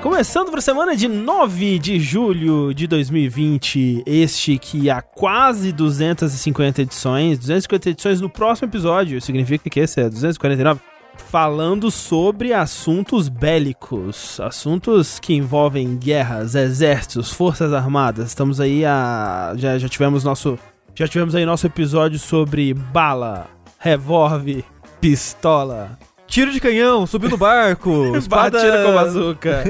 [0.00, 6.80] Começando para a semana de 9 de julho de 2020, este que há quase 250
[6.80, 10.80] edições, 250 edições no próximo episódio, significa que esse é 249,
[11.14, 18.28] falando sobre assuntos bélicos, assuntos que envolvem guerras, exércitos, forças armadas.
[18.28, 20.58] Estamos aí a já, já tivemos nosso
[20.94, 23.46] já tivemos aí nosso episódio sobre bala,
[23.78, 24.64] revólver,
[25.02, 25.98] pistola,
[26.30, 28.56] Tiro de canhão, subiu no barco, espada...
[28.56, 29.64] Batida com bazuca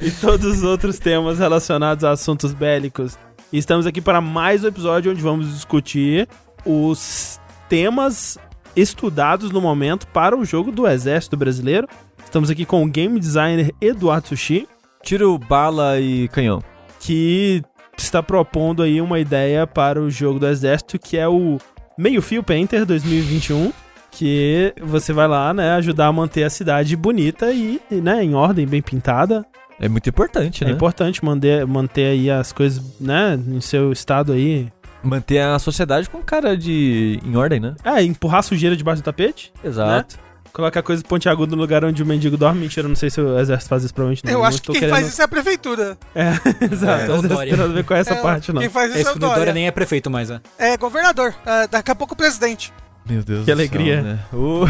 [0.00, 3.16] e todos os outros temas relacionados a assuntos bélicos.
[3.52, 6.28] E estamos aqui para mais um episódio onde vamos discutir
[6.66, 8.36] os temas
[8.74, 11.86] estudados no momento para o jogo do Exército Brasileiro.
[12.24, 14.66] Estamos aqui com o game designer Eduardo Sushi,
[15.04, 16.60] Tiro, bala e canhão.
[16.98, 17.62] que
[17.96, 21.58] está propondo aí uma ideia para o jogo do Exército, que é o
[21.96, 23.72] Meio Fio Painter 2021,
[24.12, 28.66] que você vai lá, né, ajudar a manter a cidade bonita e, né, em ordem,
[28.66, 29.44] bem pintada.
[29.80, 30.72] É muito importante, É né?
[30.74, 34.68] importante manter, manter aí as coisas, né, em seu estado aí.
[35.02, 37.18] Manter a sociedade com cara de...
[37.24, 37.74] em ordem, né?
[37.82, 40.16] É, empurrar sujeira debaixo do tapete, Exato.
[40.52, 42.60] colocar coisa pontiaguda no lugar onde o mendigo dorme.
[42.60, 44.32] Mentira, eu não sei se o exército faz isso, provavelmente não.
[44.32, 45.98] Eu Não acho que quem querendo- faz isso é a prefeitura.
[46.14, 46.28] É,
[46.72, 47.02] exato.
[47.02, 47.50] É, o às vezes Dória.
[47.50, 48.60] tem nada a ver com essa É, parte, não.
[48.60, 49.52] Quem faz isso Esse é o Dória Dória.
[49.54, 50.40] nem é prefeito mais, né?
[50.56, 51.34] É governador.
[51.44, 52.72] É, daqui a pouco presidente.
[53.08, 53.96] Meu Deus Que do alegria.
[53.96, 54.18] Céu, né?
[54.32, 54.64] Uh,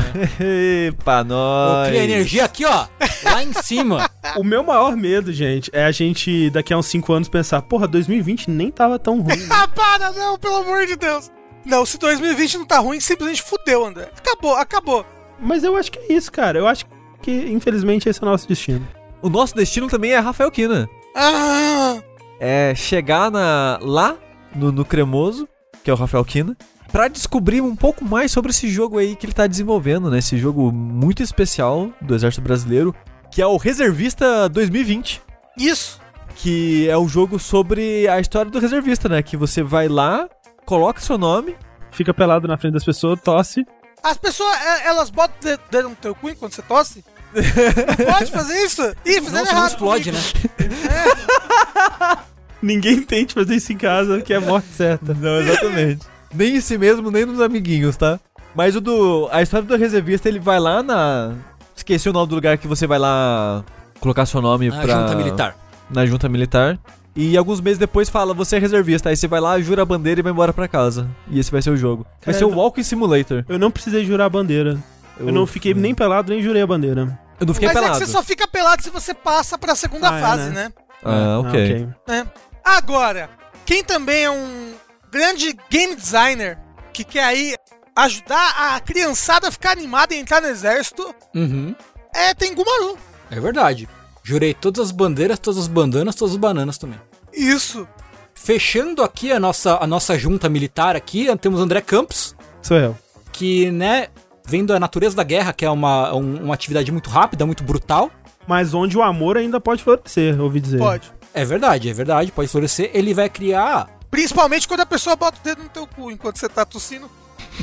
[0.89, 1.89] Epa, Pô, nós.
[1.89, 2.87] cria energia aqui, ó.
[3.25, 4.09] Lá em cima.
[4.37, 7.87] O meu maior medo, gente, é a gente daqui a uns 5 anos pensar, porra,
[7.87, 9.37] 2020 nem tava tão ruim.
[9.37, 9.47] né?
[9.53, 11.31] Ah, para, não, pelo amor de Deus.
[11.67, 14.09] Não, se 2020 não tá ruim, simplesmente fudeu, André.
[14.17, 15.05] Acabou, acabou.
[15.39, 16.59] Mas eu acho que é isso, cara.
[16.59, 16.87] Eu acho
[17.21, 18.89] que, infelizmente, esse é o nosso destino.
[19.21, 20.89] O nosso destino também é Rafael Kina.
[21.15, 21.99] Ah,
[22.41, 23.79] É chegar na...
[23.83, 24.17] lá,
[24.55, 25.47] no, no Cremoso,
[25.85, 26.57] que é o Rafael Kina,
[26.93, 30.19] pra descobrir um pouco mais sobre esse jogo aí que ele tá desenvolvendo, né?
[30.19, 32.95] Esse jogo muito especial do Exército Brasileiro,
[33.31, 35.23] que é o Reservista 2020.
[35.59, 36.01] isso.
[36.37, 39.23] que é o jogo sobre a história do reservista, né?
[39.23, 40.29] Que você vai lá,
[40.65, 41.55] coloca seu nome.
[41.91, 43.67] Fica pelado na frente das pessoas, tosse.
[44.03, 47.05] As pessoas, é, elas botam o dedo- dedo no teu cu enquanto você tosse?
[47.35, 48.83] Não pode fazer isso?
[49.05, 49.69] Ih, Não, fizeram errado.
[49.71, 50.19] explode, né?
[52.63, 55.13] Ninguém tente fazer isso em casa, que é a morte certa.
[55.15, 56.07] Não, exatamente.
[56.35, 58.19] Nem em si mesmo, nem nos amiguinhos, tá?
[58.55, 59.29] Mas o do.
[59.33, 61.33] A história do reservista, ele vai lá na.
[61.75, 63.65] Esqueci o nome do lugar que você vai lá
[64.01, 65.01] colocar seu nome Na pra.
[65.01, 65.57] junta militar.
[65.91, 66.79] Na junta militar.
[67.15, 69.09] E alguns meses depois fala, você é reservista.
[69.11, 71.07] Aí você vai lá, jura a bandeira e vai embora pra casa.
[71.31, 72.05] E esse vai ser o jogo.
[72.05, 73.45] Vai Cara, ser o Walking Simulator.
[73.49, 74.79] Eu não precisei jurar a bandeira.
[75.21, 77.19] Eu, não fiquei nem pelado, nem jurei a bandeira.
[77.39, 77.97] Eu não fiquei Mas pelado.
[77.97, 80.65] é que você só fica pelado se você passa pra segunda Ah, é, fase, né?
[80.65, 80.73] né?
[81.05, 81.89] Ah, ok.
[82.09, 82.27] né?
[82.65, 83.29] Agora,
[83.67, 84.73] quem também é um
[85.13, 86.59] grande game designer
[86.93, 87.55] que quer aí
[87.95, 91.75] ajudar a criançada a ficar animada e entrar no exército Uhum.
[92.15, 92.97] é Tengumaru.
[93.31, 93.89] É verdade.
[94.25, 96.99] Jurei todas as bandeiras, todas as bandanas, todas as bananas também.
[97.33, 97.87] Isso.
[98.35, 102.97] Fechando aqui a nossa, a nossa junta militar aqui, temos André Campos, Sou eu.
[103.33, 104.09] que, né,
[104.47, 108.11] vendo a natureza da guerra, que é uma, um- uma atividade muito rápida, muito brutal.
[108.47, 110.79] Mas onde o amor ainda pode florescer, ouvi dizer.
[110.79, 111.13] Pode.
[111.33, 112.91] É verdade, é verdade, pode florescer.
[112.93, 116.47] Ele vai criar Principalmente quando a pessoa bota o dedo no teu cu enquanto você
[116.47, 117.11] tá tossindo.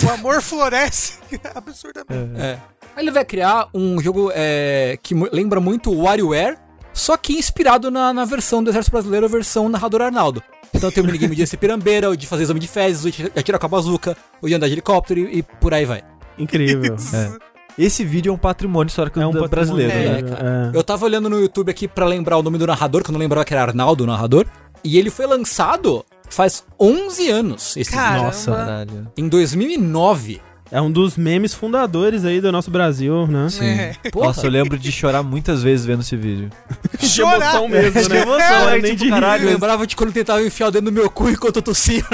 [0.04, 1.20] O amor floresce
[1.54, 2.42] absurdamente.
[2.42, 2.60] É.
[2.98, 6.58] Ele vai criar um jogo é, que lembra muito o WarioWare,
[6.92, 10.42] só que inspirado na, na versão do Exército Brasileiro, a versão narrador Arnaldo.
[10.74, 13.32] Então tem o minigame de ser pirambeira, o de fazer exame de fezes, o de
[13.40, 16.04] atirar com a bazuca, o de andar de helicóptero e, e por aí vai.
[16.36, 16.96] Incrível.
[17.14, 17.50] É.
[17.78, 20.22] Esse vídeo é um patrimônio histórico É um patrimônio brasileiro, né?
[20.24, 20.78] brasileiro, é.
[20.78, 23.20] Eu tava olhando no YouTube aqui pra lembrar o nome do narrador, que eu não
[23.20, 24.48] lembrava que era Arnaldo o narrador,
[24.84, 28.25] e ele foi lançado faz 11 anos, esse Caramba.
[28.25, 28.51] Nossa.
[28.51, 29.12] Caralho.
[29.17, 30.41] em 2009.
[30.72, 33.47] É um dos memes fundadores aí do nosso Brasil, né?
[33.59, 34.09] É.
[34.11, 36.52] Porra, Nossa, eu lembro de chorar muitas vezes vendo esse vídeo.
[36.99, 38.17] De emoção mesmo, né?
[38.22, 39.46] emoção, é, nem tipo, de caralho.
[39.46, 42.03] eu lembrava de quando tentava enfiar o dedo no meu cu enquanto eu tossia.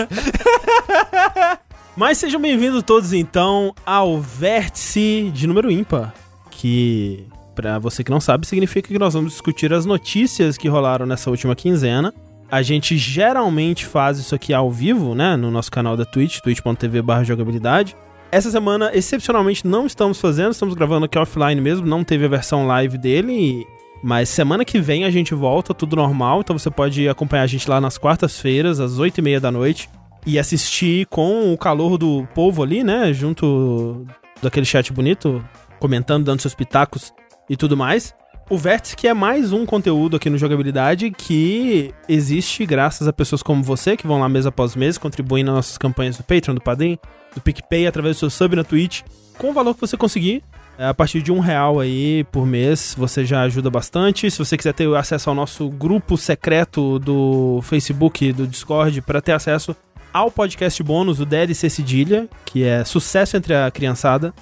[1.97, 6.13] Mas sejam bem-vindos todos então ao vértice de número ímpar,
[6.49, 11.05] que pra você que não sabe significa que nós vamos discutir as notícias que rolaram
[11.05, 12.13] nessa última quinzena.
[12.49, 17.95] A gente geralmente faz isso aqui ao vivo, né, no nosso canal da Twitch, twitch.tv/jogabilidade.
[18.31, 22.67] Essa semana, excepcionalmente, não estamos fazendo, estamos gravando aqui offline mesmo, não teve a versão
[22.67, 23.67] live dele, e-
[24.03, 27.69] mas semana que vem a gente volta, tudo normal, então você pode acompanhar a gente
[27.69, 29.89] lá nas quartas-feiras, às 8h30 da noite,
[30.25, 33.13] e assistir com o calor do povo ali, né?
[33.13, 34.05] Junto
[34.41, 35.43] daquele chat bonito,
[35.79, 37.13] comentando, dando seus pitacos
[37.49, 38.13] e tudo mais.
[38.47, 43.41] O Vértice, que é mais um conteúdo aqui no Jogabilidade que existe graças a pessoas
[43.41, 46.61] como você, que vão lá mês após mês, contribuem nas nossas campanhas do Patreon, do
[46.61, 46.99] Padrim,
[47.33, 49.01] do PicPay, através do seu sub na Twitch.
[49.39, 50.43] Com o valor que você conseguir,
[50.77, 54.29] É, A partir de um real aí por mês, você já ajuda bastante.
[54.29, 59.31] Se você quiser ter acesso ao nosso grupo secreto do Facebook, do Discord, para ter
[59.31, 59.73] acesso
[60.13, 64.33] ao podcast bônus, o DLC Cedilha, que é sucesso entre a criançada,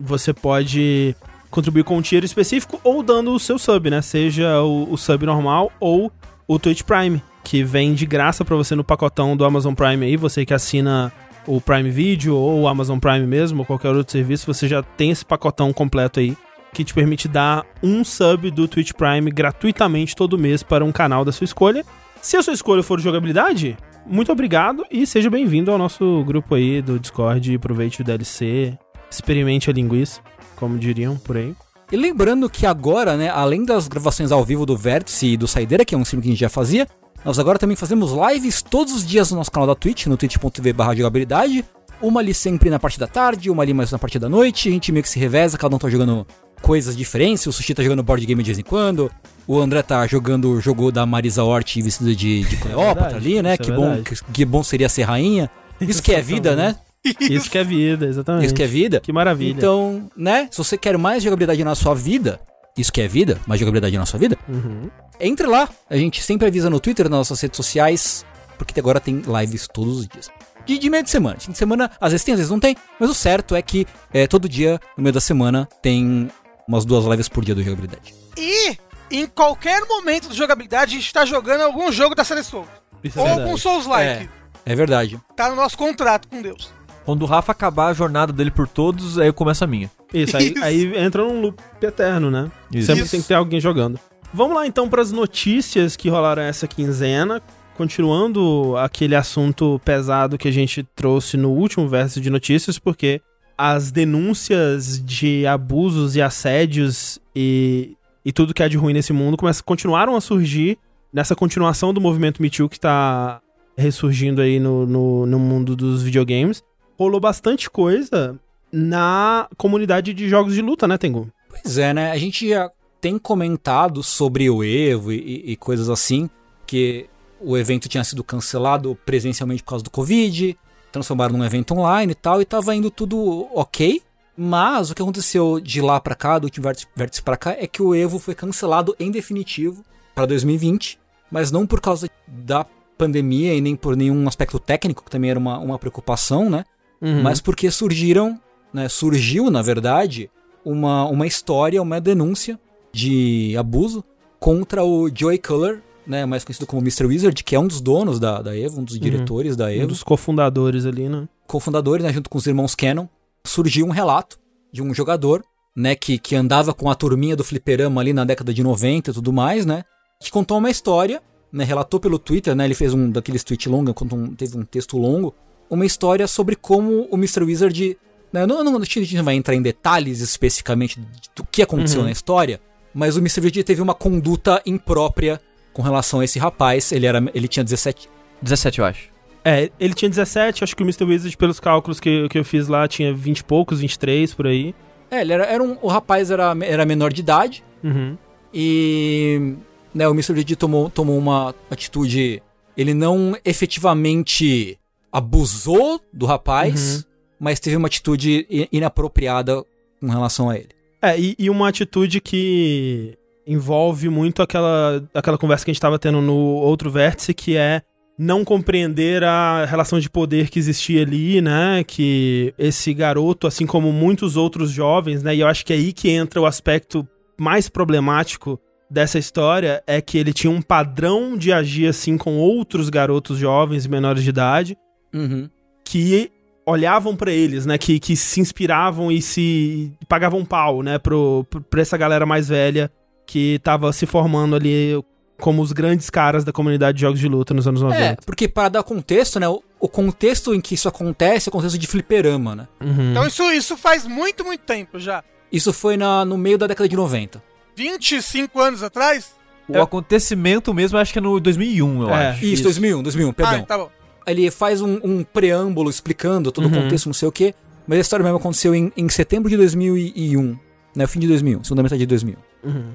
[0.00, 1.14] você pode
[1.50, 4.02] contribuir com um tier específico ou dando o seu sub, né?
[4.02, 6.12] Seja o, o sub normal ou
[6.46, 10.16] o Twitch Prime, que vem de graça pra você no pacotão do Amazon Prime aí,
[10.16, 11.12] você que assina
[11.46, 15.10] o Prime Video ou o Amazon Prime mesmo, ou qualquer outro serviço, você já tem
[15.10, 16.36] esse pacotão completo aí
[16.72, 21.24] que te permite dar um sub do Twitch Prime gratuitamente todo mês para um canal
[21.24, 21.84] da sua escolha.
[22.20, 26.82] Se a sua escolha for jogabilidade, muito obrigado e seja bem-vindo ao nosso grupo aí
[26.82, 27.54] do Discord.
[27.54, 28.76] Aproveite o DLC,
[29.10, 30.20] experimente a linguiça,
[30.58, 31.54] como diriam por aí.
[31.90, 35.84] E lembrando que agora, né, além das gravações ao vivo do Vértice e do Saideira,
[35.84, 36.86] que é um stream que a gente já fazia,
[37.24, 40.72] nós agora também fazemos lives todos os dias no nosso canal da Twitch, no twitch.tv
[40.72, 41.64] barra jogabilidade.
[42.00, 44.68] Uma ali sempre na parte da tarde, uma ali mais na parte da noite.
[44.68, 46.26] A gente meio que se reveza, cada um tá jogando
[46.60, 47.46] coisas diferentes.
[47.46, 49.10] O Sushi tá jogando board game de vez em quando.
[49.46, 53.42] O André tá jogando o jogo da Marisa Hort vestida de, de Cleópatra verdade, ali,
[53.42, 53.54] né?
[53.54, 55.50] isso é Que bom, que, que bom seria ser rainha.
[55.80, 56.74] Isso que é vida, né?
[57.20, 58.46] Isso que é vida, exatamente.
[58.46, 59.00] Isso que é vida.
[59.00, 59.50] Que maravilha.
[59.56, 60.48] Então, né?
[60.50, 62.40] Se você quer mais jogabilidade na sua vida,
[62.76, 64.90] isso que é vida, mais jogabilidade na sua vida, Uhum.
[65.20, 65.68] entre lá.
[65.88, 68.24] A gente sempre avisa no Twitter, nas nossas redes sociais,
[68.58, 70.28] porque agora tem lives todos os dias.
[70.66, 71.38] De, de meio de semana.
[71.40, 72.76] Fim de semana, às vezes tem, às vezes não tem.
[73.00, 76.28] Mas o certo é que é, todo dia, no meio da semana, tem
[76.66, 78.14] umas duas lives por dia do jogabilidade.
[78.36, 78.76] E
[79.10, 82.68] em qualquer momento de jogabilidade, a gente tá jogando algum jogo da série Souls.
[83.02, 83.48] Isso é Ou verdade.
[83.48, 84.28] algum Souls-like.
[84.66, 85.18] É verdade.
[85.34, 86.70] Tá no nosso contrato com Deus.
[87.08, 89.90] Quando o Rafa acabar a jornada dele por todos, aí eu começo a minha.
[90.12, 90.62] Isso, aí, Isso.
[90.62, 92.50] aí entra num loop eterno, né?
[92.70, 92.88] Isso.
[92.88, 93.10] Sempre Isso.
[93.12, 93.98] tem que ter alguém jogando.
[94.30, 97.40] Vamos lá então para as notícias que rolaram essa quinzena.
[97.78, 103.22] Continuando aquele assunto pesado que a gente trouxe no último verso de notícias, porque
[103.56, 109.38] as denúncias de abusos e assédios e, e tudo que há de ruim nesse mundo
[109.38, 110.76] começa, continuaram a surgir
[111.10, 113.40] nessa continuação do movimento Me Too que tá
[113.78, 116.62] ressurgindo aí no, no, no mundo dos videogames.
[116.98, 118.38] Rolou bastante coisa
[118.72, 121.30] na comunidade de jogos de luta, né, Tengu?
[121.48, 122.10] Pois é, né?
[122.10, 126.28] A gente já tem comentado sobre o Evo e, e coisas assim,
[126.66, 127.06] que
[127.40, 130.58] o evento tinha sido cancelado presencialmente por causa do Covid,
[130.90, 134.02] transformaram num evento online e tal, e tava indo tudo ok.
[134.36, 136.64] Mas o que aconteceu de lá pra cá, do último
[136.96, 139.84] vértice- pra cá, é que o Evo foi cancelado em definitivo
[140.14, 140.98] pra 2020,
[141.30, 142.66] mas não por causa da
[142.96, 146.64] pandemia e nem por nenhum aspecto técnico, que também era uma, uma preocupação, né?
[147.00, 147.22] Uhum.
[147.22, 148.40] mas porque surgiram,
[148.72, 150.30] né, surgiu, na verdade,
[150.64, 152.58] uma, uma história, uma denúncia
[152.92, 154.04] de abuso
[154.38, 157.06] contra o Joey Culler, né, mais conhecido como Mr.
[157.06, 159.86] Wizard, que é um dos donos da, da Evo, um dos diretores da um Evo,
[159.88, 161.28] dos cofundadores ali, né?
[161.46, 163.06] cofundadores, né, junto com os irmãos Cannon,
[163.44, 164.38] surgiu um relato
[164.72, 165.44] de um jogador,
[165.76, 169.14] né, que, que andava com a turminha do fliperama ali na década de 90 e
[169.14, 169.84] tudo mais, né,
[170.20, 171.22] que contou uma história,
[171.52, 174.98] né, relatou pelo Twitter, né, ele fez um daqueles tweets longos, um, teve um texto
[174.98, 175.34] longo,
[175.70, 177.44] uma história sobre como o Mr.
[177.44, 177.96] Wizard,
[178.32, 181.00] né, não, não, a gente não vai entrar em detalhes especificamente
[181.34, 182.06] do que aconteceu Uhum.
[182.06, 182.60] na história,
[182.94, 183.40] mas o Mr.
[183.40, 185.40] Wizard teve uma conduta imprópria
[185.72, 188.08] com relação a esse rapaz, ele, era, ele tinha 17
[188.42, 189.08] 17, eu acho.
[189.44, 191.04] É, ele tinha 17, acho que o Mr.
[191.04, 194.74] Wizard, pelos cálculos que, que eu fiz lá, tinha 20 e poucos, 23 por aí.
[195.10, 198.16] É, ele era, era um, o rapaz era, era menor de idade, Uhum.
[198.52, 199.54] E
[199.94, 200.34] né, o Mr.
[200.34, 202.42] Didi tomou, tomou uma atitude.
[202.76, 204.77] Ele não efetivamente
[205.12, 207.06] abusou do rapaz,
[207.38, 209.64] mas teve uma atitude inapropriada
[210.00, 210.70] com relação a ele.
[211.00, 215.98] É, e, e uma atitude que envolve muito aquela, aquela conversa que a gente tava
[215.98, 217.82] tendo no outro vértice, que é
[218.18, 221.84] não compreender a relação de poder que existia ali, né?
[221.86, 225.36] Que esse garoto, assim como muitos outros jovens, né?
[225.36, 227.06] E eu acho que é aí que entra o aspecto
[227.38, 228.60] mais problemático
[228.90, 233.84] dessa história, é que ele tinha um padrão de agir assim com outros garotos jovens
[233.84, 234.76] e menores de idade,
[235.12, 235.48] Uhum.
[235.84, 236.30] que
[236.66, 237.78] olhavam pra eles, né?
[237.78, 240.98] Que, que se inspiravam e se pagavam pau, né?
[240.98, 242.90] Pro, pro- pra essa galera mais velha
[243.26, 245.02] que tava se formando ali
[245.40, 248.02] como os grandes caras da comunidade de jogos de luta nos anos 90.
[248.04, 249.48] É, porque para dar contexto, né?
[249.48, 252.68] O, o contexto em que isso acontece é o contexto de fliperama, né?
[252.82, 253.12] Uhum.
[253.12, 255.22] Então isso, isso faz muito, muito tempo já.
[255.50, 257.42] Isso foi na, no meio da década de 90.
[257.76, 259.32] 25 anos atrás?
[259.68, 259.80] O É.
[259.80, 262.28] acontecimento mesmo, acho que é no 2001, eu É.
[262.30, 262.44] acho.
[262.44, 263.60] Isso, 2001, 2001, perdão.
[263.60, 263.90] Ah, tá bom.
[264.30, 266.78] Ele faz um, um preâmbulo explicando todo Uhum.
[266.78, 267.54] o contexto, não sei o quê,
[267.86, 270.58] mas a história mesmo aconteceu em, em setembro de 2001,
[270.94, 272.68] né, fim de 2001, segunda metade de 2001.
[272.70, 272.92] Uhum.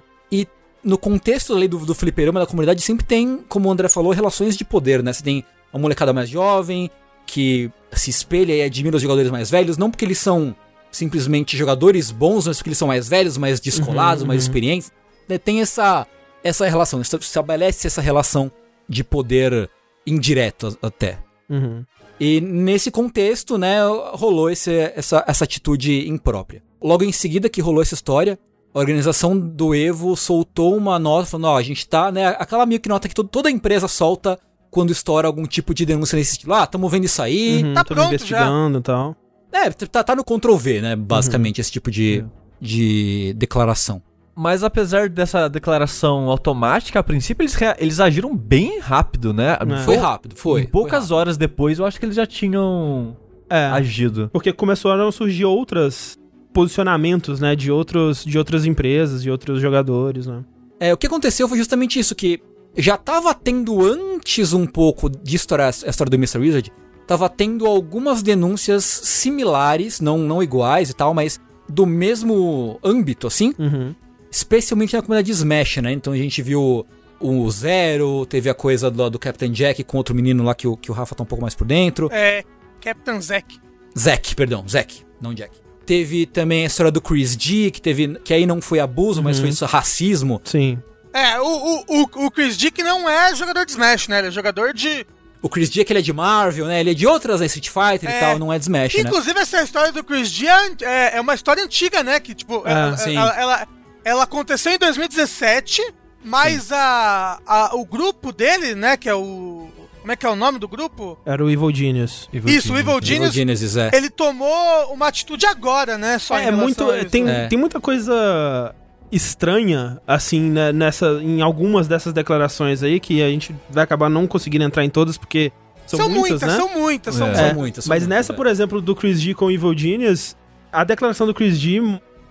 [0.86, 4.58] No contexto ali do, do fliperama da comunidade sempre tem, como o André falou, relações
[4.58, 5.14] de poder, né?
[5.14, 6.90] Você tem a molecada mais jovem,
[7.26, 10.54] que se espelha e admira os jogadores mais velhos, não porque eles são
[10.92, 14.48] simplesmente jogadores bons, mas porque eles são mais velhos, mais descolados, Uhum, mais uhum.
[14.50, 14.92] experientes.
[15.30, 16.06] Né, Tem essa,
[16.44, 18.52] essa relação, esta- estabelece essa relação
[18.90, 19.70] de poder
[20.06, 21.20] indireto até.
[21.50, 21.84] Uhum.
[22.20, 23.78] E nesse contexto, né,
[24.14, 26.62] rolou esse, essa, essa atitude imprópria.
[26.82, 28.38] Logo em seguida que rolou essa história,
[28.74, 32.80] a organização do Evo soltou uma nota falando, ó, a gente tá, né, aquela meio
[32.80, 36.54] que nota que to- toda empresa solta quando estoura algum tipo de denúncia nesse estilo.
[36.54, 37.64] Ah, tamo vendo isso aí.
[37.64, 39.16] Uhum, tá pronto investigando e tal.
[39.52, 42.26] É, tá, tá no Ctrl V, né, basicamente, esse tipo de,
[42.60, 44.02] de declaração.
[44.36, 49.58] Mas apesar dessa declaração automática, a princípio eles, eles agiram bem rápido, né?
[49.60, 49.78] É.
[49.84, 50.62] Foi rápido, foi.
[50.62, 53.16] Em poucas foi horas depois, eu acho que eles já tinham
[53.50, 53.66] É.
[53.68, 54.30] agido.
[54.34, 56.18] Porque começaram a surgir outros
[56.52, 60.44] posicionamentos, né, de, outros, de outras empresas, de outros jogadores, né.
[60.80, 62.40] É, o que aconteceu foi justamente isso, que
[62.78, 66.40] já tava tendo antes um pouco de estourar a história do Mr.
[66.40, 66.72] Wizard,
[67.08, 73.54] tava tendo algumas denúncias similares, não, não iguais e tal, mas do mesmo âmbito, assim,
[73.58, 73.94] Uhum.
[74.34, 75.92] Especialmente na comunidade de Smash, né?
[75.92, 76.86] Então a gente viu
[77.20, 80.76] o Zero, teve a coisa do, do Captain Jack com outro menino lá que o,
[80.76, 82.10] que o Rafa tá um pouco mais por dentro.
[82.12, 82.44] É,
[82.82, 83.60] Captain Zack.
[83.98, 85.56] Zack, perdão, Zack, não Jack.
[85.86, 88.16] Teve também a história do Chris G, que teve.
[88.24, 90.42] que aí não foi abuso, mas foi isso, racismo.
[90.44, 90.82] Sim.
[91.14, 94.20] É, o, o, o, o Chris Dick não é jogador de Smash, né?
[94.20, 95.06] Ele é jogador de.
[95.42, 96.80] O Chris G, que ele é de Marvel, né?
[96.80, 97.46] Ele é de outras, né?
[97.48, 98.20] Street Fighter e É.
[98.20, 99.02] tal, não é de Smash, né?
[99.02, 102.20] Inclusive, essa história do Chris D é, é uma história antiga, né?
[102.20, 103.16] Que, tipo, É, ela, sim.
[103.16, 103.68] ela, ela,
[104.06, 105.82] ela aconteceu em 2017,
[106.24, 108.98] mas a, a, o grupo dele, né?
[108.98, 109.68] Que é o.
[110.02, 111.18] Como é que é o nome do grupo?
[111.26, 112.30] Era o Evil Genius.
[112.34, 113.78] Isso, o Evil Evil Genius.
[113.78, 113.90] É.
[113.94, 116.20] Ele tomou uma atitude agora, né?
[116.20, 116.92] Só em É, relação muito.
[116.92, 117.10] a isso.
[117.10, 117.48] Tem, É.
[117.48, 118.76] tem muita coisa
[119.12, 124.26] estranha, assim, né, nessa, em algumas dessas declarações aí, que a gente vai acabar não
[124.28, 125.52] conseguindo entrar em todas, porque
[125.86, 126.56] são, São, muitas, muitas, né?
[126.58, 127.30] são muitas, são É.
[127.30, 127.46] muitas.
[127.48, 128.36] São muitas, são Mas muitas, nessa, é.
[128.36, 130.36] por exemplo, do Chris G com o Evil Genius,
[130.72, 131.80] a declaração do Chris G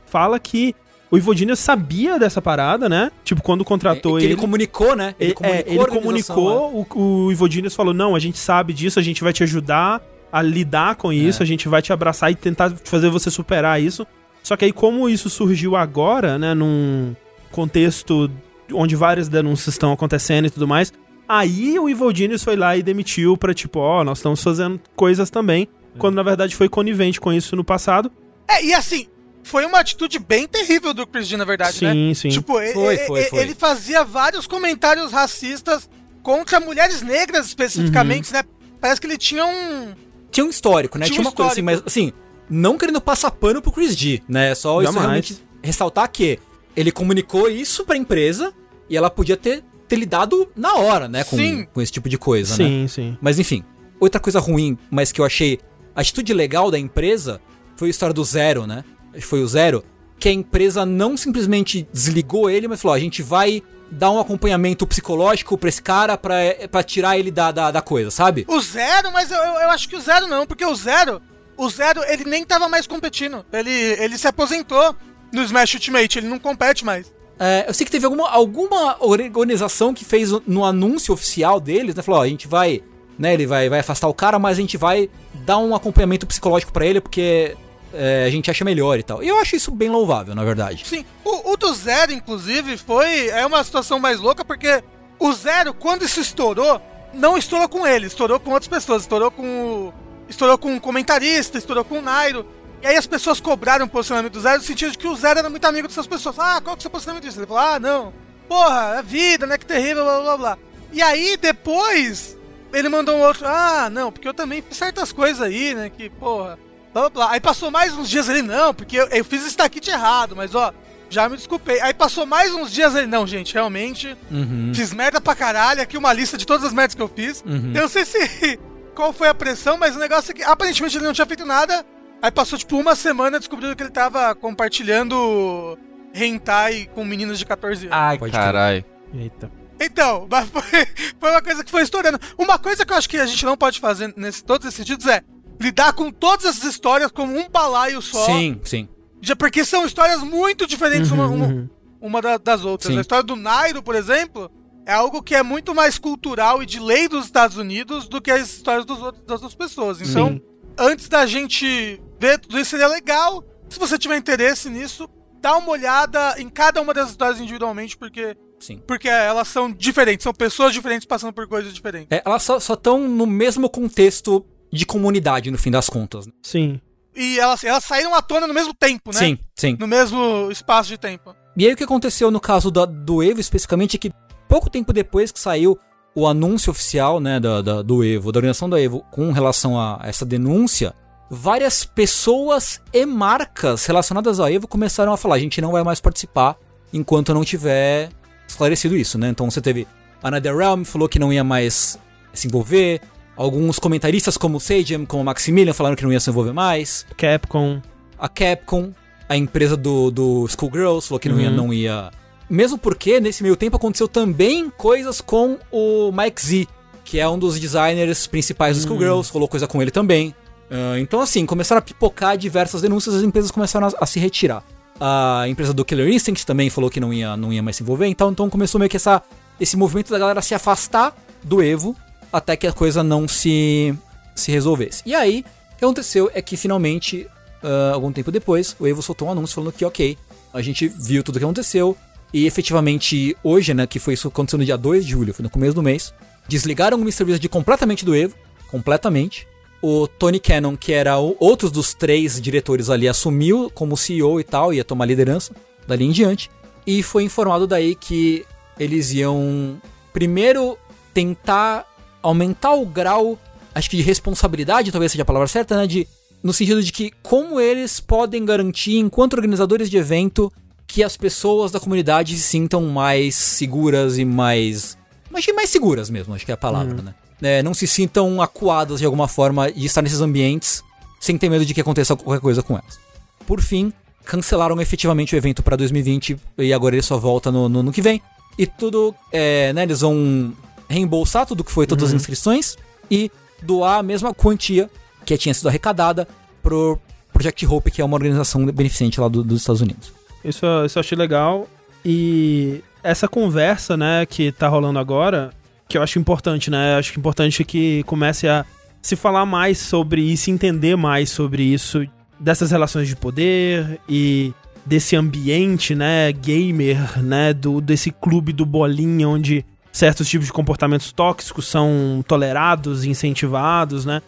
[0.07, 0.75] fala que
[1.13, 3.11] o Genius sabia dessa parada, né?
[3.23, 4.33] Tipo, quando contratou É, que ele.
[4.35, 5.15] ele comunicou, né?
[5.21, 8.73] Ele, é, ele a organização, comunicou, o, o Ivo Genius falou, não, a gente sabe
[8.73, 10.01] disso, a gente vai te ajudar
[10.33, 11.45] a lidar com isso, É.
[11.45, 14.07] a gente vai te abraçar e tentar fazer você superar isso.
[14.43, 17.15] Só que aí, como isso surgiu agora, né, num
[17.51, 18.31] contexto
[18.73, 20.93] onde várias denúncias estão acontecendo e tudo mais,
[21.29, 25.29] aí o Ivo Genius foi lá e demitiu pra, tipo, ó, nós estamos fazendo coisas
[25.29, 28.11] também, quando na verdade foi conivente com isso no passado.
[28.49, 29.07] É, e assim,
[29.43, 31.93] foi uma atitude bem terrível do Chris D, na verdade, né?
[31.93, 32.29] sim, sim.
[32.29, 33.39] Tipo, Foi, e- foi, foi.
[33.41, 35.89] ele fazia vários comentários racistas
[36.23, 38.39] contra mulheres negras especificamente, Uhum.
[38.39, 38.45] né?
[38.81, 39.95] Parece que ele tinha um.
[40.31, 41.05] Tinha um histórico, né?
[41.07, 41.89] Tinha Tinha, um uma coisa assim, mas histórico.
[41.89, 42.13] assim,
[42.49, 44.55] não querendo passar pano pro Chris G, né?
[44.55, 46.39] Só isso realmente ressaltar que
[46.75, 48.53] ele comunicou isso pra empresa
[48.89, 51.23] e ela podia ter, ter lidado na hora, né?
[51.25, 51.67] Com, Sim.
[51.73, 52.65] com esse tipo de coisa, né?
[52.65, 53.19] sim, sim.
[53.21, 53.63] Mas enfim,
[54.01, 55.59] outra coisa ruim, mas que eu achei
[55.95, 57.41] a atitude legal da empresa
[57.77, 58.85] foi a história do Zero, né?
[59.21, 59.85] Foi o Zero,
[60.19, 64.19] que a empresa não simplesmente desligou ele, mas falou: "Ó, a gente vai dar um
[64.19, 66.37] acompanhamento psicológico pra esse cara pra,
[66.71, 68.45] pra tirar ele da, da, da coisa, sabe?
[68.49, 71.21] O Zero, mas eu, eu, acho que o Zero não, porque o Zero.
[71.57, 73.45] O Zero, ele nem tava mais competindo.
[73.53, 74.97] Ele, ele se aposentou
[75.33, 77.13] no Smash Ultimate, ele não compete mais.
[77.39, 82.03] É, eu sei que teve alguma, alguma organização que fez no anúncio oficial deles, né?
[82.03, 82.83] Falou, ó, a gente vai,
[83.19, 83.35] né?
[83.35, 85.11] Ele vai, vai afastar o cara, mas a gente vai
[85.45, 87.57] dar um acompanhamento psicológico pra ele, porque
[87.95, 89.23] é, a gente acha melhor e tal.
[89.23, 90.87] E eu acho isso bem louvável, na verdade.
[90.87, 93.29] Sim, o, o do Zero, inclusive, foi.
[93.29, 94.83] É uma situação mais louca, porque
[95.19, 96.81] o Zero, quando isso estourou,
[97.13, 99.03] não estourou com ele, estourou com outras pessoas.
[99.03, 99.95] Estourou com o.
[100.29, 102.47] Estourou com um comentarista, estourou com o Nairo.
[102.83, 105.39] E aí as pessoas cobraram o posicionamento do Zero no sentido de que o Zero
[105.39, 106.39] era muito amigo dessas pessoas.
[106.39, 107.39] Ah, qual que é o seu posicionamento disso?
[107.39, 108.13] Ele falou, ah, não.
[108.49, 109.57] Porra, é vida, né?
[109.57, 110.59] Que terrível, blá blá blá.
[110.93, 112.37] E aí, depois,
[112.73, 113.47] ele mandou um outro.
[113.47, 115.91] Ah, não, porque eu também fiz certas coisas aí, né?
[115.91, 116.59] Que, porra.
[116.93, 117.31] Blá blá blá.
[117.33, 120.55] Aí passou mais uns dias ele, não, porque eu, eu fiz esse taquite errado, mas
[120.55, 120.73] ó,
[121.09, 121.81] já me desculpei.
[121.81, 124.73] Aí passou mais uns dias ele, não, gente, realmente, Uhum.
[124.75, 125.81] fiz merda pra caralho.
[125.83, 127.43] Aqui uma lista de todas as merdas que eu fiz.
[127.47, 127.73] Uhum.
[127.75, 128.19] Eu não sei se.
[128.95, 131.85] Qual foi a pressão, mas o negócio é que aparentemente ele não tinha feito nada.
[132.21, 135.79] Aí passou tipo uma semana descobrindo que ele tava compartilhando
[136.15, 137.97] hentai com meninos de 14 anos.
[137.99, 138.85] Ai, caralho.
[139.15, 139.51] Eita.
[139.81, 140.63] Então, mas foi,
[141.19, 142.19] foi uma coisa que foi estourando.
[142.39, 145.07] Uma coisa que eu acho que a gente não pode fazer nesse todos esses sentidos
[145.07, 145.23] é
[145.63, 148.27] lidar com todas essas histórias como um balaio só.
[148.27, 148.89] Sim, sim.
[149.21, 151.69] Já porque são histórias muito diferentes uma, Uhum, uma, uhum.
[152.01, 152.93] uma da- das outras.
[152.93, 152.99] Sim.
[152.99, 154.51] A história do Nairo, por exemplo,
[154.85, 158.31] é algo que é muito mais cultural e de lei dos Estados Unidos do que
[158.31, 160.01] as histórias dos outros, das outras pessoas.
[160.01, 160.43] Então, Sim.
[160.77, 165.09] antes da gente ver tudo isso, seria legal, se você tiver interesse nisso,
[165.41, 168.81] dá uma olhada em cada uma das histórias individualmente, porque, Sim.
[168.87, 172.09] porque elas são diferentes, são pessoas diferentes passando por coisas diferentes.
[172.11, 176.27] É, elas só estão no mesmo contexto de comunidade, no fim das contas.
[176.27, 176.33] né?
[176.43, 176.81] Sim.
[177.15, 179.19] e elas, elas saíram à tona no mesmo tempo, né?
[179.19, 179.77] Sim, sim.
[179.79, 181.35] No mesmo espaço de tempo.
[181.57, 184.11] E aí o que aconteceu no caso da- do Evo especificamente é que
[184.49, 185.79] pouco tempo depois que saiu
[186.15, 190.01] o anúncio oficial né, da, da- do Evo, da organização da Evo, com relação a
[190.05, 190.95] essa denúncia,
[191.31, 196.01] várias pessoas e marcas relacionadas ao Evo começaram a falar: a gente não vai mais
[196.01, 196.57] participar
[196.93, 198.11] enquanto não tiver
[198.49, 199.29] esclarecido isso, né?
[199.29, 199.87] Então você teve
[200.23, 201.99] a NetherRealm falou que não ia mais
[202.33, 203.01] se envolver,
[203.37, 207.07] alguns comentaristas como o Sajam, como o Maximilian falaram que não ia se envolver mais
[207.17, 207.81] Capcom.
[208.19, 208.93] a Capcom,
[209.29, 211.57] a empresa do, do Schoolgirls, falou que não, ia, Uhum.
[211.57, 212.11] não ia.
[212.51, 216.67] Mesmo porque nesse meio tempo aconteceu também coisas com o Mike Z,
[217.05, 220.35] que é um dos designers principais do Schoolgirls, rolou coisa com ele também.
[220.71, 224.63] Ah, então, assim, começaram a pipocar diversas denúncias, as empresas começaram a, a se retirar.
[225.01, 228.07] A empresa do Killer Instinct também falou que não ia, não ia mais se envolver,
[228.07, 229.23] então, então começou meio que essa,
[229.59, 231.97] esse movimento da galera se afastar do Evo
[232.33, 233.95] até que a coisa não se,
[234.35, 235.03] se resolvesse.
[235.05, 237.27] E aí, o que aconteceu é que finalmente,
[237.63, 240.17] ah, algum tempo depois, o Evo soltou um anúncio falando que, ok,
[240.53, 241.97] a gente viu tudo o que aconteceu,
[242.33, 245.51] e efetivamente hoje, né, que foi isso aconteceu no dia 2 de julho, foi no
[245.51, 246.15] começo do mês,
[246.49, 247.25] desligaram o Mr.
[247.25, 248.35] Wizard completamente do Evo,
[248.71, 249.47] completamente.
[249.83, 254.45] O Tony Cannon, que era o, outro dos três diretores ali, assumiu como CEO e
[254.45, 255.55] tal, ia tomar liderança
[255.87, 256.51] dali em diante.
[256.87, 258.47] E foi informado daí que
[258.79, 259.81] eles iam
[260.13, 260.79] primeiro
[261.13, 261.87] tentar
[262.23, 263.39] aumentar o grau,
[263.75, 265.87] acho que de responsabilidade, talvez seja a palavra certa, né?
[265.87, 266.07] De,
[266.43, 270.53] no sentido de que como eles podem garantir, enquanto organizadores de evento,
[270.87, 274.97] que as pessoas da comunidade se sintam mais seguras e mais.
[275.31, 277.15] Mas mais seguras mesmo, acho que é a palavra, né?
[277.41, 280.83] É, não se sintam acuadas de alguma forma de estar nesses ambientes
[281.19, 283.01] sem ter medo de que aconteça qualquer coisa com elas.
[283.47, 283.93] Por fim,
[284.25, 288.03] cancelaram efetivamente o evento para 2020 e agora ele só volta no, no, no que
[288.03, 288.23] vem.
[288.59, 290.53] E tudo, é, né, eles vão
[290.93, 292.77] reembolsar tudo que foi, todas as inscrições
[293.11, 293.31] e
[293.63, 294.91] doar a mesma quantia
[295.25, 296.27] que tinha sido arrecadada
[296.63, 296.99] pro
[297.33, 300.13] Project Hope, que é uma organização beneficente lá do- dos Estados Unidos.
[300.45, 301.69] Isso, isso eu achei legal.
[302.05, 305.51] E essa conversa, né, que tá rolando agora,
[305.89, 306.97] que eu acho importante, né?
[306.97, 308.65] Acho que importante que comece a
[309.01, 312.05] se falar mais sobre isso, entender mais sobre isso,
[312.41, 314.53] dessas relações de poder e
[314.85, 321.13] desse ambiente, né, gamer, né, do desse clube do bolinha onde certos tipos de comportamentos
[321.13, 324.23] tóxicos são tolerados, incentivados, né?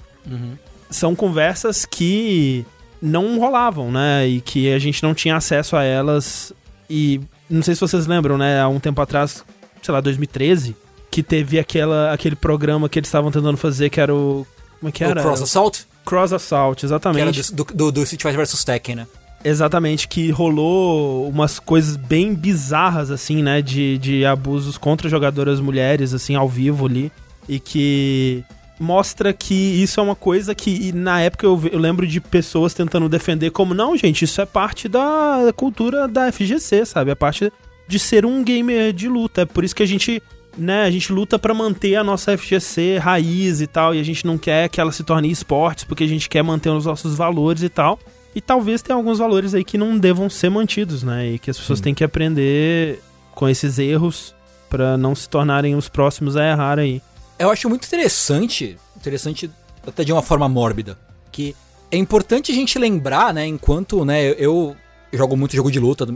[0.91, 2.65] São conversas que
[3.01, 4.29] não rolavam, né?
[4.29, 6.53] E que a gente não tinha acesso a elas.
[6.89, 8.61] E não sei se vocês lembram, né?
[8.61, 9.43] Há um tempo atrás,
[9.83, 10.77] sei lá, 2013,
[11.11, 14.47] que teve aquela, aquele programa que eles estavam tentando fazer que era o.
[14.79, 15.21] Como é que era?
[15.21, 17.55] O Cross Assault, Cross Assault, que era exatamente.
[17.55, 19.07] do, do, do Street Fighter vs Tekken, né?
[19.45, 23.61] Exatamente, que rolou umas coisas bem bizarras, assim, né?
[23.61, 27.13] De, de abusos contra jogadoras mulheres, assim, ao vivo ali.
[27.47, 28.43] E que
[28.81, 33.07] mostra que isso é uma coisa que na época eu, eu lembro de pessoas tentando
[33.07, 37.11] defender como, não, gente, isso é parte da cultura da FGC, sabe?
[37.11, 37.53] É parte
[37.87, 39.43] de ser um gamer de luta.
[39.43, 40.23] É por isso que a gente,
[40.57, 44.27] né, a gente luta pra manter a nossa FGC raiz e tal, e a gente
[44.27, 47.63] não quer que ela se torne esportes, porque a gente quer manter os nossos valores
[47.63, 47.99] e tal.
[48.35, 51.33] E talvez tenha alguns valores aí que não devam ser mantidos, né?
[51.33, 53.01] E que as pessoas têm que aprender
[53.33, 54.35] com esses erros
[54.69, 57.01] pra não se tornarem os próximos a errar aí.
[57.39, 59.51] Eu acho muito interessante, interessante
[59.87, 60.99] até de uma forma mórbida,
[61.31, 61.55] que
[61.91, 64.77] é importante a gente lembrar, né, enquanto, né, eu, eu
[65.13, 66.07] jogo muito jogo de luta,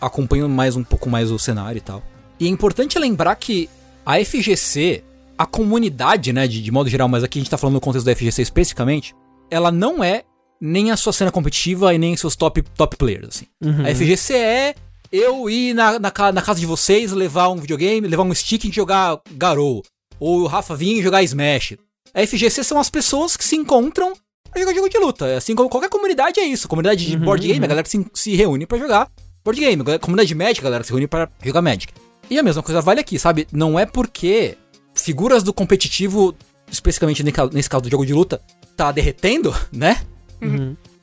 [0.00, 2.02] acompanho mais um pouco mais o cenário e tal.
[2.40, 3.68] E é importante lembrar que
[4.04, 5.04] a FGC,
[5.36, 8.06] a comunidade, né, de, de modo geral, mas aqui a gente tá falando no contexto
[8.06, 9.14] da FGC especificamente,
[9.50, 10.24] ela não é
[10.60, 13.46] nem a sua cena competitiva e nem seus top, top players, assim.
[13.84, 14.74] A FGC é
[15.10, 18.72] eu ir na, na, na casa de vocês, levar um videogame, levar um stick e
[18.72, 19.82] jogar Garou.
[20.20, 21.76] Ou o Rafa vir e jogar Smash.
[22.12, 24.12] A FGC são as pessoas que se encontram
[24.50, 25.36] pra jogar jogo de luta.
[25.36, 26.68] Assim como qualquer comunidade é isso.
[26.68, 29.08] Comunidade de board game, a galera se, se reúne pra jogar
[29.44, 29.82] board game.
[30.00, 31.92] Comunidade de Magic, a galera se reúne pra jogar Magic.
[32.28, 33.46] E a mesma coisa vale aqui, sabe?
[33.52, 34.56] Não é porque
[34.94, 36.34] figuras do competitivo,
[36.70, 38.40] especificamente nesse caso do jogo de luta,
[38.76, 40.02] tá derretendo, né?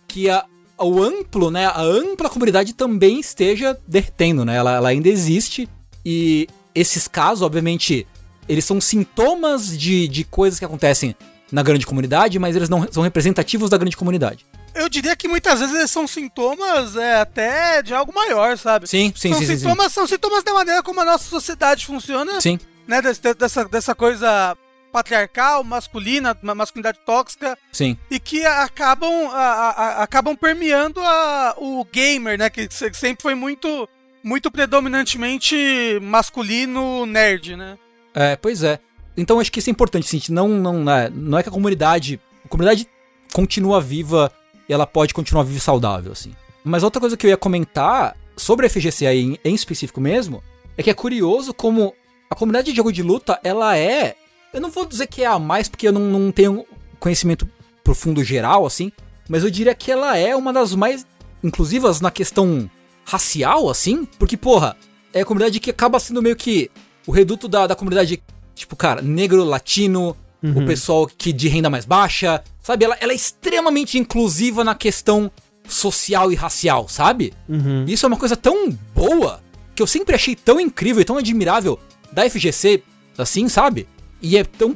[0.07, 0.45] Que a,
[0.77, 4.55] o amplo, né, a ampla comunidade também esteja derretendo, né?
[4.55, 5.67] Ela, ela ainda existe
[6.05, 8.05] e esses casos, obviamente,
[8.47, 11.15] eles são sintomas de, de coisas que acontecem
[11.51, 14.45] na grande comunidade, mas eles não são representativos da grande comunidade.
[14.73, 18.87] Eu diria que muitas vezes eles são sintomas é, até de algo maior, sabe?
[18.89, 19.59] Sim, sim, são sim, sim, sim.
[19.59, 22.59] sintomas, São sintomas da maneira como a nossa sociedade funciona, Sim.
[22.85, 23.01] né?
[23.01, 24.55] Desse- dessa, dessa coisa
[24.95, 27.97] patriarcal, masculina, masculinidade tóxica, Sim.
[28.09, 32.49] e que acabam, a- a- acabam permeando a- o gamer, né?
[32.49, 33.89] Que se- sempre foi muito,
[34.23, 37.77] muito predominantemente masculino nerd, né?
[38.13, 38.79] É, pois é.
[39.17, 42.19] Então acho que isso é importante, assim, não, não, é, não é que a comunidade.
[42.45, 42.87] A comunidade
[43.33, 44.31] continua viva
[44.69, 46.33] ela pode continuar viva e saudável, assim.
[46.63, 50.41] Mas outra coisa que eu ia comentar sobre a FGC aí em, em específico mesmo,
[50.77, 51.93] é que é curioso como
[52.29, 54.15] a comunidade de jogo de luta, ela é.
[54.55, 56.65] Eu não vou dizer que é a mais, porque eu não, não tenho
[56.99, 57.47] conhecimento
[57.83, 58.91] profundo geral, assim,
[59.27, 61.05] mas eu diria que ela é uma das mais
[61.43, 62.69] inclusivas na questão
[63.03, 64.77] racial, assim, porque, porra,
[65.13, 66.71] é a comunidade que acaba sendo meio que
[67.05, 68.23] o reduto da, da comunidade,
[68.55, 70.63] tipo, cara, negro, latino, Uhum.
[70.63, 72.85] o pessoal que de renda mais baixa, sabe?
[72.85, 75.31] Ela, ela é extremamente inclusiva na questão
[75.67, 77.33] social e racial, sabe?
[77.49, 77.85] Uhum.
[77.87, 79.41] Isso é uma coisa tão boa
[79.73, 81.79] que eu sempre achei tão incrível e tão admirável
[82.11, 82.83] da FGC,
[83.17, 83.87] assim, sabe?
[84.25, 84.75] E é tão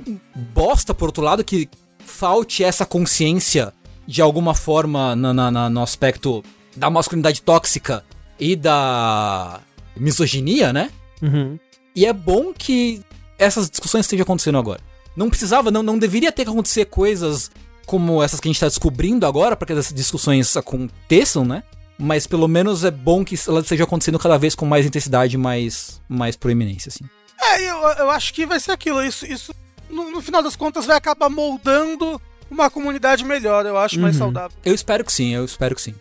[0.54, 1.68] bosta, por outro lado, que
[2.06, 3.74] falte essa consciência
[4.06, 6.44] de alguma forma na, na- na- no aspecto
[6.76, 8.04] da masculinidade tóxica
[8.40, 9.60] e da
[9.98, 10.92] misoginia, né?
[11.22, 11.58] Uhum.
[11.96, 13.02] E é bom que
[13.40, 14.80] essas discussões estejam acontecendo agora.
[15.16, 17.50] Não precisava, não, não deveria ter que acontecer coisas
[17.86, 21.64] como essas que a gente tá descobrindo agora para que essas discussões aconteçam, né?
[21.98, 25.38] Mas pelo menos é bom que elas estejam acontecendo cada vez com mais intensidade e
[25.40, 27.04] mais, mais proeminência, assim.
[27.42, 29.04] É, eu, eu acho que vai ser aquilo.
[29.04, 29.54] Isso, isso
[29.90, 34.20] no, no final das contas, vai acabar moldando uma comunidade melhor, eu acho, mais Uhum.
[34.20, 34.58] saudável.
[34.66, 35.96] Eu espero que sim, eu espero que sim.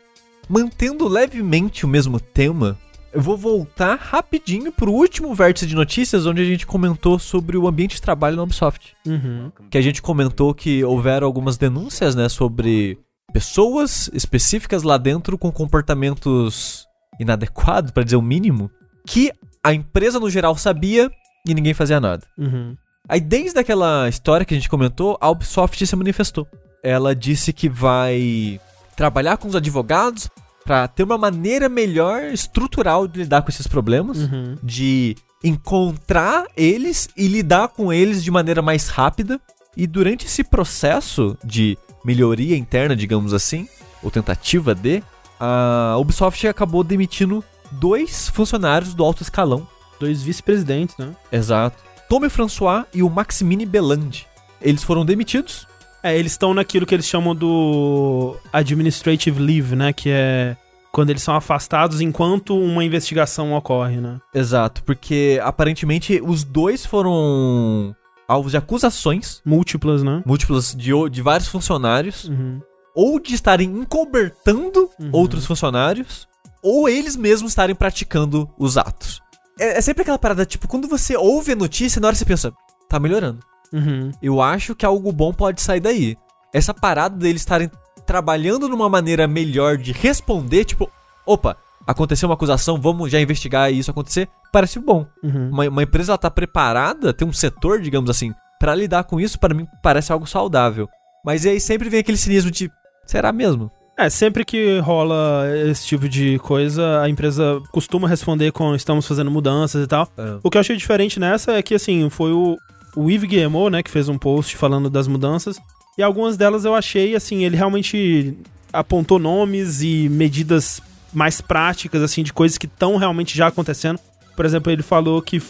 [0.48, 2.78] Mantendo levemente o mesmo tema,
[3.12, 7.68] eu vou voltar rapidinho pro último vértice de notícias, onde a gente comentou sobre o
[7.68, 8.94] ambiente de trabalho na Ubisoft.
[9.06, 9.52] Uhum.
[9.70, 12.98] Que a gente comentou que houveram algumas denúncias, né, sobre
[13.32, 16.86] pessoas específicas lá dentro com comportamentos
[17.20, 18.70] inadequados, pra dizer o mínimo,
[19.06, 19.30] que
[19.62, 21.10] a empresa no geral sabia
[21.52, 22.24] e ninguém fazia nada.
[22.36, 22.76] Uhum.
[23.08, 26.46] Aí, desde aquela história que a gente comentou, a Ubisoft se manifestou.
[26.82, 28.60] Ela disse que vai
[28.96, 30.28] trabalhar com os advogados
[30.64, 34.56] pra ter uma maneira melhor estrutural de lidar com esses problemas, Uhum.
[34.62, 39.40] de encontrar eles e lidar com eles de maneira mais rápida.
[39.76, 43.68] E durante esse processo de melhoria interna, digamos assim,
[44.02, 45.02] ou tentativa de,
[45.38, 49.66] a Ubisoft acabou demitindo dois funcionários do alto escalão
[50.00, 51.14] Dois vice-presidentes, né?
[51.32, 51.76] Exato.
[52.08, 54.26] Tommy François e o Maximine Belandi.
[54.60, 55.66] Eles foram demitidos.
[56.02, 59.92] É, eles estão naquilo que eles chamam do administrative leave, né?
[59.92, 60.56] Que é
[60.92, 64.18] quando eles são afastados enquanto uma investigação ocorre, né?
[64.34, 67.94] Exato, porque aparentemente os dois foram
[68.26, 70.22] alvos de acusações Múltiplas, né?
[70.26, 72.60] múltiplas de, de vários funcionários, Uhum.
[72.94, 75.10] ou de estarem encobertando Uhum.
[75.12, 76.26] outros funcionários,
[76.62, 79.20] ou eles mesmos estarem praticando os atos.
[79.58, 82.52] É, é sempre aquela parada, tipo, quando você ouve a notícia, na hora você pensa,
[82.88, 83.40] tá melhorando.
[83.72, 84.10] Uhum.
[84.22, 86.16] Eu acho que algo bom pode sair daí.
[86.52, 87.70] Essa parada deles estarem
[88.06, 90.90] trabalhando numa maneira melhor de responder, tipo,
[91.26, 95.06] opa, aconteceu uma acusação, vamos já investigar isso acontecer, parece bom.
[95.22, 95.50] Uhum.
[95.50, 99.38] Uma, uma empresa ela tá preparada, tem um setor, digamos assim, pra lidar com isso,
[99.38, 100.88] para mim parece algo saudável.
[101.24, 102.70] Mas aí sempre vem aquele cinismo de,
[103.04, 103.70] será mesmo?
[103.98, 109.28] É, sempre que rola esse tipo de coisa, a empresa costuma responder com estamos fazendo
[109.28, 110.08] mudanças e tal.
[110.16, 110.38] É.
[110.40, 112.56] O que eu achei diferente nessa é que, assim, foi o,
[112.94, 115.58] o Yves Guillemot, né, que fez um post falando das mudanças.
[115.98, 118.38] E algumas delas eu achei, assim, ele realmente
[118.72, 120.80] apontou nomes e medidas
[121.12, 123.98] mais práticas, assim, de coisas que estão realmente já acontecendo.
[124.36, 125.42] Por exemplo, ele falou que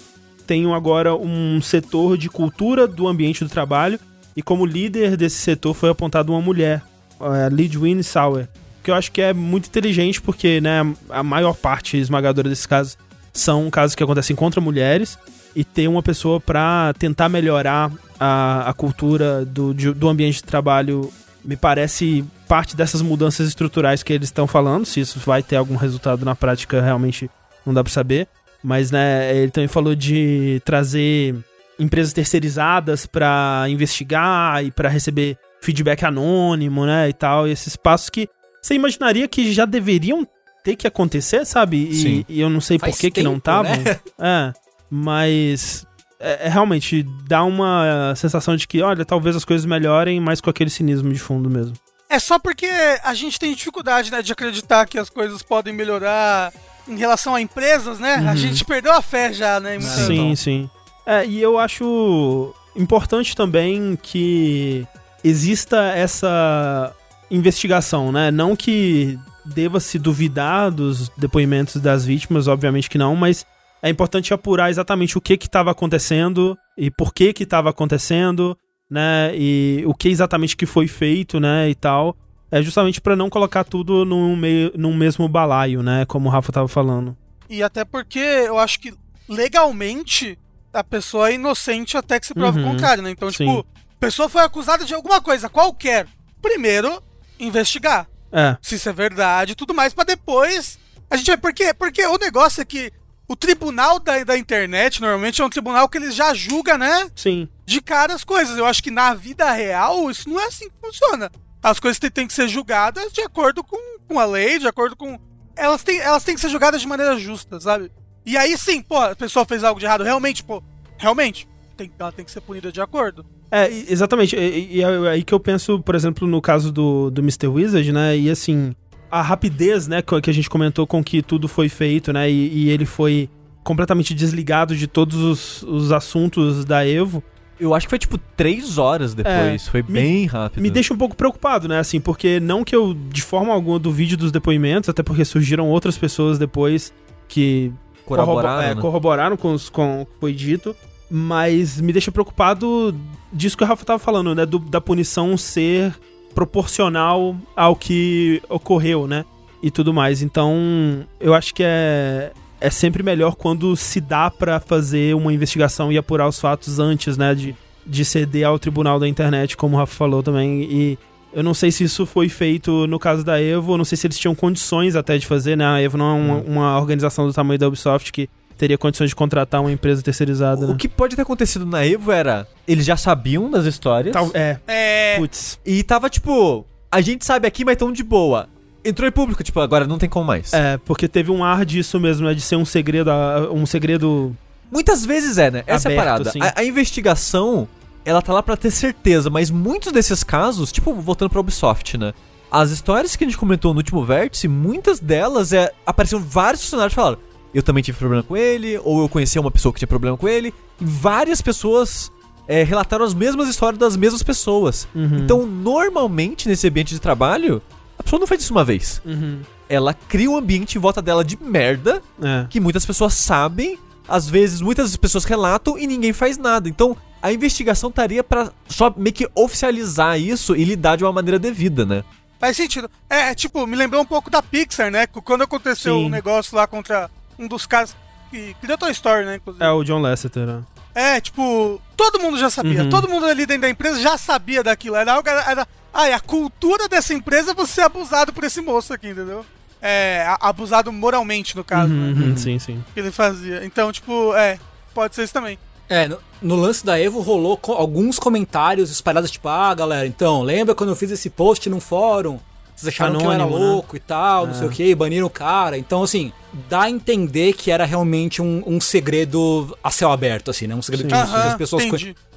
[0.47, 4.01] tem agora um setor de cultura do ambiente do trabalho
[4.35, 6.83] e como líder desse setor foi apontada uma mulher,
[7.21, 8.49] a Lidwin Sauer.
[8.83, 12.97] Que eu acho que é muito inteligente porque, né, a maior parte esmagadora desses casos
[13.33, 15.19] são casos que acontecem contra mulheres
[15.55, 20.45] e ter uma pessoa pra tentar melhorar a, a cultura do, de- do ambiente de
[20.45, 21.11] trabalho
[21.45, 24.85] me parece parte dessas mudanças estruturais que eles estão falando.
[24.87, 27.31] Se isso vai ter algum resultado na prática, realmente
[27.67, 28.27] não dá pra saber.
[28.63, 31.35] Mas, né, ele também falou de trazer
[31.79, 37.47] empresas terceirizadas pra investigar e pra receber feedback anônimo, né, e tal.
[37.49, 38.29] E esses passos que
[38.63, 40.27] você imaginaria que já deveriam
[40.65, 41.77] ter que acontecer, sabe?
[41.79, 43.77] E, e eu não sei Faz por que que não tempo, estavam.
[43.85, 44.01] né?
[44.21, 44.53] É,
[44.91, 45.87] mas
[46.21, 50.51] é, é realmente dá uma sensação de que, olha, talvez as coisas melhorem, mas com
[50.51, 51.75] aquele cinismo de fundo mesmo.
[52.11, 52.67] É só porque
[53.05, 56.53] a gente tem dificuldade, né, de acreditar que as coisas podem melhorar
[56.89, 58.15] em relação a empresas, né?
[58.27, 58.37] A Uhum.
[58.37, 59.79] gente perdeu a fé já, né?
[59.81, 60.71] Sim, sim.
[61.07, 64.87] É, e eu acho importante também que
[65.25, 66.95] exista essa
[67.31, 68.31] investigação, né?
[68.31, 73.47] Não que deva se duvidar dos depoimentos das vítimas, obviamente que não, mas
[73.83, 78.57] é importante apurar exatamente o que que estava acontecendo e por que que estava acontecendo,
[78.91, 79.31] né?
[79.35, 81.69] E o que exatamente que foi feito, né?
[81.69, 82.17] E tal.
[82.51, 86.07] É justamente para não colocar tudo num, meio, num mesmo balaio, né?
[86.07, 87.15] Como o Rafa tava falando.
[87.49, 88.95] E até porque eu acho que
[89.29, 90.39] legalmente
[90.73, 92.69] a pessoa é inocente até que se prove Uhum.
[92.69, 93.11] o contrário, né?
[93.11, 93.45] Então, Sim.
[93.47, 93.67] tipo,
[93.99, 96.07] pessoa foi acusada de alguma coisa qualquer.
[96.41, 97.03] Primeiro,
[97.39, 98.09] investigar.
[98.31, 98.59] É.
[98.61, 100.79] se isso é verdade e tudo mais, pra depois
[101.11, 101.37] a gente vai.
[101.37, 102.93] Porque, porque o negócio é que
[103.27, 107.11] o tribunal da, da internet normalmente é um tribunal que eles já julga, né?
[107.15, 107.49] Sim.
[107.65, 108.57] De cara as coisas.
[108.57, 111.31] Eu acho que na vida real isso não é assim que funciona.
[111.63, 114.97] As coisas têm, têm que ser julgadas de acordo com, com a lei, de acordo
[114.97, 115.19] com.
[115.57, 117.91] Elas têm, elas têm que ser julgadas de maneira justa, sabe?
[118.25, 120.63] E aí sim, pô, a pessoa fez algo de errado, realmente, pô,
[120.99, 123.25] realmente, tem, ela tem que ser punida de acordo.
[123.51, 124.37] É, exatamente.
[124.37, 127.47] E, e é aí que eu penso, por exemplo, no caso do, do Mr.
[127.49, 128.17] Wizard, né?
[128.17, 128.73] E assim,
[129.11, 132.31] a rapidez, né, que a gente comentou com que tudo foi feito, né?
[132.31, 133.29] E, e ele foi
[133.65, 137.23] completamente desligado de todos os, os assuntos da Evo.
[137.61, 139.67] Eu acho que foi tipo três horas depois.
[139.67, 140.63] foi me- bem rápido.
[140.63, 141.79] Me deixa um pouco preocupado, né?
[141.79, 145.99] Assim, porque não que eu, de forma alguma, duvide dos depoimentos, até porque surgiram outras
[145.99, 146.93] pessoas depois
[147.27, 147.73] que
[148.07, 148.43] corroboraram.
[148.57, 148.81] corrobo- é, né?
[148.81, 150.75] corroboraram com, os- com o que foi dito,
[151.11, 152.95] mas me deixa preocupado
[153.33, 154.45] disso que o Rafa tava falando, né?
[154.47, 155.95] do- da punição ser
[156.35, 159.25] proporcional ao que ocorreu, né?
[159.63, 160.23] E tudo mais.
[160.23, 165.91] Então, eu acho que é, é sempre melhor quando se dá pra fazer uma investigação
[165.93, 167.35] e apurar os fatos antes, né?
[167.35, 170.63] De, de ceder ao tribunal da internet, como o Rafa falou também.
[170.63, 170.99] E
[171.35, 174.19] eu não sei se isso foi feito no caso da Evo, não sei se eles
[174.19, 175.67] tinham condições até de fazer, né?
[175.67, 179.17] A Evo não é uma, uma organização do tamanho da Ubisoft que teria condições de
[179.17, 180.77] contratar uma empresa terceirizada, O né?
[180.79, 182.47] que pode ter acontecido na Evo era.
[182.67, 184.13] Eles já sabiam das histórias.
[184.13, 185.17] Tal- é, É.
[185.19, 185.59] putz.
[185.65, 186.67] E tava tipo.
[186.91, 188.49] A gente sabe aqui, mas tão de boa.
[188.85, 190.53] Entrou em público, tipo, agora não tem como mais.
[190.53, 192.35] É, porque teve um ar disso mesmo, né?
[192.35, 193.11] De ser um segredo,
[193.53, 194.35] um segredo.
[194.71, 195.63] Muitas vezes é, né?
[195.67, 196.31] Essa é a Aberto, parada.
[196.31, 196.41] sim.
[196.43, 197.69] A, a investigação,
[198.05, 202.13] ela tá lá pra ter certeza, mas muitos desses casos, tipo, voltando pra Ubisoft, né?
[202.51, 205.71] As histórias que a gente comentou no último vértice, muitas delas é.
[205.85, 207.19] Apareceram vários funcionários que falaram.
[207.55, 210.29] Eu também tive problema com ele, ou eu conhecia uma pessoa que tinha problema com
[210.29, 210.53] ele.
[210.81, 212.11] E várias pessoas
[212.47, 214.87] é, relataram as mesmas histórias das mesmas pessoas.
[214.95, 215.19] Uhum.
[215.19, 217.63] Então, normalmente, nesse ambiente de trabalho,
[217.99, 219.01] a pessoa não faz isso uma vez.
[219.05, 219.41] Uhum.
[219.69, 222.47] Ela cria um ambiente em volta dela de merda É.
[222.49, 226.69] que muitas pessoas sabem, às vezes muitas pessoas relatam e ninguém faz nada.
[226.69, 231.39] Então, a investigação estaria pra só meio que oficializar isso e lidar de uma maneira
[231.39, 232.05] devida, né?
[232.39, 232.89] Faz sentido.
[233.11, 235.07] É, tipo, me lembrou um pouco da Pixar, né?
[235.09, 236.07] Quando aconteceu Sim.
[236.07, 237.95] um negócio lá contra um dos caras
[238.31, 239.37] que criou Toy Story, né?
[239.37, 239.65] Inclusive.
[239.65, 240.63] É o John Lasseter, né?
[240.95, 242.83] É, tipo, todo mundo já sabia.
[242.83, 242.91] Uhum.
[242.91, 244.97] Todo mundo ali dentro da empresa já sabia daquilo.
[244.97, 245.29] Era algo.
[245.29, 249.09] Era, era, ah, e a cultura dessa empresa é você abusado por esse moço aqui,
[249.09, 249.45] entendeu?
[249.81, 252.27] É, abusado moralmente, no caso, Uhum, né?
[252.27, 252.85] uhum, Sim, sim.
[252.93, 253.65] Que ele fazia.
[253.65, 254.59] Então, tipo, é,
[254.93, 255.57] pode ser isso também.
[255.89, 260.43] É, no, no lance da Evo rolou co- alguns comentários espalhados, tipo, ah, galera, então,
[260.43, 262.39] lembra quando eu fiz esse post num fórum?
[262.81, 263.73] Vocês acharam que eu era Anônimo, né?
[263.73, 264.57] louco e tal, não É.
[264.59, 265.77] sei o que, baniram o cara.
[265.77, 266.33] Então, assim,
[266.69, 270.75] dá a entender que era realmente um, um segredo a céu aberto, assim, né?
[270.75, 271.85] Um segredo que, que as pessoas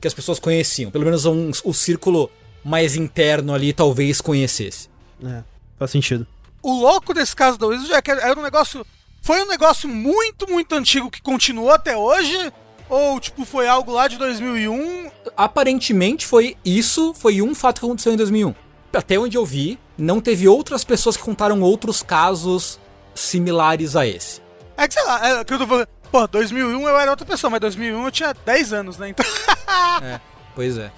[0.02, 0.90] que as pessoas conheciam.
[0.90, 2.30] Pelo menos um, o círculo
[2.64, 4.90] mais interno ali talvez conhecesse.
[5.24, 5.44] É,
[5.78, 6.26] faz sentido.
[6.64, 8.86] O louco desse caso da Wizard é que era um negócio.
[9.22, 12.52] Foi um negócio muito, muito antigo que continuou até hoje?
[12.90, 15.10] Ou, tipo, foi algo lá de 2001?
[15.38, 18.54] Aparentemente foi isso, foi um fato que aconteceu em 2001.
[18.94, 22.80] Até onde eu vi, não teve outras pessoas que contaram outros casos
[23.14, 24.42] similares a esse.
[24.76, 25.88] É que sei lá, é, que eu tô falando.
[26.12, 29.10] Pô, 2001 eu era outra pessoa, mas 2001 eu tinha 10 anos, né?
[29.10, 29.26] Então.
[30.54, 30.92] Pois é.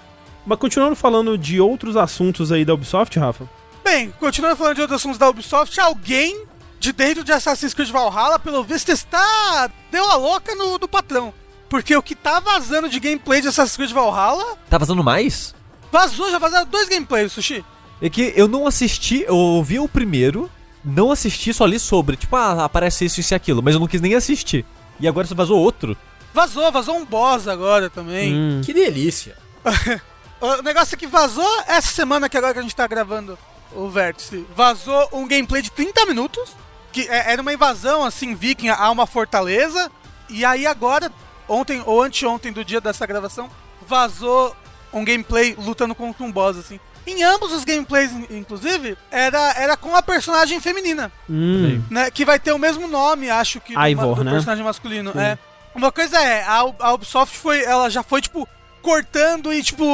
[0.44, 3.48] Mas continuando falando de outros assuntos aí da Ubisoft, Rafa.
[3.84, 6.44] Bem, continuando falando de outros assuntos da Ubisoft, alguém
[6.80, 9.70] de dentro de Assassin's Creed Valhalla, pelo visto, está.
[9.92, 11.32] deu a louca no, no patrão.
[11.68, 14.56] Porque o que tá vazando de gameplay de Assassin's Creed Valhalla.
[14.68, 15.54] Tá vazando mais?
[15.92, 17.64] Vazou, já vazaram dois gameplays, Sushi.
[18.04, 20.50] É que eu não assisti, eu ouvi o primeiro,
[20.84, 22.16] não assisti, só li sobre.
[22.18, 24.62] Tipo, ah, aparece isso, isso e aquilo, mas eu não quis nem assistir.
[25.00, 25.96] E agora você vazou outro?
[26.34, 28.34] Vazou, vazou um boss agora também.
[28.34, 29.36] Hum, Que delícia.
[30.40, 33.38] O negócio é que vazou essa semana que agora que a gente tá gravando
[33.72, 34.44] o vértice.
[34.54, 36.50] Vazou um gameplay de 30 minutos.
[36.92, 39.90] Que é- era uma invasão, assim, viking a uma fortaleza.
[40.28, 41.10] E aí agora,
[41.48, 43.48] ontem ou anteontem do dia dessa gravação,
[43.88, 44.54] vazou
[44.92, 46.78] um gameplay lutando contra um boss, assim.
[47.06, 51.82] Em ambos os gameplays, in- inclusive, era, era com a personagem feminina, hum.
[51.90, 52.10] né?
[52.10, 54.30] Que vai ter o mesmo nome, acho que, do, Ivor, do né?
[54.32, 55.12] personagem masculino.
[55.12, 55.18] Sim.
[55.18, 55.38] É.
[55.74, 58.48] Uma coisa é, a, a Ubisoft foi, ela já foi, tipo,
[58.80, 59.84] cortando e, tipo,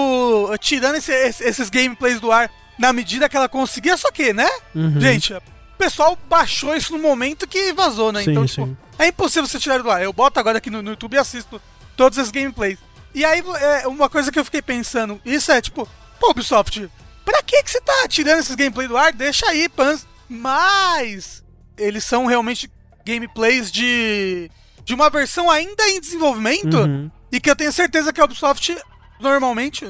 [0.60, 4.48] tirando esse- esse- esses gameplays do ar na medida que ela conseguia, só que, né?
[4.74, 5.00] Uhum.
[5.00, 5.42] Gente, o
[5.78, 8.22] pessoal baixou isso no momento que vazou, né?
[8.22, 8.76] Sim, então, tipo, sim.
[8.98, 10.02] é impossível você tirar do ar.
[10.02, 11.60] Eu boto agora aqui no, no YouTube e assisto
[11.96, 12.78] todos esses gameplays.
[13.14, 15.88] E aí, é, uma coisa que eu fiquei pensando, isso é, tipo,
[16.20, 16.88] pô, Ubisoft,
[17.24, 19.12] pra que que você tá tirando esses gameplays do ar?
[19.12, 20.06] Deixa aí, pans.
[20.28, 21.42] Mas,
[21.76, 22.70] eles são realmente
[23.04, 24.50] gameplays de...
[24.84, 27.10] De uma versão ainda em desenvolvimento Uhum.
[27.30, 28.76] e que eu tenho certeza que a Ubisoft,
[29.20, 29.84] normalmente,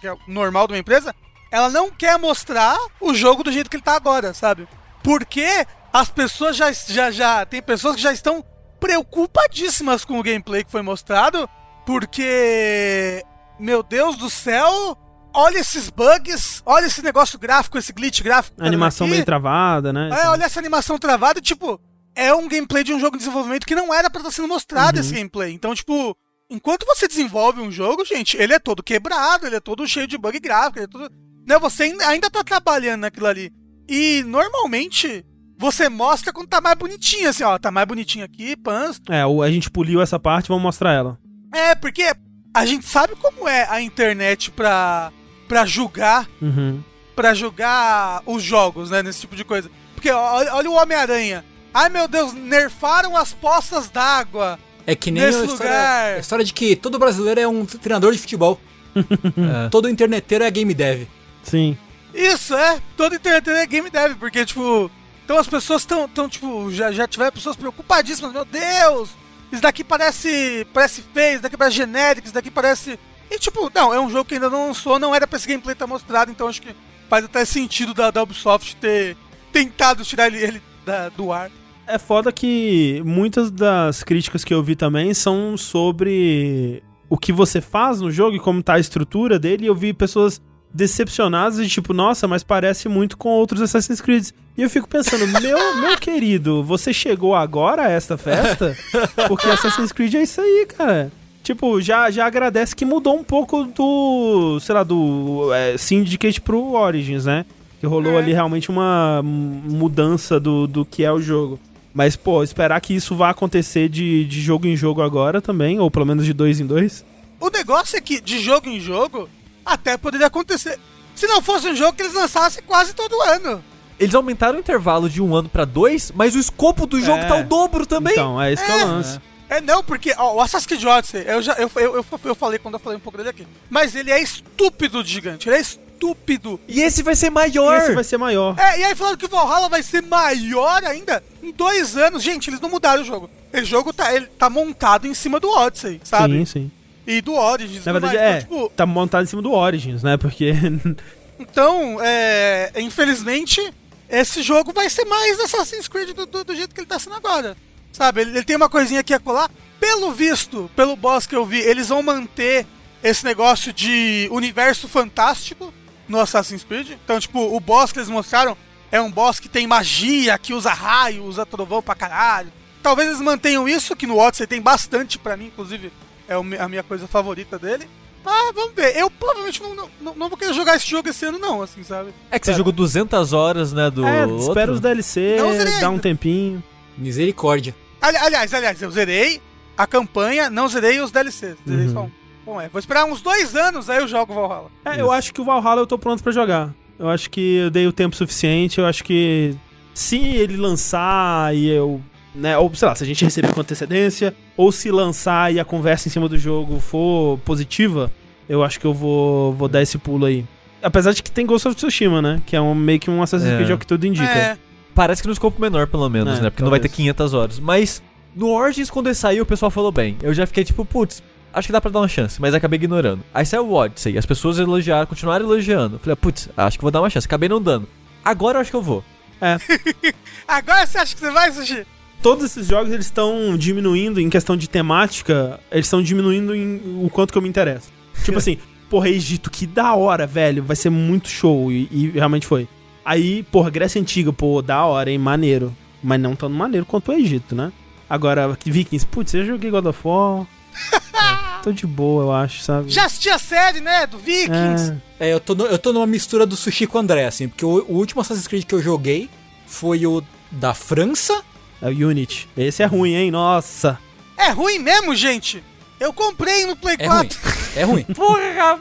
[0.00, 1.14] que é o normal de uma empresa,
[1.50, 4.68] ela não quer mostrar o jogo do jeito que ele tá agora, sabe?
[5.02, 7.46] Porque as pessoas já, já, já.
[7.46, 8.44] Tem pessoas que já estão
[8.78, 11.48] preocupadíssimas com o gameplay que foi mostrado,
[11.84, 13.24] porque.
[13.58, 14.96] Meu Deus do céu!
[15.38, 18.56] Olha esses bugs, olha esse negócio gráfico, esse glitch gráfico.
[18.56, 19.16] que tá Animação aqui.
[19.16, 20.08] bem travada, né?
[20.22, 21.78] É, olha essa animação travada, tipo,
[22.14, 24.96] é um gameplay de um jogo de desenvolvimento que não era pra estar sendo mostrado
[24.96, 25.00] Uhum.
[25.04, 25.52] esse gameplay.
[25.52, 26.16] Então, tipo,
[26.50, 30.16] enquanto você desenvolve um jogo, gente, ele é todo quebrado, ele é todo cheio de
[30.16, 31.10] bug gráfico, ele é todo.
[31.46, 33.52] Né, você ainda- tá trabalhando naquilo ali.
[33.88, 35.22] E normalmente
[35.58, 39.00] você mostra quando tá mais bonitinho, assim, ó, tá mais bonitinho aqui, pans.
[39.10, 41.18] É, a gente poliu essa parte, vamos mostrar ela.
[41.54, 42.10] É, porque
[42.54, 45.12] a gente sabe como é a internet pra,
[45.48, 46.82] pra julgar Uhum.
[47.14, 49.02] pra jogar os jogos, né?
[49.02, 49.70] Nesse tipo de coisa.
[49.94, 51.44] Porque olha, olha o Homem-Aranha.
[51.72, 54.58] Ai meu Deus, nerfaram as poças d'água.
[54.86, 56.14] É que nem Nesse a história, lugar.
[56.14, 58.60] a história de que todo brasileiro é um treinador de futebol.
[58.96, 59.68] É.
[59.68, 61.06] Todo interneteiro é game dev.
[61.42, 61.76] Sim.
[62.14, 62.80] Isso, é.
[62.96, 64.90] Todo internet é game dev, porque, tipo.
[65.24, 68.32] Então as pessoas estão, tão, tipo, já, já tiveram pessoas preocupadíssimas.
[68.32, 69.10] Meu Deus!
[69.52, 70.66] Isso daqui parece.
[70.72, 72.98] Parece feio, isso daqui parece genérico, isso daqui parece.
[73.30, 75.72] E tipo, não, é um jogo que ainda não lançou, não era pra esse gameplay
[75.72, 76.74] estar mostrado, então acho que
[77.08, 79.16] faz até sentido da, da Ubisoft ter
[79.52, 81.50] tentado tirar ele, ele da- do ar.
[81.86, 87.60] É foda que muitas das críticas que eu vi também são sobre o que você
[87.60, 89.64] faz no jogo e como tá a estrutura dele.
[89.64, 90.40] E eu vi pessoas
[90.74, 94.30] decepcionadas e tipo, nossa, mas parece muito com outros Assassin's Creed.
[94.56, 98.76] E eu fico pensando, meu, meu querido, você chegou agora a esta festa?
[99.28, 101.12] Porque Assassin's Creed é isso aí, cara.
[101.46, 106.72] Tipo, já, já agradece que mudou um pouco do, sei lá, do é, Syndicate pro
[106.72, 107.46] Origins, né?
[107.78, 108.18] Que rolou É.
[108.18, 111.56] ali realmente uma mudança do, do que é o jogo.
[111.94, 115.88] Mas, pô, esperar que isso vá acontecer de, de jogo em jogo agora também, ou
[115.88, 117.04] pelo menos de dois em dois.
[117.38, 119.28] O negócio é que, de jogo em jogo,
[119.64, 120.80] até poderia acontecer.
[121.14, 123.62] Se não fosse um jogo que eles lançassem quase todo ano.
[124.00, 127.24] Eles aumentaram o intervalo de um ano pra dois, mas o escopo do jogo É.
[127.26, 128.14] tá o dobro também.
[128.14, 128.84] Então, é esse que é É.
[128.84, 129.20] o lance.
[129.48, 132.58] É não, porque ó, o Assassin's Creed Odyssey, eu já eu, eu, eu, eu falei
[132.58, 133.46] quando eu falei um pouco dele aqui.
[133.70, 136.60] Mas ele é estúpido de gigante, ele é estúpido.
[136.66, 137.76] E esse vai ser E maior.
[137.78, 138.58] esse vai ser maior.
[138.58, 142.22] É, e aí falando que o Valhalla vai ser maior ainda em dois anos.
[142.22, 143.30] Gente, eles não mudaram o jogo.
[143.52, 146.34] Esse jogo tá, ele tá montado em cima do Odyssey, sabe?
[146.38, 146.70] Sim, sim.
[147.06, 147.84] E do Origins.
[147.84, 148.26] Na e verdade, mais.
[148.26, 148.38] é.
[148.38, 150.16] Então, tipo, Tá montado em cima do Origins, né?
[150.16, 150.52] Porque.
[151.38, 153.60] Então, é, infelizmente,
[154.08, 157.14] esse jogo vai ser mais Assassin's Creed do, do- do jeito que ele tá sendo
[157.16, 157.54] agora.
[157.96, 159.50] Sabe, ele, ele tem uma coisinha aqui a colar.
[159.80, 162.66] Pelo visto, pelo boss que eu vi, eles vão manter
[163.02, 165.72] esse negócio de universo fantástico
[166.06, 166.90] no Assassin's Creed.
[166.90, 168.54] Então, tipo, o boss que eles mostraram
[168.92, 172.52] é um boss que tem magia, que usa raio, usa trovão pra caralho.
[172.82, 175.90] Talvez eles mantenham isso, que no Odyssey tem bastante pra mim, inclusive
[176.28, 177.88] é a minha coisa favorita dele.
[178.26, 178.94] Ah, vamos ver.
[178.94, 182.12] Eu provavelmente não, não, não- vou querer jogar esse jogo esse ano, não, assim, sabe?
[182.30, 184.48] É que você jogou 200 horas, né, do é, outro.
[184.48, 185.38] espera os DLC,
[185.80, 186.62] dá um tempinho.
[186.98, 187.74] Misericórdia.
[188.00, 189.40] Ali- aliás, aliás, eu zerei
[189.76, 191.56] a campanha, não zerei os DLCs.
[191.68, 191.92] Zerei Uhum.
[191.92, 192.10] só um.
[192.44, 194.70] Bom, é, vou esperar uns dois anos, aí eu jogo Valhalla.
[194.84, 196.72] É, eu acho que o Valhalla eu tô pronto pra jogar.
[196.98, 198.78] Eu acho que eu dei o tempo suficiente.
[198.78, 199.54] Eu acho que
[199.92, 202.00] se ele lançar e eu.
[202.34, 205.64] Né, ou sei lá, se a gente receber com antecedência, ou se lançar e a
[205.64, 208.12] conversa em cima do jogo for positiva,
[208.46, 210.44] eu acho que eu vou, vou dar esse pulo aí.
[210.82, 212.40] Apesar de que tem Ghost of Tsushima, né?
[212.44, 213.56] Que é um, meio que um Assassin's É.
[213.56, 214.28] Creed ao que tudo indica.
[214.30, 214.58] É,
[214.96, 216.50] Parece que no escopo menor, pelo menos, É, né?
[216.50, 216.96] Porque não vai ter talvez.
[216.96, 217.60] 500 horas.
[217.60, 218.02] Mas
[218.34, 220.16] no Origins, quando ele saiu, o pessoal falou bem.
[220.22, 223.22] Eu já fiquei tipo, putz, acho que dá pra dar uma chance, mas acabei ignorando.
[223.32, 225.98] Aí saiu o Odyssey, as pessoas elogiaram, continuaram elogiando.
[225.98, 227.26] Falei, putz, acho que vou dar uma chance.
[227.26, 227.86] Acabei não dando.
[228.24, 229.04] Agora eu acho que eu vou.
[230.48, 231.86] Agora você acha que você vai, Sushi?
[232.22, 237.10] Todos esses jogos eles estão diminuindo em questão de temática, eles estão diminuindo em o
[237.10, 237.90] quanto que eu me interesso.
[238.24, 242.46] Tipo assim, porra, Egito, que da hora, velho, vai ser muito show e, e realmente
[242.46, 242.66] foi.
[243.06, 245.72] Aí, porra, Grécia Antiga, pô, da hora, hein, maneiro.
[246.02, 247.72] Mas não tão maneiro quanto o Egito, né?
[248.10, 250.44] Agora, Vikings, putz, eu joguei God of War.
[250.92, 252.90] É, tô de boa, eu acho, sabe?
[252.90, 254.06] Já assisti a série, né?
[254.08, 254.92] Do Vikings.
[255.20, 257.48] É, É, eu tô, no- eu tô numa mistura do sushi com o André, assim,
[257.48, 259.30] porque o, o último Assassin's Creed que eu joguei
[259.66, 261.42] foi o da França.
[261.80, 262.48] é o Unity.
[262.56, 263.30] Esse é ruim, hein?
[263.30, 263.98] Nossa.
[264.36, 265.62] É ruim mesmo, gente.
[265.98, 267.28] Eu comprei no Play É ruim.
[267.28, 267.38] 4.
[267.76, 268.04] É ruim.
[268.14, 268.78] Porra.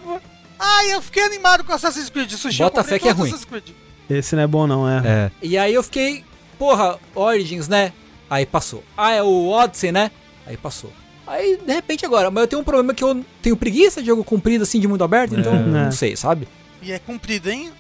[0.60, 2.32] Ai, eu fiquei animado com Assassin's Creed.
[2.32, 3.30] Sushi, Bota eu comprei fé que é ruim.
[3.30, 3.70] Assassin's Creed.
[4.10, 5.02] Esse não é bom, não, é.
[5.06, 5.32] É.
[5.42, 6.24] E aí eu fiquei,
[6.60, 7.92] porra, Origins, né?
[8.30, 8.84] Aí passou.
[8.98, 10.12] Ah, é o Odyssey, né?
[10.46, 10.92] Aí passou.
[11.28, 12.30] Aí, de repente, agora.
[12.30, 15.04] Mas eu tenho um problema que eu tenho preguiça de jogo comprido, assim, de mundo
[15.04, 15.60] aberto, então É.
[15.60, 16.48] não sei, sabe?
[16.82, 17.72] E é comprido, hein?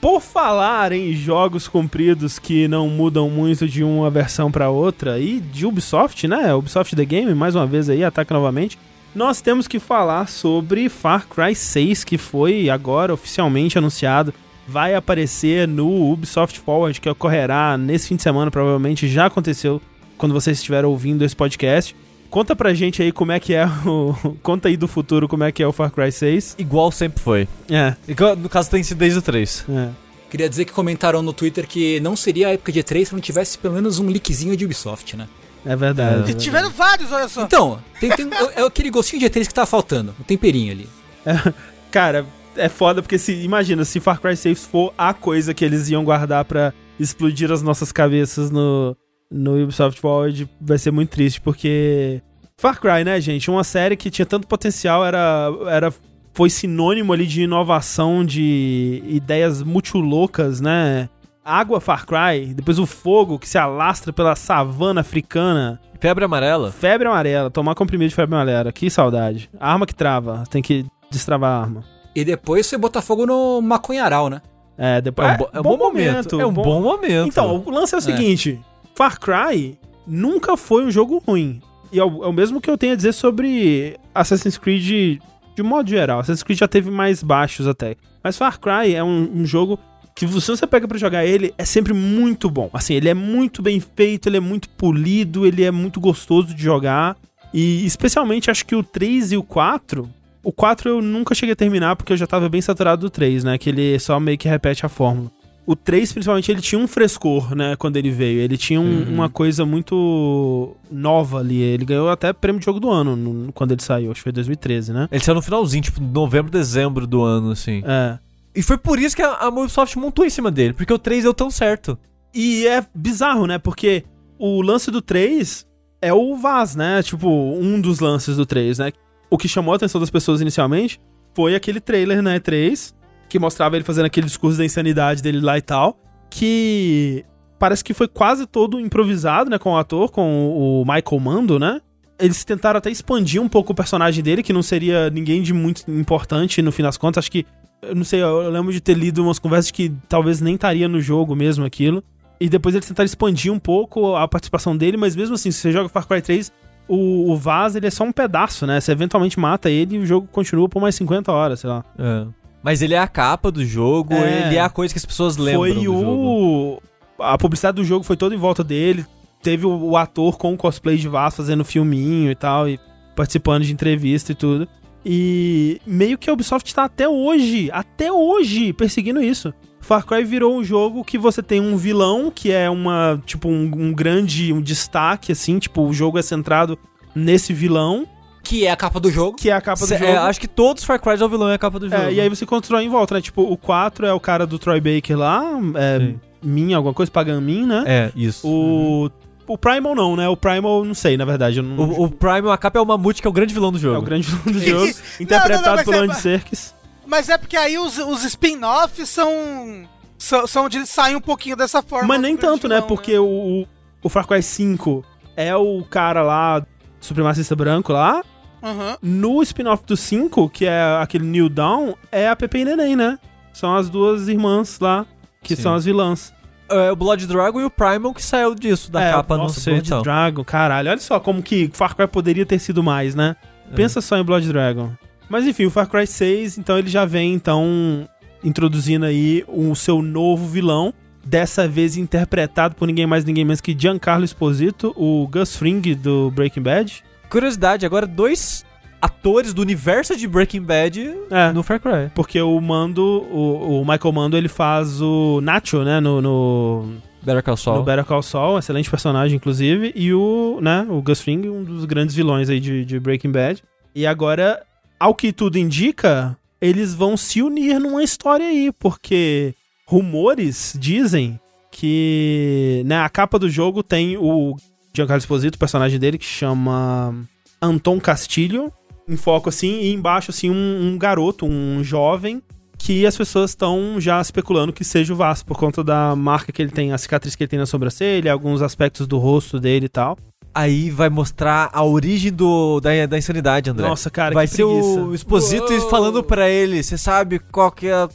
[0.00, 5.40] Por falar em jogos compridos que não mudam muito de uma versão pra outra, e
[5.40, 6.52] de Ubisoft, né?
[6.54, 8.78] Ubisoft The Game, mais uma vez aí, ataca novamente.
[9.14, 14.32] nós temos que falar sobre Far Cry 6, que foi agora oficialmente anunciado.
[14.66, 19.80] Vai aparecer no Ubisoft Forward, que ocorrerá nesse fim de semana, provavelmente já aconteceu
[20.16, 21.96] quando vocês estiverem ouvindo esse podcast.
[22.30, 24.14] Conta pra gente aí como é que é o.
[24.42, 26.54] Conta aí do futuro como é que é o Far Cry 6.
[26.58, 27.46] Igual sempre foi.
[27.70, 29.64] É, Igual- no caso tem sido desde o 3.
[29.68, 29.88] é.
[30.30, 33.20] Queria dizer que comentaram no Twitter que não seria a época de E3 se não
[33.20, 35.28] tivesse pelo menos um leakzinho de Ubisoft, né?
[35.62, 36.30] É verdade.
[36.30, 37.42] E tiveram vários, olha só.
[37.42, 40.88] Então, tem, tem- é, é aquele gostinho de E3 que tá faltando, um temperinho ali.
[41.90, 42.24] Cara,
[42.56, 46.04] é foda porque se imagina se Far Cry 6 for a coisa que eles iam
[46.04, 48.96] guardar pra explodir as nossas cabeças no
[49.30, 52.20] no Ubisoft Forward, vai ser muito triste porque
[52.58, 55.92] Far Cry, né, gente, uma série que tinha tanto potencial, era era
[56.34, 61.08] foi sinônimo ali de inovação, de ideias muito loucas, né?
[61.44, 65.80] Água Far Cry, depois o fogo que se alastra pela savana africana.
[65.98, 66.70] Febre amarela?
[66.70, 69.50] Febre amarela, tomar comprimido de febre amarela, que saudade.
[69.58, 71.91] Arma que trava, tem que destravar a arma.
[72.14, 74.42] E depois foi botar fogo no maconharal, né?
[74.76, 75.28] É, depois.
[75.28, 76.40] É um, bo- é um bom, momento.
[76.40, 77.28] É um bom, momento.
[77.28, 78.58] Então, o lance é o seguinte:
[78.94, 81.60] Far Cry nunca foi um jogo ruim.
[81.92, 85.20] E é o, é o mesmo que eu tenho a dizer sobre Assassin's Creed
[85.54, 86.20] de modo geral.
[86.20, 87.96] Assassin's Creed já teve mais baixos até.
[88.24, 89.78] Mas Far Cry é um, um jogo
[90.14, 92.68] que se você pega pra jogar ele, é sempre muito bom.
[92.72, 96.62] Assim, ele é muito bem feito, ele é muito polido, ele é muito gostoso de
[96.62, 97.16] jogar.
[97.52, 100.08] E especialmente acho que o 3 e o 4.
[100.42, 103.44] O 4 eu nunca cheguei a terminar porque eu já tava bem saturado do 3,
[103.44, 103.56] né?
[103.58, 105.30] Que ele só meio que repete a fórmula.
[105.64, 108.40] O 3, principalmente, ele tinha um frescor, né, quando ele veio.
[108.40, 111.60] Ele tinha um- uma coisa muito nova ali.
[111.62, 114.32] Ele ganhou até prêmio de jogo do ano no- quando ele saiu, acho que foi
[114.32, 115.08] 2013, né?
[115.12, 117.82] Ele saiu no finalzinho, tipo, novembro, dezembro do ano, assim.
[117.86, 118.18] É.
[118.54, 121.22] E foi por isso que a, a Ubisoft montou em cima dele, porque o 3
[121.22, 121.96] deu tão certo.
[122.34, 123.56] E é bizarro, né?
[123.58, 124.04] Porque
[124.38, 125.64] o lance do 3
[126.00, 127.02] é o Vaz, né?
[127.04, 128.90] Tipo, um dos lances do 3, né?
[129.32, 131.00] O que chamou a atenção das pessoas inicialmente
[131.34, 132.92] foi aquele trailer na E3
[133.30, 137.24] que mostrava ele fazendo aquele discurso da insanidade dele lá e tal, que
[137.58, 141.80] parece que foi quase todo improvisado, né, com o ator, com o Michael Mando, né?
[142.18, 145.90] Eles tentaram até expandir um pouco o personagem dele, que não seria ninguém de muito
[145.90, 147.24] importante no fim das contas.
[147.24, 147.46] Acho que,
[147.80, 151.00] eu não sei, eu lembro de ter lido umas conversas que talvez nem estaria no
[151.00, 152.04] jogo mesmo aquilo.
[152.38, 155.72] E depois eles tentaram expandir um pouco a participação dele, mas mesmo assim, se você
[155.72, 156.52] joga Far Cry 3,
[156.88, 158.80] o, o Vaz, ele é só um pedaço, né?
[158.80, 161.84] Você eventualmente mata ele e o jogo continua por mais 50 horas, sei lá.
[161.98, 162.26] É.
[162.62, 164.46] Mas ele é a capa do jogo, É.
[164.46, 166.00] ele é a coisa que as pessoas lembram foi do jogo.
[166.06, 166.82] o.
[167.18, 169.04] A publicidade do jogo foi toda em volta dele.
[169.42, 172.78] Teve o, o ator com o cosplay de Vaz fazendo filminho e tal, e
[173.16, 174.68] participando de entrevista e tudo.
[175.04, 179.52] E meio que a Ubisoft tá até hoje, até hoje, perseguindo isso.
[179.82, 183.70] Far Cry virou um jogo que você tem um vilão, que é uma, tipo, um,
[183.74, 186.78] um grande um destaque, assim, tipo, o jogo é centrado
[187.14, 188.06] nesse vilão,
[188.42, 189.36] Que é a capa do jogo.
[189.36, 190.10] que é a capa Cê- do jogo.
[190.12, 192.00] é, acho que todos os Far Cry é o vilão e a capa do jogo.
[192.02, 193.20] É, e aí você constrói em volta, né?
[193.20, 195.44] Tipo, o 4 é o cara do Troy Baker lá,
[195.76, 196.14] é.
[196.42, 197.84] Min, alguma coisa, Pagan Min, né?
[197.86, 198.46] É, isso.
[198.48, 199.10] O,
[199.46, 200.28] o Primal não, né?
[200.28, 201.58] O Primal, não sei, na verdade.
[201.58, 203.70] Eu não, O, o Prime, a capa é o Mamute, que é o grande vilão
[203.70, 203.94] do jogo.
[203.96, 206.74] é o grande vilão do jogo, interpretado não, não, não, pelo Andy é- Serkis.
[207.12, 209.86] Mas é porque aí os, os spin-offs são,
[210.16, 210.46] são.
[210.46, 212.08] São onde eles saem um pouquinho dessa forma.
[212.08, 212.80] Mas nem tanto, né?
[212.80, 213.66] Porque o, o,
[214.02, 215.04] o Far Cry 5
[215.36, 216.64] é o cara lá,
[217.00, 218.22] supremacista branco lá.
[218.62, 218.96] Aham.
[219.02, 223.18] No spin-off do 5, que é aquele New Dawn, é a Pepe e Neném, né?
[223.52, 225.04] São as duas irmãs lá,
[225.42, 225.64] que Sim.
[225.64, 226.32] são as vilãs.
[226.70, 229.62] É o Blood Dragon e o Primal que saiu disso, da é, capa, nossa, não
[229.62, 230.02] sei Blood então.
[230.02, 230.88] Dragon, caralho.
[230.88, 233.36] Olha só como que Far Cry poderia ter sido mais, né?
[233.70, 233.74] É.
[233.74, 234.92] Pensa só em Blood Dragon.
[235.32, 238.06] Mas enfim, o Far Cry 6, então ele já vem então
[238.44, 240.92] introduzindo aí o seu novo vilão,
[241.24, 246.30] dessa vez interpretado por ninguém mais ninguém menos que Giancarlo Esposito, o Gus Fring do
[246.32, 247.02] Breaking Bad.
[247.30, 248.62] Curiosidade, agora dois
[249.00, 252.10] atores do universo de Breaking Bad É, no Far Cry.
[252.14, 257.42] porque o Mando, o, o Michael Mando, ele faz o Nacho, né, no, no, Better
[257.42, 257.78] Call Saul.
[257.78, 261.86] no Better Call Saul, excelente personagem, inclusive, e o, né, o Gus Fring, um dos
[261.86, 263.64] grandes vilões aí de, de Breaking Bad.
[263.94, 264.62] E agora,
[265.02, 269.52] ao que tudo indica, eles vão se unir numa história aí, porque
[269.84, 271.40] rumores dizem
[271.72, 274.54] que, né, a capa do jogo tem o
[274.94, 277.16] Giancarlo Esposito, o personagem dele, que chama
[277.60, 278.72] Anton Castilho,
[279.08, 282.40] em foco assim, e embaixo, assim, um, um garoto, um jovem,
[282.78, 286.62] que as pessoas estão já especulando que seja o Vasco, por conta da marca que
[286.62, 289.88] ele tem, a cicatriz que ele tem na sobrancelha, alguns aspectos do rosto dele e
[289.88, 290.16] tal.
[290.54, 293.88] Aí vai mostrar a origem do, da, da insanidade, André.
[293.88, 295.00] Nossa, cara, vai que ser preguiça.
[295.00, 295.88] o Exposito Uou.
[295.88, 298.08] falando pra ele, você sabe qual que é a...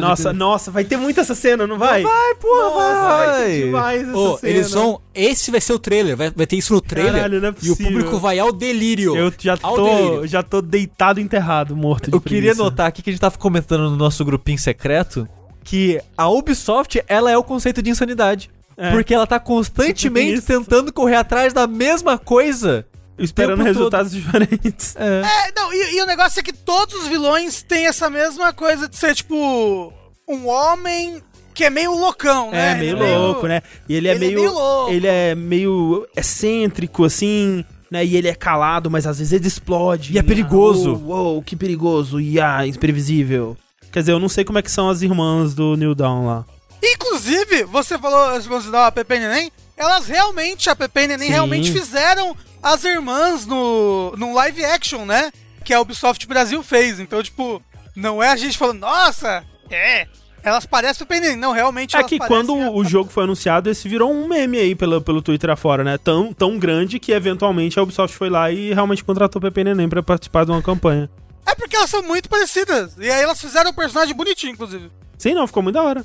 [0.00, 2.02] Nossa, nossa, vai ter muito essa cena, não vai?
[2.02, 3.58] Vai, porra, Nossa, vai ter vai!
[3.58, 4.52] demais essa Ô, cena.
[4.52, 5.00] eles vão.
[5.14, 6.16] Esse vai ser o trailer.
[6.16, 7.12] Vai, vai ter isso no trailer.
[7.14, 7.86] Caralho, não é e o possível.
[7.86, 9.14] público vai ao delírio.
[9.14, 10.26] Eu já tô, delírio.
[10.26, 12.62] já tô deitado, enterrado, morto de Eu queria preguiça.
[12.62, 15.28] notar aqui que a gente tava comentando no nosso grupinho secreto
[15.62, 18.50] que a Ubisoft, ela é o conceito de insanidade.
[18.80, 18.92] É.
[18.92, 20.46] Porque ela tá constantemente Isso.
[20.46, 22.86] tentando correr atrás da mesma coisa.
[23.18, 24.96] Esperando resultados diferentes.
[24.96, 25.20] É.
[25.20, 28.88] É, não, e, e o negócio é que todos os vilões têm essa mesma coisa
[28.88, 29.92] de ser, tipo,
[30.26, 31.22] um homem
[31.52, 32.72] que é meio loucão, né?
[32.72, 33.60] É, meio Ele louco, né?
[33.86, 34.40] E ele é ele é meio.
[34.40, 34.90] meio louco.
[34.90, 38.02] Ele é meio excêntrico, assim, né?
[38.02, 40.14] E ele é calado, mas às vezes ele explode.
[40.14, 40.94] E é perigoso.
[41.04, 42.18] Uou, uou, que perigoso.
[42.18, 43.58] E ah, imprevisível.
[43.92, 46.46] Quer dizer, eu não sei como é que são as irmãs do New Dawn lá.
[46.82, 51.26] Inclusive, você falou, você dá a Pepe e Neném, elas realmente, a Pepe e Neném
[51.28, 51.32] Sim.
[51.34, 55.30] realmente fizeram as irmãs no, no live action, né?
[55.64, 56.98] Que a Ubisoft Brasil fez.
[57.00, 57.62] Então, tipo,
[57.94, 60.06] não é a gente falando, nossa, é,
[60.42, 61.36] elas parecem Pepe e Neném.
[61.36, 64.74] Não, realmente É que quando a- o jogo foi anunciado, esse virou um meme aí
[64.74, 65.98] pelo, pelo Twitter afora, né?
[65.98, 69.88] Tão, tão grande que eventualmente a Ubisoft foi lá e realmente contratou o Pepe Neném
[69.88, 71.10] pra participar de uma campanha.
[71.46, 72.94] É porque elas são muito parecidas.
[72.98, 74.90] E aí elas fizeram um personagem bonitinho, inclusive.
[75.18, 76.04] Sim, não, ficou muito da hora.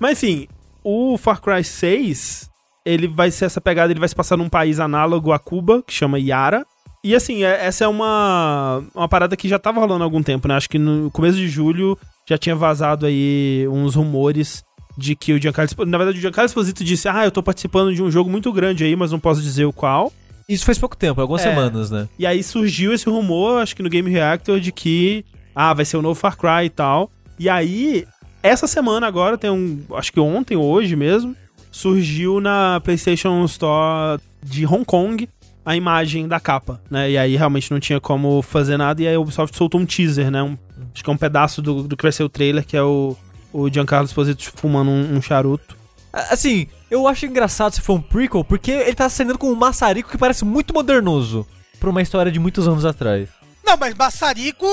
[0.00, 0.46] Mas enfim,
[0.82, 2.48] o Far Cry 6,
[2.84, 5.92] ele vai ser essa pegada, ele vai se passar num país análogo a Cuba, que
[5.92, 6.64] chama Yara.
[7.02, 10.48] E assim, é- essa é uma, uma parada que já tava rolando há algum tempo,
[10.48, 10.54] né?
[10.54, 14.62] Acho que no começo de julho já tinha vazado aí uns rumores
[14.96, 15.90] de que o Giancarlo Esposito...
[15.90, 18.84] Na verdade, o Giancarlo Esposito disse, ah, eu tô participando de um jogo muito grande
[18.84, 20.12] aí, mas não posso dizer o qual.
[20.48, 21.50] Isso faz pouco tempo, algumas É.
[21.50, 22.08] semanas, né?
[22.18, 25.24] E aí surgiu esse rumor, acho que no Game Reactor, de que
[25.54, 27.10] ah, vai ser o novo Far Cry e tal.
[27.38, 28.06] E aí,
[28.48, 29.82] essa semana agora, tem um.
[29.94, 31.34] Acho que ontem ou hoje mesmo,
[31.72, 35.28] surgiu na PlayStation Store de Hong Kong
[35.64, 37.10] a imagem da capa, né?
[37.10, 39.02] E aí realmente não tinha como fazer nada.
[39.02, 40.42] E aí a Ubisoft soltou um teaser, né?
[40.42, 40.58] Um-
[40.94, 43.16] acho que é um pedaço do, do que vai ser o trailer, que é o,
[43.52, 45.76] o Giancarlo Esposito fumando um, um charuto.
[46.12, 50.10] Assim, eu acho engraçado se for um prequel, porque ele tá acendendo com um maçarico
[50.10, 51.46] que parece muito modernoso
[51.80, 53.28] pra uma história de muitos anos atrás.
[53.66, 54.66] Não, mas Maçarico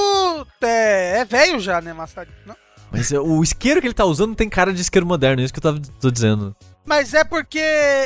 [0.62, 2.36] é, é velho já, né, Maçarico?
[2.46, 2.56] Não?
[2.92, 5.46] Mas é, o isqueiro que ele tá usando não tem cara de isqueiro moderno, é
[5.46, 6.56] isso que eu tava, tô dizendo.
[6.84, 7.60] Mas é porque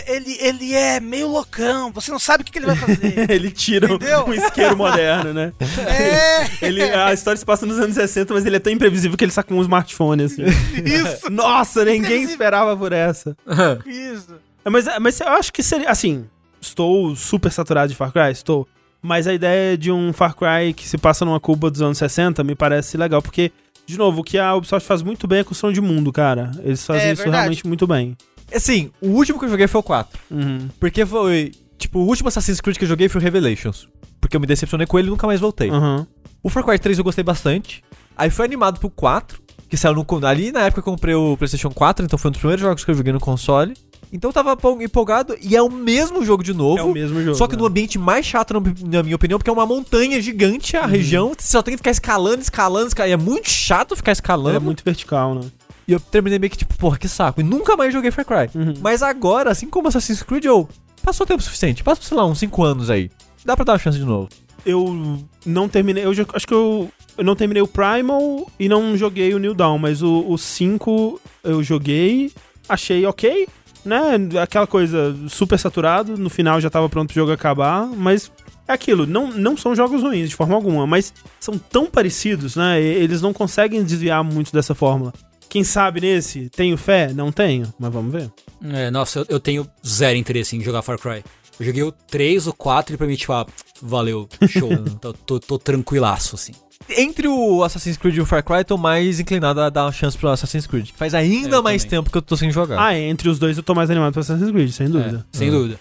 [0.05, 3.31] ele, ele é meio loucão, você não sabe o que, que ele vai fazer.
[3.31, 4.25] Ele tira um, Entendeu?
[4.27, 5.53] um isqueiro moderno, né?
[5.87, 9.23] é, Ele, a história se passa nos anos 60, mas ele é tão imprevisível que
[9.23, 10.43] ele saca um smartphone, assim.
[10.83, 13.35] isso, Nossa, ninguém esperava por essa.
[13.85, 14.35] isso.
[14.65, 15.89] É, Mas, mas eu acho que seria.
[15.89, 16.25] Assim,
[16.59, 18.67] estou super saturado de Far Cry, estou.
[19.01, 22.43] Mas a ideia de um Far Cry que se passa numa Cuba dos anos 60
[22.43, 23.51] me parece legal, porque,
[23.85, 26.51] de novo, o que a Ubisoft faz muito bem é construção de mundo, cara.
[26.63, 27.41] Eles fazem É isso verdade.
[27.43, 28.15] realmente muito bem.
[28.53, 30.19] Assim, o último que eu joguei foi o 4.
[30.31, 30.69] Uhum.
[30.79, 31.51] Porque foi.
[31.77, 33.87] Tipo, o último Assassin's Creed que eu joguei foi o Revelations.
[34.21, 35.69] Porque eu me decepcionei com ele e nunca mais voltei.
[35.69, 36.05] Uhum.
[36.41, 37.83] O Far Cry 3 eu gostei bastante.
[38.15, 41.69] Aí foi animado pro 4, que saiu no, ali na época eu comprei o PlayStation
[41.69, 43.73] 4, então foi um dos primeiros jogos que eu joguei no console.
[44.11, 46.79] Então eu tava empolgado e é o mesmo jogo de novo.
[46.79, 47.35] É o mesmo jogo.
[47.37, 47.59] Só que né?
[47.61, 48.53] no ambiente mais chato,
[48.85, 50.83] na, minha opinião, porque é uma montanha gigante Uhum.
[50.83, 51.31] a região.
[51.37, 53.11] Você só tem que ficar escalando, escalando, escalando.
[53.11, 54.49] E é muito chato ficar escalando.
[54.49, 55.41] Ele é muito vertical, né?
[55.87, 57.41] E eu terminei meio que tipo, porra, que saco.
[57.41, 58.49] E nunca mais joguei Far Cry.
[58.55, 58.73] Uhum.
[58.81, 60.67] Mas agora, assim como Assassin's Creed, eu.
[61.03, 61.83] Passou tempo suficiente.
[61.83, 63.11] Passou, sei lá, uns 5 anos aí.
[63.43, 64.29] Dá pra dar uma chance de novo.
[64.65, 66.03] eu não terminei.
[66.03, 69.53] Eu já- acho que eu, eu não terminei o Primal e não joguei o New
[69.53, 72.31] Dawn, mas o 5 eu joguei,
[72.67, 73.47] achei ok,
[73.85, 74.17] né?
[74.41, 78.31] Aquela coisa super saturado, no final já tava pronto pro jogo acabar, mas
[78.67, 82.81] é aquilo, não, não são jogos ruins de forma alguma, mas são tão parecidos, né?
[82.81, 85.13] Eles não conseguem desviar muito dessa fórmula.
[85.47, 86.49] Quem sabe nesse?
[86.49, 87.13] Tenho fé?
[87.13, 88.31] Não tenho, mas vamos ver.
[88.63, 91.23] É, nossa, eu, eu tenho zero interesse em jogar Far Cry.
[91.59, 93.45] Eu joguei o 3, o 4 e pra mim, tipo, ah,
[93.81, 94.69] valeu, show.
[94.99, 96.51] tô, tô, tô tranquilaço, assim.
[96.89, 99.91] Entre o Assassin's Creed e o Far Cry, eu tô mais inclinado a dar uma
[99.91, 100.91] chance pro Assassin's Creed.
[100.91, 101.99] que Faz ainda Eu mais também.
[101.99, 102.79] tempo que eu tô sem jogar.
[102.79, 105.25] Ah, entre os dois eu tô mais animado pra Assassin's Creed, sem dúvida.
[105.33, 105.79] É, sem dúvida.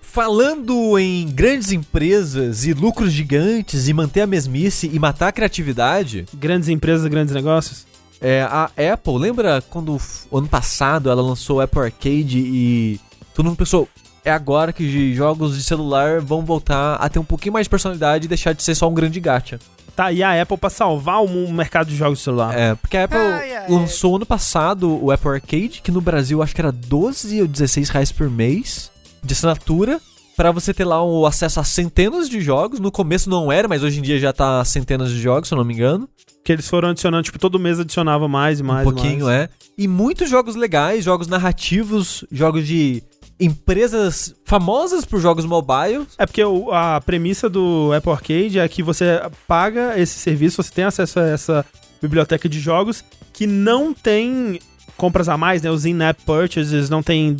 [0.00, 6.24] Falando em grandes empresas e lucros gigantes e manter a mesmice e matar a criatividade,
[6.34, 7.86] Grandes empresas, grandes negócios.
[8.20, 9.96] é, a Apple, lembra quando
[10.32, 12.98] ano passado ela lançou o Apple Arcade e
[13.34, 13.86] todo mundo pensou,
[14.24, 18.24] é agora que jogos de celular vão voltar a ter um pouquinho mais de personalidade
[18.24, 19.60] e deixar de ser só um grande gacha.
[19.98, 22.56] Tá, e a Apple pra salvar o mercado de jogos de celular.
[22.56, 26.40] É, porque a Apple Ai, ai, lançou ano passado o Apple Arcade, que no Brasil
[26.40, 28.92] acho que era 12 ou 16 reais por mês
[29.24, 30.00] de assinatura,
[30.36, 32.78] pra você ter lá o acesso a centenas de jogos.
[32.78, 35.58] No começo não era, mas hoje em dia já tá centenas de jogos, se eu
[35.58, 36.08] não me engano.
[36.44, 38.86] Que eles foram adicionando, tipo, todo mês adicionava mais e mais.
[38.86, 39.36] um pouquinho, mais.
[39.36, 39.48] é.
[39.76, 43.02] E muitos jogos legais, jogos narrativos, jogos de
[43.40, 46.06] empresas famosas por jogos mobile.
[46.18, 50.84] É porque a premissa do Apple Arcade é que você paga esse serviço, você tem
[50.84, 51.66] acesso a essa
[52.00, 54.58] biblioteca de jogos que não tem
[54.96, 55.70] compras a mais, né?
[55.70, 57.36] Os in-app purchases, não tem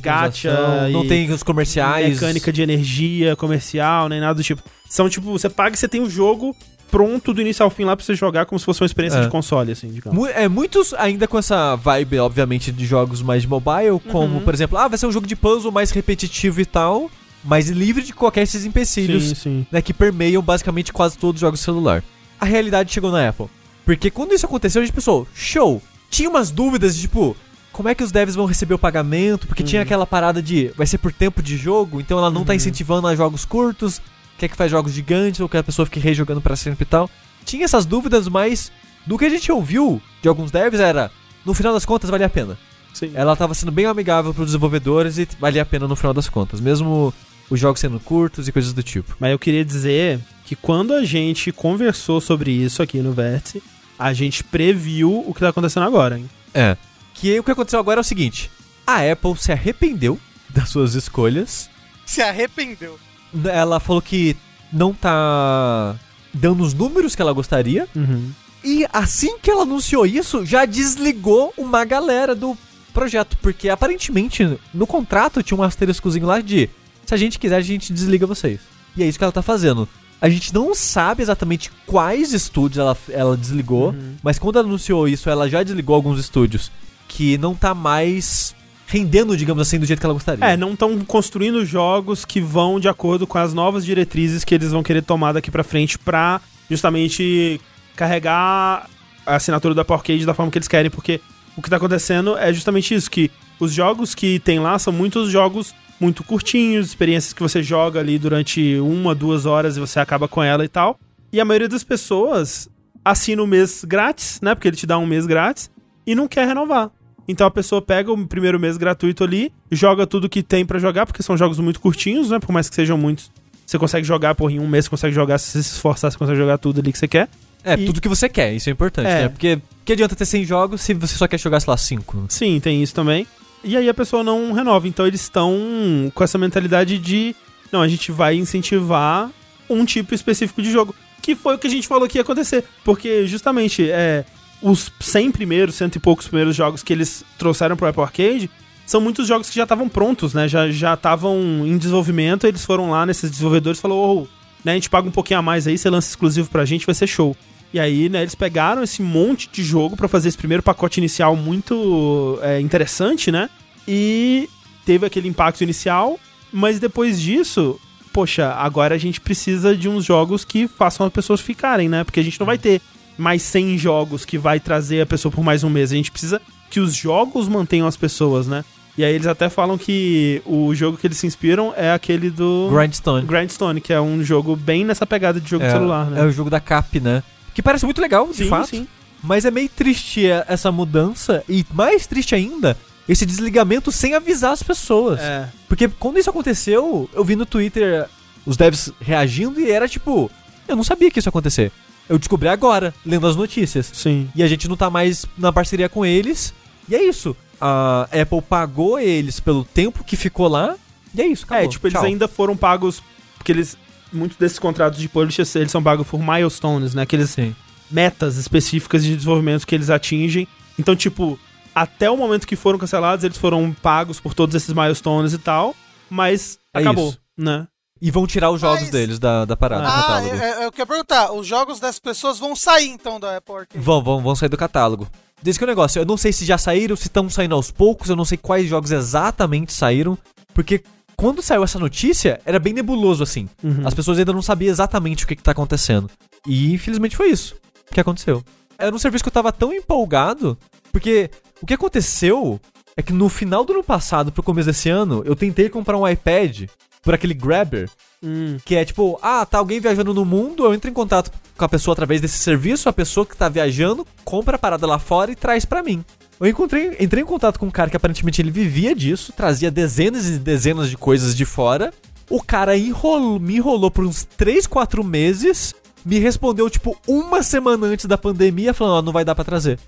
[0.00, 2.14] gacha, não tem os comerciais.
[2.14, 4.62] mecânica de energia comercial, nem nada do tipo.
[4.88, 6.56] São tipo, você paga e você tem o jogo
[6.90, 9.22] pronto do início ao fim lá pra você jogar como se fosse uma experiência É.
[9.22, 10.28] de console, assim, digamos.
[10.30, 14.40] É, muitos ainda com essa vibe, obviamente, de jogos mais de mobile, como, Uhum.
[14.40, 17.10] por exemplo, ah, vai ser um jogo de puzzle mais repetitivo e tal,
[17.44, 19.66] mas livre de qualquer esses empecilhos, Sim, sim.
[19.70, 22.02] né, que permeiam basicamente quase todos os jogos de celular.
[22.40, 23.46] A realidade chegou na Apple.
[23.84, 25.80] Porque quando isso aconteceu, a gente pensou, show!
[26.10, 27.36] Tinha umas dúvidas de, tipo,
[27.72, 29.46] como é que os devs vão receber o pagamento?
[29.46, 32.54] Porque tinha aquela parada de, vai ser por tempo de jogo, então ela não tá
[32.54, 34.00] incentivando a jogos curtos,
[34.38, 37.10] quer que faz jogos gigantes, ou que a pessoa fique rejogando pra sempre e tal.
[37.44, 38.70] Tinha essas dúvidas, mas
[39.06, 41.10] do que a gente ouviu de alguns devs era,
[41.44, 42.58] no final das contas, valia a pena.
[42.92, 43.10] sim.
[43.14, 46.60] Ela tava sendo bem amigável pros desenvolvedores e valia a pena no final das contas,
[46.60, 47.12] mesmo
[47.50, 49.16] os jogos sendo curtos e coisas do tipo.
[49.18, 53.62] Mas eu queria dizer que quando a gente conversou sobre isso aqui no Vértice,
[53.98, 56.28] a gente previu o que tá acontecendo agora, hein?
[56.54, 56.76] É.
[57.14, 58.50] Que o que aconteceu agora é o seguinte:
[58.86, 60.18] a Apple se arrependeu
[60.50, 61.68] das suas escolhas.
[62.06, 62.98] Se arrependeu.
[63.44, 64.36] Ela falou que
[64.72, 65.96] não tá
[66.32, 67.88] dando os números que ela gostaria.
[67.94, 68.30] Uhum.
[68.64, 72.56] E assim que ela anunciou isso, já desligou uma galera do
[72.92, 73.36] projeto.
[73.40, 76.68] Porque aparentemente no contrato tinha um asteriscozinho lá de
[77.06, 78.60] se a gente quiser, a gente desliga vocês.
[78.96, 79.88] E é isso que ela tá fazendo.
[80.20, 85.30] A gente não sabe exatamente quais estúdios ela, ela desligou, mas quando ela anunciou isso,
[85.30, 86.72] ela já desligou alguns estúdios
[87.06, 88.54] que não tá mais
[88.88, 90.42] rendendo, digamos assim, do jeito que ela gostaria.
[90.42, 94.72] É, não estão construindo jogos que vão de acordo com as novas diretrizes que eles
[94.72, 97.60] vão querer tomar daqui pra frente pra justamente
[97.94, 98.88] carregar
[99.26, 101.20] a assinatura da Arcade da forma que eles querem, porque
[101.54, 103.30] o que tá acontecendo é justamente isso, que
[103.60, 108.18] os jogos que tem lá são muitos jogos muito curtinhos, experiências que você joga ali
[108.18, 110.98] durante uma, duas horas e você acaba com ela e tal.
[111.30, 112.70] E a maioria das pessoas
[113.04, 114.54] assina o mês grátis, né?
[114.54, 115.70] Porque ele te dá um mês grátis
[116.06, 116.90] e não quer renovar.
[117.28, 121.04] Então a pessoa pega o primeiro mês gratuito ali, joga tudo que tem pra jogar,
[121.06, 122.38] porque são jogos muito curtinhos, né?
[122.38, 123.30] Por mais que sejam muitos.
[123.66, 126.16] Você consegue jogar, por em um mês você consegue jogar, se você se esforçar, você
[126.16, 127.28] consegue jogar tudo ali que você quer.
[127.62, 129.22] É, E- tudo que você quer, isso é importante, É.
[129.24, 129.28] né?
[129.28, 132.24] Porque que adianta ter 100 jogos se você só quer jogar, sei lá, 5?
[132.30, 133.26] Sim, tem isso também.
[133.62, 134.88] E aí a pessoa não renova.
[134.88, 137.34] Então eles estão com essa mentalidade de.
[137.70, 139.30] Não, a gente vai incentivar
[139.68, 140.94] um tipo específico de jogo.
[141.20, 142.64] Que foi o que a gente falou que ia acontecer.
[142.84, 144.24] Porque justamente é,
[144.62, 148.50] os 100 primeiros, cento e poucos primeiros jogos que eles trouxeram pro Apple Arcade
[148.86, 150.48] são muitos jogos que já estavam prontos, né?
[150.48, 151.36] Já já estavam
[151.66, 152.46] em desenvolvimento.
[152.46, 154.26] Eles foram lá nesses desenvolvedores e falou: oh,
[154.64, 156.94] né, a gente paga um pouquinho a mais aí, você lança exclusivo pra gente, vai
[156.94, 157.36] ser show.
[157.72, 161.36] E aí, né, eles pegaram esse monte de jogo pra fazer esse primeiro pacote inicial
[161.36, 163.50] muito é, interessante, né?
[163.86, 164.48] E
[164.86, 166.18] teve aquele impacto inicial,
[166.50, 167.78] mas depois disso,
[168.10, 172.04] poxa, agora a gente precisa de uns jogos que façam as pessoas ficarem, né?
[172.04, 172.80] Porque a gente não vai ter
[173.18, 175.92] mais 100 jogos que vai trazer a pessoa por mais um mês.
[175.92, 176.40] A gente precisa
[176.70, 178.64] que os jogos mantenham as pessoas, né?
[178.96, 182.68] E aí eles até falam que o jogo que eles se inspiram é aquele do
[182.72, 183.26] Grindstone.
[183.26, 186.20] Grindstone, que é um jogo bem nessa pegada de jogo de celular, né?
[186.20, 187.22] É o jogo da Cap, né?
[187.54, 188.68] Que parece muito legal, de Sim, fato.
[188.68, 188.88] sim.
[189.22, 191.44] Mas é meio triste é, essa mudança.
[191.48, 192.76] E mais triste ainda,
[193.08, 195.20] esse desligamento sem avisar as pessoas.
[195.20, 195.48] É.
[195.68, 198.08] Porque quando isso aconteceu, eu vi no Twitter
[198.44, 200.30] os devs reagindo e era tipo,
[200.66, 201.70] eu não sabia que isso ia acontecer.
[202.08, 203.90] Eu descobri agora, lendo as notícias.
[203.92, 204.30] Sim.
[204.34, 206.54] E a gente não tá mais na parceria com eles.
[206.88, 207.36] E é isso.
[207.60, 210.76] A Apple pagou eles pelo tempo que ficou lá.
[211.14, 211.64] E é isso, acabou.
[211.64, 212.06] É, tipo, eles Tchau.
[212.06, 213.02] ainda foram pagos.
[213.36, 213.76] Porque eles.
[214.10, 217.02] Muitos desses contratos de publishers, eles são pagos por milestones, né?
[217.02, 217.54] Aqueles Sim.
[217.90, 220.48] metas específicas de desenvolvimento que eles atingem.
[220.78, 221.38] Então, tipo,
[221.74, 225.74] até o momento que foram cancelados, eles foram pagos por todos esses milestones e tal.
[226.08, 227.18] Mas É acabou, isso.
[227.36, 227.66] né?
[228.00, 230.34] E vão tirar os jogos Mas- deles da, da parada, do Ah, catálogo.
[230.36, 233.84] é, é, eu quero perguntar, os jogos das pessoas vão sair então da Apple Arcade?
[233.84, 235.08] Vão, vão, vão sair do catálogo.
[235.42, 238.08] Diz que o negócio, eu não sei se já saíram, se estão saindo aos poucos,
[238.10, 240.16] eu não sei quais jogos exatamente saíram,
[240.54, 240.82] porque
[241.16, 243.48] quando saiu essa notícia, era bem nebuloso assim.
[243.62, 243.82] Uhum.
[243.84, 246.08] As pessoas ainda não sabiam exatamente o que, que tá acontecendo.
[246.46, 247.56] E infelizmente foi isso
[247.90, 248.44] que aconteceu.
[248.78, 250.56] Era um serviço que eu tava tão empolgado,
[250.92, 251.30] porque
[251.60, 252.60] o que aconteceu
[252.96, 256.06] é que no final do ano passado, pro começo desse ano, eu tentei comprar um
[256.06, 256.68] iPad
[257.08, 257.88] por aquele Grabber,
[258.22, 258.58] Hum.
[258.66, 261.68] que é tipo, ah, tá alguém viajando no mundo, eu entro em contato com a
[261.68, 265.34] pessoa através desse serviço, a pessoa que tá viajando compra a parada lá fora e
[265.34, 266.04] traz pra mim.
[266.38, 270.28] Eu encontrei, entrei em contato com um cara que aparentemente ele vivia disso, trazia dezenas
[270.28, 271.94] e dezenas de coisas de fora.
[272.28, 277.86] O cara enrolou, me enrolou por uns 3, 4 meses me respondeu, tipo, uma semana
[277.86, 279.78] antes da pandemia, falando, ó, não vai dar pra trazer.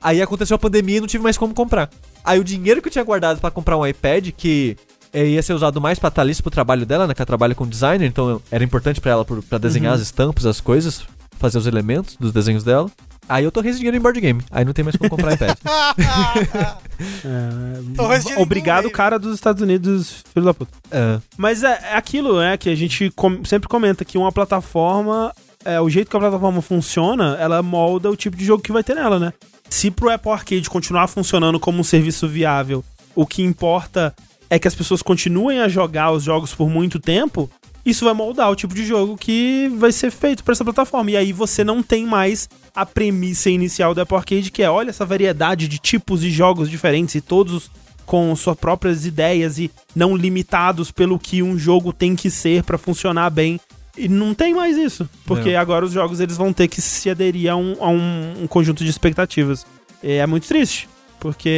[0.00, 1.90] Aí aconteceu a pandemia e não tive mais como comprar.
[2.24, 4.76] Aí o dinheiro que eu tinha guardado pra comprar um iPad, que
[5.14, 7.14] ia ser usado mais pra Thalys pro trabalho dela, né?
[7.14, 10.60] Que ela trabalha com designer, então era importante pra ela pra desenhar as estampas, as
[10.60, 11.02] coisas,
[11.38, 12.90] fazer os elementos dos desenhos dela.
[13.28, 14.42] Aí eu tô dinheiro em board game.
[14.50, 15.56] Aí não tem mais como comprar iPad.
[17.24, 20.70] É, obrigado, cara dos Estados Unidos, filho da puta.
[20.90, 21.18] É.
[21.36, 25.32] Mas é, é aquilo, né, que a gente com- sempre comenta que uma plataforma,
[25.64, 28.82] é, o jeito que a plataforma funciona, ela molda o tipo de jogo que vai
[28.84, 29.32] ter nela, né?
[29.68, 32.84] Se pro Apple Arcade continuar funcionando como um serviço viável,
[33.14, 34.14] o que importa
[34.50, 37.48] é que as pessoas continuem a jogar os jogos por muito tempo,
[37.86, 41.10] isso vai moldar o tipo de jogo que vai ser feito para essa plataforma.
[41.12, 44.90] E aí você não tem mais a premissa inicial do Apple Arcade, que é olha
[44.90, 47.70] essa variedade de tipos de jogos diferentes e todos
[48.04, 52.76] com suas próprias ideias e não limitados pelo que um jogo tem que ser pra
[52.76, 53.58] funcionar bem.
[53.96, 55.56] E não tem mais isso, porque É.
[55.56, 58.82] agora os jogos eles vão ter que se aderir a um, a um- um conjunto
[58.84, 59.64] de expectativas.
[60.02, 60.88] E é muito triste,
[61.20, 61.48] porque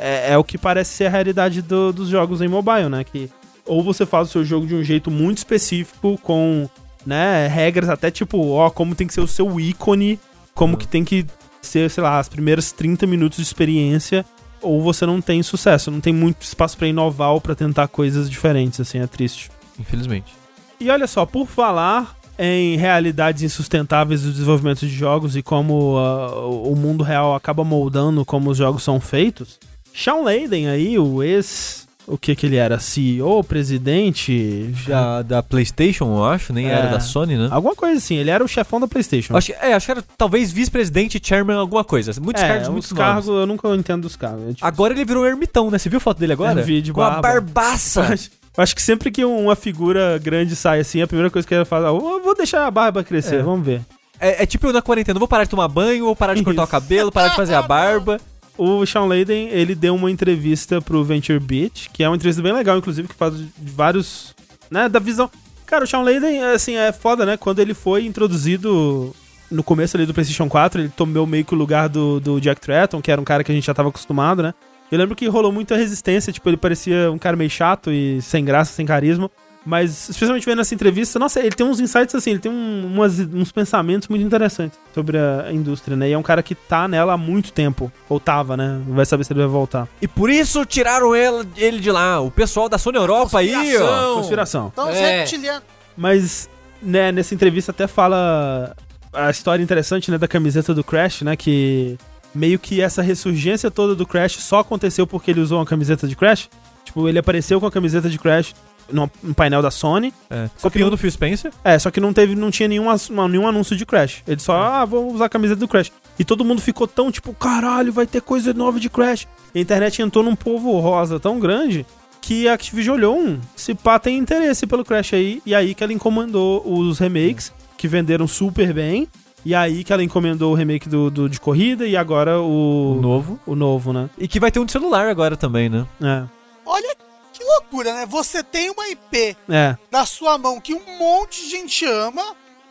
[0.00, 3.04] é, é o que parece ser a realidade do- dos jogos em mobile, né?
[3.04, 3.28] Que
[3.66, 6.68] ou você faz o seu jogo de um jeito muito específico, com
[7.04, 10.18] né, regras até tipo, ó, como tem que ser o seu ícone,
[10.54, 10.78] como Uhum.
[10.78, 11.26] que tem que
[11.60, 14.24] ser, sei lá, as primeiras 30 minutos de experiência,
[14.60, 18.28] ou você não tem sucesso, não tem muito espaço pra inovar ou pra tentar coisas
[18.30, 19.50] diferentes, assim, é triste.
[19.78, 20.32] Infelizmente.
[20.80, 26.44] E olha só, por falar em realidades insustentáveis do desenvolvimento de jogos e como ah,
[26.46, 29.60] o mundo real acaba moldando como os jogos são feitos,
[29.92, 31.86] Shawn Layden aí, o ex...
[32.04, 32.80] O que que ele era?
[32.80, 34.72] CEO, presidente?
[34.74, 35.22] Já...
[35.22, 36.72] Da, da PlayStation, eu acho, nem É.
[36.72, 37.48] era da Sony, né?
[37.48, 39.36] Alguma coisa assim, ele era o chefão da Playstation.
[39.36, 42.12] Acho, é, acho que era talvez vice-presidente, chairman, alguma coisa.
[42.20, 44.42] Muitos é, cargos, os muitos cargos, eu nunca entendo dos cargos.
[44.50, 44.54] É.
[44.60, 45.78] Agora ele virou um ermitão, né?
[45.78, 46.60] Você viu a foto dele agora?
[46.60, 47.40] Vi de Com a barba.
[47.40, 48.14] barbaça.
[48.52, 51.64] Acho, acho que sempre que uma figura grande sai assim, a primeira coisa que ele
[51.64, 53.42] faz é: "Eu vou deixar a barba crescer, É.
[53.42, 53.80] vamos ver.
[54.20, 56.62] É, é tipo eu na quarentena, vou parar de tomar banho, ou parar de cortar
[56.62, 56.70] o Isso.
[56.70, 58.20] cabelo, parar de fazer a barba.
[58.56, 62.52] O Sean Layden, ele deu uma entrevista pro Venture Beat, que é uma entrevista bem
[62.52, 64.34] legal, inclusive, que faz de vários,
[64.70, 65.28] né, da visão.
[65.66, 67.36] Cara, o Sean Layden, assim, é foda, né?
[67.38, 69.14] Quando ele foi introduzido
[69.50, 72.60] no começo ali do PlayStation 4, ele tomou meio que o lugar do, do Jack
[72.60, 74.54] Tratton, que era um cara que a gente já tava acostumado, né?
[74.92, 78.44] Eu lembro que rolou muita resistência, tipo, ele parecia um cara meio chato e sem
[78.44, 79.30] graça, sem carisma.
[79.64, 83.20] Mas, especialmente vendo essa entrevista, nossa, ele tem uns insights assim, ele tem um- umas-
[83.20, 86.08] uns pensamentos muito interessantes sobre a indústria, né?
[86.08, 87.90] E é um cara que tá nela há muito tempo.
[88.08, 88.82] Ou tava, né?
[88.84, 89.86] Não vai saber se ele vai voltar.
[90.02, 92.20] E por isso tiraram ele, ele de lá.
[92.20, 93.60] O pessoal da Sony Europa aí, ó.
[93.60, 94.14] Conspiração.
[94.16, 94.68] Conspiração.
[94.72, 95.18] Então, É.
[95.20, 95.62] reptilianos.
[95.96, 96.50] Mas,
[96.82, 98.74] né, nessa entrevista até fala
[99.12, 101.96] a história interessante, né, da camiseta do Crash, né, que
[102.34, 106.16] meio que essa ressurgência toda do Crash só aconteceu porque ele usou uma camiseta de
[106.16, 106.48] Crash.
[106.84, 108.54] Tipo, ele apareceu com a camiseta de Crash
[108.90, 110.12] no, no painel da Sony.
[110.30, 110.48] É.
[110.56, 111.52] Só que não- o Phil Spencer.
[111.64, 112.86] É, só que não teve, não tinha nenhum,
[113.28, 114.22] nenhum anúncio de Crash.
[114.26, 115.92] Ele só, ah, vou usar a camiseta do Crash.
[116.18, 119.26] E todo mundo ficou tão tipo, caralho, vai ter coisa nova de Crash.
[119.54, 121.86] E a internet entrou num povo rosa tão grande
[122.20, 125.82] que a Activision olhou um, se pá tem interesse pelo Crash aí, e aí que
[125.82, 129.08] ela encomendou os remakes, que venderam super bem,
[129.44, 133.00] e aí que ela encomendou o remake do, do- de corrida e agora o, O
[133.00, 133.40] novo.
[133.46, 134.08] o novo, né?
[134.18, 135.86] E que vai ter um de celular agora também, né?
[136.02, 136.24] É,
[136.64, 136.94] Olha
[137.32, 138.06] que loucura, né?
[138.06, 139.76] Você tem uma IP é.
[139.90, 142.22] na sua mão que um monte de gente ama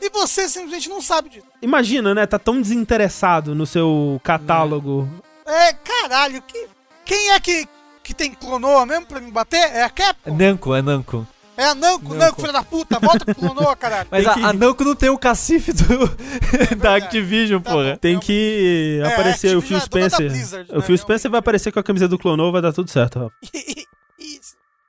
[0.02, 1.46] e você simplesmente não sabe disso.
[1.62, 2.26] Imagina, né?
[2.26, 5.08] Tá tão desinteressado no seu catálogo.
[5.46, 6.68] É, caralho, que,
[7.04, 7.68] quem é que,
[8.04, 9.58] que tem clonoa mesmo pra me bater?
[9.58, 10.36] É a É Capcom?
[10.38, 11.28] Namco, é Namco.
[11.62, 14.07] É a Namco, Namco, filha da puta, volta pro clonoa, caralho.
[14.09, 17.05] Mas a, que- a Namco não tem o cacife do, da verdade.
[17.05, 17.91] Activision, Tá porra.
[17.91, 17.97] bom.
[17.97, 20.30] Tem que É, aparecer a o Phil é da Spencer.
[20.32, 20.82] Blizzard, o né?
[20.82, 23.32] Phil Spencer vai aparecer com a camisa do Clonoa, vai dar tudo certo.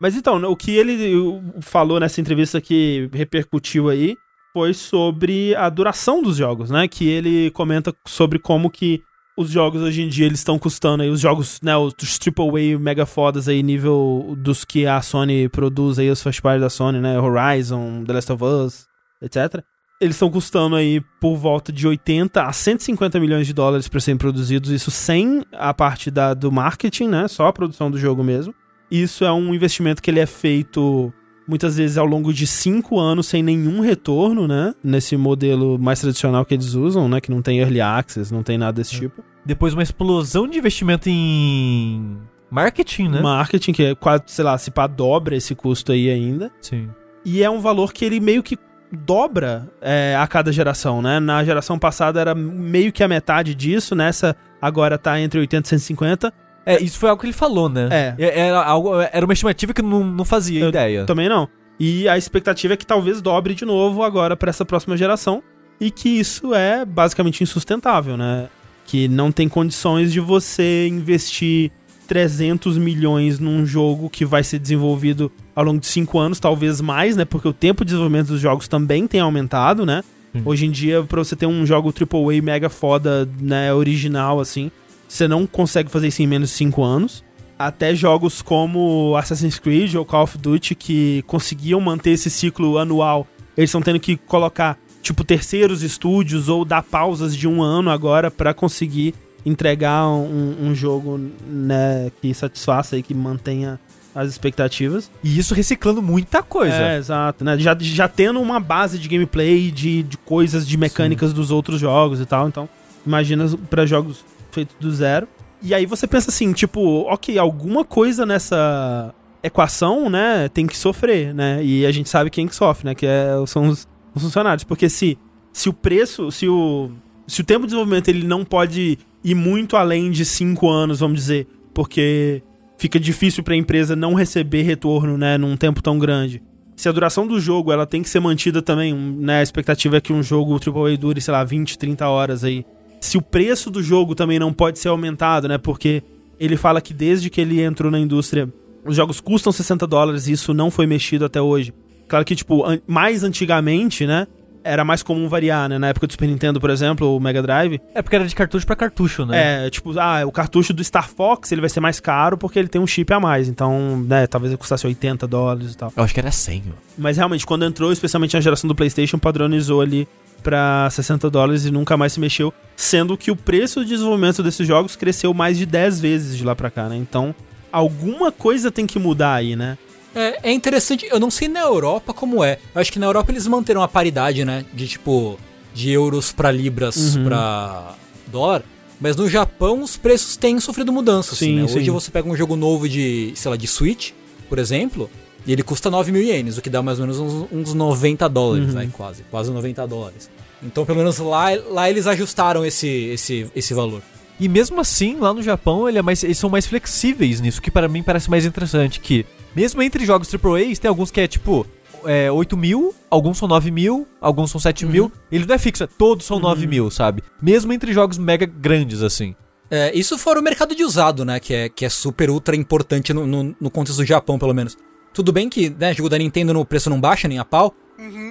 [0.01, 4.17] Mas então, o que ele falou nessa entrevista que repercutiu aí
[4.53, 6.89] foi sobre a duração dos jogos, né?
[6.89, 9.01] Que ele comenta sobre como que
[9.37, 13.07] os jogos hoje em dia eles estão custando aí, os jogos, né, os AAA mega
[13.07, 17.19] fodas aí, nível dos que a Sony produz aí, os party da Sony, né?
[17.19, 18.87] Horizon, The Last of Us,
[19.21, 19.63] etc.
[20.01, 24.19] Eles estão custando aí por volta de 80 a 150 milhões de dólares para serem
[24.19, 27.29] produzidos, isso sem a parte da, do marketing, né?
[27.29, 28.55] Só a produção do jogo mesmo.
[28.91, 31.13] Isso é um investimento que ele é feito
[31.47, 34.75] muitas vezes ao longo de cinco anos sem nenhum retorno, né?
[34.83, 37.21] Nesse modelo mais tradicional que eles usam, né?
[37.21, 39.23] Que não tem early access, não tem nada desse tipo.
[39.45, 42.19] Depois uma explosão de investimento em
[42.51, 43.21] marketing, né?
[43.21, 46.51] Marketing, que é quase, sei lá, se pá, dobra esse custo aí ainda.
[46.61, 46.89] Sim.
[47.25, 48.59] E é um valor que ele meio que
[48.93, 51.19] dobra é, a cada geração, né?
[51.19, 55.71] Na geração passada era meio que a metade disso, nessa agora tá entre 80 e
[55.71, 56.33] 150.
[56.65, 57.89] É, isso foi algo que ele falou, né?
[57.91, 58.15] É.
[58.19, 61.05] Era, algo, era uma estimativa que não, não fazia Eu ideia.
[61.05, 61.49] Também não.
[61.81, 65.43] E a expectativa é que talvez dobre de novo agora pra essa próxima geração.
[65.81, 68.49] e que isso é basicamente insustentável, né?
[68.87, 71.73] Que não tem condições de você investir
[72.07, 77.17] 300 milhões num jogo que vai ser desenvolvido ao longo de 5 anos, talvez mais,
[77.17, 77.25] né?
[77.25, 80.05] Porque o tempo de desenvolvimento dos jogos também tem aumentado, né?
[80.33, 80.43] Sim.
[80.45, 84.71] Hoje em dia, pra você ter um jogo AAA mega foda, né, original, assim,
[85.13, 87.23] você não consegue fazer isso em menos de 5 anos.
[87.59, 93.27] Até jogos como Assassin's Creed ou Call of Duty, que conseguiam manter esse ciclo anual,
[93.55, 98.31] eles estão tendo que colocar, tipo, terceiros estúdios ou dar pausas de um ano agora
[98.31, 103.79] pra conseguir entregar um, um jogo, né, que satisfaça e que mantenha
[104.15, 105.11] as expectativas.
[105.23, 106.75] E isso reciclando muita coisa.
[106.75, 107.59] É, exato, né?
[107.59, 112.19] Já, já tendo uma base de gameplay, de, de coisas, de mecânicas dos outros jogos
[112.19, 112.49] e tal.
[112.49, 112.69] Então,
[113.07, 115.27] imagina pra jogos feitos do zero.
[115.63, 121.35] E aí você pensa assim, tipo, ok, alguma coisa nessa equação, né, tem que sofrer,
[121.35, 121.65] né?
[121.65, 122.95] E a gente sabe quem que sofre, né?
[122.95, 124.65] Que é, são os, os funcionários.
[124.65, 125.19] Porque se,
[125.53, 126.91] se o preço, se o,
[127.27, 131.21] se o tempo de desenvolvimento ele não pode ir muito além de cinco anos, vamos
[131.21, 132.43] dizer, porque
[132.77, 136.43] fica difícil para a empresa não receber retorno, né, num tempo tão grande.
[136.75, 140.01] Se a duração do jogo ela tem que ser mantida também, né, a expectativa é
[140.01, 142.67] que um jogo AAA dure, sei lá, 20, 30 horas aí.
[143.03, 146.03] Se o preço do jogo também não pode ser aumentado, né, porque
[146.39, 148.49] ele fala que desde que ele entrou na indústria,
[148.85, 151.75] os jogos custam 60 dólares e isso não foi mexido até hoje.
[152.07, 154.27] Claro que, tipo, an mais antigamente, né,
[154.65, 155.79] era mais comum variar, né?
[155.79, 157.81] Na época do Super Nintendo, por exemplo, o Mega Drive.
[157.93, 159.67] É porque era de cartucho pra cartucho, né?
[159.67, 162.69] É, tipo, ah, o cartucho do Star Fox ele vai ser mais caro porque ele
[162.69, 163.49] tem um chip a mais.
[163.49, 165.93] Então, né, talvez ele custasse 80 dólares e tal.
[165.97, 166.73] Eu acho que era 100, ó.
[166.97, 170.07] Mas realmente, quando entrou, especialmente na geração do PlayStation, padronizou ali
[170.43, 172.53] pra 60 dólares e nunca mais se mexeu.
[172.77, 176.55] Sendo que o preço de desenvolvimento desses jogos cresceu mais de 10 vezes de lá
[176.57, 176.97] pra cá, né?
[176.97, 177.35] Então,
[177.71, 179.79] alguma coisa tem que mudar aí, né?
[180.15, 182.59] É, é interessante, eu não sei na Europa como é.
[182.75, 184.65] Eu acho que na Europa eles manteram a paridade, né?
[184.75, 185.39] De tipo,
[185.73, 187.25] de euros pra libras Uhum.
[187.25, 187.95] pra
[188.27, 188.63] dólar.
[189.01, 191.35] Mas no Japão os preços têm sofrido mudanças.
[191.35, 191.63] assim, Sim, né?
[191.65, 191.91] Hoje sim.
[191.91, 194.11] você pega um jogo novo de, sei lá, de Switch,
[194.49, 195.11] por exemplo,
[195.47, 198.29] e ele custa 9 mil ienes, o que dá mais ou menos uns, uns 90
[198.29, 198.75] dólares, Uhum.
[198.75, 198.89] né?
[198.93, 200.31] Quase, quase 90 dólares.
[200.63, 204.01] Então, pelo menos lá, lá eles ajustaram esse, esse, esse valor.
[204.39, 207.71] E mesmo assim, lá no Japão, ele é mais, eles são mais flexíveis nisso, que
[207.71, 208.99] para mim parece mais interessante.
[209.01, 211.67] Que, mesmo entre jogos AAA, tem alguns que é tipo
[212.05, 215.11] é, 8 mil, alguns são 9 mil, alguns são 7 mil.
[215.31, 217.23] Ele não é fixo, é todos são 9 mil, sabe?
[217.41, 219.35] Mesmo entre jogos mega grandes, assim.
[219.71, 221.39] É, isso fora o mercado de usado, né?
[221.41, 224.77] Que é, que é super ultra importante no, no, no contexto do Japão, pelo menos.
[225.13, 227.75] Tudo bem que, né, jogo da Nintendo no preço não baixa nem a pau,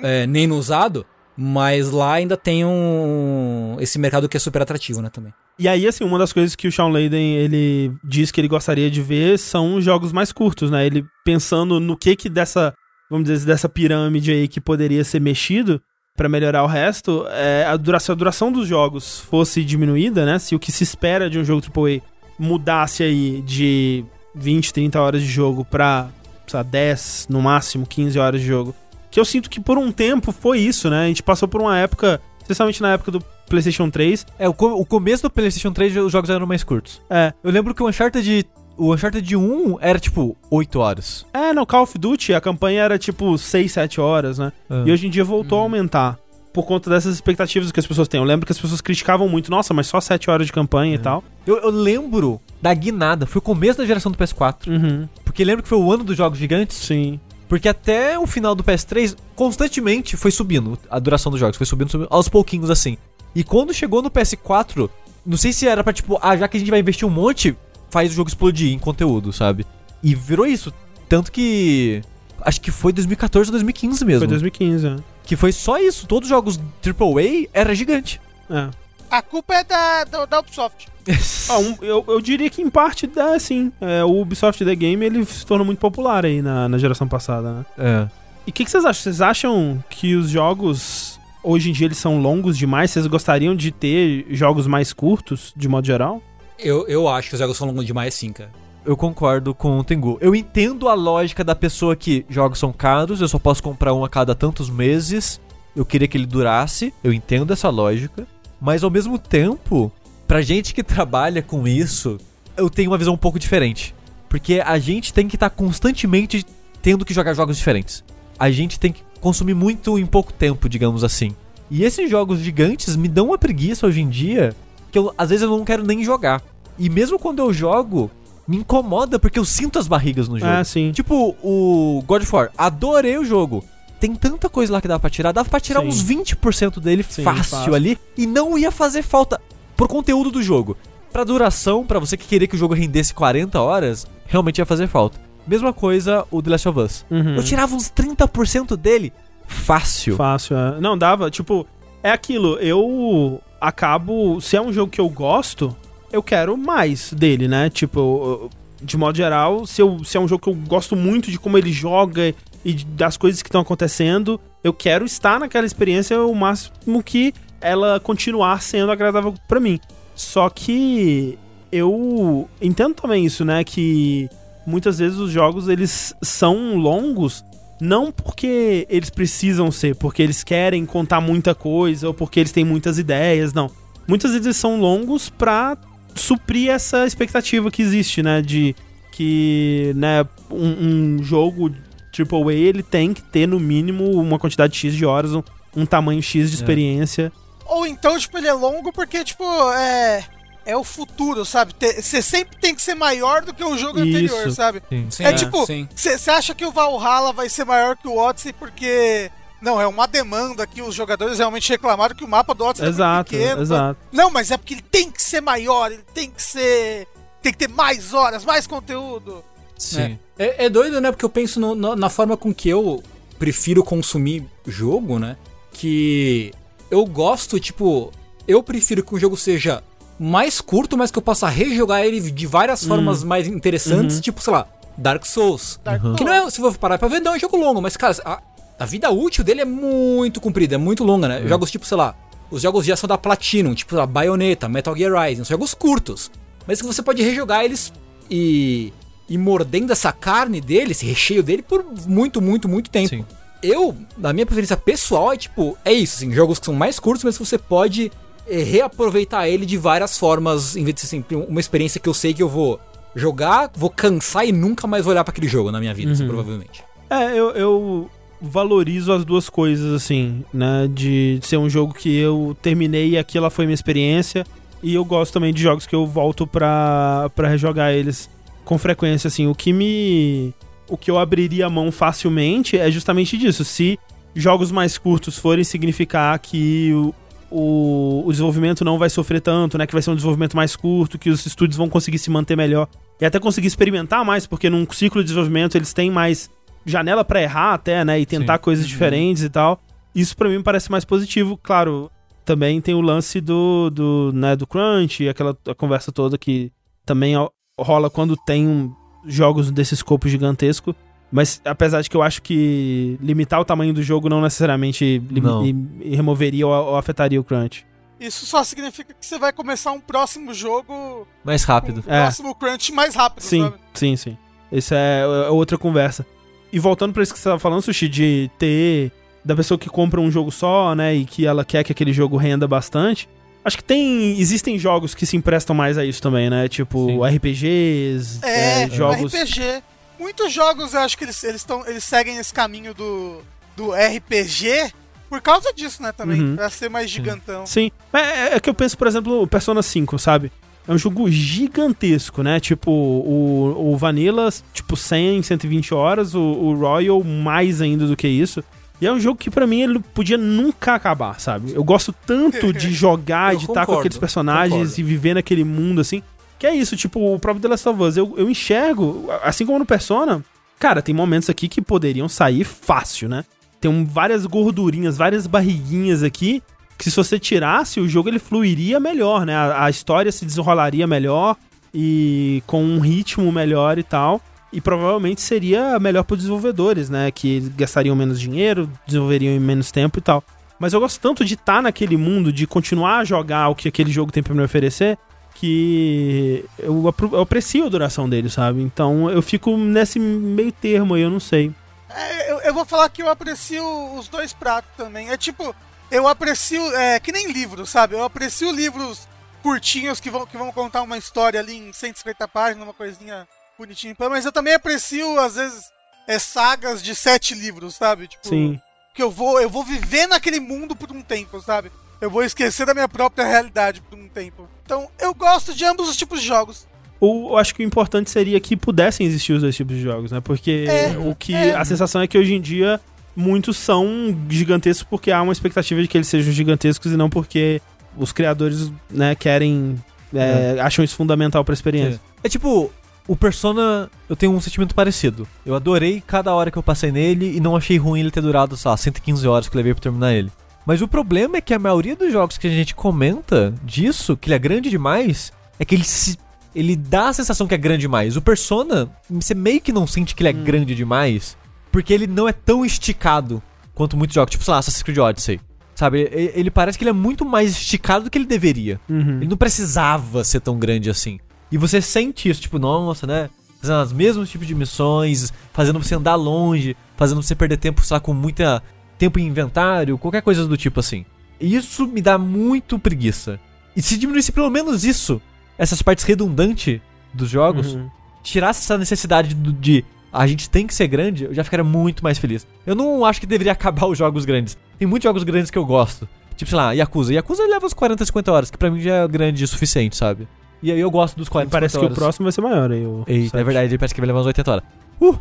[0.04, 1.06] é, nem no usado,
[1.38, 5.34] mas lá ainda tem um esse mercado que é super atrativo, né, também.
[5.58, 8.90] E aí, assim, uma das coisas que o Sean Layden, ele diz que ele gostaria
[8.90, 10.86] de ver são os jogos mais curtos, né?
[10.86, 12.74] Ele pensando no que que dessa,
[13.10, 15.80] vamos dizer, dessa pirâmide aí que poderia ser mexido
[16.16, 20.40] pra melhorar o resto, é, a, dura se a duração dos jogos fosse diminuída, né?
[20.40, 22.02] Se o que se espera de um jogo AAA
[22.40, 24.04] mudasse aí de
[24.36, 26.10] 20, 30 horas de jogo pra,
[26.52, 28.76] sei lá, 10, no máximo, 15 horas de jogo.
[29.10, 31.04] Que eu sinto que por um tempo foi isso, né?
[31.04, 34.74] A gente passou por uma época, especialmente na época do PlayStation 3, É, o, co-
[34.74, 37.02] o começo do PlayStation 3 os jogos eram mais curtos.
[37.10, 38.46] é, Eu lembro que o Uncharted,
[38.78, 41.26] o Uncharted 1 era tipo 8 horas.
[41.34, 44.54] É, no Call of Duty a campanha era tipo 6, 7 horas, né?
[44.70, 44.84] Ah.
[44.86, 46.18] E hoje em dia voltou a aumentar.
[46.54, 48.20] Por conta dessas expectativas que as pessoas têm.
[48.20, 50.98] Eu lembro que as pessoas criticavam muito, nossa, mas só 7 horas de campanha e
[50.98, 51.24] tal.
[51.48, 54.68] Eu, eu lembro da guinada, foi o começo da geração do PS4.
[54.68, 55.08] Uhum.
[55.32, 56.76] Porque lembro que foi o ano dos jogos gigantes.
[56.76, 57.18] Sim.
[57.48, 61.90] Porque até o final do PS3, constantemente foi subindo a duração dos jogos, foi subindo,
[61.90, 62.98] subindo aos pouquinhos assim.
[63.34, 64.90] E quando chegou no PS4,
[65.26, 67.56] não sei se era pra tipo, ah, já que a gente vai investir um monte,
[67.90, 69.66] faz o jogo explodir em conteúdo, sabe?
[70.04, 70.74] E virou isso.
[71.08, 72.02] Tanto que.
[72.42, 74.20] Acho que foi 2014 ou 2015 mesmo.
[74.20, 74.98] Foi 2015, né?
[75.24, 76.08] Que foi só isso.
[76.08, 78.20] Todos os jogos AAA era gigante.
[78.50, 78.70] É.
[79.12, 80.88] A culpa é da, da, da Ubisoft.
[81.50, 83.72] Ah, um- eu, eu diria que em parte é sim.
[83.82, 87.52] É, o Ubisoft The Game ele se tornou muito popular aí na, na geração passada,
[87.54, 87.66] né?
[87.78, 88.08] É.
[88.48, 89.04] E o que, que vocês acham?
[89.04, 92.92] Vocês acham que os jogos hoje em dia eles são longos demais?
[92.92, 96.22] Vocês gostariam de ter jogos mais curtos, de modo geral?
[96.58, 98.52] Eu, eu acho que os jogos são longos demais, sim, cara.
[98.86, 100.18] Eu concordo com o Tengu.
[100.22, 104.06] Eu entendo a lógica da pessoa que jogos são caros, eu só posso comprar um
[104.06, 105.42] a cada tantos meses.
[105.76, 108.26] Eu queria que ele durasse, eu entendo essa lógica.
[108.62, 109.92] Mas ao mesmo tempo,
[110.28, 112.20] pra gente que trabalha com isso,
[112.56, 113.96] eu tenho uma visão um pouco diferente.
[114.30, 116.46] Porque a gente tem que estar constantemente
[116.82, 118.04] tendo que jogar jogos diferentes.
[118.38, 121.36] A gente tem que consumir muito em pouco tempo, digamos assim.
[121.70, 124.56] E esses jogos gigantes me dão uma preguiça hoje em dia
[124.92, 126.44] que eu, às vezes eu não quero nem jogar.
[126.78, 128.12] E mesmo quando eu jogo,
[128.48, 130.52] me incomoda porque eu sinto as barrigas no jogo.
[130.52, 130.92] Ah, sim.
[130.92, 133.64] Tipo, o God of War, adorei o jogo.
[134.02, 135.32] Tem tanta coisa lá que dava pra tirar.
[135.32, 135.88] Dava pra tirar Sim.
[135.88, 137.76] uns 20% dele Sim, fácil, fácil.
[137.76, 139.40] ali e não ia fazer falta
[139.78, 140.76] pro conteúdo do jogo.
[141.14, 144.88] Pra duração, pra você que queria que o jogo rendesse 40 horas, realmente ia fazer
[144.88, 145.20] falta.
[145.46, 147.06] Mesma coisa o The Last of Us.
[147.12, 147.36] Uhum.
[147.36, 149.14] Eu tirava uns 30% dele
[149.46, 150.16] fácil.
[150.16, 150.80] Fácil, é.
[150.80, 151.68] Não, dava, tipo,
[152.02, 155.76] é aquilo, eu acabo, se é um jogo que eu gosto,
[156.12, 157.70] eu quero mais dele, né?
[157.70, 158.50] Tipo,
[158.82, 161.58] de modo geral, se, eu, se é um jogo que eu gosto muito de como
[161.58, 162.34] ele joga
[162.64, 168.00] e das coisas que estão acontecendo, eu quero estar naquela experiência o máximo que ela
[168.00, 169.80] continuar sendo agradável pra mim.
[170.16, 171.38] Só que
[171.72, 173.64] eu entendo também isso, né?
[173.64, 174.30] Que
[174.66, 177.44] muitas vezes os jogos eles são longos
[177.80, 182.64] não porque eles precisam ser, porque eles querem contar muita coisa ou porque eles têm
[182.64, 183.72] muitas ideias, não.
[184.08, 185.76] Muitas vezes são longos pra
[186.14, 188.40] suprir essa expectativa que existe, né?
[188.40, 188.76] De
[189.12, 191.72] que, né, um, um jogo
[192.12, 195.44] AAA ele tem que ter no mínimo uma quantidade X de horas, um,
[195.76, 197.32] um tamanho X de experiência.
[197.66, 199.44] Ou então, tipo, ele é longo porque, tipo,
[199.74, 200.26] é.
[200.64, 201.74] É o futuro, sabe?
[201.80, 204.08] Você sempre tem que ser maior do que o jogo Isso.
[204.08, 204.84] anterior, sabe?
[204.90, 205.08] Sim.
[205.10, 205.90] Sim, é tipo, sim.
[205.96, 209.32] você acha que o Valhalla vai ser maior que o Odyssey porque.
[209.60, 212.90] Não, é uma demanda que os jogadores realmente reclamaram que o mapa do Odyssey é
[212.90, 213.62] muito Exato, pequeno.
[213.62, 214.00] exato.
[214.12, 217.08] Não, mas é porque ele tem que ser maior, ele tem que ser.
[217.42, 219.44] Tem que ter mais horas, mais conteúdo.
[219.82, 220.20] Sim.
[220.38, 221.12] É, é doido, né?
[221.12, 223.02] Porque eu penso no- no- na forma com que eu
[223.40, 225.36] prefiro consumir jogo, né?
[225.74, 226.52] Que
[226.90, 228.12] eu gosto, tipo,
[228.48, 229.84] eu prefiro que o jogo seja
[230.20, 234.54] mais curto, mas que eu possa rejogar ele de várias formas mais interessantes, tipo, sei
[234.54, 234.68] lá,
[234.98, 235.80] Dark Souls.
[235.84, 237.98] Dark Que não é, se for parar pra ver, não é um jogo longo, mas,
[237.98, 238.40] cara, a,
[238.80, 241.48] a vida útil dele é muito comprida, é muito longa, né?
[241.48, 242.14] Jogos tipo, sei lá,
[242.52, 245.74] os jogos de ação da Platinum, tipo, sei lá, Bayonetta, Metal Gear Rising, são jogos
[245.74, 246.30] curtos,
[246.68, 247.92] mas que você pode rejogar eles
[248.30, 248.94] e,
[249.32, 253.08] e mordendo essa carne dele, esse recheio dele, por muito, muito, muito tempo.
[253.08, 253.26] Sim.
[253.64, 257.24] Eu, na minha preferência pessoal, é tipo, é isso, assim, jogos que são mais curtos,
[257.24, 258.12] mas que você pode
[258.46, 262.14] é, reaproveitar ele de várias formas, em vez de ser sempre uma experiência que eu
[262.14, 262.78] sei que eu vou
[263.16, 266.84] jogar, vou cansar e nunca mais olhar pra aquele jogo na minha vida, assim, provavelmente.
[267.10, 268.10] É, eu, eu
[268.42, 270.90] valorizo as duas coisas, assim, né?
[270.94, 274.46] De ser um jogo que eu terminei e aquela foi minha experiência.
[274.84, 278.30] E eu gosto também de jogos que eu volto pra, pra rejogar eles
[278.64, 279.48] com frequência, assim.
[279.48, 280.54] O que me.
[280.88, 283.64] O que eu abriria a mão facilmente é justamente disso.
[283.64, 283.98] Se
[284.36, 287.14] jogos mais curtos forem significar que o,
[287.50, 289.86] o, o desenvolvimento não vai sofrer tanto, né?
[289.86, 292.88] Que vai ser um desenvolvimento mais curto, que os estúdios vão conseguir se manter melhor.
[293.20, 296.50] E até conseguir experimentar mais, porque num ciclo de desenvolvimento eles têm mais
[296.86, 298.20] janela pra errar até, né?
[298.20, 298.64] E tentar Sim.
[298.64, 299.80] coisas diferentes e tal.
[300.14, 301.58] Isso pra mim me parece mais positivo.
[301.62, 302.12] Claro,
[302.44, 306.72] também tem o lance do, do, né, do crunch, aquela conversa toda que
[307.06, 307.36] também
[307.82, 308.94] rola quando tem um-
[309.26, 310.96] jogos desse escopo gigantesco.
[311.32, 315.40] Mas apesar de que eu acho que limitar o tamanho do jogo não necessariamente lim-
[315.42, 315.66] Não.
[315.66, 317.86] e- e removeria ou, ou afetaria o crunch.
[318.20, 322.04] Isso só significa que você vai começar um próximo jogo Mais rápido.
[322.06, 322.22] um É.
[322.24, 323.76] próximo crunch mais rápido, Sim, sabe?
[323.94, 324.38] sim, sim.
[324.72, 326.26] Isso é, é outra conversa.
[326.72, 329.12] E voltando pra isso que você tava falando, Sushi, de ter.
[329.44, 331.16] Da pessoa que compra um jogo só, né?
[331.16, 333.28] E que ela quer que aquele jogo renda bastante.
[333.64, 334.40] Acho que tem.
[334.40, 336.68] Existem jogos que se emprestam mais a isso também, né?
[336.68, 337.36] Tipo, Sim.
[337.36, 339.34] RPGs, É, é, jogos.
[339.34, 339.84] RPG.
[340.20, 343.42] Muitos jogos eu acho que eles, eles, tão, eles seguem esse caminho do,
[343.76, 344.94] do RPG
[345.30, 346.42] por causa disso, né, também.
[346.42, 346.56] Uhum.
[346.56, 347.66] Pra ser mais gigantão.
[347.66, 347.90] Sim.
[348.12, 350.52] É, é que eu penso, por exemplo, o Persona 5, sabe?
[350.88, 352.60] É um jogo gigantesco, né?
[352.60, 358.28] Tipo, o, o Vanilla, tipo, 100, 120 horas, o, o Royal mais ainda do que
[358.28, 358.64] isso.
[359.02, 361.74] E é um jogo que pra mim ele podia nunca acabar, sabe?
[361.74, 365.02] Eu gosto tanto de jogar, de estar com aqueles personagens concordo.
[365.02, 366.22] e viver naquele mundo assim.
[366.60, 369.80] Que é isso, tipo, o próprio The Last of Us, eu, eu enxergo, assim como
[369.80, 370.46] no Persona,
[370.78, 373.44] cara, tem momentos aqui que poderiam sair fácil, né?
[373.80, 376.62] Tem várias gordurinhas, várias barriguinhas aqui
[377.02, 379.56] que se você tirasse o jogo ele fluiria melhor, né?
[379.56, 381.58] A, a história se desenrolaria melhor
[381.92, 384.40] e com um ritmo melhor e tal.
[384.72, 387.30] E provavelmente seria melhor para os desenvolvedores, né?
[387.32, 390.44] Que gastariam menos dinheiro, desenvolveriam em menos tempo e tal.
[390.80, 394.12] Mas eu gosto tanto de estar naquele mundo, de continuar a jogar o que aquele
[394.12, 395.18] jogo tem para me oferecer,
[395.54, 397.08] que eu
[397.40, 398.82] aprecio a duração dele, sabe?
[398.82, 401.72] Então eu fico nesse meio termo aí, eu não sei.
[402.10, 403.84] É, eu, eu vou falar que eu aprecio
[404.16, 405.30] os dois pratos também.
[405.30, 405.76] É tipo,
[406.10, 406.82] eu aprecio.
[406.96, 408.16] É, que nem livros, sabe?
[408.16, 409.28] Eu aprecio livros
[409.62, 413.48] curtinhos que vão, que vão contar uma história ali em 150 páginas, uma coisinha
[413.82, 414.16] bonitinha.
[414.18, 415.86] Mas eu também aprecio, às vezes,
[416.28, 418.28] é, sagas de sete livros, sabe?
[418.28, 418.80] Tipo, Sim.
[419.14, 421.92] que eu vou, eu vou viver naquele mundo por um tempo, sabe?
[422.20, 424.68] Eu vou esquecer da minha própria realidade por um tempo.
[424.86, 426.88] Então, eu gosto de ambos os tipos de jogos.
[427.20, 430.32] O, eu acho que o importante seria que pudessem existir os dois tipos de jogos,
[430.32, 430.40] né?
[430.40, 431.76] Porque É, o que é.
[431.76, 433.00] a sensação é que hoje em dia
[433.36, 434.06] muitos são
[434.50, 437.82] gigantescos porque há uma expectativa de que eles sejam gigantescos e não porque
[438.18, 440.00] os criadores, né, querem.
[440.34, 442.20] é, Acham isso fundamental pra experiência.
[442.44, 442.92] É tipo,
[443.32, 445.48] o Persona, eu tenho um sentimento parecido.
[445.66, 448.76] Eu adorei cada hora que eu passei nele e não achei ruim ele ter durado,
[448.76, 450.52] sei lá, 115 horas que eu levei pra terminar ele.
[450.86, 454.50] Mas o problema é que a maioria dos jogos que a gente comenta disso, que
[454.50, 456.38] ele é grande demais, é que ele se.
[456.76, 458.36] Ele dá a sensação que é grande demais.
[458.36, 461.56] O Persona, você meio que não sente que ele é grande demais,
[461.90, 463.64] porque ele não é tão esticado
[463.96, 464.52] quanto muitos jogos.
[464.52, 465.62] Tipo, sei lá, Assassin's Creed Odyssey.
[465.96, 466.30] Sabe?
[466.54, 469.00] Ele parece que ele é muito mais esticado do que ele deveria.
[469.08, 469.38] Uhum.
[469.38, 471.40] Ele não precisava ser tão grande assim.
[471.72, 473.50] E você sente isso, tipo, nossa, né?
[473.82, 478.16] Fazendo os mesmos tipos de missões, fazendo você andar longe, fazendo você perder tempo, sei
[478.16, 478.84] lá, com muita
[479.18, 481.26] tempo em inventário, qualquer coisa do tipo assim.
[481.60, 483.60] E isso me dá muito preguiça.
[483.96, 485.42] E se diminuísse pelo menos isso,
[485.78, 487.00] essas partes redundantes
[487.34, 488.10] dos jogos, Uhum.
[488.44, 490.04] tirasse essa necessidade do- de
[490.34, 492.66] a gente tem que ser grande, eu já ficaria muito mais feliz.
[492.86, 494.78] Eu não acho que deveria acabar os jogos grandes.
[494.98, 496.28] Tem muitos jogos grandes que eu gosto.
[496.56, 497.34] Tipo, sei lá, Yakuza.
[497.34, 500.48] Yakuza leva uns 40, 50 horas, que pra mim já é grande o suficiente, sabe?
[500.84, 503.06] E aí eu gosto dos 40, Parece 50 que o próximo vai ser maior aí.
[503.06, 504.84] O Eita, é verdade, ele parece que vai levar uns 80 horas.
[505.20, 505.38] Uh!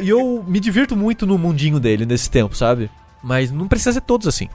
[0.00, 2.90] e eu me divirto muito no mundinho dele nesse tempo, sabe?
[3.22, 4.48] Mas não precisa ser todos assim.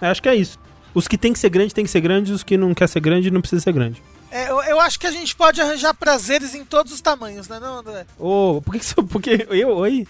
[0.00, 0.58] É, acho que é isso.
[0.94, 2.32] Os que tem que ser grande, tem que ser grande.
[2.32, 4.02] Os que não quer ser grande, não precisa ser grande.
[4.30, 7.58] É, eu, eu acho que a gente pode arranjar prazeres em todos os tamanhos, né,
[7.60, 8.06] não, André?
[8.18, 8.94] Ô, por que que você...
[9.02, 9.76] Porque eu...
[9.76, 10.06] Oi?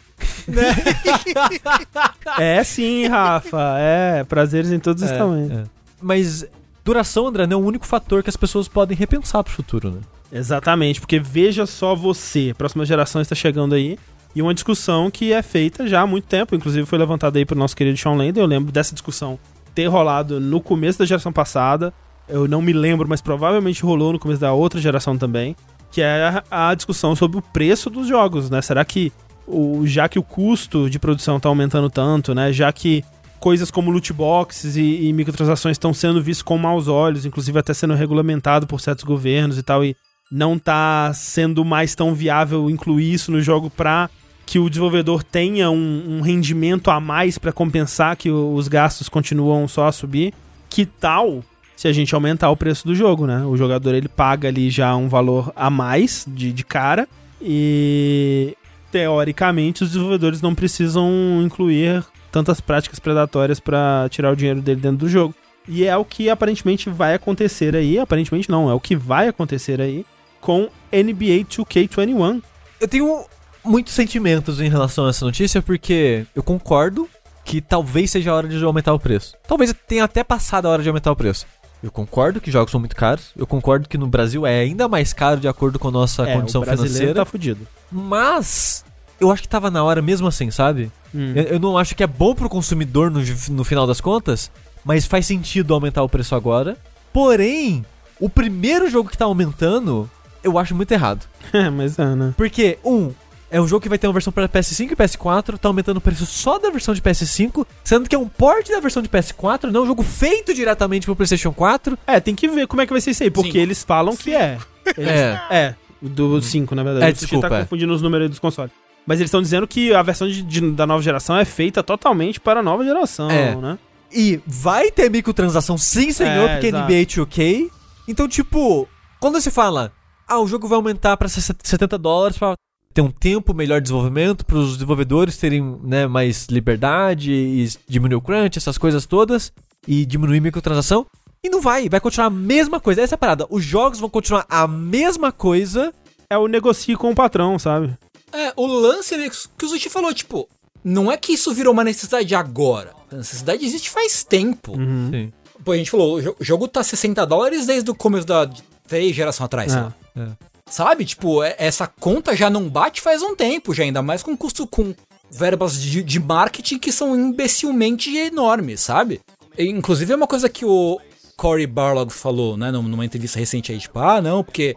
[2.38, 3.76] é sim, Rafa.
[3.78, 5.50] É, prazeres em todos os É, tamanhos.
[5.52, 5.64] é.
[6.00, 6.46] Mas
[6.85, 10.01] duração, André, não é o único fator que as pessoas podem repensar pro futuro, né?
[10.33, 13.99] Exatamente, porque veja só você, a próxima geração está chegando aí,
[14.35, 17.61] e uma discussão que é feita já há muito tempo, inclusive foi levantada aí pelo
[17.61, 19.39] nosso querido Sean Lender, eu lembro dessa discussão
[19.74, 21.93] ter rolado no começo da geração passada,
[22.28, 25.55] eu não me lembro, mas provavelmente rolou no começo da outra geração também,
[25.91, 28.62] que é a, a discussão sobre o preço dos jogos, né?
[28.62, 29.12] Será que,
[29.47, 32.53] o, já que o custo de produção está aumentando tanto, né?
[32.53, 33.05] Já que
[33.43, 37.74] coisas como loot boxes e, e microtransações estão sendo vistos com maus olhos, inclusive até
[37.74, 39.97] sendo regulamentado por certos governos e tal, e
[40.30, 44.09] não tá sendo mais tão viável incluir isso no jogo pra
[44.47, 49.66] que o desenvolvedor tenha um, um rendimento a mais pra compensar que os gastos continuam
[49.66, 50.32] só a subir.
[50.70, 51.43] Que tal
[51.74, 53.45] se a gente aumentar o preço do jogo, né?
[53.45, 57.09] O jogador ele paga ali já um valor a mais de, de cara
[57.40, 58.57] e
[58.93, 61.11] teoricamente os desenvolvedores não precisam
[61.43, 65.35] incluir tantas práticas predatórias pra tirar o dinheiro dele dentro do jogo.
[65.68, 69.80] E é o que aparentemente vai acontecer aí, aparentemente não, é o que vai acontecer
[69.80, 70.05] aí
[70.41, 70.62] com
[70.93, 72.43] NBA 2K21.
[72.80, 73.24] Eu tenho
[73.64, 77.09] muitos sentimentos em relação a essa notícia, porque eu concordo
[77.45, 79.37] que talvez seja a hora de aumentar o preço.
[79.47, 81.47] Talvez tenha até passado a hora de aumentar o preço.
[81.83, 83.30] Eu concordo que jogos são muito caros.
[83.37, 86.35] Eu concordo que no Brasil é ainda mais caro de acordo com a nossa É,
[86.37, 87.14] condição o financeira.
[87.14, 87.66] tá fudido.
[87.91, 88.85] Mas
[89.22, 90.90] eu acho que tava na hora mesmo assim, sabe?
[91.14, 91.32] Hum.
[91.34, 93.20] Eu, eu não acho que é bom pro consumidor no,
[93.50, 94.50] no final das contas,
[94.84, 96.76] mas faz sentido aumentar o preço agora.
[97.12, 97.84] Porém,
[98.18, 100.10] o primeiro jogo que tá aumentando,
[100.42, 101.26] eu acho muito errado.
[101.52, 102.32] É, mas é, né?
[102.36, 103.12] Porque, um,
[103.50, 106.00] é um jogo que vai ter uma versão para PS5 e PS4, tá aumentando o
[106.00, 109.64] preço só da versão de PS5, sendo que é um port da versão de PS4,
[109.64, 111.98] não é um jogo feito diretamente pro PlayStation 4.
[112.06, 113.62] É, tem que ver como é que vai ser isso aí, porque Cinco.
[113.62, 114.58] eles falam que é.
[114.96, 115.40] Eles- É.
[115.50, 117.06] É, o do 5, na verdade.
[117.06, 117.60] É, desculpa, tá é.
[117.60, 118.72] confundindo os números aí dos consoles.
[119.07, 122.38] Mas eles estão dizendo que a versão de- de- da nova geração é feita totalmente
[122.40, 123.55] para a nova geração, É.
[123.57, 123.78] né?
[124.12, 126.84] E vai ter microtransação sim, senhor, É, porque exato.
[126.92, 127.70] NBA 2K.
[128.07, 128.86] Então, tipo,
[129.20, 129.90] quando você fala,
[130.28, 132.55] ah, o jogo vai aumentar pra 70 dólares pra
[132.94, 138.20] ter um tempo melhor de desenvolvimento, pros desenvolvedores terem né, mais liberdade e diminuir o
[138.20, 139.50] crunch, essas coisas todas,
[139.88, 141.07] e diminuir microtransação.
[141.42, 143.00] E não vai, vai continuar a mesma coisa.
[143.03, 143.46] Essa é a parada.
[143.50, 145.92] Os jogos vão continuar a mesma coisa.
[146.30, 147.96] É o negocio com o patrão, sabe?
[148.33, 149.29] É, o lance né,
[149.59, 150.49] que o Zuchi falou, tipo,
[150.84, 152.92] não é que isso virou uma necessidade agora.
[153.11, 154.72] A necessidade existe faz tempo.
[154.79, 155.11] Uhum.
[155.13, 155.33] Sim.
[155.64, 158.50] Pô, a gente falou, o jo- o jogo tá 60 dólares desde o começo da
[158.88, 159.95] três geração atrás, sei É, lá.
[160.17, 160.29] é.
[160.71, 161.04] Sabe?
[161.04, 164.67] Tipo, é- essa conta já não bate faz um tempo, já ainda mais com custo
[164.67, 164.95] com
[165.30, 169.21] verbas de, de marketing que são imbecilmente enormes, sabe?
[169.57, 170.99] E, inclusive é uma coisa que o
[171.37, 174.76] Cory Barlog falou, né, num- numa entrevista recente aí, tipo, ah, não, porque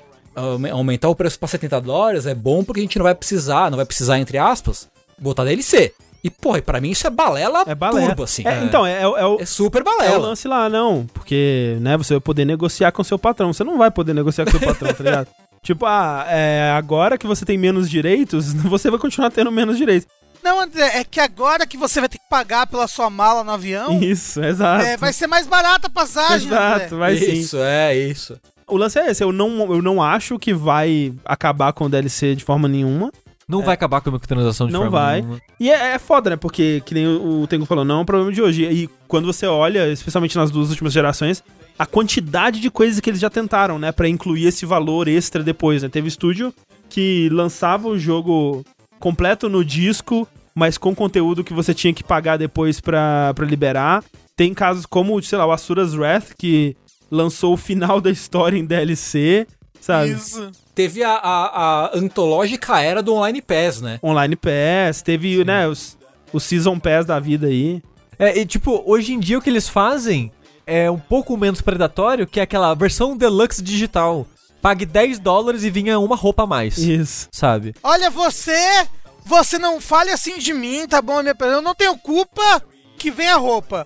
[0.72, 3.78] aumentar o preço pra 70 dólares é bom porque a gente não vai precisar, não
[3.78, 4.88] vai precisar, entre aspas,
[5.18, 5.94] botar DLC.
[6.24, 8.08] E, porra, e pra mim isso é balela, É balela.
[8.08, 8.42] turbo, assim.
[8.48, 10.18] É, Então, é, é o- é o, É super é o balela.
[10.18, 11.06] lance lá, não.
[11.14, 13.54] Porque, né, você vai poder negociar com seu patrão.
[13.54, 15.28] Você não vai poder negociar com seu patrão, tá ligado?
[15.62, 20.08] Tipo, ah, é, agora que você tem menos direitos, você vai continuar tendo menos direitos.
[20.44, 23.50] Não, André, é que agora que você vai ter que pagar pela sua mala no
[23.52, 24.86] avião, Isso, exato.
[24.86, 26.98] é, vai ser mais barata a passagem, Exato, André.
[26.98, 27.32] vai sim.
[27.34, 28.40] isso, é isso.
[28.68, 32.36] O lance é esse, eu não, eu não acho que vai acabar com o DLC
[32.36, 33.12] de forma nenhuma.
[33.48, 35.22] Não vai acabar com a microtransação de Não forma vai.
[35.22, 35.42] nenhuma.
[35.60, 36.36] E é, é foda, né?
[36.36, 38.64] Porque, que nem o, Tengu falou, não é um problema de hoje.
[38.66, 41.44] E quando você olha, especialmente nas duas últimas gerações,
[41.78, 43.92] a quantidade de coisas que eles já tentaram, né?
[43.92, 45.90] Pra incluir esse valor extra depois, né?
[45.90, 46.52] Teve estúdio
[46.90, 48.66] que lançava o jogo
[49.00, 54.04] completo no disco, mas com conteúdo que você tinha que pagar depois pra, pra liberar.
[54.36, 56.76] Tem casos como, sei lá, o Asura's Wrath, que
[57.12, 59.48] lançou o final da história em DLC,
[59.80, 60.12] sabe?
[60.12, 60.52] Isso.
[60.74, 64.00] Teve a, a, a antológica era do Online Pass, né?
[64.04, 65.98] Online Pass, teve, né, os,
[66.34, 67.82] o Season Pass da vida aí.
[68.20, 70.32] É, e tipo, hoje em dia o que eles fazem
[70.68, 74.26] é um pouco menos predatório, que é aquela versão deluxe digital.
[74.62, 77.28] Pague 10 dólares e vinha uma roupa a mais, Isso.
[77.32, 77.74] sabe?
[77.84, 78.58] Olha, você.
[79.28, 81.22] Você não fale assim de mim, tá bom?
[81.22, 82.62] minha- Eu não tenho culpa
[82.98, 83.86] que vem a roupa.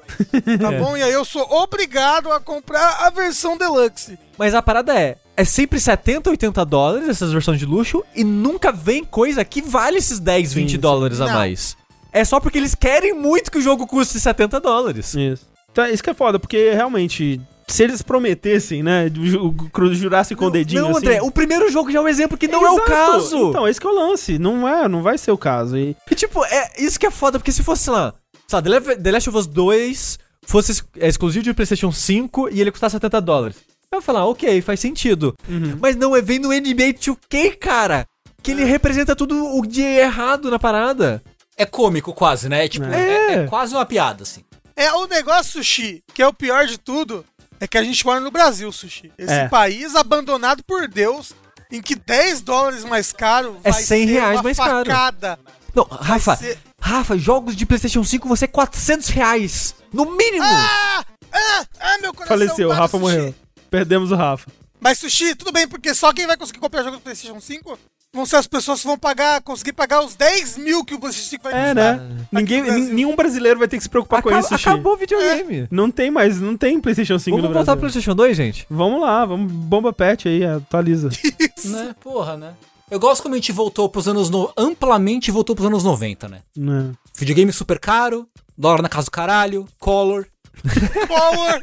[0.59, 0.95] Tá bom?
[0.95, 4.17] E aí eu sou obrigado a comprar a versão deluxe.
[4.37, 8.71] Mas a parada é, é sempre 70, 80 dólares essas versões de luxo e nunca
[8.71, 10.77] vem coisa que vale esses 10, 20 sim.
[10.79, 11.33] dólares a Não.
[11.33, 11.77] mais.
[12.11, 15.13] É só porque eles querem muito que o jogo custe 70 dólares.
[15.13, 15.47] Isso.
[15.71, 20.45] Então, isso que é foda, porque realmente, se eles prometessem, né, ju- ju- jurassem com
[20.45, 20.97] o dedinho não, assim...
[21.05, 22.89] André, o primeiro jogo já é um exemplo que não é o Exato.
[22.89, 23.49] caso.
[23.49, 25.77] Então, esse que é o lance, não é, não vai ser o caso.
[25.77, 28.13] E, E, tipo, é isso que é foda, porque se fosse, sei lá,
[28.49, 32.59] sabe, The Le- The Last of Us 2 fosse é, exclusivo de PlayStation 5 e
[32.61, 33.57] ele custasse 70 dólares.
[33.91, 35.35] Eu ia falar, ok, faz sentido.
[35.79, 38.05] Mas não, é vem no NBA 2K, cara,
[38.41, 41.21] que ele representa tudo o de errado na parada.
[41.57, 42.65] É cômico quase, né?
[42.65, 42.99] É, tipo, É.
[42.99, 44.43] é, é quase uma piada, assim.
[44.75, 47.25] É o negócio, Sushi, que é o pior de tudo,
[47.59, 49.11] é que a gente mora no Brasil, Sushi.
[49.17, 49.47] Esse É.
[49.49, 51.33] país abandonado por Deus,
[51.71, 54.71] em que 10 dólares mais caro É vai 100 ser reais uma mais caro.
[54.89, 55.39] facada.
[55.75, 60.43] Não, Rafa, ser- Rafa, jogos de PlayStation 5 vão ser 400 reais, no mínimo.
[60.45, 61.03] Ah!
[61.31, 61.65] Ah!
[61.79, 62.37] Ah, meu coração!
[62.37, 63.01] faleceu, o para, Rafa Sushi.
[63.17, 63.35] morreu.
[63.69, 64.49] Perdemos o Rafa.
[64.79, 67.77] Mas, Sushi, tudo bem, porque só quem vai conseguir comprar jogo do PlayStation 5
[68.11, 71.29] vão ser as pessoas que vão pagar, conseguir pagar os 10 mil que o PlayStation
[71.29, 71.97] 5 vai É, custar.
[71.97, 72.17] né?
[72.31, 74.67] Ninguém, nenhum brasileiro vai ter que se preocupar com Acaba- isso, Sushi.
[74.69, 75.67] acabou o videogame.
[75.69, 77.79] Não tem mais, não tem PlayStation 5 Vamos no voltar Brasil.
[77.79, 78.65] pro PlayStation 2, gente?
[78.69, 81.09] Vamos lá, vamos bomba pet aí, atualiza.
[81.65, 81.93] Né?
[82.01, 82.53] Porra, né?
[82.91, 84.29] Eu gosto como a gente voltou pros anos.
[84.29, 84.51] No...
[84.57, 86.39] Amplamente voltou pros anos 90, né?
[86.55, 86.91] Né?
[87.17, 90.27] Videogame super caro, dólar na casa do caralho, color.
[91.07, 91.61] Power!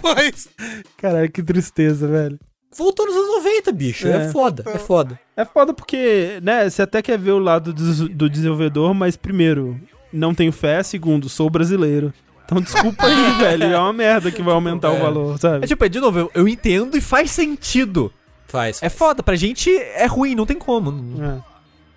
[0.00, 0.48] Pois.
[0.96, 2.38] Caralho, que tristeza, velho.
[2.76, 4.06] Voltou nos anos 90, bicho.
[4.06, 4.28] É, É.
[4.30, 5.18] foda, é foda.
[5.36, 9.80] É foda porque, né, você até quer ver o lado do, do desenvolvedor, mas primeiro,
[10.12, 12.12] não tenho fé, segundo, sou brasileiro.
[12.44, 15.00] Então desculpa aí, velho, é uma merda que vai aumentar o É.
[15.00, 15.64] valor, sabe?
[15.64, 18.12] É tipo, é, de novo, eu, eu entendo e faz sentido.
[18.48, 18.82] Faz.
[18.82, 21.22] É foda, pra gente é ruim, não tem como.
[21.22, 21.42] É.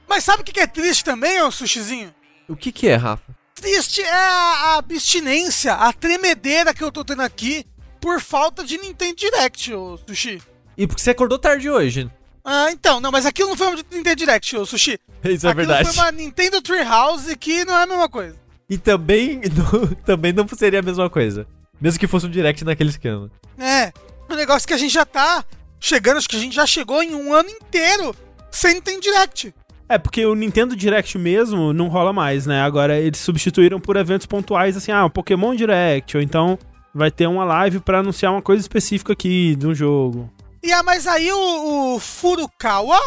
[0.07, 2.13] Mas sabe o que é triste também, ô Sushizinho?
[2.47, 3.23] O que que é, Rafa?
[3.55, 7.65] Triste é a, a abstinência, a tremedeira que eu tô tendo aqui
[8.01, 10.41] por falta de Nintendo Direct, ô Sushi.
[10.75, 12.09] E porque você acordou tarde hoje.
[12.43, 14.99] Ah, então, não, mas aquilo não foi uma Nintendo Direct, ô Sushi.
[15.23, 15.93] Isso é aquilo verdade.
[15.93, 18.35] foi uma Nintendo Treehouse que não é a mesma coisa.
[18.67, 21.47] E também não, também não seria a mesma coisa.
[21.79, 23.29] Mesmo que fosse um direct naquele esquema.
[23.57, 23.93] É,
[24.29, 25.45] um negócio que a gente já tá
[25.81, 28.15] chegando, acho que a gente já chegou em um ano inteiro
[28.51, 29.53] sem Nintendo Direct.
[29.89, 32.61] É, porque o Nintendo Direct mesmo não rola mais, né?
[32.61, 36.57] Agora eles substituíram por eventos pontuais, assim, ah, um Pokémon Direct, ou então
[36.93, 40.31] vai ter uma live pra anunciar uma coisa específica aqui de um jogo.
[40.63, 42.99] E ah, mas aí o, o Furukawa,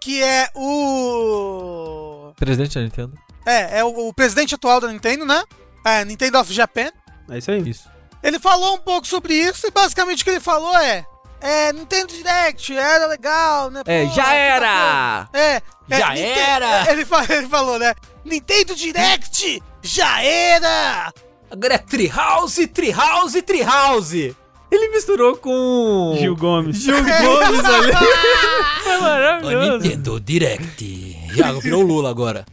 [0.00, 2.32] que é o.
[2.36, 3.18] Presidente da Nintendo.
[3.46, 5.44] É, é o, o presidente atual da Nintendo, né?
[5.84, 6.90] É, Nintendo of Japan.
[7.28, 7.60] É isso aí.
[7.68, 7.88] Isso.
[8.22, 11.04] Ele falou um pouco sobre isso e basicamente o que ele falou é.
[11.42, 13.82] É, Nintendo Direct, era legal, né?
[13.84, 15.28] É, pô, já puta era!
[15.32, 16.86] É, é, Já Ninte- era!
[16.92, 17.94] Ele, ele falou, né?
[18.24, 21.12] Nintendo Direct, já era!
[21.50, 24.36] Agora é Treehouse, Treehouse, Treehouse.
[24.70, 26.16] Ele misturou com.
[26.18, 26.78] Gil Gomes.
[26.78, 27.92] Gil Gomes ali.
[28.82, 29.78] Foi O maravilhoso.
[29.78, 31.18] Nintendo Direct.
[31.34, 32.46] Já virou Lula agora.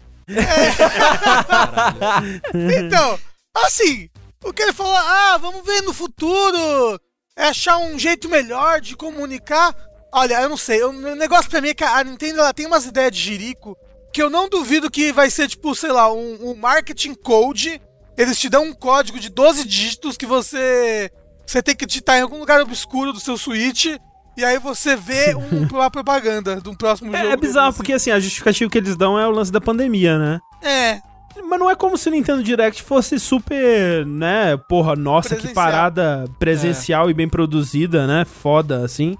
[2.77, 3.17] Então,
[3.55, 4.09] assim,
[4.43, 6.99] o que ele falou, ah, vamos ver no futuro,
[7.37, 9.75] é achar um jeito melhor de comunicar.
[10.11, 12.85] Olha, eu não sei, o negócio pra mim é que a Nintendo ela tem umas
[12.85, 13.77] ideias de jirico
[14.11, 17.79] que eu não duvido que vai ser, tipo, sei lá, um, um marketing code.
[18.17, 21.11] Eles te dão um código de 12 dígitos que você,
[21.45, 23.85] você tem que digitar em algum lugar obscuro do seu Switch.
[24.35, 27.29] E aí você vê um- uma propaganda de um próximo jogo.
[27.29, 27.77] É, é bizarro, deles.
[27.77, 30.39] porque assim, a justificativa que eles dão é o lance da pandemia, né?
[30.63, 30.99] É,
[31.47, 34.55] Mas não é como se o Nintendo Direct fosse super, né?
[34.67, 35.65] Porra, nossa, que Presencial.
[35.65, 38.25] parada presencial e bem produzida, né?
[38.25, 39.17] Foda, assim.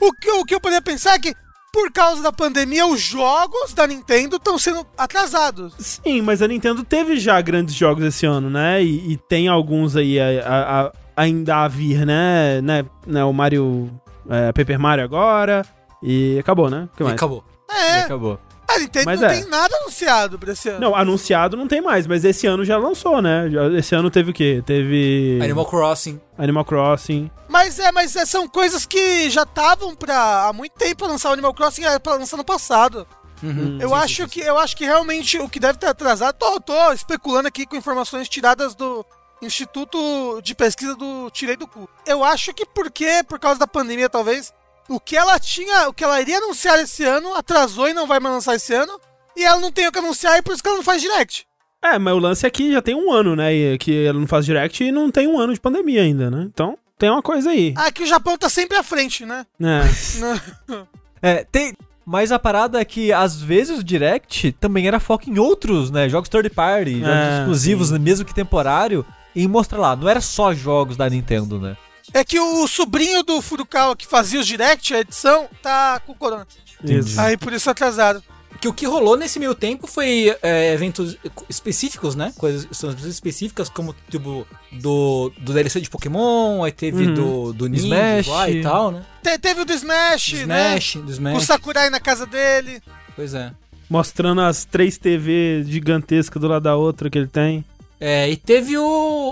[0.00, 1.34] O que, o que eu poderia pensar é que,
[1.72, 5.74] por causa da pandemia, os jogos da Nintendo estão sendo atrasados.
[5.78, 8.82] Sim, mas a Nintendo teve já grandes jogos esse ano, né?
[8.82, 12.60] E, e tem alguns aí a- a- a- ainda a vir, né?
[12.60, 12.84] né?
[13.06, 13.24] né?
[13.24, 13.90] O Mario.
[14.28, 15.64] É, Paper Mario agora.
[16.02, 16.88] E acabou, né?
[16.92, 17.14] O que E mais?
[17.16, 17.44] acabou.
[17.70, 18.38] E É, acabou.
[18.74, 19.34] A Nintendo Mas não é.
[19.40, 20.80] tem nada anunciado pra esse ano.
[20.80, 23.48] Não, anunciado não tem mais, mas esse ano já lançou, né?
[23.50, 24.62] Já- Esse ano teve o quê?
[24.64, 25.38] Teve.
[25.42, 26.20] Animal Crossing.
[26.38, 27.30] Animal Crossing.
[27.48, 31.30] Mas é, mas é, são coisas que já estavam pra há muito tempo pra lançar
[31.30, 33.06] o Animal Crossing, era pra lançar no passado.
[33.42, 33.78] Uhum.
[33.80, 34.28] Eu Sim, acho sim, sim.
[34.28, 37.74] que eu acho que realmente o que deve ter atrasado, tô, tô especulando aqui com
[37.76, 39.04] informações tiradas do
[39.42, 41.88] Instituto de Pesquisa do Tirei do Cu.
[42.06, 44.52] Eu acho que porque por causa da pandemia talvez
[44.88, 48.20] o que ela tinha, o que ela iria anunciar esse ano atrasou e não vai
[48.20, 48.92] mais lançar esse ano.
[49.36, 51.46] E ela não tem o que anunciar e por isso que ela não faz direct.
[51.82, 53.52] É, mas o lance é que já tem um ano, né?
[53.52, 56.42] E que ela não faz direct e não tem um ano de pandemia ainda, né?
[56.52, 57.74] Então tem uma coisa aí.
[57.76, 59.44] Ah, que o Japão tá sempre à frente, né?
[59.60, 60.86] É.
[61.24, 61.72] É, tem.
[62.04, 66.08] Mas a parada é que às vezes o Direct também era foco em outros, né?
[66.08, 67.98] Jogos third party, jogos É, exclusivos, sim.
[68.00, 69.06] mesmo que temporário.
[69.34, 71.76] E mostra lá, não era só jogos da Nintendo, né?
[72.14, 76.46] É que o sobrinho do Furukawa que fazia os direct, a edição, tá com corona.
[76.84, 77.20] Isso.
[77.20, 78.22] Aí por isso atrasaram.
[78.60, 81.16] Que o que rolou nesse meio tempo foi é, eventos
[81.48, 82.32] específicos, né?
[82.38, 82.66] Coisas
[83.06, 87.14] específicas, como tipo do, do DLC de Pokémon, aí teve Uhum.
[87.14, 88.26] do, do Ninja Smash.
[88.28, 89.02] lá e tal, né?
[89.22, 90.78] Te- teve o do Smash, Do né?
[90.78, 91.42] Smash, do Com o Smash.
[91.44, 92.80] Sakurai na casa dele.
[93.16, 93.50] Pois é.
[93.90, 97.64] Mostrando as três TV gigantescas do lado da outra que ele tem.
[97.98, 98.84] É, e teve o,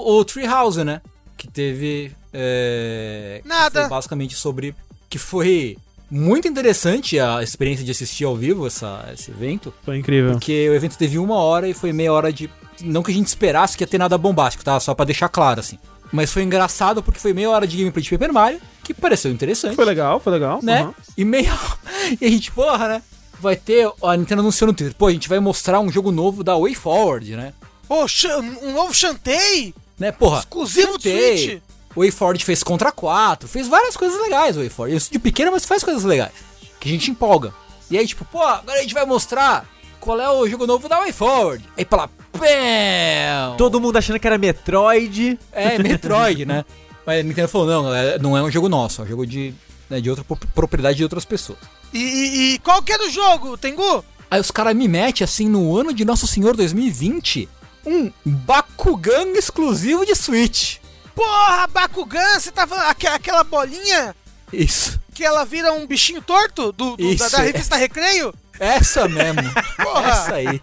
[0.06, 1.00] o Treehouse, né?
[1.36, 2.10] Que teve.
[2.32, 3.80] É, Nada.
[3.82, 4.74] foi basicamente sobre.
[5.08, 5.76] Que foi
[6.10, 9.72] muito interessante a experiência de assistir ao vivo essa, esse evento.
[9.84, 10.32] Foi incrível.
[10.32, 12.48] Porque o evento teve uma hora e foi meia hora de.
[12.82, 14.78] Não que a gente esperasse que ia ter nada bombástico, tá?
[14.80, 15.78] Só pra deixar claro, assim.
[16.12, 19.76] Mas foi engraçado porque foi meia hora de gameplay de Paper Mario, que pareceu interessante.
[19.76, 20.58] Foi legal, foi legal.
[20.62, 20.84] né?
[20.84, 20.94] Uhum.
[21.16, 21.52] E meia
[22.20, 23.02] E a gente, porra, né?
[23.40, 23.90] Vai ter.
[24.02, 26.74] A Nintendo anunciou no Twitter, pô, a gente vai mostrar um jogo novo da Way
[26.74, 27.52] Forward, né?
[27.86, 30.40] Pô, Shan- um novo Shantae, Né, porra.
[30.40, 31.38] exclusivo do Shantae.
[31.38, 31.62] Switch.
[31.94, 34.96] O WayForward fez Contra 4, fez várias coisas legais o WayForward.
[34.96, 36.32] Isso de pequeno, mas faz coisas legais.
[36.78, 37.52] Que a gente empolga.
[37.90, 39.66] E aí, tipo, pô, agora a gente vai mostrar
[39.98, 41.64] qual é o jogo novo da WayForward.
[41.76, 43.56] Aí pra lá, pam!
[43.56, 45.38] Todo mundo achando que era Metroid.
[45.52, 46.64] É, Metroid, né?
[47.04, 49.52] Mas a Nintendo falou, não, galera, não é um jogo nosso, é um jogo de,
[49.88, 51.58] né, de outra pro- propriedade de outras pessoas.
[51.92, 54.04] E, e- e qual que era o jogo, Tengu?
[54.30, 57.48] Aí os caras me metem, assim, no ano de Nosso Senhor 2020,
[57.84, 60.76] um Bakugan exclusivo de Switch.
[61.14, 64.14] Porra, Bakugan, você tá falando aque- aquela bolinha
[64.52, 64.98] Isso.
[65.14, 67.46] que ela vira um bichinho torto do, do- da, Isso, da é.
[67.46, 68.34] revista Recreio?
[68.58, 69.42] Essa mesmo.
[69.82, 70.10] Porra.
[70.10, 70.60] Essa aí.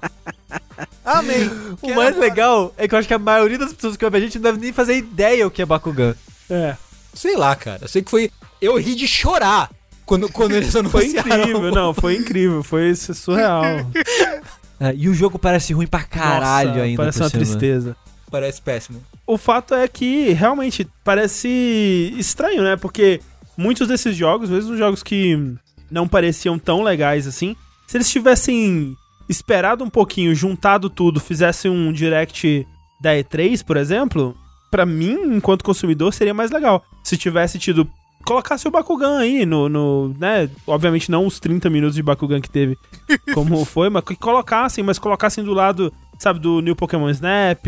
[1.03, 1.49] Amém.
[1.81, 4.23] O mais legal é que eu acho que a maioria das pessoas que ouvem a
[4.25, 6.15] gente não deve nem fazer ideia o que é Bakugan.
[6.49, 6.75] É.
[7.13, 7.79] Sei lá, cara.
[7.81, 8.31] Eu sei que foi.
[8.61, 9.71] Eu ri de chorar
[10.05, 11.39] quando, quando eles Foi anunciaram.
[11.41, 13.63] incrível, não, foi incrível, foi surreal.
[14.79, 16.97] É, e o jogo parece ruim pra caralho Nossa, ainda.
[16.97, 17.41] Parece por uma cima.
[17.43, 17.95] tristeza.
[18.29, 19.01] Parece péssimo.
[19.25, 22.75] O fato é que realmente parece estranho, né?
[22.75, 23.21] Porque
[23.57, 25.37] muitos desses jogos, mesmo os jogos que
[25.89, 27.55] não pareciam tão legais assim,
[27.87, 28.95] se eles tivessem
[29.29, 32.67] esperado um pouquinho, juntado tudo, fizessem um direct
[33.01, 34.35] da E3, por exemplo,
[34.69, 36.83] pra mim, enquanto consumidor, seria mais legal.
[37.03, 37.89] Se tivesse tido
[38.25, 42.49] colocasse o Bakugan aí no, no, né, obviamente não os 30 minutos de Bakugan que
[42.49, 42.77] teve,
[43.33, 47.65] como foi, mas que colocassem, mas colocassem do lado, sabe, do New Pokémon Snap,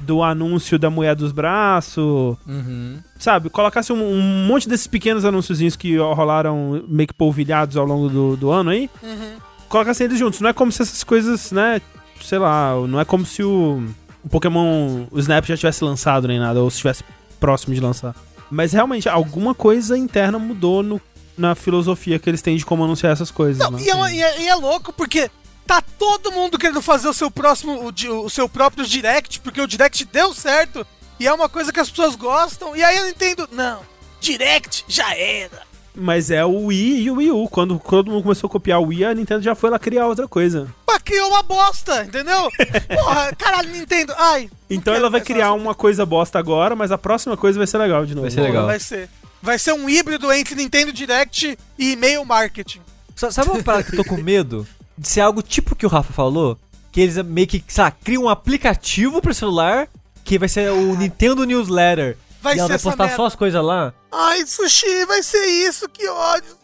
[0.00, 2.98] do anúncio da mulher dos braços, Uhum.
[3.18, 8.08] sabe, colocasse um, um monte desses pequenos anúnciozinhos que rolaram meio que polvilhados ao longo
[8.08, 9.36] do, do ano aí, Uhum.
[9.68, 10.40] colocassem eles juntos.
[10.40, 11.80] Não é como se essas coisas, né,
[12.20, 13.82] sei lá, não é como se o,
[14.22, 17.02] o Pokémon, o Snap já tivesse lançado nem nada, ou se estivesse
[17.40, 18.14] próximo de lançar.
[18.50, 21.00] Mas realmente, alguma coisa interna mudou no,
[21.36, 23.58] na filosofia que eles têm de como anunciar essas coisas.
[23.58, 23.82] Não, né?
[23.82, 25.30] e, é e é, e é louco porque
[25.66, 29.66] tá todo mundo querendo fazer o seu próximo, o, o seu próprio direct, porque o
[29.66, 30.86] direct deu certo
[31.18, 32.76] e é uma coisa que as pessoas gostam.
[32.76, 33.80] E aí a Nintendo, não,
[34.20, 35.62] direct já era.
[35.96, 37.48] Mas é o Wii e o Wii U.
[37.48, 40.26] Quando todo mundo começou a copiar o Wii, a Nintendo já foi lá criar outra
[40.26, 40.66] coisa.
[40.84, 42.48] Mas criou uma bosta, entendeu?
[42.92, 44.50] Porra, caralho, Nintendo, ai.
[44.68, 48.04] Então ela vai criar uma coisa bosta agora, mas a próxima coisa vai ser legal
[48.04, 48.22] de novo.
[48.22, 48.66] Vai ser legal.
[48.66, 49.08] Vai ser.
[49.40, 52.80] Vai ser um híbrido entre Nintendo Direct e e-mail marketing.
[53.14, 54.66] Sa- Sabe uma parada que eu tô com medo?
[54.96, 56.58] De ser algo tipo o que o Rafa falou?
[56.92, 59.88] Que eles meio que, sei lá, criam um aplicativo pro celular
[60.24, 62.16] que vai ser o Nintendo Newsletter.
[62.40, 63.92] Vai e ela ser vai postar só as coisas lá.
[64.12, 66.56] Ai, Sushi, vai ser isso, que ódio.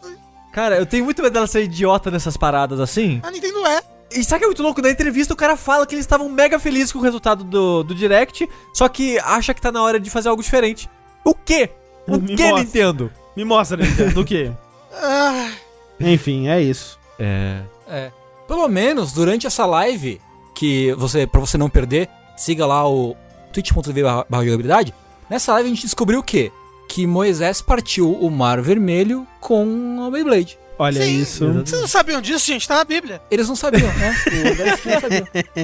[0.53, 3.21] Cara, eu tenho muito medo dela ser idiota nessas paradas assim.
[3.23, 3.83] A Nintendo é.
[4.13, 4.83] E sabe o que é muito louco?
[4.83, 7.95] Na entrevista o cara fala que eles estavam mega felizes com o resultado do, do
[7.95, 10.91] Direct, só que acha que tá na hora de fazer algo diferente.
[11.25, 11.71] O quê?
[12.09, 12.59] O Me que, mostra.
[12.65, 13.13] Nintendo?
[13.37, 14.51] Me mostra, Nintendo, do quê?
[14.93, 15.53] Ah,
[16.01, 16.99] Enfim, é isso.
[17.17, 17.63] É.
[17.89, 18.11] É.
[18.51, 20.21] Pelo menos durante essa live,
[20.57, 23.15] que você, pra você não perder, siga lá o
[23.53, 24.93] twitch.tv jogabilidade.
[25.31, 26.51] Nessa live a gente descobriu o quê?
[26.89, 30.59] Que Moisés partiu o Mar Vermelho com a Beyblade.
[30.81, 31.21] Olha Sim.
[31.21, 31.53] isso.
[31.53, 32.67] Vocês não sabiam disso, gente?
[32.67, 33.23] Tá na Bíblia.
[33.31, 34.17] Eles não sabiam, né?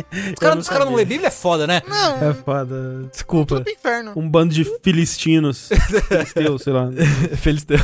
[0.07, 0.33] Não.
[0.33, 1.83] Os caras cara não lê Bíblia é foda, né?
[1.89, 3.09] Não, É foda.
[3.11, 3.63] Desculpa.
[3.63, 4.13] pro inferno.
[4.15, 5.71] Um bando de filistinos.
[6.07, 6.89] Filisteus, sei lá.
[7.37, 7.83] Feliz Deus.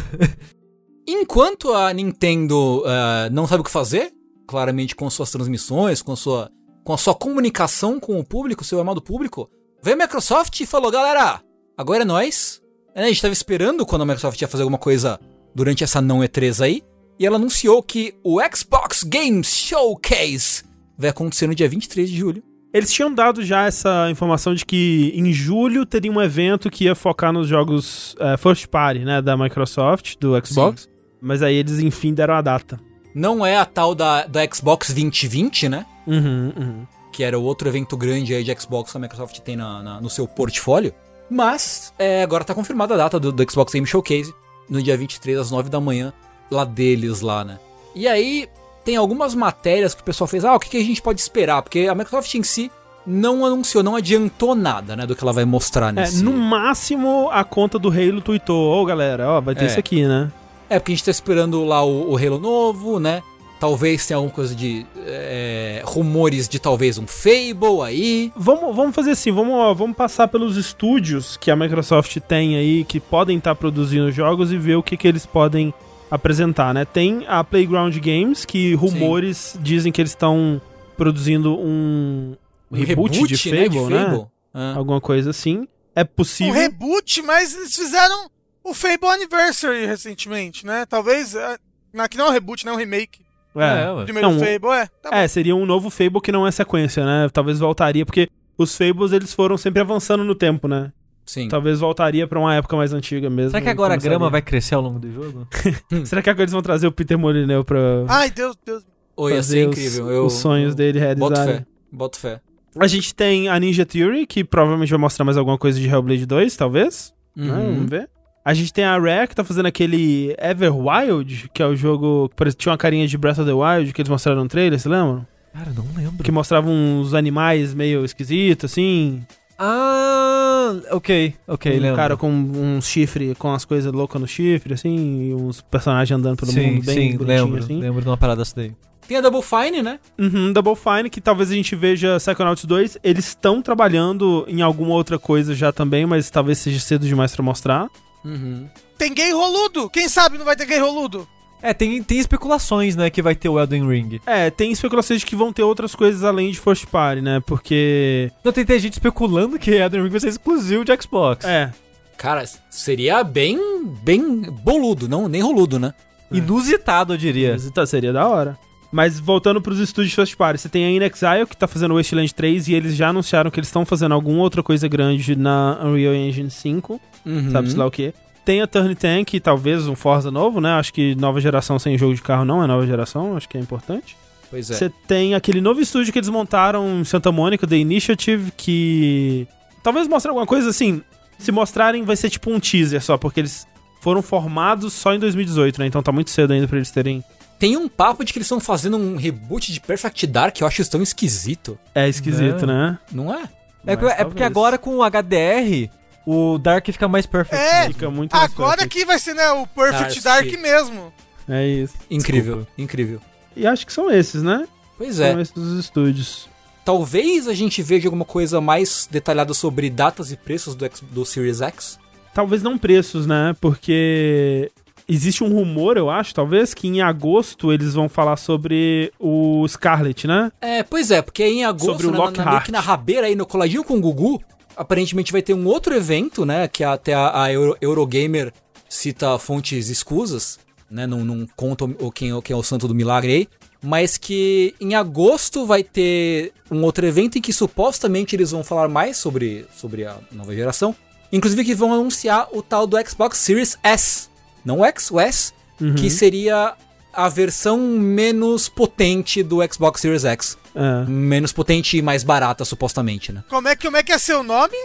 [1.08, 4.12] Enquanto a Nintendo ah, não sabe o que fazer,
[4.52, 6.50] claramente com suas transmissões, com, sua,
[6.84, 9.50] com a sua comunicação com o público, seu amado público,
[9.82, 11.40] veio a Microsoft e falou, galera,
[11.74, 12.60] agora é nós.
[12.94, 15.18] É, A gente tava esperando quando a Microsoft ia fazer alguma coisa
[15.54, 16.82] durante essa não E3 aí,
[17.18, 20.64] e ela anunciou que o Xbox Games Showcase
[20.98, 22.42] vai acontecer no dia 23 de julho.
[22.74, 26.94] Eles tinham dado já essa informação de que em julho teria um evento que ia
[26.94, 30.88] focar nos jogos eh, first party, né, da Microsoft, do Xbox.
[31.22, 32.78] Mas aí eles, enfim, deram a data.
[33.14, 35.86] Não é a tal da, da Xbox 2020, né?
[36.06, 36.86] Uhum, uhum.
[37.12, 40.00] que era o outro evento grande aí de Xbox que a Microsoft tem na- na-
[40.00, 40.92] no seu portfólio.
[41.30, 44.34] Mas é, agora tá confirmada a data do, do Xbox Game Showcase,
[44.68, 46.12] no dia 23 às 9 da manhã,
[46.50, 47.58] lá deles lá, né?
[47.94, 48.48] E aí
[48.84, 51.62] tem algumas matérias que o pessoal fez, ah, o que, que a gente pode esperar?
[51.62, 52.70] Porque a Microsoft em si
[53.06, 56.22] não anunciou, não adiantou nada, né, do que ela vai mostrar É, nesse...
[56.22, 59.66] no máximo, a conta do Halo tweetou, ô galera, ó, vai ter É.
[59.66, 60.30] isso aqui, né?
[60.72, 63.22] É, porque a gente tá esperando lá o, o Halo novo, né?
[63.60, 68.32] Talvez tenha alguma coisa de é, rumores de talvez um Fable aí.
[68.34, 72.98] Vamos, vamos fazer assim, vamos, vamos passar pelos estúdios que a Microsoft tem aí, que
[72.98, 75.74] podem estar produzindo jogos e ver o que, que eles podem
[76.10, 76.86] apresentar, né?
[76.86, 80.58] Tem a Playground Games, que rumores dizem que eles estão
[80.96, 82.34] produzindo um
[82.70, 84.26] Um reboot, de Fable, né?
[84.54, 84.72] Ah.
[84.76, 85.68] Alguma coisa assim.
[85.94, 86.54] É Um possível.
[86.54, 88.31] reboot, mas eles fizeram
[88.64, 90.84] o Fable Anniversary recentemente, né?
[90.86, 91.34] Talvez.
[91.34, 91.56] é,
[91.92, 93.20] na- que não é um reboot, não é um remake.
[93.54, 93.90] É.
[93.90, 94.04] O ué.
[94.04, 94.86] primeiro Não, Fable, é.
[95.02, 95.10] Tá.
[95.12, 97.28] É, seria um novo Fable que não é sequência, né?
[97.32, 100.90] Talvez voltaria, porque os Fables eles foram sempre avançando no tempo, né?
[101.26, 101.48] Sim.
[101.48, 103.50] Talvez voltaria pra uma época mais antiga mesmo.
[103.50, 105.46] Será que agora a grama vai crescer ao longo do jogo?
[106.04, 107.78] Será que agora eles vão trazer o Peter Molyneux pra
[108.08, 108.82] Ai, Deus, Deus.
[109.14, 110.10] Ou ia ser os- incrível.
[110.10, 111.60] Eu, os sonhos dele Boto realizarem?
[111.60, 111.66] fé.
[111.92, 112.40] Boto fé.
[112.80, 116.24] A gente tem a Ninja Theory, que provavelmente vai mostrar mais alguma coisa de Hellblade
[116.24, 117.12] 2, talvez.
[117.36, 117.52] né?
[117.52, 117.74] Uhum.
[117.74, 118.08] Vamos ver.
[118.44, 122.52] A gente tem a Rare, que tá fazendo aquele Everwild, que é o jogo que
[122.52, 125.26] tinha uma carinha de Breath of the Wild, que eles mostraram no trailer, você lembra?
[125.52, 126.24] Cara, não lembro.
[126.24, 129.24] Que mostrava uns animais meio esquisitos, assim.
[129.56, 131.96] Ah, ok, ok, um lembro.
[131.96, 136.38] cara com um chifre, com as coisas loucas no chifre, assim, e uns personagens andando
[136.38, 137.58] pelo sim, mundo bem sim, bonitinho, lembro.
[137.62, 137.78] assim.
[137.78, 138.72] Lembro de uma parada dessa daí.
[139.06, 140.00] Tem a Double Fine, né?
[140.18, 142.98] Uhum, Double Fine, que talvez a gente veja Psychonauts 2.
[143.04, 147.44] Eles estão trabalhando em alguma outra coisa já também, mas talvez seja cedo demais pra
[147.44, 147.88] mostrar.
[148.24, 148.68] Uhum.
[148.96, 149.90] Tem gay roludo.
[149.90, 151.26] Quem sabe não vai ter gay roludo?
[151.62, 154.20] É, tem, tem especulações, né, que vai ter o Elden Ring.
[154.26, 157.40] É, tem especulações de que vão ter outras coisas além de First Party, né?
[157.46, 158.32] Porque.
[158.42, 161.44] Não, tem, tem gente especulando que Elden Ring vai ser exclusivo de Xbox.
[161.44, 161.72] É.
[162.16, 163.58] Cara, seria bem,
[164.02, 165.94] bem boludo, não nem roludo, né?
[166.30, 167.56] Inusitado, eu diria.
[167.74, 168.58] Tá, seria da hora.
[168.92, 172.32] Mas voltando pros estúdios First Party, você tem a InXile, que tá fazendo o Wasteland
[172.34, 176.14] 3, e eles já anunciaram que eles estão fazendo alguma outra coisa grande na Unreal
[176.14, 177.00] Engine 5.
[177.24, 177.50] Uhum.
[177.50, 178.12] sabe-se lá o que.
[178.44, 180.72] Tem a Turn Tank, talvez um Forza novo, né?
[180.72, 183.60] Acho que nova geração sem jogo de carro não é nova geração, acho que é
[183.60, 184.16] importante.
[184.50, 184.74] Pois é.
[184.74, 189.48] Você tem aquele novo estúdio que eles montaram em Santa Mônica, The Initiative, que
[189.82, 191.00] talvez mostre alguma coisa assim.
[191.38, 193.66] Se mostrarem, vai ser tipo um teaser só, porque eles
[194.02, 195.86] foram formados só em 2018, né?
[195.86, 197.24] Então tá muito cedo ainda pra eles terem.
[197.62, 200.66] Tem um papo de que eles estão fazendo um reboot de Perfect Dark que eu
[200.66, 201.78] acho isso tão esquisito.
[201.94, 202.98] É esquisito, né?
[203.12, 203.44] Não é?
[203.86, 204.42] É, Mas é porque talvez.
[204.42, 205.88] agora com o HDR,
[206.26, 207.62] o Dark fica mais perfect.
[207.62, 207.86] É.
[207.86, 210.44] Fica muito Agora que vai ser, né, o Perfect Dark.
[210.44, 211.12] Dark mesmo.
[211.48, 211.94] É isso.
[212.10, 213.20] Incrível, incrível.
[213.54, 214.66] E acho que são esses, né?
[214.98, 215.30] Pois é.
[215.30, 216.48] São esses os estúdios.
[216.84, 221.24] Talvez a gente veja alguma coisa mais detalhada sobre datas e preços do, X- do
[221.24, 221.96] Series X.
[222.34, 223.54] Talvez não preços, né?
[223.60, 224.68] Porque
[225.08, 230.26] existe um rumor, eu acho, talvez, que em agosto eles vão falar sobre o Scarlet,
[230.26, 230.50] né?
[230.60, 232.66] É, pois é, porque em agosto, Sobre o né, na, na, meio Lockhart.
[232.66, 234.42] que na rabeira aí, no coladinho com o Gugu,
[234.76, 238.52] aparentemente vai ter um outro evento, né, que até a, a Euro- Eurogamer
[238.88, 240.58] cita fontes escusas,
[240.90, 243.48] né, não, não conta o, quem, quem é o santo do milagre aí,
[243.82, 248.88] mas que em agosto vai ter um outro evento em que supostamente eles vão falar
[248.88, 250.94] mais sobre, sobre a nova geração,
[251.32, 254.28] inclusive que vão anunciar o tal do Xbox Series S,
[254.64, 255.94] não o X, o S, Uhum.
[255.94, 256.74] que seria
[257.12, 260.56] a versão menos potente do Xbox Series X.
[260.74, 261.04] É.
[261.08, 263.42] Menos potente e mais barata, supostamente, né?
[263.48, 264.76] Como é, que- como é que é seu nome?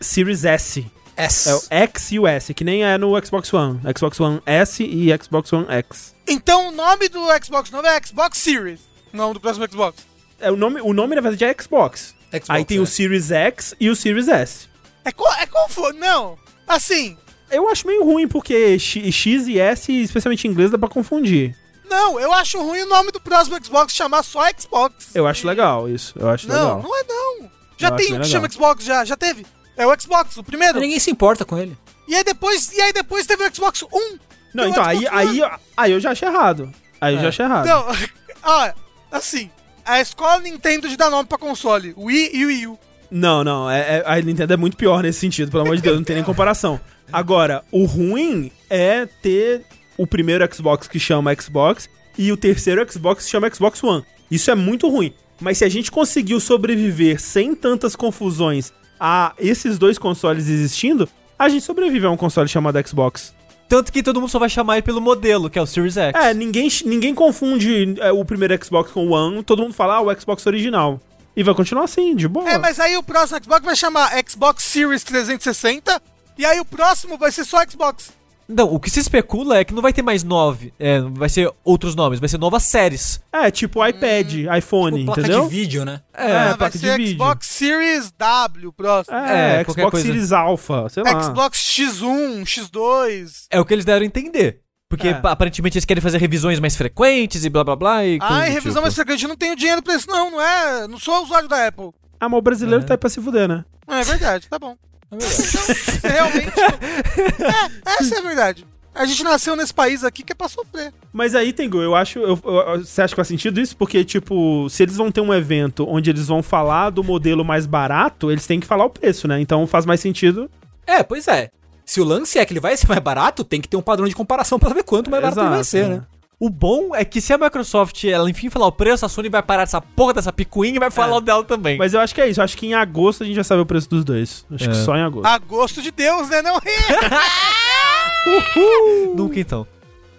[0.00, 0.86] Series S.
[1.16, 1.48] S.
[1.48, 3.80] É o X e o S, que nem é no Xbox One.
[3.96, 6.14] Xbox One S e Xbox One X.
[6.26, 8.80] Então o nome do Xbox novo é Xbox Series.
[9.12, 10.04] Não do próximo Xbox.
[10.40, 12.14] É, o, nome, o nome, na verdade, é Xbox.
[12.30, 12.80] Xbox, Aí tem é.
[12.80, 14.68] o Series X e o Series S.
[15.04, 15.92] É, co é confuso.
[15.94, 16.36] Não.
[16.66, 17.16] Assim.
[17.50, 21.56] Eu acho meio ruim, porque X, X e S, especialmente em inglês, dá pra confundir.
[21.88, 25.14] Não, eu acho ruim o nome do próximo Xbox chamar só Xbox.
[25.14, 26.14] Eu acho legal isso.
[26.18, 26.82] Eu acho não, legal.
[26.82, 27.50] não é não.
[27.76, 28.50] Já Eu tem um que chama.
[28.50, 29.46] Xbox, já, já teve.
[29.76, 30.80] É o Xbox, o primeiro.
[30.80, 31.76] Ninguém se importa com ele.
[32.08, 34.20] E aí depois, e aí depois teve o Xbox One.
[34.54, 35.40] Não, Tem o então, aí, aí,
[35.76, 36.72] aí eu já achei errado.
[37.00, 37.22] Aí eu É.
[37.22, 37.66] já achei errado.
[37.66, 37.86] Então,
[38.42, 38.70] ó,
[39.12, 39.50] assim,
[39.84, 42.78] a escola Nintendo de dar nome pra console, Wii e Wii U.
[43.10, 43.70] Não, não.
[43.70, 46.16] É, é- a Nintendo é muito pior nesse sentido, pelo amor de Deus, não tem
[46.16, 46.80] nem comparação.
[47.12, 49.64] Agora, o ruim é ter
[49.96, 51.88] o primeiro Xbox que chama Xbox
[52.18, 54.04] e o terceiro Xbox que chama Xbox One.
[54.30, 55.12] Isso é muito ruim.
[55.40, 61.08] Mas se a gente conseguiu sobreviver sem tantas confusões a esses dois consoles existindo,
[61.38, 63.34] a gente sobrevive a um console chamado Xbox.
[63.68, 66.18] Tanto que todo mundo só vai chamar ele pelo modelo, que é o Series X.
[66.18, 70.00] É, ninguém, ninguém confunde é, o primeiro Xbox com o One, todo mundo fala ah,
[70.00, 71.00] o Xbox original.
[71.36, 72.48] E vai continuar assim, de boa.
[72.48, 76.00] É, mas aí o próximo Xbox vai chamar Xbox Series 360
[76.38, 78.12] e aí o próximo vai ser só Xbox.
[78.48, 81.50] Não, o que se especula é que não vai ter mais nove, é, vai ser
[81.64, 83.20] outros nomes, vai ser novas séries.
[83.32, 85.42] É, tipo iPad, iPhone, Tipo, placa entendeu?
[85.42, 86.00] de vídeo, né?
[86.14, 87.12] É, Ah, vai placa de ser vídeo.
[87.14, 89.16] Xbox Series W, o próximo.
[89.16, 90.06] É, É, qualquer Xbox coisa.
[90.06, 91.20] Series Alpha, sei lá.
[91.24, 93.46] Xbox X1, X2.
[93.50, 94.60] É o que eles deram a entender.
[94.88, 95.14] Porque É.
[95.14, 98.04] pa- aparentemente eles querem fazer revisões mais frequentes e blá blá blá.
[98.06, 98.82] E Ai, do revisão tipo.
[98.82, 100.86] mais frequente, eu não tenho dinheiro pra isso não, não é?
[100.86, 101.90] Não sou usuário da Apple.
[102.20, 102.86] Ah, mas o brasileiro É.
[102.86, 103.64] tá aí pra se fuder, né?
[103.88, 104.76] É verdade, tá bom.
[105.22, 105.88] É verdade.
[105.98, 106.60] Então, realmente...
[107.86, 108.66] é, essa é a verdade.
[108.94, 110.92] A gente nasceu nesse país aqui que é pra sofrer.
[111.12, 112.18] Mas aí, Tengu, eu acho.
[112.18, 113.76] eu- eu- você acha que faz sentido isso?
[113.76, 117.66] Porque, tipo, se eles vão ter um evento onde eles vão falar do modelo mais
[117.66, 119.38] barato, eles têm que falar o preço, né?
[119.38, 120.50] Então faz mais sentido.
[120.86, 121.50] É, pois é.
[121.84, 124.08] Se o lance é que ele vai ser mais barato, tem que ter um padrão
[124.08, 125.96] de comparação pra saber quanto mais barato ele vai ser, né?
[125.96, 126.02] né?
[126.38, 129.42] O bom é que se a Microsoft, ela enfim falar o preço, a Sony vai
[129.42, 131.16] parar dessa porra dessa picuinha e vai falar É.
[131.16, 131.78] o dela também.
[131.78, 132.40] Mas eu acho que é isso.
[132.40, 134.44] Eu acho que em agosto a gente já sabe o preço dos dois.
[134.52, 134.84] Acho que É.
[134.84, 135.26] só em agosto.
[135.26, 136.42] A gosto de Deus, né?
[136.42, 136.60] Não
[139.16, 139.66] Nunca então.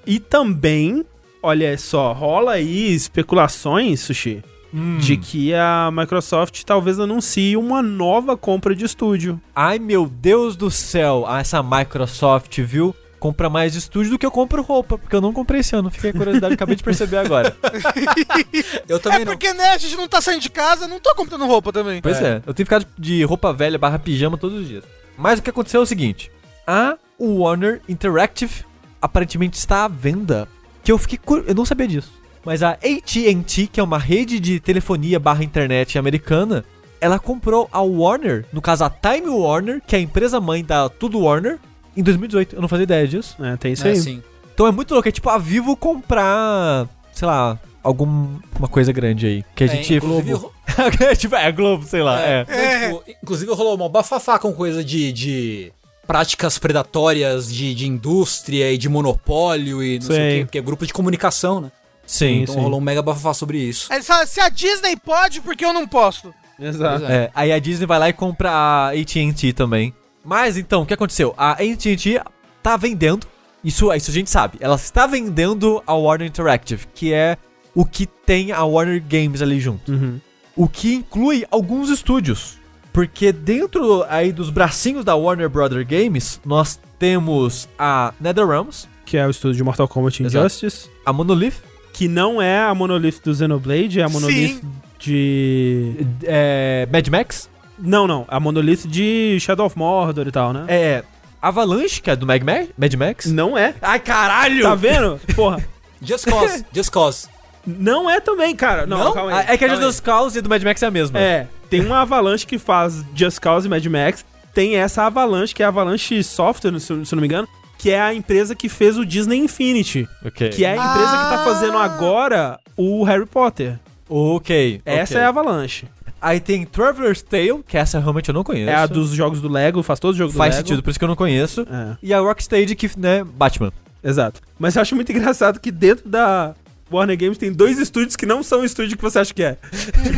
[0.08, 1.06] E também,
[1.44, 4.98] olha só, rola aí especulações, Sushi, Hum.
[4.98, 9.40] de que a Microsoft talvez anuncie uma nova compra de estúdio.
[9.56, 12.96] Ai meu Deus do céu, ah, essa Microsoft, viu?
[13.20, 15.90] Compra mais estúdio do que eu compro roupa, porque eu não comprei esse ano.
[15.90, 17.56] Fiquei curiosidade, acabei de perceber agora.
[18.88, 19.32] Eu também É não.
[19.34, 22.02] porque, né, a gente não tá saindo de casa, não tô comprando roupa também.
[22.02, 22.42] Pois é.
[22.46, 24.84] eu tenho ficado de roupa velha barra pijama todos os dias.
[25.18, 26.32] Mas o que aconteceu é o seguinte:
[26.66, 28.64] a Warner Interactive
[29.02, 30.48] aparentemente está à venda.
[30.84, 31.18] Que eu fiquei.
[31.18, 32.14] cur- Eu não sabia disso.
[32.46, 36.64] Mas a AT&T, que é uma rede de telefonia barra internet americana,
[37.02, 40.88] ela comprou a Warner, no caso a Time Warner, que é a empresa mãe da
[40.88, 41.60] Tudo Warner,
[41.98, 42.56] em 2018.
[42.56, 43.36] Eu não fazia ideia disso.
[43.44, 43.96] É, tem isso É, aí.
[43.98, 44.24] sim.
[44.54, 45.08] Então é muito louco.
[45.10, 49.44] É tipo a Vivo comprar, sei lá, alguma coisa grande aí.
[49.56, 49.96] Que a É, gente.
[49.96, 50.54] inclusive, Globo.
[51.18, 52.22] tipo, é Globo, sei lá.
[52.22, 52.46] É.
[52.48, 52.88] É.
[52.90, 55.72] Tipo, inclusive rolou uma bafafá com coisa de, de
[56.06, 60.30] práticas predatórias de, de indústria e de monopólio e não sei, Sei.
[60.30, 61.72] o quê, porque é grupo de comunicação, né?
[62.06, 62.62] Sim, Então sim.
[62.62, 63.88] rolou um mega bafafá sobre isso.
[63.90, 66.34] Aí eles falam, se a Disney pode, por que eu não posso?
[66.60, 67.06] Exato.
[67.06, 67.14] É.
[67.16, 69.94] É, aí a Disney vai lá e compra a AT&T também.
[70.28, 71.34] Mas então, o que aconteceu?
[71.38, 72.22] A AT&T
[72.62, 73.26] tá vendendo,
[73.64, 77.38] isso, isso a gente sabe, ela está vendendo a Warner Interactive, que é
[77.74, 79.90] o que tem a Warner Games ali junto.
[79.90, 80.20] Uhum.
[80.54, 82.58] O que inclui alguns estúdios.
[82.92, 89.26] Porque dentro aí dos bracinhos da Warner Brother Games, nós temos a NetherRealms, Que é
[89.26, 90.24] o estúdio de Mortal Kombat.
[90.24, 90.90] Injustice.
[91.06, 91.62] a Monolith,
[91.94, 94.72] Que não é a Monolith do Xenoblade, é a Monolith Sim.
[95.00, 96.06] de.
[96.24, 97.50] é, Mad Max,
[97.80, 98.26] Não, não.
[98.28, 100.66] A Monolith de Shadow of Mordor e tal, né?
[100.68, 101.04] é
[101.42, 103.26] Avalanche, que é do Mad, Ma- Mad Max.
[103.28, 103.74] Não é.
[103.82, 104.64] Ai, caralho!
[104.64, 105.20] Tá vendo?
[105.36, 105.64] Porra.
[106.02, 107.28] Just Cause, Just Cause.
[107.66, 108.86] Não é também, cara.
[108.86, 109.14] Não, Não?
[109.14, 109.46] calma Ah, aí.
[109.50, 111.20] É que a calma dos Cause e do Mad Max é a mesma.
[111.20, 114.26] É, tem uma Avalanche que faz Just Cause e Mad Max.
[114.54, 117.48] Tem essa Avalanche, que é a Avalanche Software, se eu não me engano,
[117.78, 120.08] que é a empresa que fez o Disney Infinity.
[120.26, 120.50] Ok.
[120.50, 121.46] Que é a empresa que tá Ah.
[121.46, 123.78] fazendo agora o Harry Potter.
[124.10, 124.82] Ok.
[124.86, 125.22] Essa ok.
[125.22, 125.86] é a Avalanche.
[126.22, 128.70] Aí tem Traveler's Tale, que essa realmente eu não conheço.
[128.70, 130.68] É a dos jogos do Lego, faz todos os jogos Faz do Lego.
[130.68, 131.62] sentido, por isso que eu não conheço.
[131.62, 133.72] É, E a Rocksteady, que, né, Batman.
[134.04, 134.42] exato.
[134.58, 136.56] Mas eu acho muito engraçado que dentro da
[136.92, 139.58] Warner Games tem dois estúdios que não são o estúdio que você acha que é.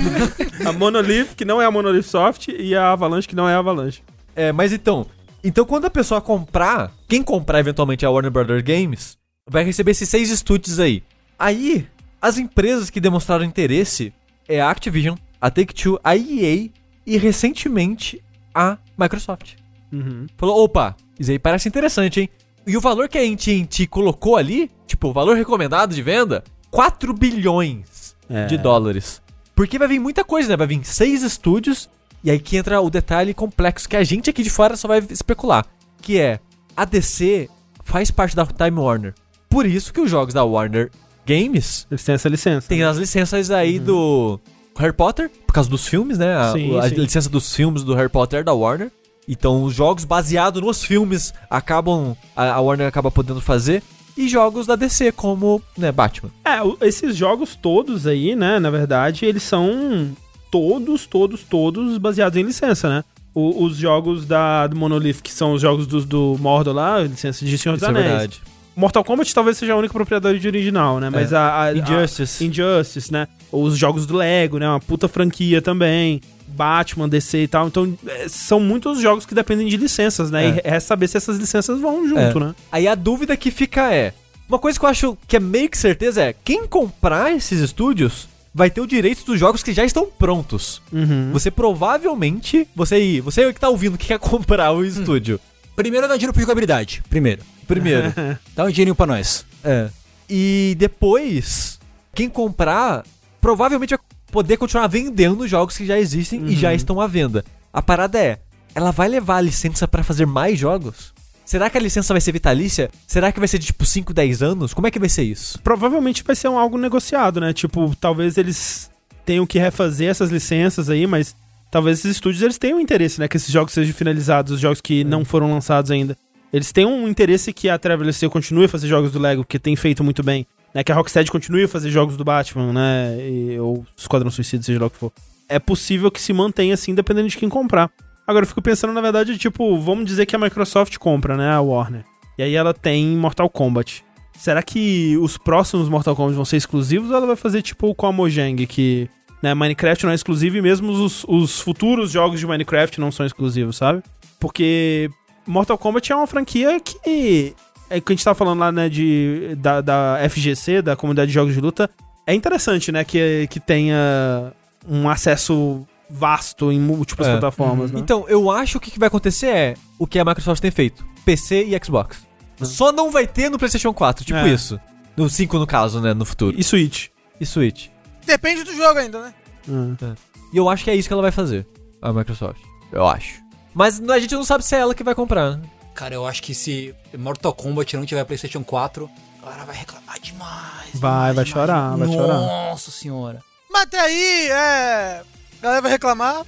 [0.65, 3.59] a Monolith, que não é a Monolith Soft, e a Avalanche, que não é a
[3.59, 4.01] Avalanche.
[4.35, 5.05] É, mas então...
[5.43, 9.17] Então quando a pessoa comprar, quem comprar eventualmente a Warner Brother Games,
[9.49, 11.01] vai receber esses seis estúdios aí.
[11.37, 11.87] Aí,
[12.21, 14.13] as empresas que demonstraram interesse
[14.47, 16.69] é a Activision, a Take-Two, a EA
[17.05, 18.21] e recentemente
[18.53, 19.53] a Microsoft.
[19.91, 20.27] Uhum.
[20.37, 22.29] Falou, opa, isso aí parece interessante, hein?
[22.67, 27.13] E o valor que a AT&T colocou ali, tipo, o valor recomendado de venda, 4
[27.13, 28.45] bilhões É.
[28.45, 29.21] de dólares.
[29.55, 30.57] Porque vai vir muita coisa, né?
[30.57, 31.89] Vai vir seis estúdios,
[32.23, 34.99] e aí que entra o detalhe complexo que a gente aqui de fora só vai
[35.09, 35.65] especular,
[36.01, 36.39] que é,
[36.77, 37.49] a DC
[37.83, 39.15] faz parte da Time Warner.
[39.49, 40.91] Por isso que os jogos da Warner
[41.25, 42.67] Games Eles têm essa licença.
[42.67, 44.39] tem as licenças aí do
[44.79, 46.35] Harry Potter, por causa dos filmes, né?
[46.35, 46.95] A, Sim, a sim.
[46.95, 48.91] licença dos filmes do Harry Potter é da Warner.
[49.27, 52.15] Então, os jogos baseados nos filmes acabam.
[52.35, 53.83] A, a Warner acaba podendo fazer.
[54.17, 56.29] E jogos da DC, como né, Batman.
[56.43, 60.11] É, esses jogos todos aí, né, na verdade, eles são
[60.51, 63.03] todos, todos, todos baseados em licença, né?
[63.33, 67.45] O- os jogos da, do Monolith, que são os jogos dos, do Mordor lá, licença
[67.45, 68.07] de Senhor dos Isso é Anéis.
[68.07, 68.41] verdade.
[68.79, 71.09] Mortal Kombat talvez seja a única propriedade original, né?
[71.09, 71.35] Mas É.
[71.35, 72.43] a, a- Injustice.
[72.43, 73.27] a- Injustice, né?
[73.51, 74.67] Os jogos do Lego, né?
[74.67, 76.21] Uma puta franquia também.
[76.47, 77.67] Batman, DC e tal.
[77.67, 80.45] Então, é, são muitos jogos que dependem de licenças, né?
[80.45, 80.49] É.
[80.49, 82.39] E é saber se essas licenças vão junto, É.
[82.39, 82.55] né?
[82.71, 84.13] Aí a dúvida que fica é:
[84.47, 88.27] uma coisa que eu acho que é meio que certeza é: quem comprar esses estúdios
[88.53, 90.81] vai ter o direito dos jogos que já estão prontos.
[90.91, 91.29] Uhum.
[91.33, 95.39] Você provavelmente, você aí, você que tá ouvindo que quer comprar o estúdio.
[95.75, 97.01] Primeiro dá dinheiro pra jogabilidade.
[97.09, 97.41] Primeiro.
[97.69, 98.13] Primeiro.
[98.55, 99.45] Dá um dinheirinho pra nós.
[99.63, 99.89] É.
[100.29, 101.79] E depois,
[102.13, 103.03] quem comprar
[103.39, 103.99] provavelmente vai
[104.31, 107.45] poder continuar vendendo jogos que já existem e já estão à venda.
[107.71, 108.39] A parada é,
[108.75, 111.13] ela vai levar a licença pra fazer mais jogos?
[111.45, 112.91] Será que a licença vai ser vitalícia?
[113.07, 114.73] Será que vai ser de tipo 5, 10 anos?
[114.73, 115.59] Como é que vai ser isso?
[115.63, 117.53] provavelmente vai ser um algo negociado, né?
[117.53, 118.89] Tipo, talvez eles
[119.25, 121.35] tenham que refazer essas licenças aí, mas
[121.71, 123.27] talvez esses estúdios eles tenham interesse, né?
[123.27, 126.15] Que esses jogos sejam finalizados, os jogos que não foram lançados ainda.
[126.51, 129.59] Eles têm um interesse que a Traveler Steel continue a fazer jogos do Lego, que
[129.59, 130.47] tem feito muito bem.
[130.73, 130.83] Né?
[130.83, 133.17] Que a Rocksteady continue a fazer jogos do Batman, né?
[133.19, 135.11] E, ou Esquadrão Suicida, seja lá o que for.
[135.47, 137.91] É possível que se mantenha assim, dependendo de quem comprar.
[138.25, 141.49] Agora, eu fico pensando, na verdade, tipo, vamos dizer que a Microsoft compra, né?
[141.51, 142.03] A Warner.
[142.37, 144.03] E aí ela tem Mortal Kombat.
[144.37, 148.05] Será que os próximos Mortal Kombat vão ser exclusivos ou ela vai fazer tipo com
[148.05, 149.09] a Mojang, que
[149.41, 153.25] né, Minecraft não é exclusivo e mesmo os, os futuros jogos de Minecraft não são
[153.25, 154.01] exclusivos, sabe?
[154.39, 155.09] Porque
[155.49, 157.55] Mortal Kombat é uma franquia que.
[157.89, 161.29] É o que a gente tava falando lá, né, de, da, da FGC, da comunidade
[161.29, 161.89] de jogos de luta.
[162.27, 164.53] É interessante, né, que, que tenha
[164.87, 167.31] um acesso vasto em múltiplas É.
[167.31, 167.99] plataformas, né?
[167.99, 171.03] Então, eu acho que o que vai acontecer é o que a Microsoft tem feito:
[171.25, 172.27] PC e Xbox.
[172.61, 174.47] Só não vai ter no PlayStation 4, tipo É.
[174.49, 174.79] isso.
[175.17, 176.13] No 5, no caso, né?
[176.13, 176.55] No futuro.
[176.59, 177.07] E Switch.
[177.39, 177.87] E Switch.
[178.25, 179.33] Depende do jogo ainda, né?
[179.67, 180.13] É.
[180.53, 181.65] E eu acho que é isso que ela vai fazer,
[182.01, 182.61] a Microsoft.
[182.91, 183.39] Eu acho.
[183.73, 185.57] Mas a gente não sabe se é ela que vai comprar.
[185.57, 185.61] né?
[185.93, 189.09] Cara, eu acho que se Mortal Kombat não tiver PlayStation 4,
[189.41, 190.89] a galera vai reclamar demais.
[190.93, 191.49] Vai, demais, vai demais.
[191.49, 192.33] chorar, vai chorar.
[192.39, 193.43] Nossa senhora.
[193.69, 195.21] Mas até aí, é.
[195.59, 196.45] A galera vai reclamar.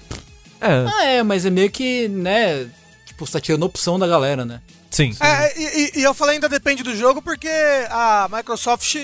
[0.62, 2.70] É, Ah, é, mas é meio que, né?
[3.06, 4.62] Tipo, você tá tirando opção da galera, né?
[4.90, 5.16] sim.
[5.22, 7.50] É, e, e- eu falei ainda depende do jogo porque
[7.90, 8.96] a Microsoft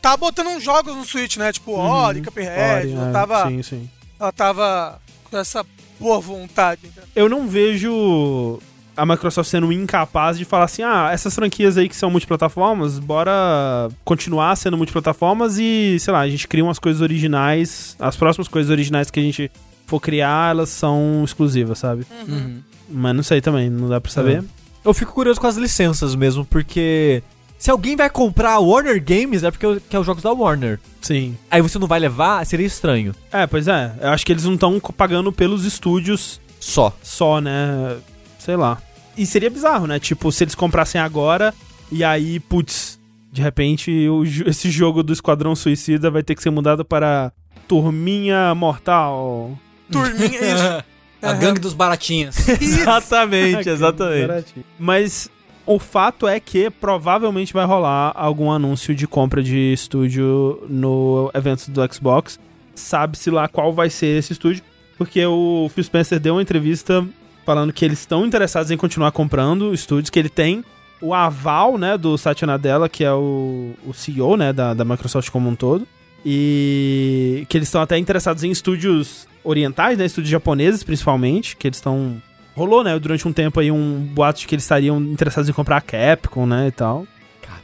[0.00, 1.52] tá botando uns jogos no Switch, né?
[1.52, 2.48] Tipo Ori, Cuphead.
[2.48, 3.90] Ori, ela, é, tava, Sim, sim.
[4.20, 5.00] ela tava
[5.30, 5.64] com essa
[6.02, 6.80] boa vontade.
[6.96, 7.02] né?
[7.14, 8.58] eu não vejo
[8.96, 13.88] a Microsoft sendo incapaz de falar assim: ah, essas franquias aí que são multiplataformas, bora
[14.04, 17.96] continuar sendo multiplataformas e, sei lá, a gente cria umas coisas originais.
[17.98, 19.50] As próximas coisas originais que a gente
[19.86, 22.06] for criar, elas são exclusivas, sabe?
[22.28, 22.60] Uhum.
[22.88, 24.44] Mas não sei também, não dá pra saber.
[24.84, 27.22] Eu fico curioso com as licenças mesmo, porque
[27.62, 30.80] se alguém vai comprar a Warner Games é porque que é os jogos da Warner.
[31.00, 31.38] Sim.
[31.48, 33.14] Aí você não vai levar, seria estranho.
[33.30, 33.94] É, pois é.
[34.00, 36.92] Eu acho que eles não estão pagando pelos estúdios Só.
[37.00, 37.98] só, né?
[38.36, 38.82] Sei lá.
[39.16, 40.00] E seria bizarro, né?
[40.00, 41.54] Tipo, se eles comprassem agora
[41.88, 42.98] e aí, putz,
[43.30, 47.30] de repente o esse jogo do Esquadrão Suicida vai ter que ser mudado para
[47.68, 49.56] Turminha Mortal.
[49.88, 50.84] Turminha, isso.
[51.22, 52.36] A gangue dos baratinhos.
[52.48, 54.66] exatamente, exatamente.
[54.76, 55.30] Mas
[55.66, 61.70] o fato é que provavelmente vai rolar algum anúncio de compra de estúdio no evento
[61.70, 62.38] do Xbox.
[62.74, 64.62] Sabe-se lá qual vai ser esse estúdio,
[64.98, 67.06] porque o Phil Spencer deu uma entrevista
[67.44, 70.64] falando que eles estão interessados em continuar comprando estúdios, que ele tem
[71.00, 75.30] o aval, né, do Satya Nadella, que é o, o CEO, né, da, da Microsoft
[75.30, 75.86] como um todo,
[76.24, 81.78] e que eles estão até interessados em estúdios orientais, né, estúdios japoneses principalmente, que eles
[81.78, 82.22] estão
[82.54, 85.78] rolou, né, durante um tempo aí um boato de que eles estariam interessados em comprar
[85.78, 87.06] a Capcom, né, e tal.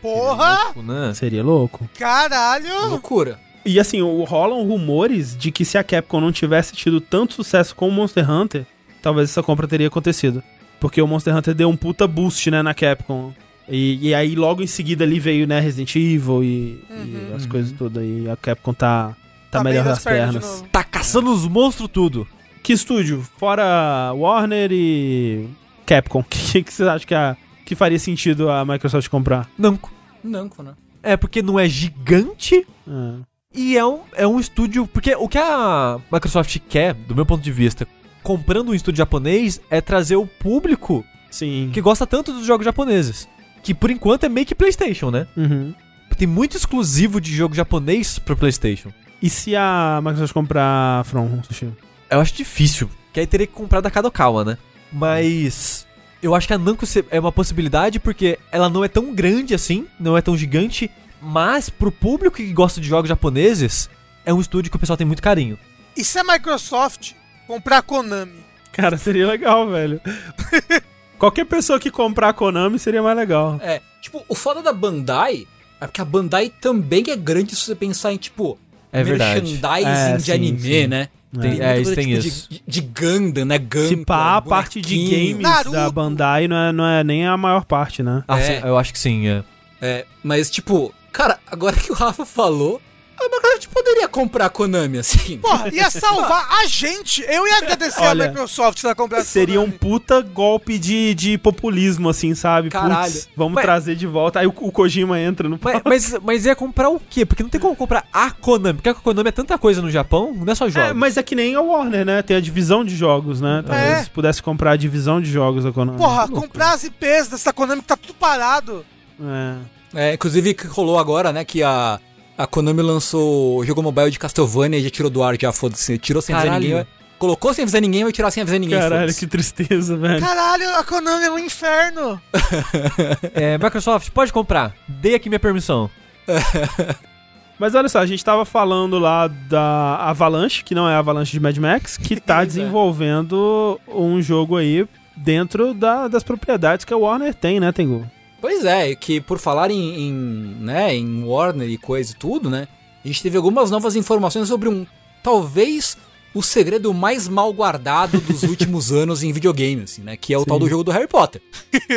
[0.00, 0.64] Porra!
[0.64, 1.12] Louco, né?
[1.14, 1.88] Seria louco.
[1.98, 2.88] Caralho!
[2.88, 3.38] Loucura.
[3.64, 7.88] E assim, rolam rumores de que se a Capcom não tivesse tido tanto sucesso com
[7.88, 8.64] o Monster Hunter,
[9.02, 10.42] talvez essa compra teria acontecido.
[10.80, 13.32] Porque o Monster Hunter deu um puta boost, né, na Capcom.
[13.68, 17.72] E, e aí logo em seguida ali veio, né, Resident Evil e, e as coisas
[17.72, 18.02] todas.
[18.02, 19.16] E a Capcom tá,
[19.50, 20.64] tá, Tá melhor nas pernas.
[20.70, 22.26] Tá caçando os monstros tudo.
[22.62, 23.26] Que estúdio?
[23.38, 25.48] Fora Warner e
[25.86, 26.20] Capcom.
[26.20, 29.48] O que, que você acha que, a, que faria sentido a Microsoft comprar?
[29.56, 29.92] Namco.
[30.22, 30.74] Namco, né?
[31.02, 33.18] É porque não é gigante Ah,
[33.54, 34.86] e é um, é um estúdio.
[34.86, 37.86] Porque o que a Microsoft quer, do meu ponto de vista,
[38.22, 41.70] comprando um estúdio japonês, é trazer o público sim.
[41.72, 43.28] que gosta tanto dos jogos japoneses.
[43.62, 45.26] Que por enquanto é meio que PlayStation, né?
[45.36, 45.74] Uhum.
[46.16, 48.90] tem muito exclusivo de jogo japonês pro PlayStation.
[49.20, 51.68] E se a Microsoft comprar From, Sushi?
[52.10, 54.58] Eu acho difícil, que aí teria que comprar da Kadokawa, né?
[54.92, 55.86] Mas
[56.22, 59.86] eu acho que a Namco é uma possibilidade porque ela não é tão grande assim,
[60.00, 60.90] não é tão gigante,
[61.20, 63.88] mas pro público que gosta de jogos japoneses,
[64.24, 65.58] é um estúdio que o pessoal tem muito carinho.
[65.96, 67.12] E se a Microsoft
[67.46, 68.44] comprar a Konami?
[68.72, 70.00] Cara, seria legal, velho.
[71.18, 73.58] Qualquer pessoa que comprar a Konami seria mais legal.
[73.60, 75.46] É, tipo, o foda da Bandai
[75.80, 78.56] é porque a Bandai também é grande se você pensar em, tipo,
[78.92, 79.40] É verdade.
[79.40, 80.86] merchandising É, de sim, anime, sim.
[80.86, 81.08] né?
[81.32, 82.48] Tem- muita é, isso tem tipo, isso.
[82.50, 83.58] De, de Gundam, né?
[83.58, 83.88] Gundam.
[83.88, 85.70] Se pá, a parte de games Naruto.
[85.72, 88.24] da Bandai não é, não é nem a maior parte, né?
[88.26, 88.42] Ah, É.
[88.60, 89.42] sim, eu acho que sim, é.
[89.80, 92.80] É, mas, tipo, cara, agora que o Rafa falou,
[93.20, 95.38] a Microsoft poderia comprar a Konami, assim.
[95.38, 97.22] Porra, ia salvar a gente.
[97.28, 101.14] Eu ia agradecer Olha, a Microsoft se ela comprasse a Seria um puta golpe de,
[101.14, 102.68] de populismo, assim, sabe?
[102.70, 103.10] Caralho.
[103.12, 104.40] Putz, vamos Mas- trazer de volta.
[104.40, 107.26] Aí o, o Kojima entra no Mas, mas, mas ia comprar o quê?
[107.26, 108.74] Porque não tem como comprar a Konami.
[108.74, 110.90] Porque a Konami é tanta coisa no Japão, não é só jogos.
[110.90, 112.22] É, mas é que nem a Warner, né?
[112.22, 113.62] Tem a divisão de jogos, né?
[113.66, 114.10] Talvez É.
[114.12, 115.98] pudesse comprar a divisão de jogos da Konami.
[115.98, 118.84] Porra, comprar as IPs dessa Konami que tá tudo parado.
[119.20, 119.56] É.
[119.94, 121.98] É, inclusive que rolou agora, né, que a,
[122.38, 125.98] a Konami lançou o jogo mobile de Castlevania e já tirou do ar, já foda-se.
[125.98, 126.62] Tirou sem avisar Caralho.
[126.64, 126.84] ninguém.
[126.84, 128.78] vai- Colocou sem avisar ninguém, vai tirar sem avisar ninguém.
[128.78, 130.20] Caralho, que tristeza, velho.
[130.24, 132.20] Caralho, a Konami é um inferno.
[133.34, 134.72] É, Microsoft, pode comprar.
[134.86, 135.90] Dei aqui minha permissão.
[137.58, 141.32] Mas olha só, a gente tava falando lá da Avalanche, que não é a Avalanche
[141.32, 142.46] de Mad Max, que tá é.
[142.46, 144.86] desenvolvendo um jogo aí
[145.16, 148.08] dentro da- das propriedades que a Warner tem, né, Tengu?
[148.40, 150.12] Pois é, que por falar em, em,
[150.60, 152.68] né, em Warner e coisa e tudo, né?
[153.04, 154.86] A gente teve algumas novas informações sobre um.
[155.22, 155.96] Talvez
[156.34, 160.16] o segredo mais mal guardado dos últimos anos em videogame, assim, né?
[160.16, 161.42] Que é o tal do jogo do Harry Potter.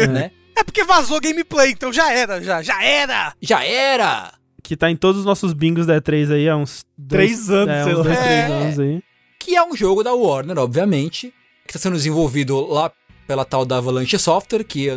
[0.10, 0.32] né?
[0.56, 3.34] É porque vazou gameplay, então já era, já, já era.
[3.42, 4.34] Já era!
[4.64, 7.74] Que tá em todos os nossos bingos da E3 aí há uns Três dois, anos,
[7.76, 8.04] é, sei uns lá.
[8.04, 8.46] dois, três É.
[8.46, 9.04] anos aí.
[9.40, 11.34] Que é um jogo da Warner, obviamente.
[11.66, 12.92] Que está sendo desenvolvido lá
[13.28, 14.88] pela tal da Avalanche Software, que.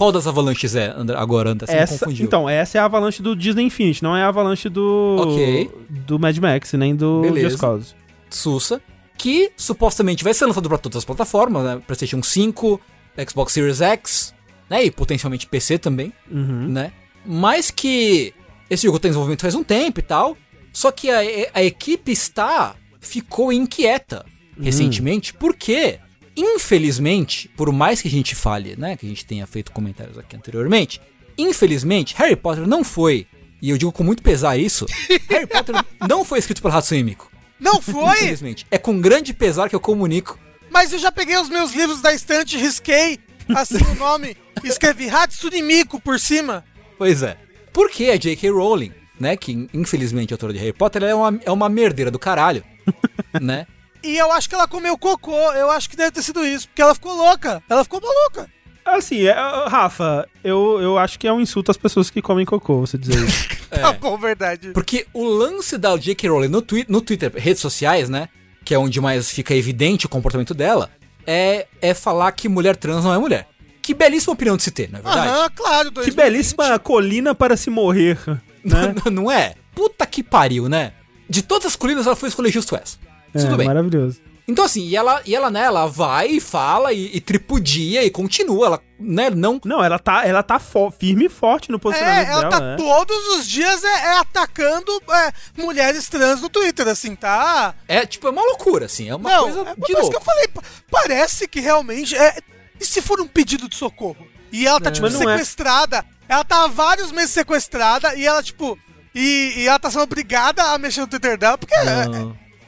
[0.00, 1.66] Qual das Avalanches é André, agora, André?
[1.66, 2.24] Você me Essa, confundiu.
[2.24, 5.70] então, essa é a Avalanche do Disney Infinity, não é a Avalanche do Ok.
[5.90, 7.50] do Mad Max, nem do Beleza.
[7.50, 7.94] Just Cause.
[8.30, 8.80] Sussa,
[9.18, 11.82] que supostamente vai ser lançado para todas as plataformas, né?
[11.86, 12.80] PlayStation 5,
[13.28, 14.34] Xbox Series X,
[14.70, 14.82] né?
[14.86, 16.68] E potencialmente PC também, Uhum.
[16.68, 16.92] né?
[17.26, 18.32] Mas que
[18.70, 20.34] esse jogo tem desenvolvimento faz um tempo e tal.
[20.72, 21.18] Só que a,
[21.52, 24.24] a equipe está ficou inquieta
[24.58, 25.98] recentemente, porque
[26.40, 30.36] infelizmente, por mais que a gente fale, né, que a gente tenha feito comentários aqui
[30.36, 31.00] anteriormente,
[31.36, 33.26] infelizmente Harry Potter não foi,
[33.60, 34.86] e eu digo com muito pesar isso,
[35.28, 35.74] Harry Potter
[36.08, 37.30] não foi escrito pelo Hatsune Miku.
[37.58, 38.14] Não foi?
[38.14, 38.66] Infelizmente.
[38.70, 40.38] É com grande pesar que eu comunico.
[40.70, 43.18] Mas eu já peguei os meus livros da estante, risquei
[43.54, 46.64] assim o nome, escrevi Hatsune Miku por cima.
[46.96, 47.36] Pois é.
[47.72, 48.50] Porque a J.K.
[48.50, 52.10] Rowling, né, que infelizmente é autora de Harry Potter, ela é uma, é uma merdeira
[52.10, 52.64] do caralho,
[53.40, 53.66] né?
[54.02, 56.82] E eu acho que ela comeu cocô, eu acho que deve ter sido isso, porque
[56.82, 58.48] ela ficou louca, ela ficou maluca.
[58.84, 62.80] Assim, é, Rafa, eu, eu acho que é um insulto às pessoas que comem cocô,
[62.80, 63.60] você dizer isso.
[63.70, 64.72] Tá bom, verdade.
[64.72, 66.28] Porque o lance da J.K.
[66.28, 68.28] Rowling no, twi no Twitter, redes sociais, né,
[68.64, 70.90] que é onde mais fica evidente o comportamento dela,
[71.24, 73.46] é, é falar que mulher trans não é mulher.
[73.80, 75.28] Que belíssima opinião de se ter, não é verdade?
[75.28, 75.88] Aham, claro.
[75.90, 76.16] que 2020.
[76.16, 78.18] belíssima colina para se morrer,
[78.64, 78.92] né?
[79.04, 79.54] Não, não é?
[79.72, 80.92] Puta que pariu, né?
[81.28, 82.98] De todas as colinas, ela foi escolher justo essa.
[83.34, 83.66] É, Tudo bem.
[83.66, 84.20] maravilhoso.
[84.48, 88.10] Então, assim, e ela, e ela, né, ela vai e fala e, e tripudia e
[88.10, 88.66] continua.
[88.66, 89.60] Ela, né, não.
[89.64, 92.60] Não, ela tá, ela tá fo- firme e forte no posicionamento É, ela dela, tá
[92.60, 92.76] né?
[92.76, 95.32] todos os dias é, é atacando é,
[95.62, 97.76] mulheres trans no Twitter, assim, tá?
[97.86, 99.08] É, tipo, é uma loucura, assim.
[99.08, 100.10] É uma Não, coisa é de por isso louco.
[100.10, 102.36] que eu falei, pa- parece que realmente é.
[102.80, 104.26] E se for um pedido de socorro?
[104.50, 105.34] E ela tá, tipo, Mas não é.
[105.34, 106.04] sequestrada.
[106.28, 108.76] Ela tá há vários meses sequestrada e ela, tipo.
[109.14, 111.74] E, e ela tá sendo obrigada a mexer no Twitter dela, porque.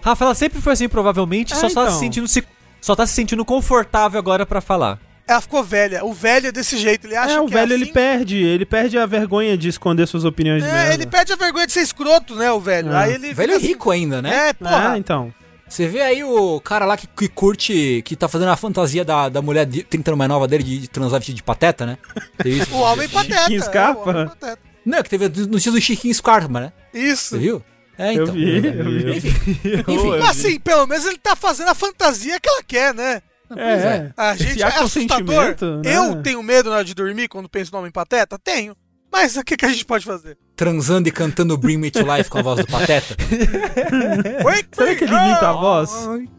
[0.03, 0.09] É-.
[0.09, 1.91] Rafa, ela sempre foi assim, provavelmente, É, só, tá então.
[1.93, 2.45] se sentindo se,
[2.81, 4.99] só tá se sentindo confortável agora pra falar.
[5.27, 6.05] ela ficou velha.
[6.05, 7.93] O velho é desse jeito, ele acha É, o que velho é ele assim.
[7.93, 10.95] perde, ele perde a vergonha de esconder suas opiniões de É, merda.
[10.95, 12.93] ele perde a vergonha de ser escroto, né, o velho.
[12.93, 12.97] É.
[12.97, 13.31] Aí ele.
[13.33, 14.49] O velho é assim, rico ainda, né?
[14.49, 14.95] É, porra.
[14.95, 15.33] É, então.
[15.69, 19.31] Você vê aí o cara lá que, que curte, que tá fazendo a fantasia da,
[19.31, 21.97] da mulher de 30 anos mais nova dele de, de transar vestido de pateta, né?
[22.37, 22.75] Teve isso?
[22.75, 23.41] O homem pateta.
[23.43, 24.01] Chiquinho é, Scarpa?
[24.01, 24.59] o homem pateta.
[24.85, 26.73] Não, que teve no dia do Chiquinho Scarpa, né?
[26.93, 27.31] Isso.
[27.31, 27.63] Você viu?
[27.99, 28.27] É, então.
[28.27, 29.17] Eu vi, eu vi.
[29.19, 29.51] Enfim,
[29.89, 30.11] enfim.
[30.19, 33.23] Mas assim, pelo menos ele tá fazendo a fantasia que ela quer, né?
[33.49, 35.57] Pois É, A gente é assustador.
[35.85, 35.97] né?
[35.97, 38.39] Eu tenho medo na hora de dormir quando penso no homem pateta?
[38.39, 38.75] Tenho.
[39.13, 40.39] Mas o que, que a gente pode fazer?
[40.57, 43.15] Transando e cantando Bring Me to Life com a voz do Pateta.
[44.43, 45.91] Wake Será que ele imita a voz?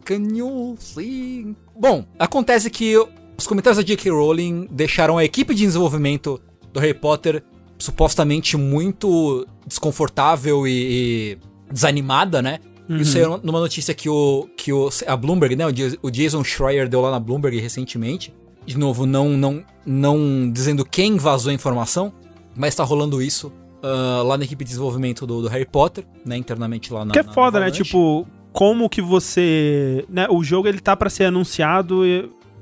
[0.04, 1.54] Can you sing?
[1.76, 2.96] Bom, acontece que
[3.36, 4.10] os comentários da J.K.
[4.10, 6.40] Rowling deixaram a equipe de desenvolvimento
[6.72, 7.44] do Harry Potter
[7.78, 12.58] supostamente muito desconfortável e, e desanimada, né?
[12.88, 12.98] Uhum.
[12.98, 16.44] Isso é numa notícia que o que o a Bloomberg, né, o Jas- o Jason
[16.44, 18.32] Schreier deu lá na Bloomberg recentemente.
[18.66, 22.12] De novo, não não não dizendo quem vazou a informação,
[22.54, 23.50] mas tá rolando isso
[23.82, 27.18] ah, lá na equipe de desenvolvimento do, do Harry Potter, né, internamente lá na Que
[27.18, 27.66] é na- na foda, né?
[27.66, 27.84] Avalanche.
[27.84, 30.04] Tipo, como que você.
[30.08, 32.02] Né, o jogo ele tá pra ser anunciado,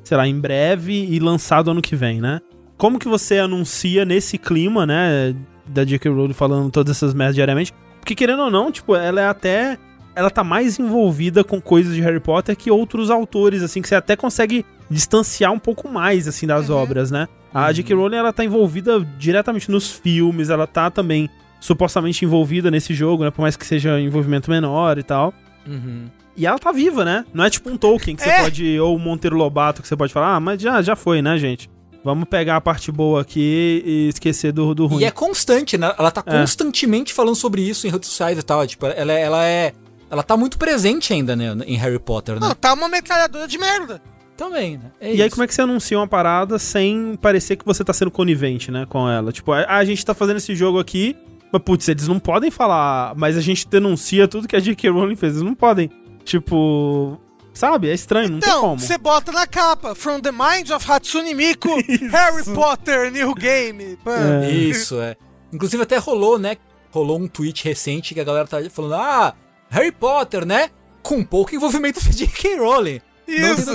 [0.05, 2.41] sei lá, em breve e lançado ano que vem, né?
[2.83, 5.37] Como que você anuncia nesse clima, né?
[5.65, 6.11] Da J.K.
[6.11, 7.73] Rowling falando todas essas merdas diariamente?
[8.01, 9.79] Porque querendo ou não, tipo, ela é até.
[10.17, 13.95] Ela tá mais envolvida com coisas de Harry Potter que outros autores, assim, que você
[13.95, 16.77] até consegue distanciar um pouco mais, assim, das Uhum.
[16.77, 17.29] obras, né?
[17.55, 17.95] A J.K.
[17.95, 21.31] Rowling, ela tá envolvida diretamente nos filmes, ela tá também
[21.61, 23.31] supostamente envolvida nesse jogo, né?
[23.31, 25.33] Por mais que seja envolvimento menor e tal.
[25.69, 26.07] Uhum.
[26.37, 27.25] E ela tá viva, né?
[27.33, 28.43] Não é tipo um Tolkien que você É.
[28.43, 28.81] pode.
[28.81, 31.71] Ou um Monteiro Lobato que você pode falar, ah, mas já, já foi, né, gente?
[32.05, 35.03] Vamos pegar a parte boa aqui e esquecer do, do ruim.
[35.03, 35.95] E é constante, né?
[35.99, 36.41] Ela tá É.
[36.41, 38.67] constantemente falando sobre isso em redes sociais e tal.
[38.67, 39.73] Tipo, ela, ela é.
[40.11, 41.57] Ela tá muito presente ainda, né?
[41.67, 42.41] Em Harry Potter, né?
[42.49, 44.03] Não, tá uma metralhadora de merda.
[44.37, 44.91] Também, né?
[45.01, 47.93] É E aí, como é que você anuncia uma parada sem parecer que você tá
[47.93, 49.31] sendo conivente, né, com ela?
[49.31, 51.15] Tipo, a, a gente tá fazendo esse jogo aqui,
[51.53, 54.91] mas putz, eles não podem falar, mas a gente denuncia tudo que a J.K.
[54.91, 55.35] Rowling fez.
[55.35, 55.91] Eles não podem.
[56.25, 57.19] Tipo,
[57.53, 57.89] sabe?
[57.91, 58.79] É estranho, não tem Então, como.
[58.81, 61.69] você bota na capa, From the Mind of Hatsune Miku,
[62.11, 63.99] Harry Potter New Game.
[64.45, 64.51] É.
[64.51, 65.17] Isso, é.
[65.53, 66.57] Inclusive até rolou, né?
[66.91, 69.35] Rolou um tweet recente que a galera tá falando, ah,
[69.71, 70.71] Harry Potter, né?
[71.03, 72.57] Com pouco envolvimento de J.K.
[72.59, 73.01] Rowling.
[73.27, 73.71] Isso.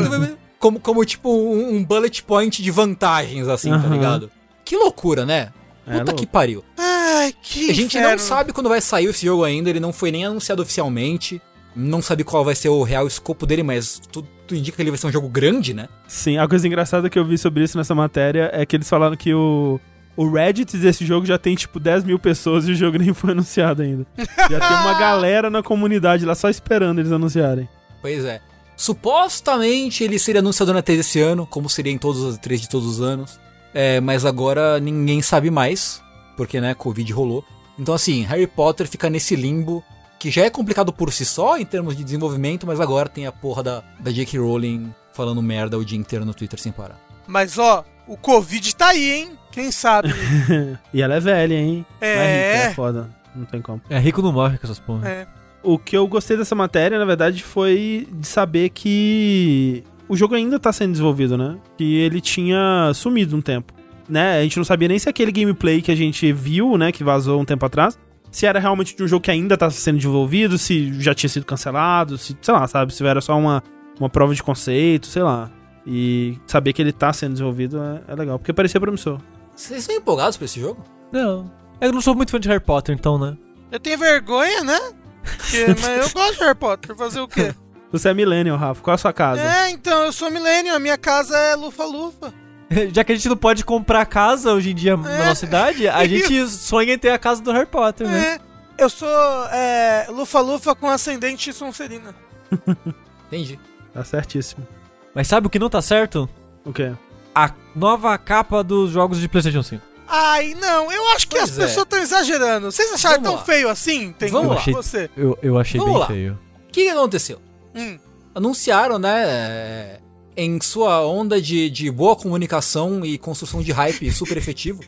[0.59, 3.93] Como, como tipo, um, um bullet point de vantagens, assim, tá Aham.
[3.93, 4.31] ligado?
[4.65, 5.51] Que loucura, né?
[5.85, 6.15] É Puta louco.
[6.19, 6.63] que pariu.
[6.77, 8.09] Ai, que A gente inferno.
[8.11, 11.41] não sabe quando vai sair esse jogo ainda, ele não foi nem anunciado oficialmente.
[11.77, 14.89] Não sabe qual vai ser o real escopo dele, mas tudo, tudo indica que ele
[14.89, 15.87] vai ser um jogo grande, né?
[16.07, 19.15] Sim, a coisa engraçada que eu vi sobre isso nessa matéria é que eles falaram
[19.15, 19.79] que o,
[20.15, 23.31] o Reddit desse jogo já tem tipo 10 mil pessoas e o jogo nem foi
[23.31, 24.07] anunciado ainda.
[24.17, 27.69] Já tem uma galera na comunidade lá só esperando eles anunciarem.
[28.01, 28.41] Pois é.
[28.75, 32.69] Supostamente ele seria anunciado na E3 esse ano, como seria em todos os E3 de
[32.69, 33.39] todos os anos.
[33.73, 36.01] É, mas agora ninguém sabe mais,
[36.35, 37.45] porque né, Covid rolou.
[37.77, 39.83] Então assim, Harry Potter fica nesse limbo,
[40.19, 43.31] que já é complicado por si só em termos de desenvolvimento, mas agora tem a
[43.31, 44.39] porra da, da J.K.
[44.39, 46.99] Rowling falando merda o dia inteiro no Twitter sem parar.
[47.27, 49.31] Mas ó, o Covid tá aí, hein?
[49.51, 50.09] Quem sabe?
[50.93, 51.85] E ela é velha, hein?
[51.99, 52.13] É.
[52.13, 53.09] rica, é foda.
[53.35, 53.81] Não tem como.
[53.89, 55.07] É, rico não morre com essas porra.
[55.07, 55.27] é.
[55.63, 60.57] O que eu gostei dessa matéria, na verdade, foi de saber que o jogo ainda
[60.57, 61.57] tá sendo desenvolvido, né?
[61.77, 63.73] Que ele tinha sumido um tempo.
[64.07, 64.39] Né?
[64.39, 67.41] A gente não sabia nem se aquele gameplay que a gente viu, né, que vazou
[67.41, 67.99] um tempo atrás,
[68.37, 71.43] se era realmente de um jogo que ainda tá sendo desenvolvido, se já tinha sido
[71.43, 73.63] cancelado, se, sei lá, sabe, se era só uma,
[73.99, 75.49] uma prova de conceito, sei lá.
[75.87, 79.19] E saber que ele tá sendo desenvolvido é, é legal, porque parecia promissor.
[79.55, 80.83] Vocês estão empolgados pra esse jogo?
[81.11, 81.51] Não.
[81.81, 83.35] Eu não sou muito fã de Harry Potter, então, né?
[83.71, 84.79] Eu tenho vergonha, né?
[85.23, 86.95] Porque- mas eu gosto de Harry Potter.
[86.95, 87.55] Fazer o quê?
[87.91, 89.41] Você é millennial, Rafa, qual é a sua casa?
[89.41, 90.75] É, então, eu sou milênio.
[90.75, 92.31] A minha casa é lufa-lufa.
[92.93, 95.25] Já que a gente não pode comprar casa hoje em dia na É.
[95.27, 98.39] nossa idade, a gente sonha em ter a casa do Harry Potter, né?
[98.43, 98.83] É.
[98.83, 99.07] Eu sou
[99.51, 102.13] é, lufa-lufa com ascendente Sonserina.
[103.27, 103.59] Entendi.
[103.93, 104.67] Tá certíssimo.
[105.15, 106.29] Mas sabe o que não tá certo?
[106.63, 106.93] O quê?
[107.33, 109.81] A nova capa dos jogos de PlayStation 5.
[110.07, 111.61] Ai, não, eu acho que Pois as é.
[111.63, 112.71] pessoas estão exagerando.
[112.71, 113.45] Vocês acharam Vamos tão lá.
[113.45, 114.11] feio assim?
[114.13, 114.61] Tem Vamos lá.
[114.73, 115.09] você.
[115.17, 116.07] Eu, eu achei Vamos bem lá.
[116.07, 116.39] feio.
[116.69, 117.41] O que, aconteceu?
[117.75, 117.97] Hum.
[118.35, 119.97] anunciaram, né,
[120.37, 124.81] em sua onda de, de boa comunicação e construção de hype super efetivo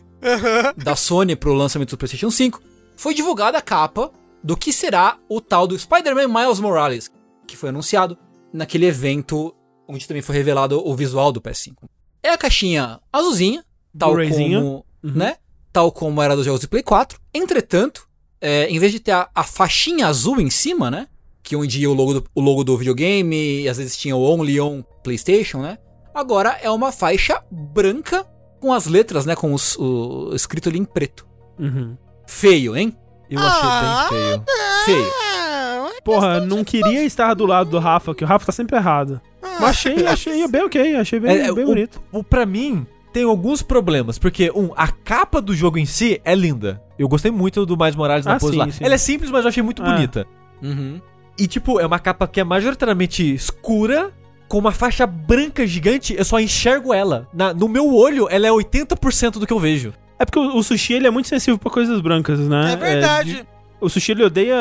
[0.78, 2.62] da Sony pro lançamento do PlayStation 5,
[2.96, 4.12] foi divulgada a capa
[4.44, 7.12] do que será o tal do Spider-Man Miles Morales,
[7.48, 8.18] que foi anunciado
[8.54, 9.54] naquele evento
[9.88, 11.74] onde também foi revelado o visual do PS5.
[12.22, 13.64] É a caixinha azulzinha,
[13.98, 14.12] tal
[14.60, 15.12] como, Uhum.
[15.16, 15.38] né,
[15.74, 17.20] tal como era dos jogos de Play 4.
[17.34, 18.08] Entretanto,
[18.42, 21.08] é, em vez de ter a, a faixinha azul em cima, né?
[21.42, 24.22] Que onde ia o logo, do, o logo do videogame, e às vezes tinha o
[24.22, 25.78] Only on PlayStation, né?
[26.14, 28.26] Agora é uma faixa branca
[28.60, 29.36] com as letras, né?
[29.36, 31.26] Com os, o escrito ali em preto.
[31.58, 31.96] Uhum.
[32.28, 32.96] Feio, hein?
[33.30, 34.44] Eu Ah, achei bem feio.
[34.86, 35.12] Feio.
[35.14, 39.22] Ah, Porra, não queria estar do lado do Rafa, que o Rafa tá sempre errado.
[39.42, 42.02] Mas achei, achei bem ok, achei bem, É, é, bem o- bonito.
[42.12, 44.18] O, pra mim, tem alguns problemas.
[44.18, 46.82] Porque, um, a capa do jogo em si é linda.
[46.98, 48.72] Eu gostei muito do Mais Morales na Ah, pose sim, lá.
[48.72, 48.84] sim.
[48.84, 49.92] Ela é simples, mas eu achei muito Ah.
[49.94, 50.26] bonita.
[50.62, 51.00] Uhum.
[51.40, 54.12] E, tipo, é uma capa que é majoritariamente escura,
[54.48, 56.16] com uma faixa branca gigante.
[56.18, 57.28] Eu só enxergo ela.
[57.34, 59.94] Na- no meu olho, ela é 80% do que eu vejo.
[60.18, 62.74] É porque o, o sushi ele é muito sensível pra coisas brancas, né?
[62.74, 63.36] É verdade.
[63.36, 63.46] de-
[63.80, 64.56] o sushi ele odeia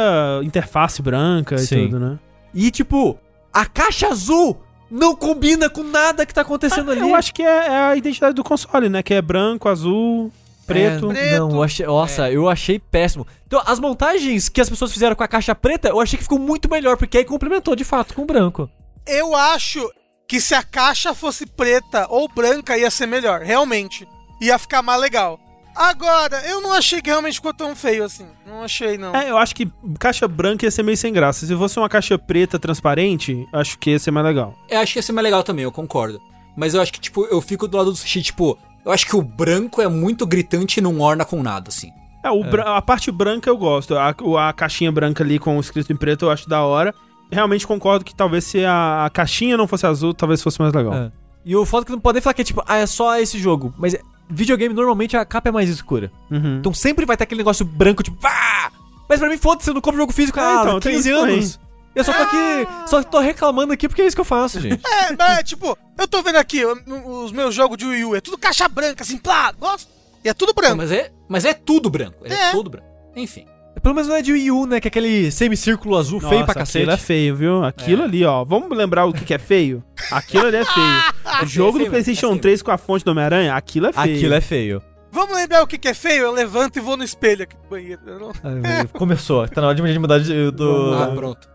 [0.45, 1.77] interface branca Sim.
[1.77, 2.19] e tudo, né?
[2.55, 3.19] E, tipo,
[3.53, 4.61] a caixa azul
[4.91, 7.01] não combina com nada que tá acontecendo ali.
[7.01, 9.03] Eu acho que é, é a identidade do console, né?
[9.03, 10.31] Que é branco, azul.
[10.69, 11.11] Preto.
[11.11, 11.39] É, Preto.
[11.39, 13.27] Não, eu achei, nossa, eu achei péssimo.
[13.47, 16.39] Então, as montagens que as pessoas fizeram com a caixa preta, eu achei que ficou
[16.39, 18.71] muito melhor, porque aí complementou de fato com o branco.
[19.07, 19.91] Eu acho
[20.29, 24.07] que se a caixa fosse preta ou branca ia ser melhor, realmente.
[24.41, 25.41] Ia ficar mais legal.
[25.75, 28.27] Agora, eu não achei que realmente ficou tão feio assim.
[28.45, 29.15] Não achei, não.
[29.15, 31.47] É, eu acho que caixa branca ia ser meio sem graça.
[31.47, 34.55] Se fosse uma caixa preta transparente, acho que ia ser mais legal.
[34.69, 36.21] Eu acho que ia ser mais legal também, eu concordo.
[36.57, 38.59] Mas eu acho que, tipo, eu fico do lado do sushi, tipo,
[38.89, 41.91] eu acho que o branco é muito gritante e não orna com nada, assim.
[42.25, 43.97] É, o bra- a parte branca eu gosto.
[43.97, 44.09] A,
[44.49, 46.93] a caixinha branca ali com o escrito em preto eu acho da hora.
[47.31, 50.95] Realmente concordo que talvez se a, a caixinha não fosse azul, talvez fosse mais legal.
[50.95, 51.13] É.
[51.45, 53.39] E o foda é que não podem falar que é tipo, ah, é só esse
[53.39, 53.73] jogo.
[53.79, 56.11] Mas é- videogame normalmente a capa é mais escura.
[56.31, 56.57] Uhum.
[56.59, 58.71] Então sempre vai ter aquele negócio branco, tipo, ah!
[59.09, 61.19] Mas pra mim, foda-se, eu não compro jogo físico há É, então, tem 15 isso
[61.21, 61.35] também.
[61.37, 61.61] anos.
[61.95, 64.81] Eu só tô aqui, só tô reclamando aqui porque é isso que eu faço, gente.
[64.87, 68.39] É, mas, tipo, eu tô vendo aqui os meus jogos de Wii U, é tudo
[68.39, 69.89] caixa branca, assim, plá, gosto.
[70.25, 70.77] E é tudo branco.
[70.77, 72.25] Mas é, mas é tudo branco.
[72.25, 72.53] É, É.
[72.53, 72.87] todo branco.
[73.15, 73.47] Enfim.
[73.83, 74.81] Pelo menos não é de Wii U, né?
[74.81, 76.79] Que é aquele semicírculo azul feio pra Nossa, cacete.
[76.79, 77.65] Aquilo é feio, viu?
[77.65, 78.45] Aquilo ali, ó.
[78.45, 79.85] Vamos lembrar o que, que é feio?
[80.11, 81.03] Aquilo ali é feio.
[81.43, 82.41] O jogo feio do PlayStation é feio.
[82.43, 84.17] 3 com a fonte do Homem-Aranha, aquilo é feio.
[84.17, 84.83] Aquilo é feio.
[85.13, 86.25] Vamos lembrar o que, que é feio?
[86.25, 88.01] Eu levanto e vou no espelho aqui do banheiro.
[88.05, 90.95] Não- Ai, Começou, tá na hora de de mudar de, do...
[90.95, 91.49] Ah, pronto.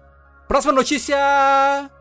[0.47, 1.17] Próxima notícia.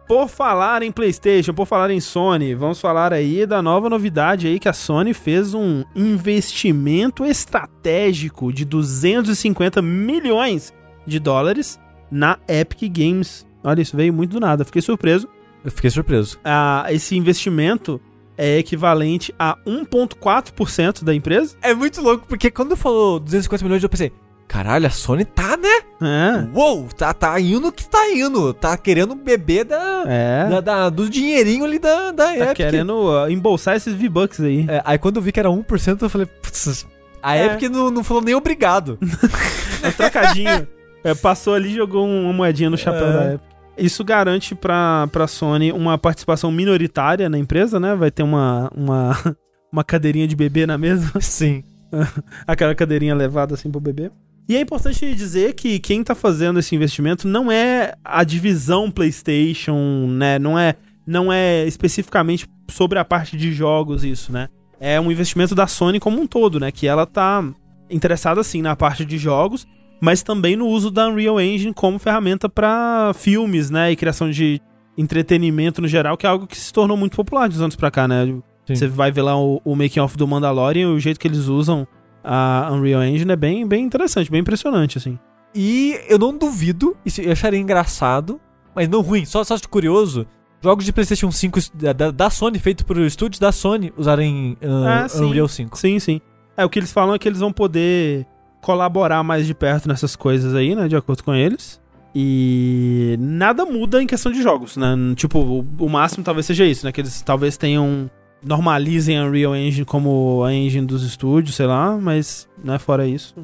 [0.06, 4.58] Por falar em PlayStation, por falar em Sony, vamos falar aí da nova novidade aí
[4.58, 10.74] que a Sony fez um investimento estratégico de 250 milhões
[11.06, 13.46] de dólares na Epic Games.
[13.64, 15.28] Olha, isso veio muito do nada, fiquei surpreso.
[15.64, 16.38] Eu fiquei surpreso.
[16.44, 18.00] Ah, esse investimento
[18.36, 21.56] é equivalente a 1,4% da empresa.
[21.62, 24.12] É muito louco, porque quando falou 250 milhões, eu pensei,
[24.52, 25.80] caralho, a Sony tá, né?
[26.02, 28.52] É, Uou, tá, tá indo que tá indo.
[28.52, 30.46] Tá querendo beber da, é.
[30.50, 32.56] da, da- do dinheirinho ali da, da Tá Epic.
[32.56, 34.66] querendo embolsar esses V-Bucks aí.
[34.68, 36.86] É, aí quando eu vi que era 1%, eu falei, putz,
[37.22, 37.46] a É.
[37.46, 38.98] Epic não, não falou nem obrigado.
[39.82, 40.68] É trocadinho.
[41.02, 43.12] É, passou ali e jogou uma moedinha no chapéu É.
[43.12, 43.46] da Epic.
[43.78, 47.94] Isso garante pra, pra Sony uma participação minoritária na empresa, né?
[47.96, 49.16] Vai ter uma, uma,
[49.72, 51.10] uma cadeirinha de bebê na mesa.
[51.20, 51.64] Sim.
[52.46, 54.10] Aquela cadeirinha levada assim pro bebê.
[54.48, 60.06] E é importante dizer que quem tá fazendo esse investimento não é a divisão PlayStation,
[60.08, 60.38] né?
[60.38, 60.74] Não é,
[61.06, 64.48] não é especificamente sobre a parte de jogos isso, né?
[64.80, 66.72] É um investimento da Sony como um todo, né?
[66.72, 67.44] Que ela tá
[67.88, 69.66] interessada sim na parte de jogos,
[70.00, 73.92] mas também no uso da Unreal Engine como ferramenta para filmes, né?
[73.92, 74.60] E criação de
[74.98, 78.08] entretenimento no geral, que é algo que se tornou muito popular de anos pra cá,
[78.08, 78.26] né?
[78.66, 78.74] Sim.
[78.74, 81.86] Você vai ver lá o, o making off do Mandalorian, o jeito que eles usam
[82.24, 85.18] a Unreal Engine é bem, bem interessante, bem impressionante, assim.
[85.54, 88.40] E eu não duvido, isso eu acharia engraçado,
[88.74, 90.26] mas não ruim, só, só de curioso,
[90.62, 95.08] jogos de PlayStation 5 da, da- Sony, feito por estúdios da Sony, usarem uh, Ah,
[95.08, 95.24] sim.
[95.24, 95.76] Unreal 5.
[95.76, 96.20] Sim, sim.
[96.56, 98.26] É, o que eles falam é que eles vão poder
[98.62, 100.86] colaborar mais de perto nessas coisas aí, né?
[100.88, 101.80] De acordo com eles.
[102.14, 104.94] E nada muda em questão de jogos, né?
[105.16, 106.92] Tipo, o, o máximo talvez seja isso, né?
[106.92, 108.10] Que eles talvez tenham.
[108.42, 113.34] Normalizem a Unreal Engine como a engine dos estúdios, sei lá, mas, né, fora isso.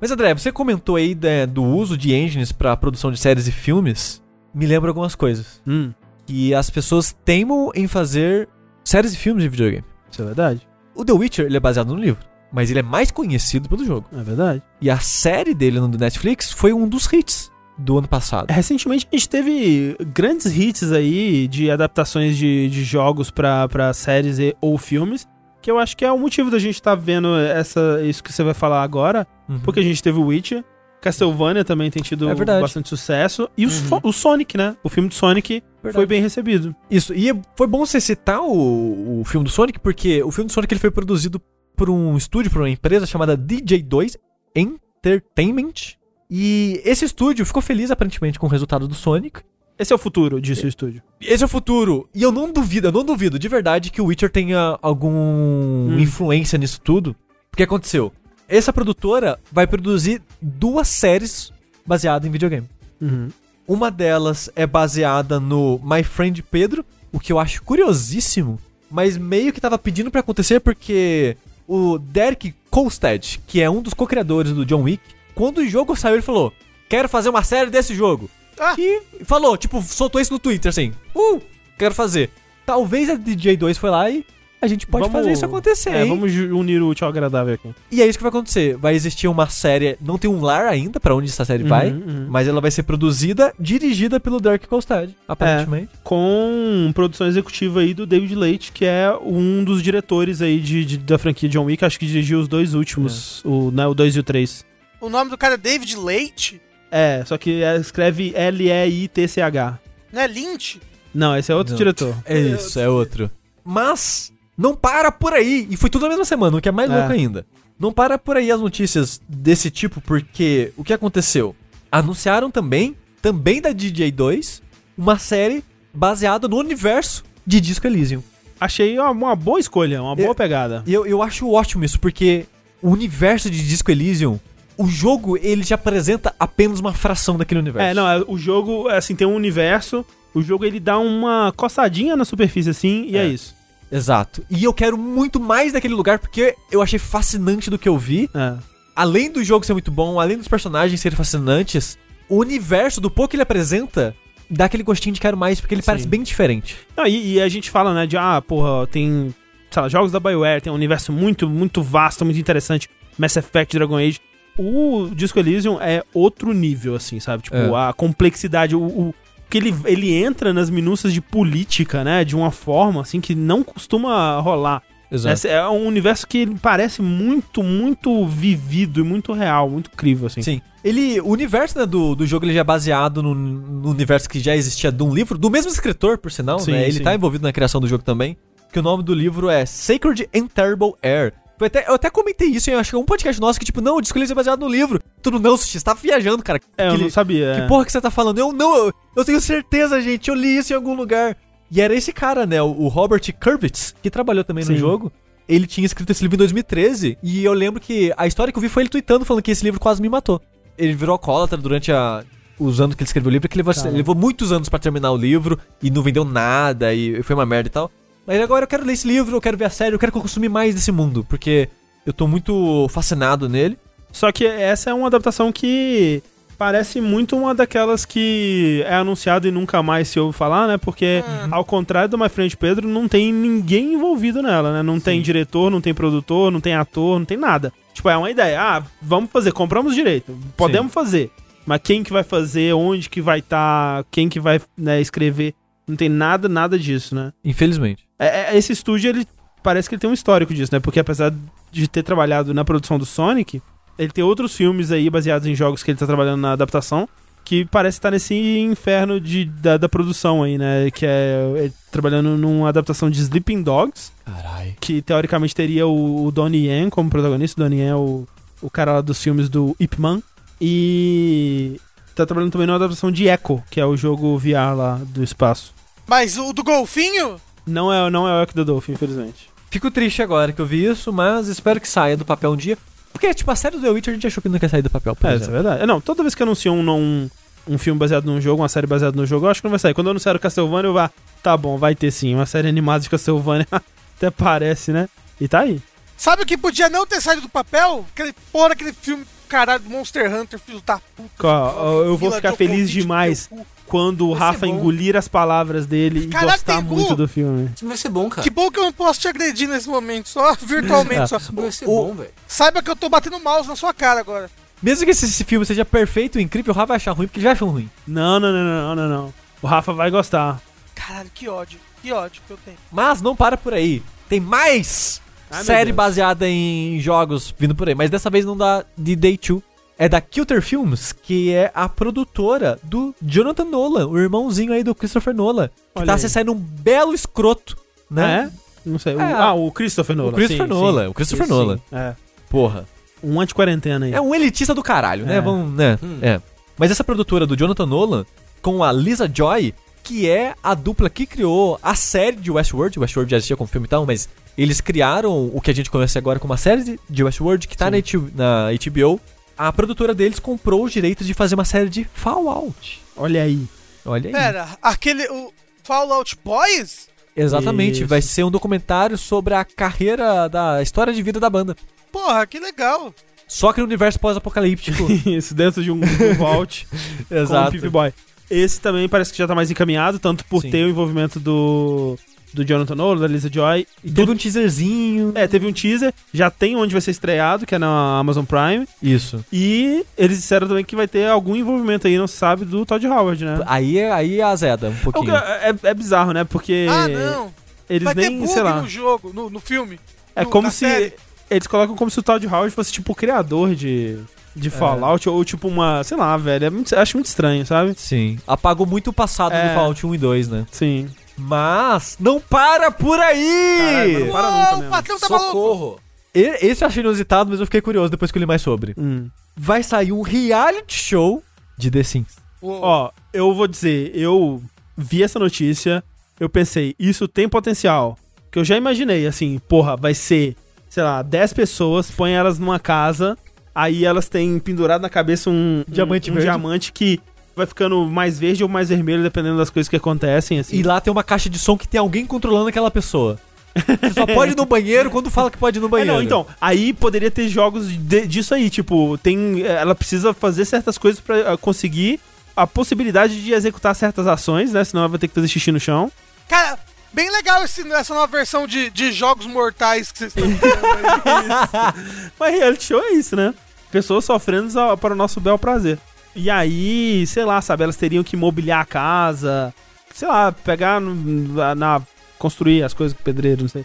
[0.00, 3.52] Mas André, você comentou aí né, do uso de engines pra produção de séries e
[3.52, 4.22] filmes,
[4.54, 5.60] me lembra algumas coisas.
[5.66, 5.92] Hum,
[6.26, 8.48] Que as pessoas teimam em fazer
[8.84, 9.84] séries e filmes de videogame.
[10.10, 10.66] isso é verdade.
[10.94, 14.06] O The Witcher, ele é baseado no livro, mas ele é mais conhecido pelo jogo.
[14.12, 14.62] É verdade.
[14.80, 18.50] E a série dele no Netflix foi um dos hits do ano passado.
[18.50, 24.38] Recentemente a gente teve grandes hits aí de adaptações de, de jogos pra, pra séries
[24.38, 25.26] e, ou filmes,
[25.62, 28.42] que eu acho que é o motivo da gente estar vendo essa, isso que você
[28.42, 29.60] vai falar agora, Uhum.
[29.60, 30.62] porque a gente teve o Witcher,
[31.00, 33.74] Castlevania também tem tido É bastante sucesso, e o, Uhum.
[33.74, 34.76] So- o Sonic, né?
[34.82, 35.94] O filme de Sonic Verdade.
[35.94, 36.74] foi bem recebido.
[36.90, 40.52] Isso, e foi bom você citar o, o filme do Sonic, porque o filme do
[40.52, 41.40] Sonic ele foi produzido
[41.76, 44.16] por um estúdio, por uma empresa chamada DJ2
[44.54, 45.96] Entertainment.
[46.30, 49.40] E esse estúdio ficou feliz aparentemente com o resultado do Sonic.
[49.78, 51.02] Esse é o futuro, disse o estúdio.
[51.20, 52.08] Esse é o futuro.
[52.14, 56.58] E eu não duvido, eu não duvido de verdade que o Witcher tenha algum influência
[56.58, 57.14] nisso tudo.
[57.52, 58.12] O que aconteceu?
[58.48, 61.52] Essa produtora vai produzir duas séries
[61.86, 62.68] baseadas em videogame.
[63.00, 63.28] Uhum.
[63.66, 68.58] Uma delas é baseada no My Friend Pedro, o que eu acho curiosíssimo,
[68.90, 71.36] mas meio que tava pedindo pra acontecer porque
[71.66, 75.02] o Derek Kolstad, que é um dos co-criadores do John Wick,
[75.38, 76.52] quando o jogo saiu, ele falou:
[76.88, 78.28] Quero fazer uma série desse jogo.
[78.58, 78.74] Ah.
[78.76, 81.40] E falou, tipo, soltou isso no Twitter assim: Uh,
[81.78, 82.30] quero fazer.
[82.66, 84.24] Talvez a DJ2 foi lá e
[84.60, 86.08] a gente pode Vamos- fazer isso acontecer, É, hein?
[86.08, 87.72] vamos unir o útil ao agradável aqui.
[87.92, 88.76] E é isso que vai acontecer.
[88.76, 91.98] Vai existir uma série, não tem um lar ainda pra onde essa série vai, Uhum,
[92.04, 92.26] uhum.
[92.28, 95.90] mas ela vai ser produzida, dirigida pelo Dirk Kolstad, aparentemente.
[96.02, 100.98] Com produção executiva aí do David Leite, que é um dos diretores aí de, de-
[100.98, 104.18] da franquia John Wick, acho que dirigiu os dois últimos, o, né, o 2 e
[104.18, 104.66] o 3.
[105.00, 106.60] O nome do cara é David Leite?
[106.90, 109.78] É, só que é- escreve L-E-I-T-C-H.
[110.12, 110.80] Não é Lynch?
[111.14, 111.78] Não, esse é outro Não.
[111.78, 112.14] diretor.
[112.24, 113.30] É isso, é outro.
[113.64, 115.66] Mas não para por aí.
[115.70, 116.96] E foi tudo na mesma semana, o que é mais É.
[116.96, 117.46] louco ainda.
[117.78, 121.54] Não para por aí as notícias desse tipo, porque o que aconteceu?
[121.92, 124.60] Anunciaram também, também da DJ2,
[124.96, 125.62] uma série
[125.94, 128.22] baseada no universo de Disco Elysium.
[128.60, 130.82] Achei uma, uma boa escolha, uma boa Eu- pegada.
[130.86, 132.46] E eu, eu acho ótimo isso, porque
[132.82, 134.40] o universo de Disco Elysium,
[134.78, 137.90] o jogo, ele já apresenta apenas uma fração daquele universo.
[137.90, 142.16] É, não, é, o jogo, assim, tem um universo, o jogo ele dá uma coçadinha
[142.16, 143.28] na superfície, assim, e é, É.
[143.28, 143.56] isso.
[143.90, 144.44] Exato.
[144.50, 148.30] E eu quero muito mais daquele lugar, porque eu achei fascinante do que eu vi.
[148.34, 148.54] É.
[148.94, 151.96] além do jogo ser muito bom, além dos personagens serem fascinantes,
[152.28, 154.14] o universo do pouco que ele apresenta
[154.50, 155.86] dá aquele gostinho de quero mais, porque ele Sim.
[155.86, 156.76] parece bem diferente.
[156.96, 159.34] Não, e, e a gente fala, né, de, ah, porra, tem,
[159.70, 163.76] sei lá, jogos da BioWare, tem um universo muito, muito vasto, muito interessante, Mass Effect,
[163.76, 164.20] Dragon Age.
[164.58, 167.44] O Disco Elysium é outro nível, assim, sabe?
[167.44, 167.88] Tipo, É.
[167.88, 169.14] a complexidade, o, o
[169.48, 173.62] que ele, ele entra nas minúcias de política, né, de uma forma, assim, que não
[173.62, 174.82] costuma rolar.
[175.10, 180.42] Esse é um universo que parece muito, muito vivido e muito real, muito incrível, assim.
[180.42, 180.60] Sim.
[180.84, 184.38] Ele, o universo né, do, do jogo ele já é baseado no, no universo que
[184.38, 186.82] já existia de um livro, do mesmo escritor, por sinal, Sim, né?
[186.82, 187.02] Ele sim.
[187.02, 188.36] tá envolvido na criação do jogo também.
[188.70, 191.32] Que o nome do livro é Sacred and Terrible Air.
[191.58, 193.80] Foi até- eu até comentei isso em acho que é um podcast nosso que, tipo,
[193.80, 195.00] não, o disco é baseado no livro.
[195.20, 196.60] Tudo não, Sushi, você tá viajando, cara.
[196.76, 197.52] É, eu não sabia.
[197.56, 197.66] Que é.
[197.66, 198.38] porra que você tá falando?
[198.38, 200.28] Eu não, eu, eu tenho certeza, gente.
[200.28, 201.36] Eu li isso em algum lugar.
[201.70, 202.62] E era esse cara, né?
[202.62, 204.78] O, o Robert Kurvitz, que trabalhou também no Sim.
[204.78, 205.12] jogo.
[205.48, 207.18] Ele tinha escrito esse livro em 2013.
[207.22, 209.64] E eu lembro que a história que eu vi foi ele tweetando falando que esse
[209.64, 210.40] livro quase me matou.
[210.76, 212.22] Ele virou alcoólatra durante a-
[212.58, 215.10] os anos que ele escreveu o livro, que levou, ele levou muitos anos pra terminar
[215.12, 217.90] o livro e não vendeu nada e foi uma merda e tal.
[218.28, 220.50] Mas agora eu quero ler esse livro, eu quero ver a série, eu quero consumir
[220.50, 221.66] mais desse mundo, porque
[222.04, 223.78] eu tô muito fascinado nele.
[224.12, 226.22] Só que essa é uma adaptação que
[226.58, 230.76] parece muito uma daquelas que é anunciado e nunca mais se ouve falar, né?
[230.76, 234.82] Porque, ao contrário do My Friend Pedro, não tem ninguém envolvido nela, né?
[234.82, 237.72] Não tem diretor, não tem produtor, não tem ator, não tem nada.
[237.94, 238.60] Tipo, é uma ideia.
[238.60, 240.36] Ah, vamos fazer, compramos direito.
[240.54, 241.30] Podemos fazer.
[241.64, 245.54] Mas quem que vai fazer, onde que vai estar, quem que vai né, escrever,
[245.88, 247.32] não tem nada, nada disso, né?
[247.44, 248.06] Infelizmente.
[248.18, 249.26] É, é, esse estúdio, ele
[249.62, 250.80] parece que ele tem um histórico disso, né?
[250.80, 251.32] Porque apesar
[251.72, 253.62] de ter trabalhado na produção do Sonic,
[253.98, 257.08] ele tem outros filmes aí baseados em jogos que ele tá trabalhando na adaptação,
[257.44, 260.90] que parece estar nesse inferno de, da, da produção aí, né?
[260.90, 264.74] Que é ele trabalhando numa adaptação de Sleeping Dogs, Caralho.
[264.80, 267.60] que teoricamente teria o, o Donnie Yen como protagonista.
[267.60, 268.26] O Donnie Yen é o,
[268.60, 270.22] o cara lá dos filmes do Ip Man.
[270.60, 271.80] E
[272.14, 275.77] tá trabalhando também numa adaptação de Echo, que é o jogo VR lá do espaço.
[276.08, 277.38] Mas o do golfinho?
[277.66, 279.50] Não é, não é o Echo the Dolphin, infelizmente.
[279.70, 282.78] Fico triste agora que eu vi isso, mas espero que saia do papel um dia.
[283.12, 284.88] Porque, tipo, a série do The Witcher a gente achou que não ia sair do
[284.88, 285.86] papel, por É, isso é verdade.
[285.86, 287.30] Não, toda vez que anunciam um, um,
[287.68, 289.78] um filme baseado num jogo, uma série baseada no jogo, eu acho que não vai
[289.78, 289.92] sair.
[289.92, 291.10] Quando anunciaram Castlevania, eu vá,
[291.42, 292.34] tá bom, vai ter sim.
[292.34, 293.66] Uma série animada de Castlevania,
[294.16, 295.08] até parece, né?
[295.38, 295.82] E tá aí.
[296.16, 298.06] Sabe o que podia não ter saído do papel?
[298.12, 301.46] Aquele porra, aquele filme, caralho, do Monster Hunter, filho da puta.
[301.46, 303.66] Ó, eu vou Vila ficar feliz demais cu.
[303.88, 307.70] Quando o Rafa engolir as palavras dele e Caralho, gostar tem muito do filme.
[307.74, 308.42] Isso vai ser bom, cara.
[308.42, 311.28] Que bom que eu não posso te agredir nesse momento, só virtualmente.
[311.28, 311.36] só.
[311.38, 312.30] Isso vai ser O- bom, velho.
[312.46, 314.50] Saiba que eu tô batendo mouse na sua cara agora.
[314.82, 317.44] Mesmo que esse, esse filme seja perfeito, incrível, o Rafa vai achar ruim, porque ele
[317.44, 317.90] já achou ruim.
[318.06, 319.34] Não, não, não, não, não, não.
[319.60, 320.60] O Rafa vai gostar.
[320.94, 321.80] Caralho, que ódio.
[322.00, 322.76] Que ódio que eu tenho.
[322.92, 324.00] Mas não para por aí.
[324.28, 325.20] Tem mais
[325.50, 327.94] Ai, série baseada em jogos vindo por aí.
[327.94, 329.60] Mas dessa vez não da de Day 2.
[329.98, 334.94] É da Kilter Films, que é a produtora do Jonathan Nolan, o irmãozinho aí do
[334.94, 335.68] Christopher Nolan.
[335.68, 336.18] Que Olha tá aí.
[336.20, 337.76] se saindo um belo escroto,
[338.08, 338.48] né?
[338.54, 338.88] É?
[338.88, 339.16] Não sei.
[339.16, 340.32] O- É, ah, o Christopher Nolan.
[340.34, 341.08] Christopher sim, Nolan, sim.
[341.08, 341.76] o Christopher Sim, Nolan.
[341.78, 341.82] sim.
[341.96, 342.14] É.
[342.48, 342.86] Porra.
[343.22, 344.12] Um anti-quarentena aí.
[344.14, 345.38] É um elitista do caralho, né?
[345.38, 345.40] É.
[345.40, 345.98] Vamos, né?
[346.00, 346.18] Hum.
[346.22, 346.40] É.
[346.78, 348.24] Mas essa produtora do Jonathan Nolan,
[348.62, 353.00] com a Lisa Joy, que é a dupla que criou a série de Westworld.
[353.00, 356.16] Westworld já existia como filme e tal, mas eles criaram o que a gente conhece
[356.16, 359.20] agora como a série de- Westworld, que tá na, H- na HBO.
[359.58, 363.02] A produtora deles comprou os direitos de fazer uma série de Fallout.
[363.16, 363.66] Olha aí.
[364.04, 364.32] Olha aí.
[364.32, 365.26] Pera, aquele.
[365.28, 365.52] O
[365.82, 367.08] Fallout Boys?
[367.34, 368.06] Exatamente, Isso.
[368.06, 371.76] vai ser um documentário sobre a carreira da história de vida da banda.
[372.12, 373.12] Porra, que legal.
[373.48, 375.06] Só que no universo pós-apocalíptico.
[375.28, 376.86] Isso, dentro de um, de um vault.
[377.28, 377.72] com o Exato.
[377.72, 378.12] Pip Boy.
[378.50, 380.70] Esse também parece que já tá mais encaminhado, tanto por Sim.
[380.70, 382.18] ter o envolvimento do,
[382.58, 383.86] do Jonathan Nolan, da Lisa Joy.
[384.02, 385.32] E teve um teaserzinho.
[385.34, 388.86] É, teve um teaser, já tem onde vai ser estreado, que é na Amazon Prime.
[389.02, 389.44] Isso.
[389.52, 393.06] E eles disseram também que vai ter algum envolvimento aí, não se sabe, do Todd
[393.06, 393.60] Howard, né?
[393.66, 395.26] Aí, é- aí azeda um É, pouquinho.
[395.26, 396.44] que- é, é bizarro, né?
[396.44, 397.52] Porque Ah, não.
[397.88, 398.82] eles Vai ter nem, bug sei lá.
[398.82, 399.98] no jogo, no, no filme.
[400.34, 400.78] É no- como se.
[400.78, 401.12] série.
[401.50, 404.18] Eles colocam como se o Todd Howard fosse tipo o criador de,
[404.54, 406.04] de Fallout, ou tipo uma.
[406.04, 406.66] Sei lá, velho.
[406.66, 407.94] É muito- acho muito estranho, sabe?
[407.96, 408.38] Sim.
[408.46, 409.68] Apagou muito o passado É.
[409.68, 410.66] do Fallout 1 e 2, né?
[410.70, 411.08] Sim.
[411.38, 413.78] Mas não para por aí!
[413.78, 414.32] Caralho, mano.
[414.32, 414.86] Para nunca Uou, mesmo.
[414.86, 415.46] o patrão tá maluco.
[415.50, 416.00] Socorro!
[416.34, 418.94] E- Esse eu achei inusitado, mas eu fiquei curioso depois que eu li mais sobre.
[418.98, 419.28] Hum.
[419.56, 421.42] Vai sair um reality show
[421.76, 422.36] de The Sims.
[422.60, 422.80] Uou.
[422.82, 424.62] Ó, eu vou dizer, eu
[424.96, 426.02] vi essa notícia,
[426.40, 428.18] eu pensei, isso tem potencial.
[428.50, 430.56] Que eu já imaginei, assim, porra, vai ser,
[430.88, 433.36] sei lá, 10 pessoas, põe elas numa casa,
[433.74, 436.48] aí elas têm pendurado na cabeça um Diamante um, um verde.
[436.50, 437.20] diamante que
[437.58, 440.76] vai ficando mais verde ou mais vermelho, dependendo das coisas que acontecem, assim.
[440.76, 443.38] E lá tem uma caixa de som que tem alguém controlando aquela pessoa.
[443.74, 446.12] Você só pode ir no banheiro quando fala que pode ir no É, banheiro.
[446.14, 450.96] não, então, aí poderia ter jogos de- disso aí, tipo, tem, ela precisa fazer certas
[450.96, 452.18] coisas pra ah, conseguir
[452.56, 454.82] a possibilidade de executar certas ações, né?
[454.82, 456.10] Senão ela vai ter que fazer xixi no chão.
[456.48, 456.76] Cara,
[457.12, 460.48] bem legal esse- essa nova versão de, de jogos mortais que vocês estão
[461.24, 462.30] aí.
[462.38, 463.54] Mas reality show é isso, né?
[463.92, 465.98] Pessoas sofrendo para o nosso bel prazer.
[466.38, 469.74] E aí, sei lá, sabe, elas teriam que mobiliar a casa,
[470.14, 471.14] sei lá, pegar no-
[471.54, 472.02] na, na-
[472.38, 473.84] construir as coisas com pedreiro, não sei.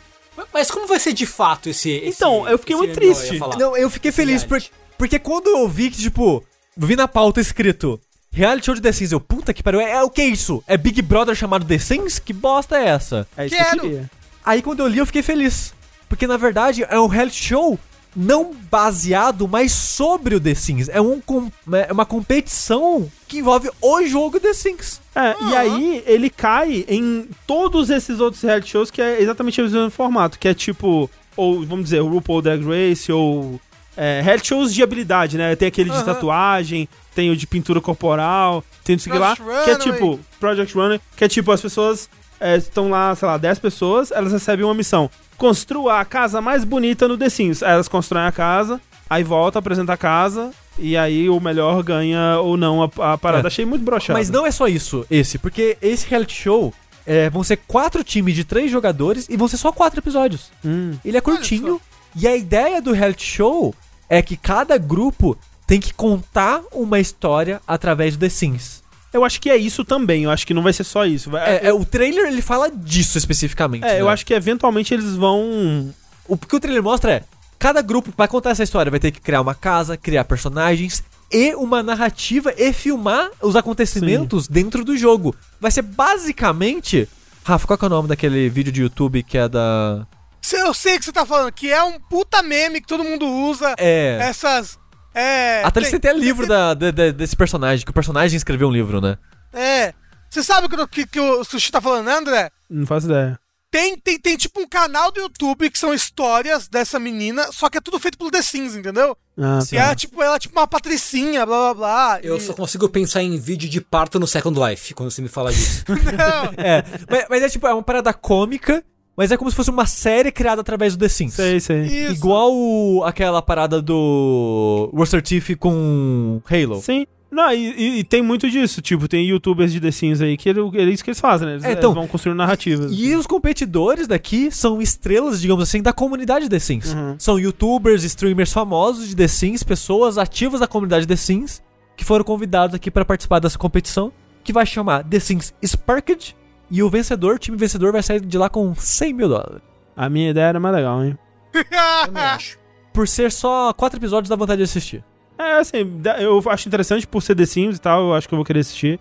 [0.53, 1.89] Mas como vai ser de fato esse.
[1.89, 3.37] esse- Então, eu fiquei muito eu triste.
[3.39, 3.57] falar?
[3.57, 6.43] Não, eu fiquei feliz porque, porque quando eu vi que, tipo,
[6.77, 7.99] vi na pauta escrito
[8.31, 10.63] reality show de The Sims, eu, puta que pariu, é, é o que é isso?
[10.67, 12.19] É Big Brother chamado The Sims?
[12.19, 13.27] Que bosta é essa?
[13.37, 13.81] É isso que eu Quero.
[13.81, 14.11] queria.
[14.45, 15.73] Aí quando eu li, eu fiquei feliz.
[16.09, 17.79] Porque na verdade é um reality show
[18.15, 20.89] não baseado, mas sobre o The Sims.
[20.89, 25.01] É, um, com- é uma competição que envolve o jogo The Sims.
[25.15, 29.63] É, e aí ele cai em todos esses outros reality shows que é exatamente o
[29.63, 33.59] mesmo formato, que é tipo, ou vamos dizer, o RuPaul Drag Race, ou
[33.95, 35.55] é, reality shows de habilidade, né?
[35.55, 36.05] Tem aquele de Aham.
[36.05, 40.73] tatuagem, tem o de pintura corporal, tem isso aqui lá, Project que é tipo, Project
[40.75, 42.09] Runner, que é tipo, as pessoas
[42.39, 45.09] é, estão lá, sei lá, 10 pessoas, elas recebem uma missão.
[45.37, 47.63] Construa a casa mais bonita no The Sims.
[47.63, 48.79] Aí elas constroem a casa,
[49.09, 53.47] aí volta, apresenta a casa, e aí o melhor ganha ou não a, a parada.
[53.47, 53.49] É.
[53.49, 54.17] Achei muito broxado.
[54.17, 56.73] Mas não é só isso, esse, porque esse reality show
[57.05, 60.51] é, vão ser quatro times de três jogadores e vão ser só quatro episódios.
[60.63, 60.93] Hum.
[61.03, 61.79] Ele é curtinho
[62.15, 63.73] e a ideia do reality show
[64.09, 68.82] é que cada grupo tem que contar uma história através do The Sims.
[69.13, 70.23] Eu acho que é isso também.
[70.23, 71.29] Eu acho que não vai ser só isso.
[71.29, 73.85] Vai- É, é, o trailer ele fala disso especificamente.
[73.85, 74.11] É, eu né?
[74.11, 75.93] acho que eventualmente eles vão.
[76.27, 77.23] O que o trailer mostra é:
[77.59, 81.55] cada grupo vai contar essa história, vai ter que criar uma casa, criar personagens e
[81.55, 85.35] uma narrativa e filmar os acontecimentos dentro do jogo.
[85.59, 87.07] Vai ser basicamente.
[87.43, 90.07] Rafa, qual que é o nome daquele vídeo de YouTube que é da.
[90.51, 93.25] Eu sei o que você tá falando, que é um puta meme que todo mundo
[93.27, 93.75] usa.
[93.77, 94.17] É.
[94.21, 94.77] Essas.
[95.13, 95.61] É.
[95.63, 98.71] Até eles têm até livro da, de- de- desse personagem, que o personagem escreveu um
[98.71, 99.17] livro, né?
[99.53, 99.93] É.
[100.29, 102.51] Você sabe o que, que, que o Sushi tá falando, né, André?
[102.69, 103.39] Não faço ideia.
[103.69, 107.77] Tem, tem, tem tipo um canal do YouTube que são histórias dessa menina, só que
[107.79, 109.17] é tudo feito pelo The Sims, entendeu?
[109.35, 112.19] Ah, E ela, tipo, ela é tipo uma patricinha, blá blá blá.
[112.21, 115.27] Eu e- só consigo pensar em vídeo de parto no Second Life, quando você me
[115.27, 115.83] fala disso.
[115.89, 116.63] Não.
[116.63, 116.83] É.
[117.09, 118.83] mas, mas é tipo, é uma parada cômica,
[119.15, 121.33] mas é como se fosse uma série criada através do The Sims.
[121.33, 121.81] Sei, sei.
[121.83, 122.13] Isso.
[122.13, 126.81] Igual o- aquela parada do Rooster Teeth com Halo.
[126.81, 127.05] Sim.
[127.31, 128.79] Não, e, e- e tem muito disso.
[128.79, 131.53] Tipo, tem youtubers de The Sims aí que é isso que eles fazem, né?
[131.53, 132.91] Eles, É, então, eles vão construindo narrativas.
[132.91, 136.93] E os competidores daqui são estrelas, digamos assim, da comunidade The Sims.
[136.93, 137.15] Uhum.
[137.17, 141.59] São youtubers, streamers famosos de The Sims, pessoas ativas da comunidade The Sims,
[141.97, 144.11] que foram convidados aqui para participar dessa competição,
[144.43, 146.35] que vai chamar The Sims Sparked.
[146.75, 149.61] E o vencedor, o time vencedor, vai sair de lá com 100 mil dólares.
[149.95, 151.15] A minha ideia era mais legal, hein?
[151.51, 152.57] Também acho.
[152.91, 155.03] Por ser só quatro episódios, dá vontade de assistir.
[155.37, 155.77] É, assim,
[156.19, 158.61] eu acho interessante por ser The Sims e tal, eu acho que eu vou querer
[158.61, 158.99] assistir.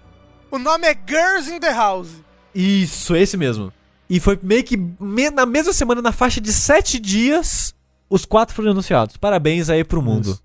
[0.51, 2.11] o nome é Girls in the House.
[2.55, 3.73] Isso, esse mesmo.
[4.09, 7.74] E foi meio que me- na mesma semana, na faixa de sete dias,
[8.11, 9.16] os quatro foram anunciados.
[9.16, 10.32] Parabéns aí pro mundo.
[10.32, 10.43] Isso.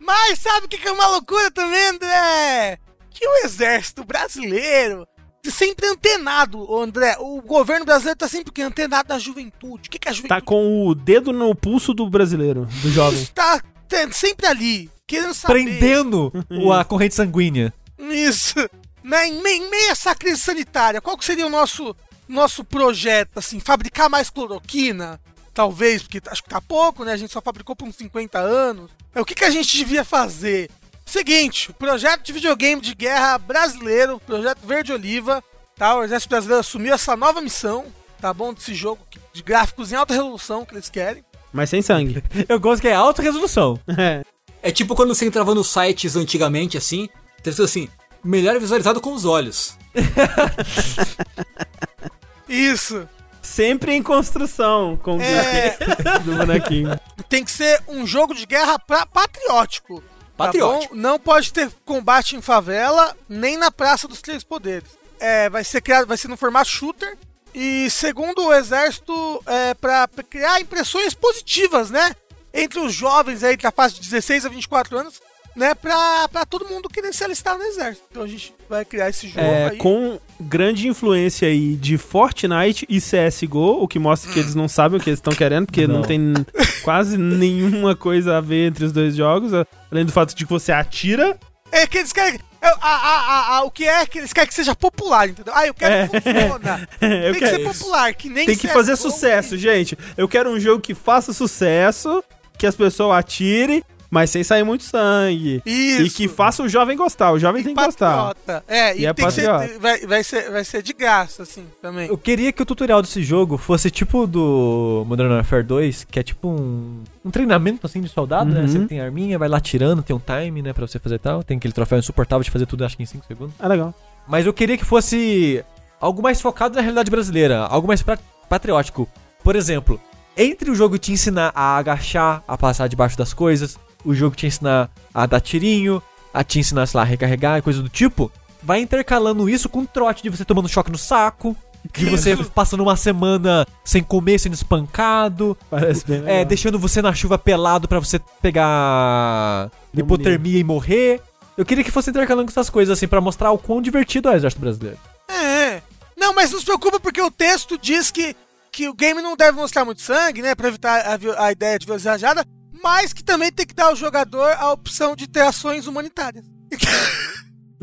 [0.00, 2.78] Mas sabe o que que é uma loucura também, André?
[3.10, 5.06] Que o exército brasileiro
[5.50, 7.16] sempre antenado, André.
[7.18, 8.62] O governo brasileiro tá sempre o quê?
[8.62, 9.88] antenado da juventude.
[9.88, 10.40] O que, que é a juventude?
[10.40, 13.22] Tá com o dedo no pulso do brasileiro, do jovem.
[13.22, 15.54] Está tá sempre ali, querendo saber.
[15.64, 17.72] Prendendo o- a corrente sanguínea.
[17.98, 18.54] Isso.
[19.02, 21.94] Né, em, meio, em meio a essa crise sanitária, qual que seria o nosso,
[22.26, 23.60] nosso projeto, assim?
[23.60, 25.20] Fabricar mais cloroquina?
[25.52, 27.12] Talvez, porque acho que tá pouco, né?
[27.12, 28.90] A gente só fabricou por uns 50 anos.
[29.14, 30.68] É, o que, que a gente devia fazer?
[31.04, 35.42] Seguinte, o projeto de videogame de guerra brasileiro, projeto Verde Oliva,
[35.76, 35.96] tá?
[35.96, 37.86] O Exército Brasileiro assumiu essa nova missão,
[38.20, 38.52] tá bom?
[38.52, 39.00] Desse jogo
[39.32, 41.24] de gráficos em alta resolução que eles querem.
[41.52, 42.22] Mas sem sangue.
[42.48, 43.78] Eu gosto que é alta resolução.
[43.96, 44.22] É.
[44.62, 47.08] É tipo quando você entrava nos sites antigamente, assim,
[47.42, 47.88] tem escrito assim,
[48.24, 49.76] melhor visualizado com os olhos.
[52.48, 53.08] Isso.
[53.42, 55.76] Sempre em construção com o É,
[56.24, 56.98] do bonequinho.
[57.28, 60.02] tem que ser um jogo de guerra pra- patriótico.
[60.36, 60.94] Tá Patriótico.
[60.94, 61.00] bom?
[61.00, 64.88] Não pode ter combate em favela, nem na Praça dos Três Poderes.
[65.20, 67.16] É, vai ser criado, vai ser no formato shooter.
[67.54, 72.14] E segundo o exército, é para criar impressões positivas, né?
[72.52, 75.22] Entre os jovens aí, entre a fase de 16 a 24 anos,
[75.54, 75.72] né?
[75.74, 78.04] Pra, pra todo mundo querer se alistar no exército.
[78.10, 79.78] Então a gente vai criar esse jogo É, aí.
[79.78, 84.98] com grande influência aí de Fortnite e CSGO, o que mostra que eles não sabem
[84.98, 85.96] o que eles estão querendo, porque não.
[85.96, 86.02] Não.
[86.02, 86.32] tem
[86.82, 89.52] quase nenhuma coisa a ver entre os dois jogos,
[89.90, 91.38] além do fato de que você atira.
[91.72, 92.38] É que eles querem.
[92.62, 95.52] é, a- a- a- a- o que é que eles querem que seja popular, entendeu?
[95.56, 96.08] Ah, eu quero É.
[96.08, 96.88] que funciona.
[97.00, 97.78] Eu Tem que quero ser isso.
[97.80, 99.98] popular, que nem Tem que CSGO, fazer sucesso, gente.
[100.16, 102.22] Eu quero um jogo que faça sucesso,
[102.56, 103.82] que as pessoas atirem,
[104.14, 105.60] mas sem sair muito sangue.
[105.66, 106.02] Isso.
[106.02, 107.32] E que faça o jovem gostar.
[107.32, 108.32] O jovem tem que gostar.
[108.32, 108.64] Patriota.
[108.68, 109.80] É, e, E é que ser, patriota.
[109.80, 112.06] vai, vai, ser, vai ser de graça, assim, também.
[112.08, 116.22] Eu queria que o tutorial desse jogo fosse tipo do Modern Warfare 2, que é
[116.22, 118.60] tipo um, um treinamento assim de soldado, né?
[118.60, 118.68] Uhum.
[118.68, 121.42] Você tem arminha, vai lá tirando, tem um time, né, pra você fazer tal.
[121.42, 123.56] Tem aquele troféu insuportável de fazer tudo, acho que em 5 segundos.
[123.58, 123.92] É legal.
[124.28, 125.64] Mas eu queria que fosse
[126.00, 128.00] algo mais focado na realidade brasileira, algo mais
[128.48, 129.08] patriótico.
[129.42, 130.00] Por exemplo,
[130.36, 134.46] entre o jogo te ensinar a agachar, a passar debaixo das coisas, o jogo te
[134.46, 136.02] ensinar a dar tirinho,
[136.32, 138.30] a te ensinar, sei lá, a recarregar e coisa do tipo,
[138.62, 141.56] vai intercalando isso com um trote de você tomando choque no saco,
[141.92, 146.34] de você passando uma semana sem comer, sendo espancado, Parece bem legal.
[146.36, 151.20] é, deixando você na chuva pelado pra você pegar hipotermia e morrer.
[151.56, 154.32] Eu queria que fosse intercalando com essas coisas assim pra mostrar o quão divertido é
[154.32, 154.98] o exército brasileiro.
[155.28, 155.82] É.
[156.16, 158.34] Não, mas não se preocupa porque o texto diz que,
[158.72, 160.54] que o game não deve mostrar muito sangue, né?
[160.54, 162.44] Pra evitar a, a ideia de violência rajada,
[162.84, 166.44] mas que também tem que dar ao jogador a opção de ter ações humanitárias.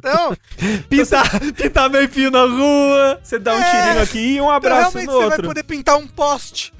[0.03, 0.35] Então,
[0.89, 3.19] Pintar, pintar meio fio na rua.
[3.23, 3.85] Você dá um É.
[3.85, 5.47] tirinho aqui e um então abraço realmente no você vai outro.
[5.47, 6.73] poder pintar um poste.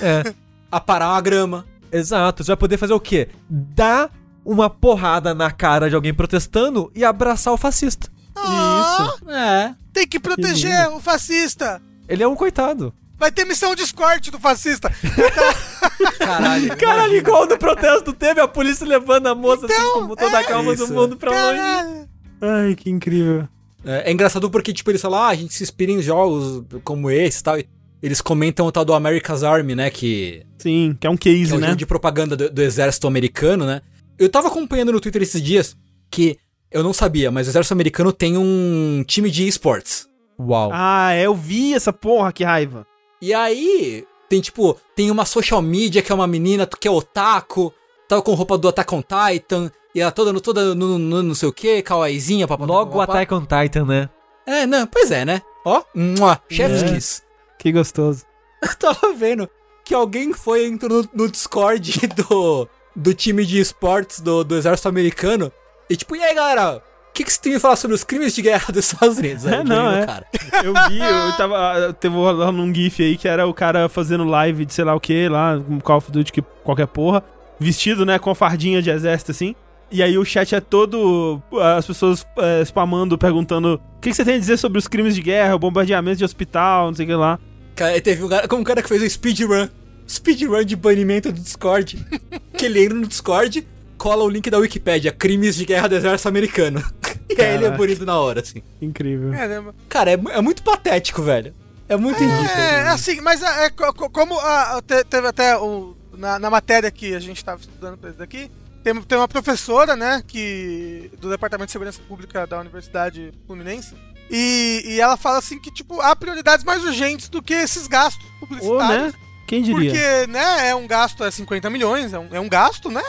[0.00, 0.32] É,
[0.70, 1.66] Aparar uma grama.
[1.90, 2.44] exato.
[2.44, 3.30] Você vai poder fazer o quê?
[3.50, 4.12] Dar
[4.44, 8.08] uma porrada na cara de alguém protestando e abraçar o fascista.
[8.36, 9.74] Ah, É.
[9.92, 11.82] tem que proteger o fascista.
[12.08, 12.94] Ele é um coitado.
[13.18, 14.90] Vai ter missão de escorte do fascista.
[16.18, 16.76] Caralho.
[16.78, 20.74] Caralho, igual no protesto teve a polícia levando a moça assim como toda a calma
[20.74, 20.92] do Isso.
[20.92, 21.58] mundo pra longe.
[21.58, 22.08] Caralho.
[22.40, 23.48] Ai, que incrível.
[23.84, 27.10] É, é engraçado porque, tipo, eles falam, ah, a gente se inspira em jogos como
[27.10, 27.58] esse e tal.
[28.00, 29.90] Eles comentam o tal do America's Army, né?
[29.90, 31.66] Que, Sim, que é um que case, é um né?
[31.68, 33.80] jogo de propaganda do, do exército americano, né?
[34.16, 35.76] Eu tava acompanhando no Twitter esses dias
[36.08, 36.38] que
[36.70, 40.06] eu não sabia, mas o exército americano tem um time de esportes.
[40.38, 40.70] Uau.
[40.72, 42.86] Ah, é, eu vi essa porra, que raiva.
[43.20, 47.72] E aí, tem tipo, tem uma social media que é uma menina que é otaku,
[48.08, 51.34] tava com roupa do Attack on Titan, e ela toda, no- toda no, no, não
[51.34, 52.72] sei o que, kawaiizinha, papapá.
[52.72, 53.00] Logo o.
[53.00, 54.08] Attack on Titan, né?
[54.46, 55.42] É, não, pois é, né?
[55.64, 56.94] Ó, mua, chef's É.
[56.94, 57.22] kiss.
[57.58, 58.24] Que gostoso.
[58.62, 59.48] Eu tava vendo
[59.84, 61.92] que alguém foi entrou no, no Discord
[62.28, 65.50] do, do time de esportes do, do exército americano,
[65.90, 66.82] e tipo, e aí galera,
[67.18, 69.44] que, que você tem a falar sobre os crimes de guerra dos Estados Unidos?
[69.46, 70.06] Aí É, não, é.
[70.06, 70.26] cara.
[70.64, 71.92] Eu vi, eu tava.
[71.92, 74.98] Teve rolando um GIF aí que era o cara fazendo live de sei lá o
[74.98, 77.22] que lá, um Call of Duty, que qualquer porra,
[77.60, 79.54] vestido, né, com a fardinha de exército assim.
[79.90, 81.40] E aí o chat é todo.
[81.76, 85.14] As pessoas é, spamando, perguntando o que, que você tem a dizer sobre os crimes
[85.14, 87.38] de guerra, o bombardeamento de hospital, não sei o que lá.
[87.76, 89.68] Cara, teve um cara, como um cara que fez o speedrun.
[90.08, 92.04] Speedrun de banimento do Discord.
[92.56, 93.66] que ele entra no Discord,
[93.98, 96.82] cola o link da Wikipédia, crimes de guerra do exército americano.
[97.28, 98.62] e aí ele é bonito na hora, assim.
[98.80, 99.32] Incrível.
[99.32, 99.74] Caramba.
[99.88, 101.54] Cara, é, é muito patético, velho.
[101.88, 102.60] É muito ridículo.
[102.60, 106.48] É, assim, mas é, é co- co- como a- te- teve até o, na, na
[106.50, 108.50] matéria que a gente estava estudando pra isso daqui,
[108.84, 113.94] tem, tem uma professora, né, que do Departamento de Segurança Pública da Universidade Fluminense,
[114.30, 118.24] e, e ela fala assim que, tipo, há prioridades mais urgentes do que esses gastos
[118.40, 119.12] Ou, publicitários.
[119.14, 119.20] né?
[119.46, 119.90] Quem diria?
[119.90, 123.02] Porque, né, é um gasto, é 50 milhões, é um, é um gasto, né?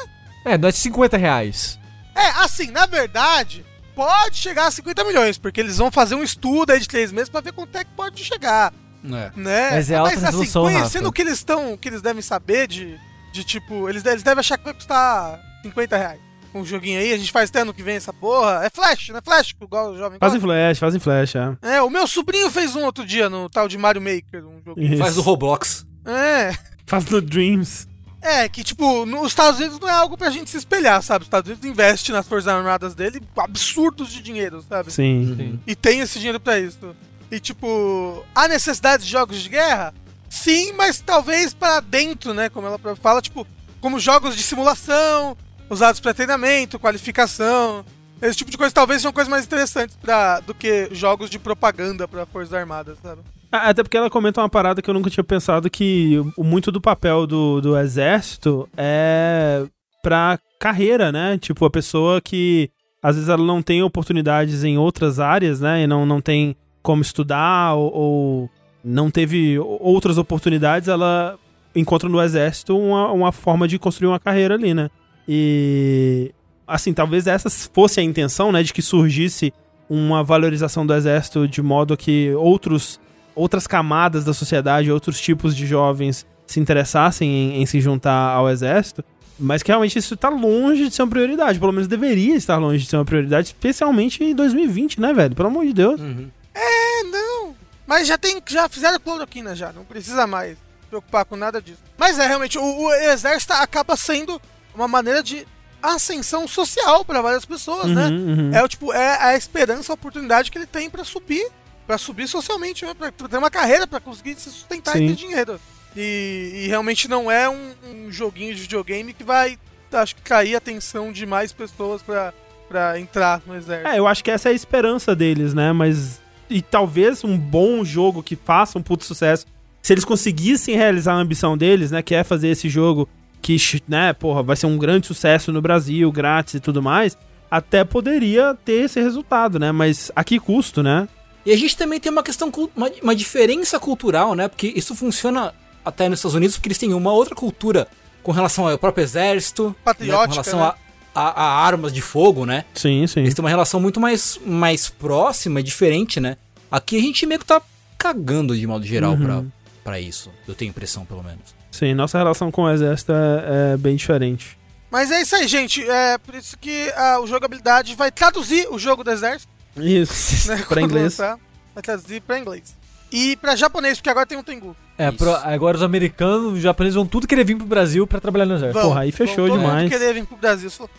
[0.50, 1.80] É, não é de 50 reais.
[2.16, 3.64] É, assim, na verdade,
[3.96, 7.30] pode chegar a 50 milhões, porque eles vão fazer um estudo aí de três meses
[7.30, 8.74] pra ver quanto é que pode chegar.
[9.06, 9.32] É.
[9.36, 9.70] né?
[9.72, 11.08] Mas é alta assim, resolução, conhecendo Rafa.
[11.10, 13.00] o que eles estão, que eles devem saber de,
[13.32, 16.20] de tipo, eles, eles devem achar que vai custar 50 reais.
[16.54, 18.66] Um joguinho aí, a gente faz até ano que vem essa porra.
[18.66, 20.18] É flash, não é flash, igual o jovem.
[20.20, 21.76] Fazem flash, fazem flash, é.
[21.76, 24.98] É, o meu sobrinho fez um outro dia no tal de Mario Maker, um.
[24.98, 25.86] Faz o Roblox.
[26.06, 26.58] É.
[26.88, 27.88] Faz no Dreams.
[28.22, 31.24] É, que tipo, nos Estados Unidos não é algo pra gente se espelhar, sabe?
[31.24, 34.92] Os Estados Unidos investe nas forças armadas dele absurdos de dinheiro, sabe?
[34.92, 35.36] Sim.
[35.38, 35.60] Sim.
[35.66, 36.96] E tem esse dinheiro pra isso.
[37.32, 39.94] E tipo, há necessidade de jogos de guerra?
[40.30, 42.50] Sim, mas talvez para dentro, né?
[42.50, 43.48] Como ela fala, tipo,
[43.80, 45.38] como jogos de simulação,
[45.70, 47.86] usados para treinamento, qualificação.
[48.22, 52.08] Esse tipo de coisa talvez sejam coisas mais interessantes pra, do que jogos de propaganda
[52.08, 53.22] para Forças Armadas, sabe?
[53.52, 56.80] Ah, Até porque ela comenta uma parada que eu nunca tinha pensado que muito do
[56.80, 59.66] papel do, do exército é
[60.04, 61.38] pra carreira, né?
[61.38, 62.70] Tipo, a pessoa que
[63.02, 65.84] às vezes ela não tem oportunidades em outras áreas, né?
[65.84, 68.50] E não, não tem como estudar ou, ou
[68.84, 71.38] não teve outras oportunidades, ela
[71.76, 74.90] encontra no exército uma, uma forma de construir uma carreira ali, né?
[75.28, 76.32] E
[76.68, 78.64] assim, talvez essa fosse a intenção, né?
[78.64, 79.54] De que surgisse
[79.90, 83.00] uma valorização do exército de modo que outros
[83.40, 88.50] outras camadas da sociedade, outros tipos de jovens se interessassem em, em se juntar ao
[88.50, 89.04] exército,
[89.40, 92.84] mas que realmente isso tá longe de ser uma prioridade, pelo menos deveria estar longe
[92.84, 95.36] de ser uma prioridade, especialmente em 2020, né, velho?
[95.36, 96.02] Pelo amor de Deus.
[96.02, 96.30] Uhum.
[96.54, 97.56] É, não.
[97.88, 101.80] Mas já tem, já fizeram cloroquina já, não precisa mais se preocupar com nada disso.
[101.98, 104.42] Mas é realmente o, o exército acaba sendo
[104.76, 105.48] uma maneira de
[105.82, 108.08] ascensão social para várias pessoas, né?
[108.08, 108.52] Uhum, uhum.
[108.54, 111.50] É o tipo é a esperança, a oportunidade que ele tem pra subir,
[111.90, 112.94] Pra subir socialmente, né?
[112.94, 115.06] Pra ter uma carreira pra conseguir se sustentar Sim.
[115.06, 115.60] e ter dinheiro.
[115.98, 119.58] E, e realmente não é um, um joguinho de videogame que vai,
[119.92, 122.32] acho que cair a atenção de mais pessoas pra,
[122.68, 123.90] pra entrar no exército.
[123.90, 125.74] É, eu acho que essa é a esperança deles, né?
[125.74, 126.22] Mas.
[126.48, 129.48] E talvez um bom jogo que faça um puto sucesso.
[129.82, 132.04] Se eles conseguissem realizar a ambição deles, né?
[132.04, 133.10] Que é fazer esse jogo
[133.42, 133.58] que,
[133.88, 137.18] né, porra, vai ser um grande sucesso no Brasil, grátis e tudo mais.
[137.50, 139.72] Até poderia ter esse resultado, né?
[139.72, 141.08] Mas a que custo, né?
[141.50, 144.48] E a gente também tem uma questão, uma, uma diferença cultural, né?
[144.48, 145.54] Porque isso funciona
[145.84, 147.88] até nos Estados Unidos, porque eles têm uma outra cultura
[148.22, 149.76] com relação ao próprio exército, né?
[149.84, 150.74] Patriótica, com relação né?
[151.16, 152.66] a, a- a armas de fogo, né?
[152.76, 153.22] Sim, sim.
[153.22, 156.38] Eles têm uma relação muito mais, mais próxima e diferente, né?
[156.72, 157.60] Aqui a gente meio que tá
[157.98, 159.24] cagando de modo geral Uhum.
[159.26, 159.44] pra,
[159.84, 160.30] pra isso.
[160.48, 161.56] Eu tenho impressão, pelo menos.
[161.72, 164.56] Sim, nossa relação com o exército é, é bem diferente.
[164.92, 165.84] Mas é isso aí, gente.
[165.90, 169.52] É por isso que a o jogabilidade vai traduzir o jogo do exército.
[169.78, 170.50] Isso.
[170.52, 171.18] Né, pra inglês.
[171.18, 171.38] lançar.
[171.74, 172.76] vai traduzir pra inglês.
[173.12, 174.76] E pra japonês, porque agora tem um Tengu.
[174.98, 178.46] É, pro- agora os americanos, os japoneses vão tudo querer vir pro Brasil pra trabalhar
[178.46, 178.80] no exército.
[178.82, 179.82] Porra, aí fechou vão todo demais.
[179.84, 180.70] mundo querer vir pro Brasil.
[180.70, 180.92] Você falou,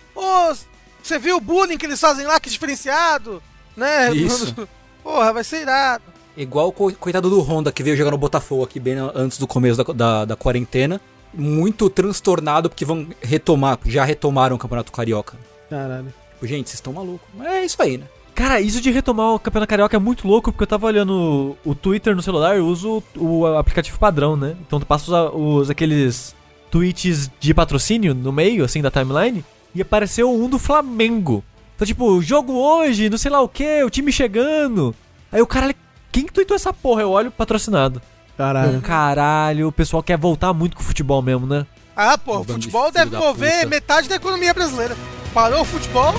[0.50, 0.54] Ô,
[1.02, 3.40] você viu o bullying que eles fazem lá, que diferenciado?
[3.76, 4.12] Né?
[4.12, 4.54] Isso.
[5.04, 6.02] Porra, vai ser irado.
[6.36, 9.46] Igual o co- coitado do Honda que veio jogar no Botafogo aqui bem antes do
[9.46, 11.00] começo da, da, da quarentena.
[11.32, 15.36] Muito transtornado porque vão retomar, já retomaram o Campeonato Carioca.
[15.68, 16.12] Caralho.
[16.42, 17.28] Gente, vocês estão malucos.
[17.34, 18.06] Mas é isso aí, né?
[18.40, 21.74] Cara, isso de retomar o Campeonato Carioca é muito louco, porque eu tava olhando o
[21.74, 24.56] Twitter no celular, eu uso o, aplicativo padrão, né?
[24.66, 26.34] Então tu passa os, os- aqueles
[26.70, 29.44] tweets de patrocínio no meio, assim, da timeline,
[29.74, 31.44] e apareceu um do Flamengo.
[31.76, 34.94] Então, tipo, jogo hoje, não sei lá o que, o time chegando.
[35.30, 35.74] Aí o cara,
[36.10, 37.02] quem que tweetou essa porra?
[37.02, 38.00] Eu olho patrocinado.
[38.38, 38.80] Caralho.
[38.80, 41.66] Caralho, o pessoal quer voltar muito com o futebol mesmo, né?
[41.94, 44.96] Ah, pô, o futebol deve mover metade da economia brasileira.
[45.34, 46.14] Parou o futebol,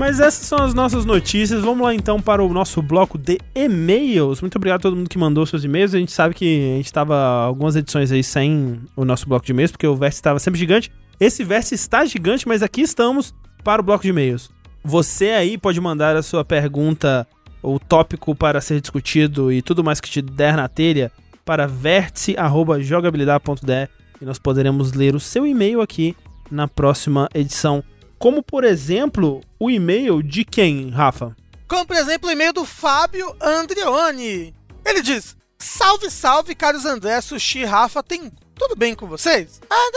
[0.00, 1.62] Mas essas são as nossas notícias.
[1.62, 4.40] Vamos lá então para o nosso bloco de e-mails.
[4.40, 5.94] Muito obrigado a todo mundo que mandou seus e-mails.
[5.94, 9.52] A gente sabe que a gente estava algumas edições aí sem o nosso bloco de
[9.52, 10.90] e-mails, porque o Verse estava sempre gigante.
[11.20, 14.50] Esse Verse está gigante, mas aqui estamos para o bloco de e-mails.
[14.82, 17.26] Você aí pode mandar a sua pergunta,
[17.62, 21.12] o tópico para ser discutido e tudo mais que te der na telha
[21.44, 23.86] para vértice.jogabilidade.de
[24.22, 26.16] e nós poderemos ler o seu e-mail aqui
[26.50, 27.84] na próxima edição.
[28.20, 31.34] Como, por exemplo, o e-mail de quem, Rafa?
[31.70, 34.52] como por exemplo o e-mail do Fábio Andreoni.
[34.84, 39.60] Ele diz: Salve, salve, caros André, Sushi, Rafa, tem tudo bem com vocês?
[39.70, 39.90] Ah.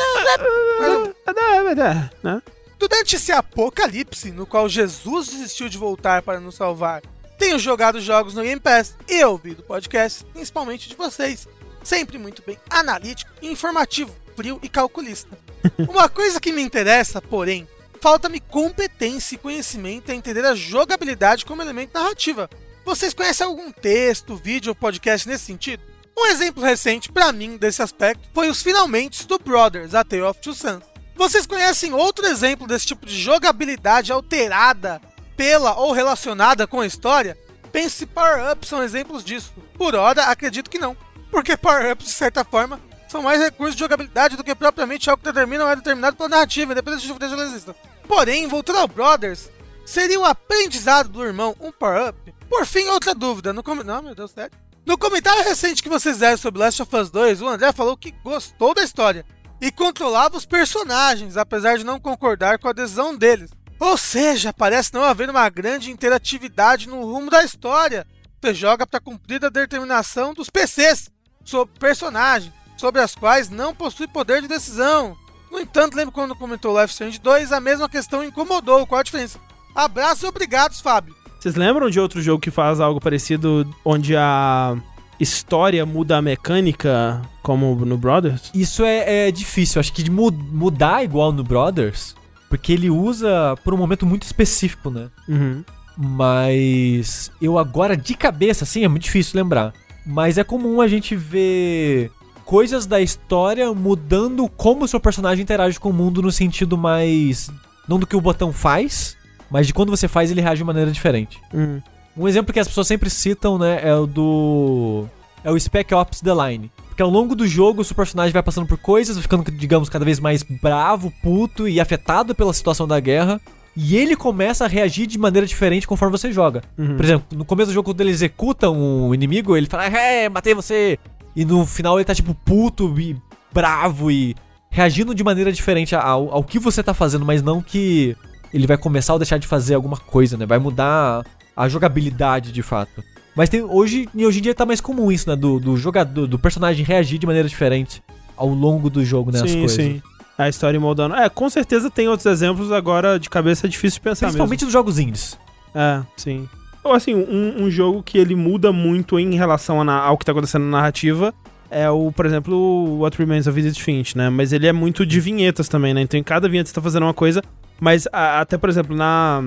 [2.22, 2.42] Né?
[2.78, 7.02] Durante esse apocalipse no qual Jesus desistiu de voltar para nos salvar,
[7.40, 11.48] tenho jogado jogos no Game Pass e ouvido podcasts, principalmente de vocês.
[11.84, 15.38] Sempre muito bem analítico, informativo, frio e calculista.
[15.90, 17.68] Uma coisa que me interessa, porém,
[18.04, 22.50] falta-me competência e conhecimento em entender a jogabilidade como elemento narrativa.
[22.84, 25.82] Vocês conhecem algum texto, vídeo ou podcast nesse sentido?
[26.18, 30.42] Um exemplo recente para mim desse aspecto foi os finalmente do Brothers, A Tale of
[30.42, 30.84] Two Sons.
[31.16, 35.02] Vocês conhecem outro exemplo desse tipo de jogabilidade alterada
[35.38, 37.38] pela ou relacionada com a história?
[37.72, 39.54] Pense Power-Ups são exemplos disso.
[39.78, 40.98] Por hora, acredito que não.
[41.32, 45.32] Porque Power-Ups, de certa forma, são mais recursos de jogabilidade do que propriamente algo que
[45.32, 47.93] determina ou é determinado pela narrativa, independente de diferença.
[48.08, 49.50] Porém, voltando ao Brothers,
[49.86, 52.34] seria o aprendizado do irmão um power-up?
[52.50, 53.54] Por fim, outra dúvida.
[53.54, 53.76] No com...
[53.76, 54.56] Não, meu Deus, sério.
[54.86, 58.12] No comentário recente que vocês fizeram sobre Last of Us 2, o André falou que
[58.24, 59.26] gostou da história
[59.62, 63.50] e controlava os personagens, apesar de não concordar com a decisão deles.
[63.80, 68.06] Ou seja, parece não haver uma grande interatividade no rumo da história.
[68.42, 71.10] Você joga para cumprir a determinação dos PCs
[71.46, 75.18] sobre personagens, sobre as quais não possui poder de decisão.
[75.54, 78.88] No entanto, lembro quando comentou Life Strange 2, a mesma questão incomodou.
[78.88, 79.38] Qual a diferença?
[79.76, 81.16] Abraço e obrigados, Fábio.
[81.40, 84.76] Vocês lembram de outro jogo que faz algo parecido, onde a
[85.20, 88.50] história muda a mecânica, como no Brothers?
[88.54, 89.80] Isso é, é difícil.
[89.80, 92.16] Acho que de mu- mudar igual no Brothers,
[92.50, 95.10] porque ele usa por um momento muito específico, né?
[95.30, 95.64] Uhum.
[95.96, 99.72] Mas eu agora de cabeça, assim, é muito difícil lembrar.
[100.06, 102.10] Mas é comum a gente ver
[102.46, 107.50] coisas da história mudando como o seu personagem interage com o mundo no sentido mais.
[107.88, 109.18] Não do que o botão faz,
[109.50, 111.40] mas de quando você faz ele reage de maneira diferente.
[111.54, 111.82] Uhum.
[112.16, 115.06] Um exemplo que as pessoas sempre citam, né, é o do.
[115.44, 116.72] É o Spec Ops The Line.
[116.88, 120.06] Porque ao longo do jogo, o seu personagem vai passando por coisas, ficando, digamos, cada
[120.06, 123.42] vez mais bravo, puto e afetado pela situação da guerra.
[123.76, 126.62] E ele começa a reagir de maneira diferente conforme você joga.
[126.78, 126.96] Uhum.
[126.96, 130.54] Por exemplo, no começo do jogo, quando ele executa um inimigo, ele fala, é, matei
[130.54, 131.00] você.
[131.36, 133.16] E no final ele tá, tipo, puto e
[133.54, 134.36] bravo e
[134.70, 138.16] reagindo de maneira diferente ao, ao que você tá fazendo, mas não que
[138.54, 140.46] ele vai começar ou deixar de fazer alguma coisa, né?
[140.46, 143.04] Vai mudar a jogabilidade de fato.
[143.36, 145.36] Mas tem, hoje, e hoje em dia tá mais comum isso, né?
[145.36, 148.04] Do, do jogador, do personagem reagir de maneira diferente
[148.38, 149.42] ao longo do jogo, né?
[149.42, 149.78] as sim, coisas.
[149.78, 150.02] sim.
[150.38, 151.16] A história moldando.
[151.16, 154.74] É, com certeza tem outros exemplos, agora de cabeça é difícil de pensar Principalmente nos
[154.74, 155.38] jogos indies.
[155.76, 155.76] mesmo.
[155.76, 156.50] É, sim.
[156.84, 160.64] Ou assim, um, um jogo que ele muda muito em relação ao que tá acontecendo
[160.66, 161.34] na narrativa
[161.72, 164.30] é o, por exemplo, What Remains of Edith Finch, né?
[164.30, 166.02] Mas ele é muito de vinhetas também, né?
[166.02, 167.42] Então em cada vinheta você tá fazendo uma coisa,
[167.80, 169.42] mas a- até, por exemplo, na...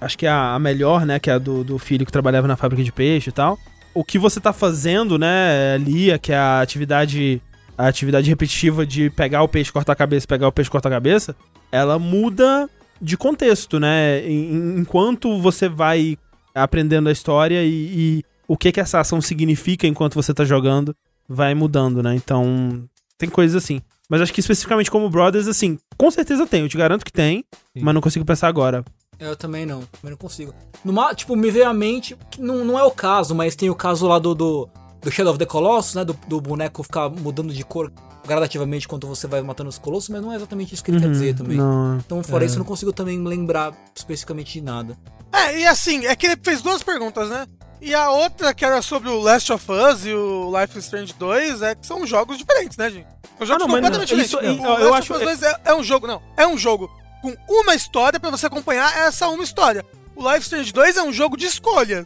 [0.00, 2.56] Acho que a, a melhor, né, que é a do, do filho que trabalhava na
[2.56, 3.58] fábrica de peixe e tal.
[3.92, 7.42] O que você tá fazendo, né, ali, é que é a atividade
[7.76, 10.92] a atividade repetitiva de pegar o peixe, cortar a cabeça, pegar o peixe, cortar a
[10.92, 11.36] cabeça,
[11.70, 12.68] ela muda
[13.00, 14.20] de contexto, né?
[14.28, 16.16] Enquanto você vai
[16.62, 20.94] aprendendo a história e, e o que que essa ação significa enquanto você tá jogando,
[21.28, 22.14] vai mudando, né?
[22.14, 23.80] Então, tem coisas assim.
[24.08, 27.44] Mas acho que especificamente como Brothers, assim, com certeza tem, eu te garanto que tem,
[27.76, 27.82] Sim.
[27.82, 28.82] mas não consigo pensar agora.
[29.18, 30.54] Eu também não, também não consigo.
[30.84, 33.74] Numa, tipo, me veio à mente, que não, não é o caso, mas tem o
[33.74, 34.68] caso lá do, do,
[35.00, 36.04] do Shadow of the Colossus, né?
[36.04, 37.92] Do, do boneco ficar mudando de cor
[38.26, 41.10] gradativamente enquanto você vai matando os colossos, mas não é exatamente isso que ele quer
[41.10, 41.56] dizer também.
[41.56, 41.96] Não.
[41.98, 42.46] Então, fora É.
[42.46, 44.98] isso, eu não consigo também lembrar especificamente de nada.
[45.32, 47.46] É, e assim, é que ele fez duas perguntas, né?
[47.80, 51.14] E a outra, que era sobre o Last of Us e o Life is Strange
[51.18, 53.06] 2, é que são jogos diferentes, né, gente?
[53.38, 54.32] São jogos Ah, não, completamente não, diferentes.
[54.58, 56.20] isso- o eu- Last eu of acho- Us 2 é, é um jogo, não.
[56.36, 56.90] É um jogo
[57.22, 59.86] com uma história pra você acompanhar essa uma história.
[60.16, 62.04] O Life is Strange 2 é um jogo de escolhas.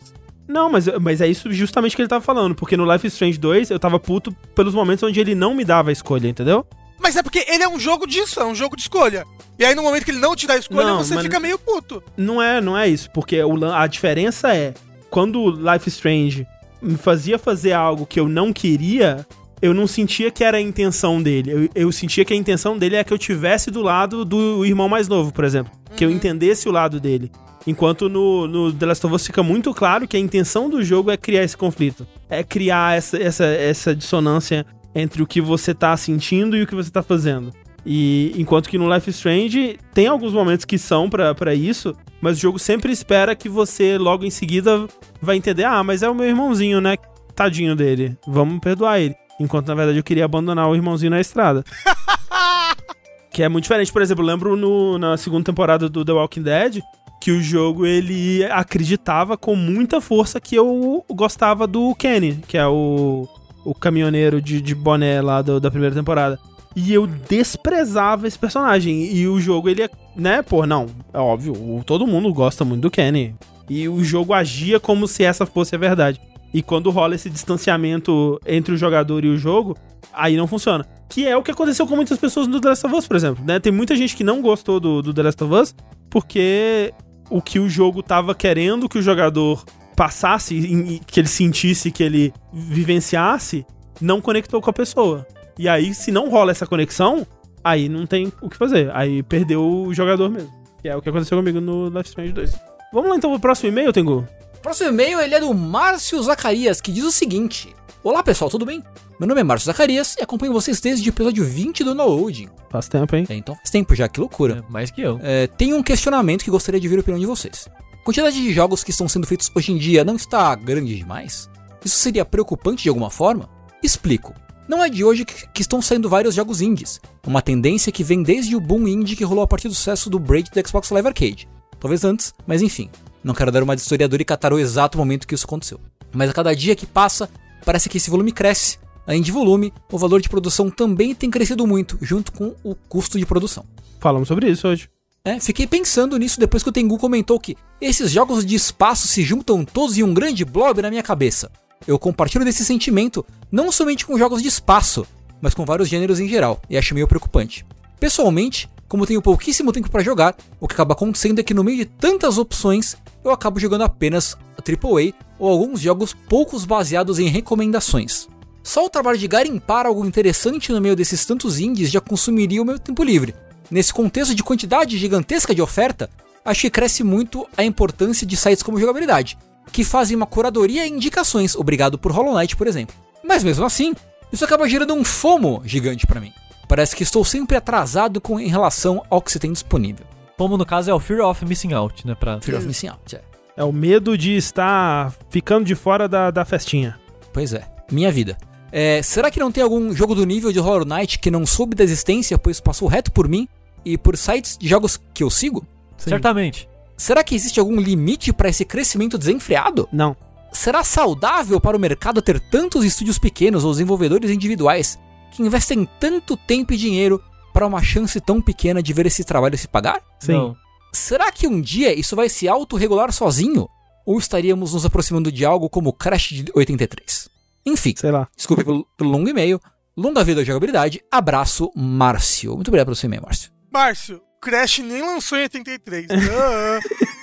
[0.52, 3.38] Não, mas, mas é isso justamente que ele tava falando, porque no Life is Strange
[3.38, 6.66] 2 eu tava puto pelos momentos onde ele não me dava a escolha, entendeu?
[7.00, 9.24] Mas é porque ele é um jogo disso, é um jogo de escolha.
[9.58, 11.58] E aí no momento que ele não te dá a escolha, Não, você fica meio
[11.58, 12.02] puto.
[12.16, 14.74] Não é, não é isso, porque o a diferença é
[15.08, 16.46] quando o Life is Strange
[16.82, 19.26] me fazia fazer algo que eu não queria,
[19.62, 21.50] eu não sentia que era a intenção dele.
[21.50, 24.88] Eu, eu sentia que a intenção dele é que eu tivesse do lado do irmão
[24.88, 25.72] mais novo, por exemplo.
[25.96, 27.30] Que eu entendesse o lado dele.
[27.66, 31.10] Enquanto no, no The Last of Us fica muito claro que a intenção do jogo
[31.10, 32.06] é criar esse conflito.
[32.28, 36.74] É criar essa, essa, essa dissonância entre o que você tá sentindo e o que
[36.74, 37.52] você tá fazendo.
[37.84, 42.36] E enquanto que no Life Strange tem alguns momentos que são pra pra isso, mas
[42.38, 44.86] o jogo sempre espera que você logo em seguida
[45.20, 46.96] vai entender: ah, mas é o meu irmãozinho, né?
[47.34, 48.16] Tadinho dele.
[48.26, 49.14] Vamos perdoar ele.
[49.40, 51.64] Enquanto na verdade eu queria abandonar o irmãozinho na estrada.
[53.32, 53.92] que é muito diferente.
[53.92, 56.80] Por exemplo, lembro no- na segunda temporada do The Walking Dead
[57.22, 62.66] que o jogo ele acreditava com muita força que eu gostava do Kenny, que é
[62.66, 63.28] o,
[63.64, 66.36] o caminhoneiro de, de boné lá do- da primeira temporada.
[66.74, 69.04] E eu desprezava esse personagem.
[69.14, 71.54] E o jogo, ele é, né, pô, não, é óbvio,
[71.86, 73.36] todo mundo gosta muito do Kenny.
[73.70, 76.20] E o jogo agia como se essa fosse a verdade.
[76.52, 79.76] E quando rola esse distanciamento entre o jogador e o jogo,
[80.12, 80.84] aí não funciona.
[81.08, 83.44] Que é o que aconteceu com muitas pessoas no The Last of Us, por exemplo.
[83.44, 83.60] Né?
[83.60, 85.74] Tem muita gente que não gostou do, do The Last of Us
[86.10, 86.92] porque
[87.32, 89.64] o que o jogo tava querendo que o jogador
[89.96, 93.66] passasse, que ele sentisse, que ele vivenciasse,
[94.00, 95.26] não conectou com a pessoa.
[95.58, 97.26] E aí, se não rola essa conexão,
[97.64, 98.90] aí não tem o que fazer.
[98.94, 100.52] Aí perdeu o jogador mesmo.
[100.82, 102.52] Que é o que aconteceu comigo no Life Strange 2.
[102.92, 104.28] Vamos lá então pro próximo e-mail, Tengu?
[104.60, 108.82] Próximo e-mail ele é do Márcio Zacarias, que diz o seguinte: Olá pessoal, tudo bem?
[109.22, 112.48] Meu nome é Márcio Zacarias e acompanho vocês desde o episódio 20 do No Loading.
[112.68, 113.24] Faz tempo, hein?
[113.28, 114.64] É, então faz tempo já, que loucura.
[114.68, 115.20] É, mais que eu.
[115.22, 117.68] É, tenho um questionamento que gostaria de ver a opinião de vocês.
[117.92, 121.48] A quantidade de jogos que estão sendo feitos hoje em dia não está grande demais?
[121.84, 123.48] Isso seria preocupante de alguma forma?
[123.80, 124.34] Explico.
[124.66, 127.00] Não é de hoje que, que estão saindo vários jogos indies.
[127.24, 130.18] Uma tendência que vem desde o boom indie que rolou a partir do sucesso do
[130.18, 131.48] Braid do Xbox Live Arcade.
[131.78, 132.90] Talvez antes, mas enfim.
[133.22, 135.78] Não quero dar uma de historiador e catar o exato momento que isso aconteceu.
[136.12, 137.30] Mas a cada dia que passa,
[137.64, 138.82] parece que esse volume cresce.
[139.06, 143.18] Além de volume, o valor de produção também tem crescido muito, junto com o custo
[143.18, 143.64] de produção.
[143.98, 144.88] Falamos sobre isso hoje.
[145.24, 149.22] É, fiquei pensando nisso depois que o Tengu comentou que esses jogos de espaço se
[149.22, 151.50] juntam todos em um grande blob na minha cabeça.
[151.86, 155.06] Eu compartilho desse sentimento não somente com jogos de espaço,
[155.40, 157.64] mas com vários gêneros em geral, e acho meio preocupante.
[158.00, 161.78] Pessoalmente, como tenho pouquíssimo tempo para jogar, o que acaba acontecendo é que no meio
[161.78, 168.28] de tantas opções, eu acabo jogando apenas AAA ou alguns jogos poucos baseados em recomendações.
[168.62, 172.64] Só o trabalho de garimpar algo interessante no meio desses tantos indies já consumiria o
[172.64, 173.34] meu tempo livre.
[173.70, 176.08] Nesse contexto de quantidade gigantesca de oferta,
[176.44, 179.38] acho que cresce muito a importância de sites como jogabilidade,
[179.72, 182.94] que fazem uma curadoria e indicações, obrigado por Hollow Knight, por exemplo.
[183.24, 183.94] Mas mesmo assim,
[184.32, 186.32] isso acaba gerando um FOMO gigante para mim.
[186.68, 190.06] Parece que estou sempre atrasado com, em relação ao que se tem disponível.
[190.36, 192.14] Como no caso é o Fear of Missing Out, né?
[192.14, 192.40] Pra...
[192.40, 193.22] Fear of Missing Out, é.
[193.56, 196.98] É o medo de estar ficando de fora da, da festinha.
[197.32, 198.36] Pois é, minha vida.
[198.72, 201.76] É, será que não tem algum jogo do nível de Hollow Knight que não soube
[201.76, 203.46] da existência, pois passou reto por mim
[203.84, 205.66] e por sites de jogos que eu sigo?
[205.98, 206.10] Sim.
[206.10, 206.68] Certamente.
[206.96, 209.88] Será que existe algum limite para esse crescimento desenfreado?
[209.92, 210.16] Não.
[210.52, 214.98] Será saudável para o mercado ter tantos estúdios pequenos ou desenvolvedores individuais
[215.32, 217.22] que investem tanto tempo e dinheiro
[217.52, 220.00] para uma chance tão pequena de ver esse trabalho se pagar?
[220.18, 220.32] Sim.
[220.32, 220.56] Não.
[220.92, 223.68] Será que um dia isso vai se autorregular sozinho?
[224.04, 227.21] Ou estaríamos nos aproximando de algo como o Crash de 83?
[227.64, 228.28] Enfim, Sei lá.
[228.36, 229.60] desculpe pelo, pelo longo e-mail.
[229.96, 231.00] Longa vida à jogabilidade.
[231.10, 232.54] Abraço, Márcio.
[232.54, 233.50] Muito obrigado pelo seu e-mail, Márcio.
[233.72, 236.06] Márcio, Crash nem lançou em 83.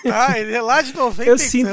[0.06, 1.70] Ah, tá, ele é lá de 90 Eu e sinto-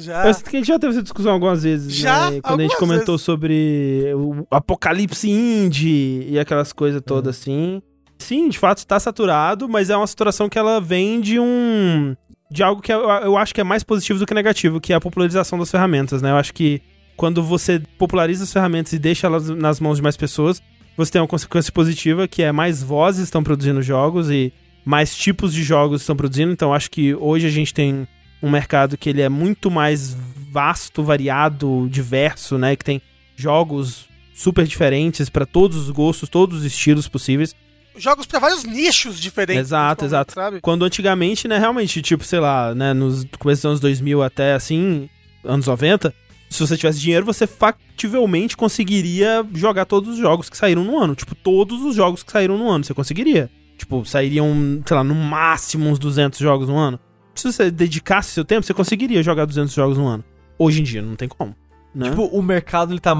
[0.00, 0.26] já.
[0.26, 2.30] Eu sinto que a gente já teve essa discussão algumas vezes, Já?
[2.30, 2.40] né?
[2.40, 7.82] Quando a gente comentou sobre o apocalipse indie e aquelas coisas todas assim.
[8.18, 12.16] Sim, de fato está saturado, mas é uma saturação que ela vem de um.
[12.50, 14.96] de algo que eu, eu acho que é mais positivo do que negativo, que é
[14.96, 16.30] a popularização das ferramentas, né?
[16.30, 16.80] Eu acho que
[17.20, 20.62] quando você populariza as ferramentas e deixa elas nas mãos de mais pessoas,
[20.96, 24.50] você tem uma consequência positiva, que é mais vozes estão produzindo jogos e
[24.86, 26.50] mais tipos de jogos estão produzindo.
[26.50, 28.08] Então acho que hoje a gente tem
[28.42, 30.16] um mercado que ele é muito mais
[30.50, 32.74] vasto, variado, diverso, né?
[32.74, 33.02] Que tem
[33.36, 37.54] jogos super diferentes para todos os gostos, todos os estilos possíveis.
[37.98, 39.60] Jogos pra vários nichos diferentes.
[39.60, 40.32] Exato, exato.
[40.32, 40.62] Sabe?
[40.62, 45.06] Quando antigamente, né, realmente, tipo, sei lá, né, nos começos dos anos 2000 até assim,
[45.44, 46.14] anos 90,
[46.50, 51.14] se você tivesse dinheiro, você factivelmente conseguiria jogar todos os jogos que saíram no ano.
[51.14, 53.48] Tipo, todos os jogos que saíram no ano, você conseguiria.
[53.78, 56.98] Tipo, sairiam, sei lá, no máximo uns 200 jogos no ano.
[57.36, 60.24] Se você dedicasse seu tempo, você conseguiria jogar 200 jogos no ano.
[60.58, 61.54] Hoje em dia, não tem como.
[61.94, 62.10] Né?
[62.10, 63.14] Tipo, o mercado ele tá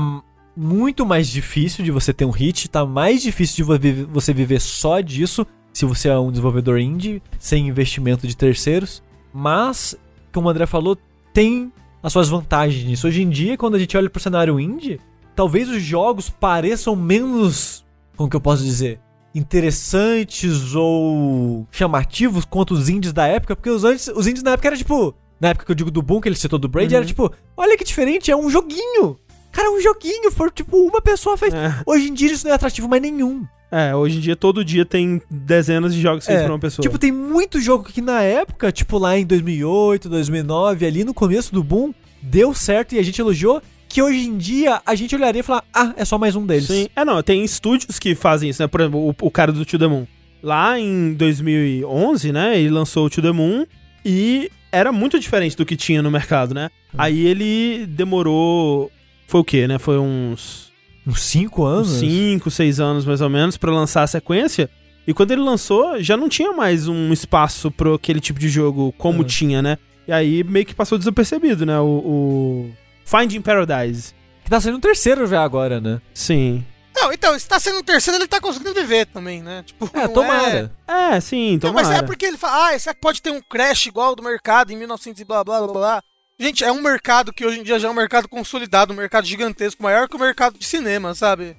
[0.56, 5.00] muito mais difícil de você ter um hit, tá mais difícil de você viver só
[5.00, 9.02] disso, se você é um desenvolvedor indie, sem investimento de terceiros.
[9.32, 9.96] Mas,
[10.32, 10.98] como o André falou,
[11.32, 11.72] tem
[12.02, 13.06] as suas vantagens nisso.
[13.06, 15.00] Hoje em dia, quando a gente olha pro cenário indie,
[15.34, 17.84] talvez os jogos pareçam menos,
[18.16, 19.00] como que eu posso dizer,
[19.34, 24.68] interessantes ou chamativos quanto os indies da época, porque os, antes, os indies na época
[24.68, 26.96] era tipo, na época que eu digo do Boom, que ele citou do Braid, Uhum.
[26.98, 29.16] era tipo, olha que diferente, é um joguinho.
[29.52, 31.52] Cara, é um joguinho, foi tipo, uma pessoa fez.
[31.52, 31.74] É.
[31.86, 33.44] Hoje em dia isso não é atrativo mais nenhum.
[33.70, 36.82] É, hoje em dia, todo dia tem dezenas de jogos feitos É, por uma pessoa.
[36.82, 41.54] Tipo, tem muito jogo que na época, tipo lá em 2008, 2009, ali no começo
[41.54, 45.40] do boom, deu certo e a gente elogiou, que hoje em dia a gente olharia
[45.40, 46.66] e falar, ah, é só mais um deles.
[46.66, 46.88] Sim.
[46.96, 48.66] É, não, tem estúdios que fazem isso, né?
[48.66, 50.06] Por exemplo, o, o cara do To The Moon.
[50.42, 53.66] Lá em 2011, né, ele lançou o To The Moon
[54.04, 56.70] e era muito diferente do que tinha no mercado, né?
[56.96, 58.90] Aí ele demorou...
[59.26, 59.78] Foi o quê, né?
[59.78, 60.69] Foi uns
[61.06, 61.88] Uns 5 anos?
[61.88, 64.68] 5, 6 anos mais ou menos pra lançar a sequência.
[65.06, 68.92] E quando ele lançou, já não tinha mais um espaço pro aquele tipo de jogo
[68.98, 69.24] como É.
[69.24, 69.78] tinha, né?
[70.06, 71.78] E aí meio que passou desapercebido, né?
[71.80, 72.70] O, o
[73.04, 74.14] Finding Paradise.
[74.44, 76.00] Que tá saindo um terceiro já agora, né?
[76.12, 76.64] Sim.
[76.94, 79.62] Não, então, se tá sendo um terceiro, ele tá conseguindo viver também, né?
[79.64, 80.70] Tipo, É, não tomara.
[80.86, 81.88] É, sim, Não, tomara.
[81.88, 84.22] mas é porque ele fala, ah, será que pode ter um crash igual ao do
[84.22, 86.02] mercado em 1900 e blá blá blá blá.
[86.40, 89.26] Gente, é um mercado que hoje em dia já é um mercado consolidado, um mercado
[89.26, 91.54] gigantesco, maior que o mercado de cinema, sabe?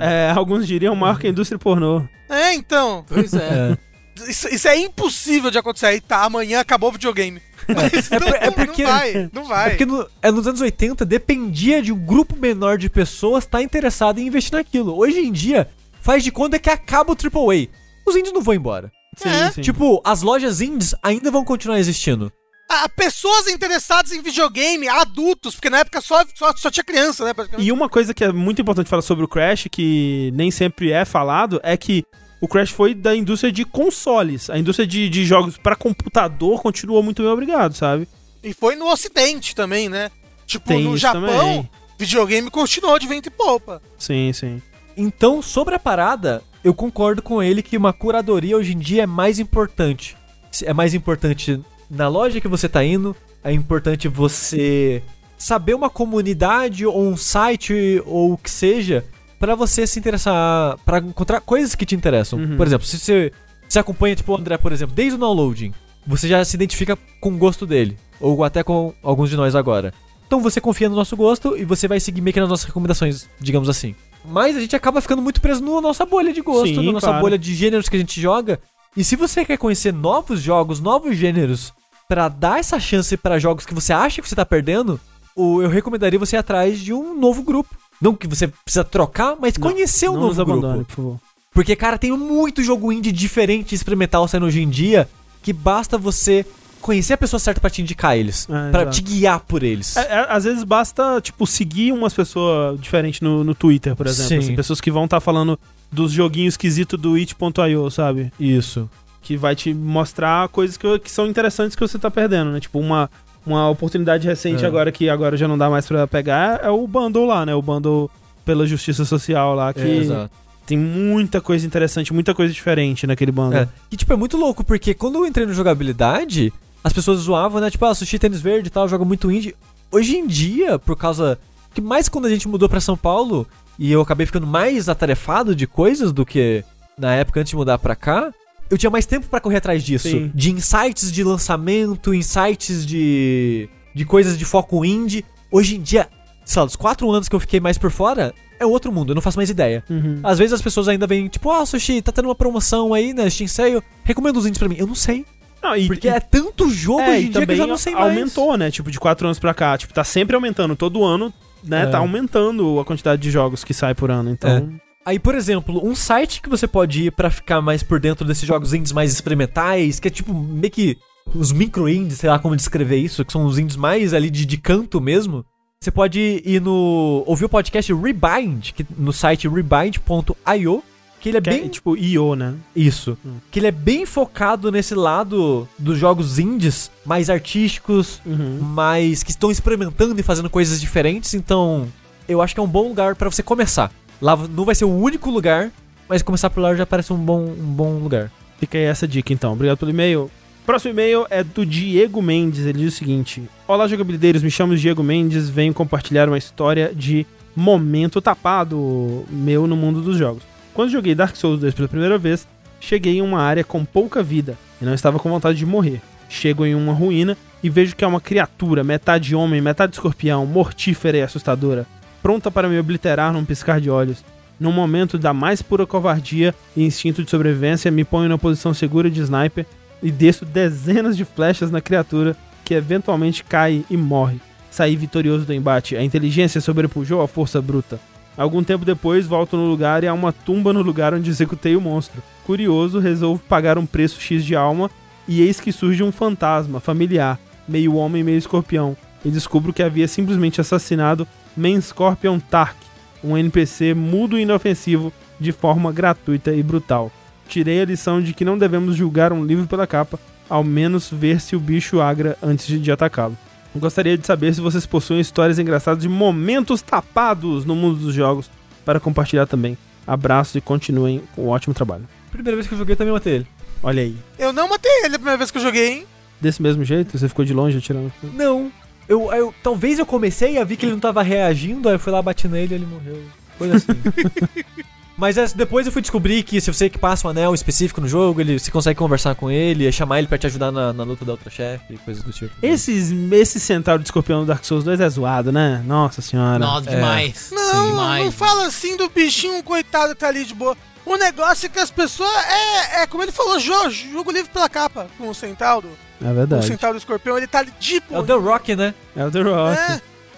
[0.00, 2.02] É, alguns diriam maior que a indústria pornô.
[2.30, 3.04] É, então.
[3.08, 3.76] Pois é.
[4.14, 4.30] É.
[4.30, 5.86] Isso, isso é impossível de acontecer.
[5.86, 7.40] Aí tá, amanhã acabou o videogame.
[7.66, 9.68] Mas É não, é não- porque- não vai, não É vai.
[9.70, 14.18] porque no- é nos anos 80 dependia de um grupo menor de pessoas estar interessado
[14.18, 14.94] em investir naquilo.
[14.98, 15.66] Hoje em dia,
[16.02, 17.68] faz de conta que acaba o AAA.
[18.06, 18.92] Os indies não vão embora.
[19.16, 19.50] Sim, É.
[19.50, 19.62] sim.
[19.62, 22.30] Tipo, as lojas indies ainda vão continuar existindo.
[22.68, 27.32] Ah, pessoas interessadas em videogame, adultos, porque na época só, só, só tinha criança, né?
[27.58, 31.04] E uma coisa que é muito importante falar sobre o Crash, que nem sempre é
[31.04, 32.02] falado, é que
[32.40, 34.48] o Crash foi da indústria de consoles.
[34.48, 38.08] A indústria de, de jogos pra computador continuou muito bem obrigado, sabe?
[38.42, 40.10] E foi no Ocidente também, né?
[40.46, 41.70] Tipo, Tem no Japão, também.
[41.98, 43.80] videogame continuou de vento e polpa.
[43.98, 44.62] Sim, sim.
[44.96, 49.06] Então, sobre a parada, eu concordo com ele que uma curadoria hoje em dia é
[49.06, 50.16] mais importante.
[50.64, 51.60] É mais importante
[51.92, 53.14] na loja que você tá indo,
[53.44, 55.02] é importante você
[55.36, 59.04] saber uma comunidade ou um site ou o que seja
[59.38, 62.38] pra você se interessar, pra encontrar coisas que te interessam.
[62.38, 62.56] Uhum.
[62.56, 63.30] Por exemplo, se você
[63.68, 65.74] se acompanha tipo o André, por exemplo, desde o downloading,
[66.06, 69.92] você já se identifica com o gosto dele, ou até com alguns de nós agora.
[70.26, 73.28] Então você confia no nosso gosto e você vai seguir meio que nas nossas recomendações,
[73.38, 73.94] digamos assim.
[74.24, 77.08] Mas a gente acaba ficando muito preso na nossa bolha de gosto, Sim, na nossa
[77.08, 77.20] claro.
[77.20, 78.60] bolha de gêneros que a gente joga.
[78.96, 81.72] E se você quer conhecer novos jogos, novos gêneros,
[82.12, 85.00] pra dar essa chance pra jogos que você acha que você tá perdendo,
[85.34, 87.74] eu recomendaria você ir atrás de um novo grupo.
[88.02, 90.84] Não que você precisa trocar, mas Não, conhecer um Não novo nos grupo.
[90.84, 91.20] por favor.
[91.54, 95.08] Porque, cara, tem muito jogo indie diferente experimental saindo hoje em dia
[95.42, 96.44] que basta você
[96.82, 98.46] conhecer a pessoa certa pra te indicar eles.
[98.50, 98.90] É, exato.
[98.90, 99.96] te guiar por eles.
[99.96, 104.28] É, é, às vezes basta, tipo, seguir umas pessoas diferentes no, no Twitter, por exemplo.
[104.28, 104.38] Sim.
[104.38, 105.58] Assim, pessoas que vão estar falando
[105.90, 108.30] dos joguinhos esquisitos do it.io, sabe?
[108.38, 108.90] Isso.
[109.22, 112.60] Que vai te mostrar coisas que, que são interessantes que você tá perdendo, né?
[112.60, 113.08] Tipo, uma,
[113.46, 114.66] uma oportunidade recente É.
[114.66, 117.54] agora que agora já não dá mais pra pegar é o bundle lá, né?
[117.54, 118.10] O bundle
[118.44, 120.30] pela justiça social lá, que É, exato.
[120.66, 123.60] tem muita coisa interessante, muita coisa diferente naquele bundle.
[123.60, 123.68] É.
[123.90, 126.52] E, tipo, é muito louco, porque quando eu entrei no jogabilidade,
[126.82, 127.70] as pessoas zoavam, né?
[127.70, 129.54] Tipo, ah, sushi tênis verde e tal, joga muito indie.
[129.92, 131.38] Hoje em dia, por causa.
[131.72, 133.46] Que mais quando a gente mudou pra São Paulo
[133.78, 136.62] e eu acabei ficando mais atarefado de coisas do que
[136.98, 138.30] na época antes de mudar pra cá,
[138.70, 140.08] eu tinha mais tempo pra correr atrás disso.
[140.08, 140.30] Sim.
[140.34, 143.68] De insights de lançamento, insights de.
[143.94, 145.24] de coisas de foco indie.
[145.50, 146.08] Hoje em dia,
[146.44, 149.14] sei lá, dos quatro anos que eu fiquei mais por fora, é outro mundo, eu
[149.14, 149.84] não faço mais ideia.
[149.90, 150.20] Uhum.
[150.22, 153.28] Às vezes as pessoas ainda vêm, tipo, ah, Sushi, tá tendo uma promoção aí na
[153.28, 154.76] Steam Sale, recomenda os indies pra mim.
[154.78, 155.26] Eu não sei.
[155.62, 157.76] Não, e, Porque e- é tanto jogo é, hoje em dia que eu já não
[157.76, 158.06] sei mais.
[158.06, 158.70] aumentou, né?
[158.70, 159.76] Tipo, de quatro anos pra cá.
[159.78, 160.74] Tipo, tá sempre aumentando.
[160.74, 161.32] Todo ano,
[161.62, 161.82] né?
[161.82, 161.86] É.
[161.86, 164.30] Tá aumentando a quantidade de jogos que sai por ano.
[164.30, 164.72] Então,
[165.04, 168.46] Aí, por exemplo, um site que você pode ir pra ficar mais por dentro desses
[168.46, 170.96] jogos indies mais experimentais, que é tipo meio que
[171.34, 174.44] os micro indies, sei lá como descrever isso, que são os indies mais ali de,
[174.46, 175.44] de canto mesmo.
[175.80, 177.24] Você pode ir no.
[177.26, 180.82] ouvir o podcast Rebind, que, no site rebind.io,
[181.20, 181.64] que ele é que bem.
[181.64, 182.54] é, tipo, IO, né?
[182.74, 183.18] Isso.
[183.26, 183.34] Hum.
[183.50, 188.58] Que ele é bem focado nesse lado dos jogos indies, mais artísticos, Uhum.
[188.60, 191.88] mas que estão experimentando e fazendo coisas diferentes, então
[192.28, 193.90] eu acho que é um bom lugar pra você começar.
[194.22, 195.72] Lá não vai ser o único lugar,
[196.08, 198.30] mas começar por lá já parece um bom, um bom lugar.
[198.56, 199.52] Fica aí essa dica, então.
[199.52, 200.30] Obrigado pelo e-mail.
[200.64, 202.64] Próximo e-mail é do Diego Mendes.
[202.64, 204.40] Ele diz o seguinte: Olá, jogabilideiros.
[204.40, 205.48] Me chamo Diego Mendes.
[205.48, 207.26] Venho compartilhar uma história de
[207.56, 210.44] momento tapado meu no mundo dos jogos.
[210.72, 212.46] Quando joguei Dark Souls 2 pela primeira vez,
[212.78, 216.00] cheguei em uma área com pouca vida e não estava com vontade de morrer.
[216.28, 221.18] Chego em uma ruína e vejo que é uma criatura, metade homem, metade escorpião, mortífera
[221.18, 221.86] e assustadora,
[222.22, 224.24] pronta para me obliterar num piscar de olhos.
[224.60, 229.10] Num momento da mais pura covardia e instinto de sobrevivência, me ponho na posição segura
[229.10, 229.66] de sniper
[230.02, 234.40] e desço dezenas de flechas na criatura que eventualmente cai e morre.
[234.70, 238.00] Saí vitorioso do embate, a inteligência sobrepujou a força bruta.
[238.36, 241.80] Algum tempo depois, volto no lugar e há uma tumba no lugar onde executei o
[241.80, 242.22] monstro.
[242.46, 244.90] Curioso, resolvo pagar um preço X de alma
[245.28, 250.08] e eis que surge um fantasma familiar, meio homem, meio escorpião, e descubro que havia
[250.08, 252.76] simplesmente assassinado Man Scorpion Tark,
[253.22, 257.10] um NPC mudo e inofensivo de forma gratuita e brutal.
[257.48, 261.40] Tirei a lição de que não devemos julgar um livro pela capa, ao menos ver
[261.40, 263.36] se o bicho agra antes de, atacá-lo.
[263.74, 268.50] Gostaria de saber se vocês possuem histórias engraçadas de momentos tapados no mundo dos jogos
[268.84, 269.76] para compartilhar também.
[270.06, 272.08] Abraços e continuem com o ótimo trabalho.
[272.30, 273.46] Primeira vez que eu joguei também matei ele.
[273.82, 274.16] Olha aí.
[274.38, 276.06] Eu não matei ele a primeira vez que eu joguei, hein?
[276.40, 278.12] Desse mesmo jeito, você ficou de longe atirando.
[278.34, 278.70] Não.
[279.12, 282.10] Eu, eu, talvez eu comecei a ver que ele não tava reagindo, aí eu fui
[282.10, 283.22] lá, bati nele e ele morreu.
[283.58, 283.92] Coisa assim.
[285.14, 288.40] Mas depois eu fui descobrir que se você que passa um anel específico no jogo,
[288.40, 291.32] ele, você consegue conversar com ele, chamar ele pra te ajudar na, na luta da
[291.32, 292.50] outra chefe e coisas do tipo.
[292.62, 295.82] Esses, esse centauro de escorpião do Dark Souls 2 é zoado, né?
[295.86, 296.58] Nossa senhora.
[296.58, 296.94] Nossa, É.
[296.94, 297.50] demais.
[297.52, 298.24] Não, demais.
[298.24, 300.74] não fala assim do bichinho coitado que tá ali de boa.
[301.04, 302.32] O negócio é que as pessoas.
[302.46, 305.90] É, é como ele falou, jogo, jogo livre pela capa com o Centauro.
[306.24, 306.66] É O verdade.
[306.66, 308.94] Centauro Escorpião, ele tá ali de É o The Rock, né?
[309.16, 309.78] É o The Rock.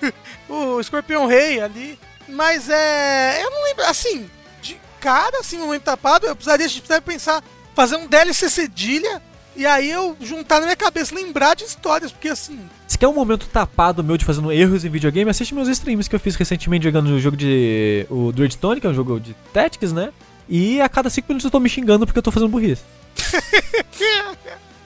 [0.02, 0.12] É,
[0.48, 1.98] o Escorpião Rei ali.
[2.28, 3.42] Mas é.
[3.42, 3.84] Eu não lembro.
[3.84, 4.28] Assim,
[4.62, 7.42] de cara, assim, no momento tapado, eu precisaria, a gente precisaria pensar,
[7.74, 9.20] fazer um DLC cedilha.
[9.56, 12.58] E aí eu juntar na minha cabeça, lembrar de histórias, porque assim.
[12.88, 16.16] Se quer um momento tapado meu de fazendo erros em videogame, assiste meus streams que
[16.16, 18.04] eu fiz recentemente jogando o jogo de.
[18.10, 20.12] o Dreadstone, que é um jogo de Tactics, né?
[20.48, 22.82] E a cada 5 minutos eu tô me xingando porque eu tô fazendo burrice.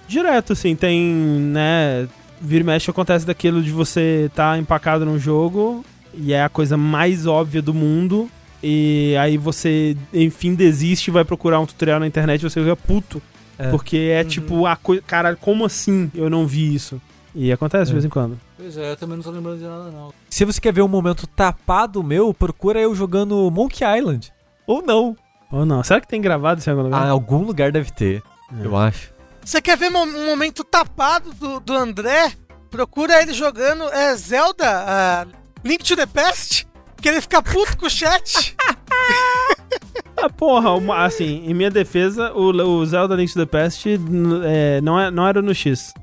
[0.09, 2.09] Direto, assim, tem, né?
[2.41, 6.77] Vira e mexe acontece daquilo de você tá empacado num jogo e é a coisa
[6.77, 8.31] mais óbvia do mundo.
[8.63, 12.75] E aí você, enfim, desiste e vai procurar um tutorial na internet e você fica
[12.77, 13.21] puto.
[13.59, 13.71] É.
[13.71, 15.03] Porque é tipo a coisa.
[15.07, 17.01] Caralho, como assim eu não vi isso?
[17.35, 17.95] E acontece de É.
[17.95, 18.39] vez em quando.
[18.57, 20.13] Pois é, eu também não tô lembrando de nada, não.
[20.31, 24.33] Se você quer ver um momento tapado meu, procura eu jogando Monkey Island.
[24.67, 25.17] Ou não.
[25.51, 25.83] Ou não?
[25.83, 27.03] Será que tem gravado isso em algum lugar?
[27.03, 28.23] Ah, algum lugar deve ter,
[28.61, 28.65] É.
[28.67, 29.11] eu acho.
[29.49, 32.35] Você quer ver um momento tapado do, do André?
[32.71, 35.27] Procura ele jogando é, Zelda ah,
[35.65, 36.69] Link to the Past.
[37.01, 38.55] Que ele fica puto com o chat.
[40.21, 44.81] Ah, porra, uma- assim, em minha defesa, o, o Zelda Link to the Past é,
[44.81, 45.95] não, é, não era no X.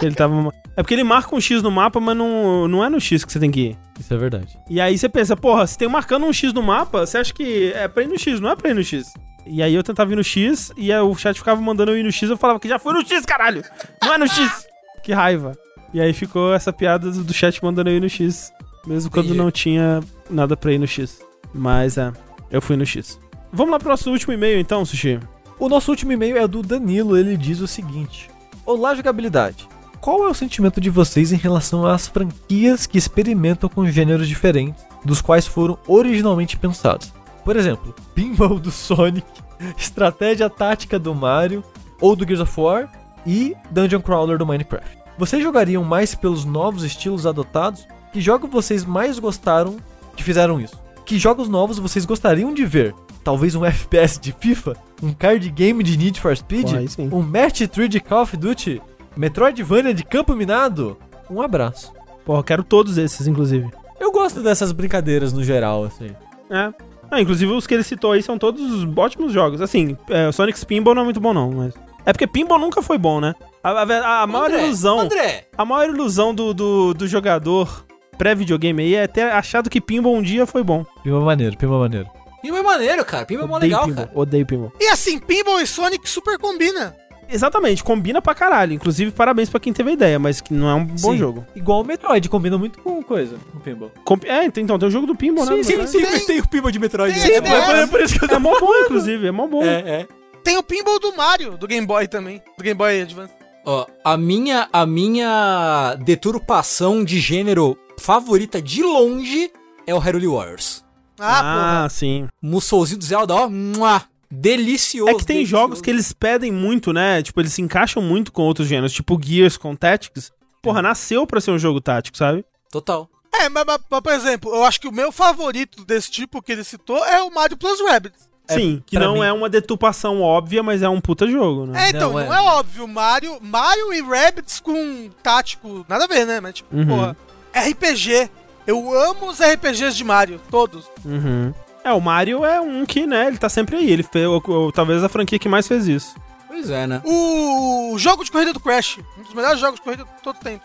[0.00, 0.52] que ele tava.
[0.76, 3.32] É porque ele marca um X no mapa, mas não, não é no X que
[3.32, 3.78] você tem que ir.
[4.00, 4.58] Isso é verdade.
[4.68, 7.72] E aí você pensa, porra, se tem marcando um X no mapa, você acha que
[7.72, 9.12] é pra ir no X, não é pra ir no X.
[9.48, 12.12] E aí eu tentava ir no X e o chat ficava mandando eu ir no
[12.12, 13.64] X, eu falava que já foi no X, caralho!
[14.02, 14.66] Não é no X!
[15.02, 15.56] Que raiva.
[15.94, 18.52] E aí ficou essa piada do do chat mandando eu ir no X,
[18.86, 19.38] mesmo quando Entendi.
[19.38, 21.20] não tinha nada pra ir no X.
[21.54, 22.12] Mas é,
[22.50, 23.18] eu fui no X.
[23.50, 25.18] Vamos lá pro nosso último e-mail então, Sushi.
[25.58, 28.28] O nosso último e-mail é do Danilo, ele diz o seguinte:
[28.66, 29.66] Olá, jogabilidade.
[30.00, 34.84] Qual é o sentimento de vocês em relação às franquias que experimentam com gêneros diferentes,
[35.04, 37.12] dos quais foram originalmente pensados?
[37.48, 39.26] Por exemplo, Pinball do Sonic,
[39.74, 41.64] Estratégia Tática do Mario
[41.98, 42.92] ou do Gears of War
[43.26, 44.98] e Dungeon Crawler do Minecraft.
[45.16, 47.88] Vocês jogariam mais pelos novos estilos adotados?
[48.12, 49.78] Que jogos vocês mais gostaram
[50.14, 50.78] que fizeram isso?
[51.06, 52.94] Que jogos novos vocês gostariam de ver?
[53.24, 54.76] Talvez um FPS de FIFA?
[55.02, 56.90] Um card game de Need for Speed?
[56.90, 57.08] Sim.
[57.10, 58.82] Um Match 3 de Call of Duty?
[59.16, 60.98] Metroidvania de Campo Minado?
[61.30, 61.94] Um abraço.
[62.26, 63.70] Porra, quero todos esses, inclusive.
[63.98, 66.10] Eu gosto dessas brincadeiras no geral, assim.
[66.50, 66.87] É.
[67.10, 69.60] Ah, inclusive os que ele citou aí são todos ótimos jogos.
[69.60, 71.74] Assim, é, o Sonic Pinball não é muito bom, não, mas.
[72.04, 73.34] É porque Pinball nunca foi bom, né?
[73.62, 75.00] A, a- a maior André, ilusão.
[75.00, 77.84] André, A maior ilusão do, do, do jogador
[78.16, 80.84] pré-videogame aí é ter achado que Pinball um dia foi bom.
[81.02, 82.08] Pimba maneiro, pimba maneiro.
[82.42, 83.26] Pinball é maneiro, cara.
[83.26, 84.18] Pinball é mó Odeio legal, Pinball, cara.
[84.18, 84.72] Odeio Pinball.
[84.80, 86.94] E assim, Pinball e Sonic super combina.
[87.30, 88.72] Exatamente, combina pra caralho.
[88.72, 91.18] Inclusive, parabéns pra quem teve a ideia, mas que não é um bom Sim.
[91.18, 91.46] jogo.
[91.54, 93.90] Igual o Metroid, combina muito com coisa, com pinball.
[94.04, 95.62] Com- É, então, tem o jogo do Pinball, né?
[95.62, 96.04] Sim, no sim, sim.
[96.04, 97.18] Tem, tem o Pinball de Metroid.
[97.18, 97.40] Sim, né?
[97.40, 97.86] tem essa.
[97.88, 99.62] por isso que eu É mó bom, inclusive, é mó bom.
[99.62, 100.08] É, é.
[100.42, 102.42] Tem o Pinball do Mario, do Game Boy também.
[102.56, 103.32] Do Game Boy Advance.
[103.66, 109.50] Ó, a minha, a minha deturpação de gênero favorita de longe
[109.86, 110.84] é o Hyrule Warriors.
[111.18, 112.28] Ah, Ah, sim.
[112.40, 115.10] Musouzinho do Zelda, ó, mua, delicioso.
[115.10, 115.62] É que tem delicioso.
[115.62, 117.22] jogos que eles pedem muito, né?
[117.22, 120.30] Tipo, eles se encaixam muito com outros gêneros, tipo Gears com Tactics.
[120.62, 122.44] Porra, nasceu pra ser um jogo tático, sabe?
[122.70, 123.08] Total.
[123.32, 126.50] É, mas, mas- mas, por exemplo, eu acho que o meu favorito desse tipo que
[126.52, 128.28] ele citou é o Mario Plus Rabbids.
[128.48, 131.66] É, Sim, que pra não mim- é uma deturpação óbvia, mas é um puta jogo,
[131.66, 131.86] né?
[131.86, 132.36] É, então, Não, não, é.
[132.38, 132.40] é.
[132.40, 136.40] óbvio, Mario, Mario e Rabbids com tático, nada a ver, né?
[136.40, 136.86] Mas tipo, Uhum.
[136.86, 137.16] porra,
[137.54, 138.30] RPG.
[138.66, 140.86] Eu amo os RPGs de Mario, todos.
[141.04, 141.52] Uhum.
[141.84, 143.90] É, o Mario é um que, né, ele tá sempre aí.
[143.90, 146.14] Ele fez, ou- ou talvez a franquia que mais fez isso.
[146.46, 147.00] Pois é, né?
[147.04, 150.64] O jogo de corrida do Crash, um dos melhores jogos de corrida de todo tempo.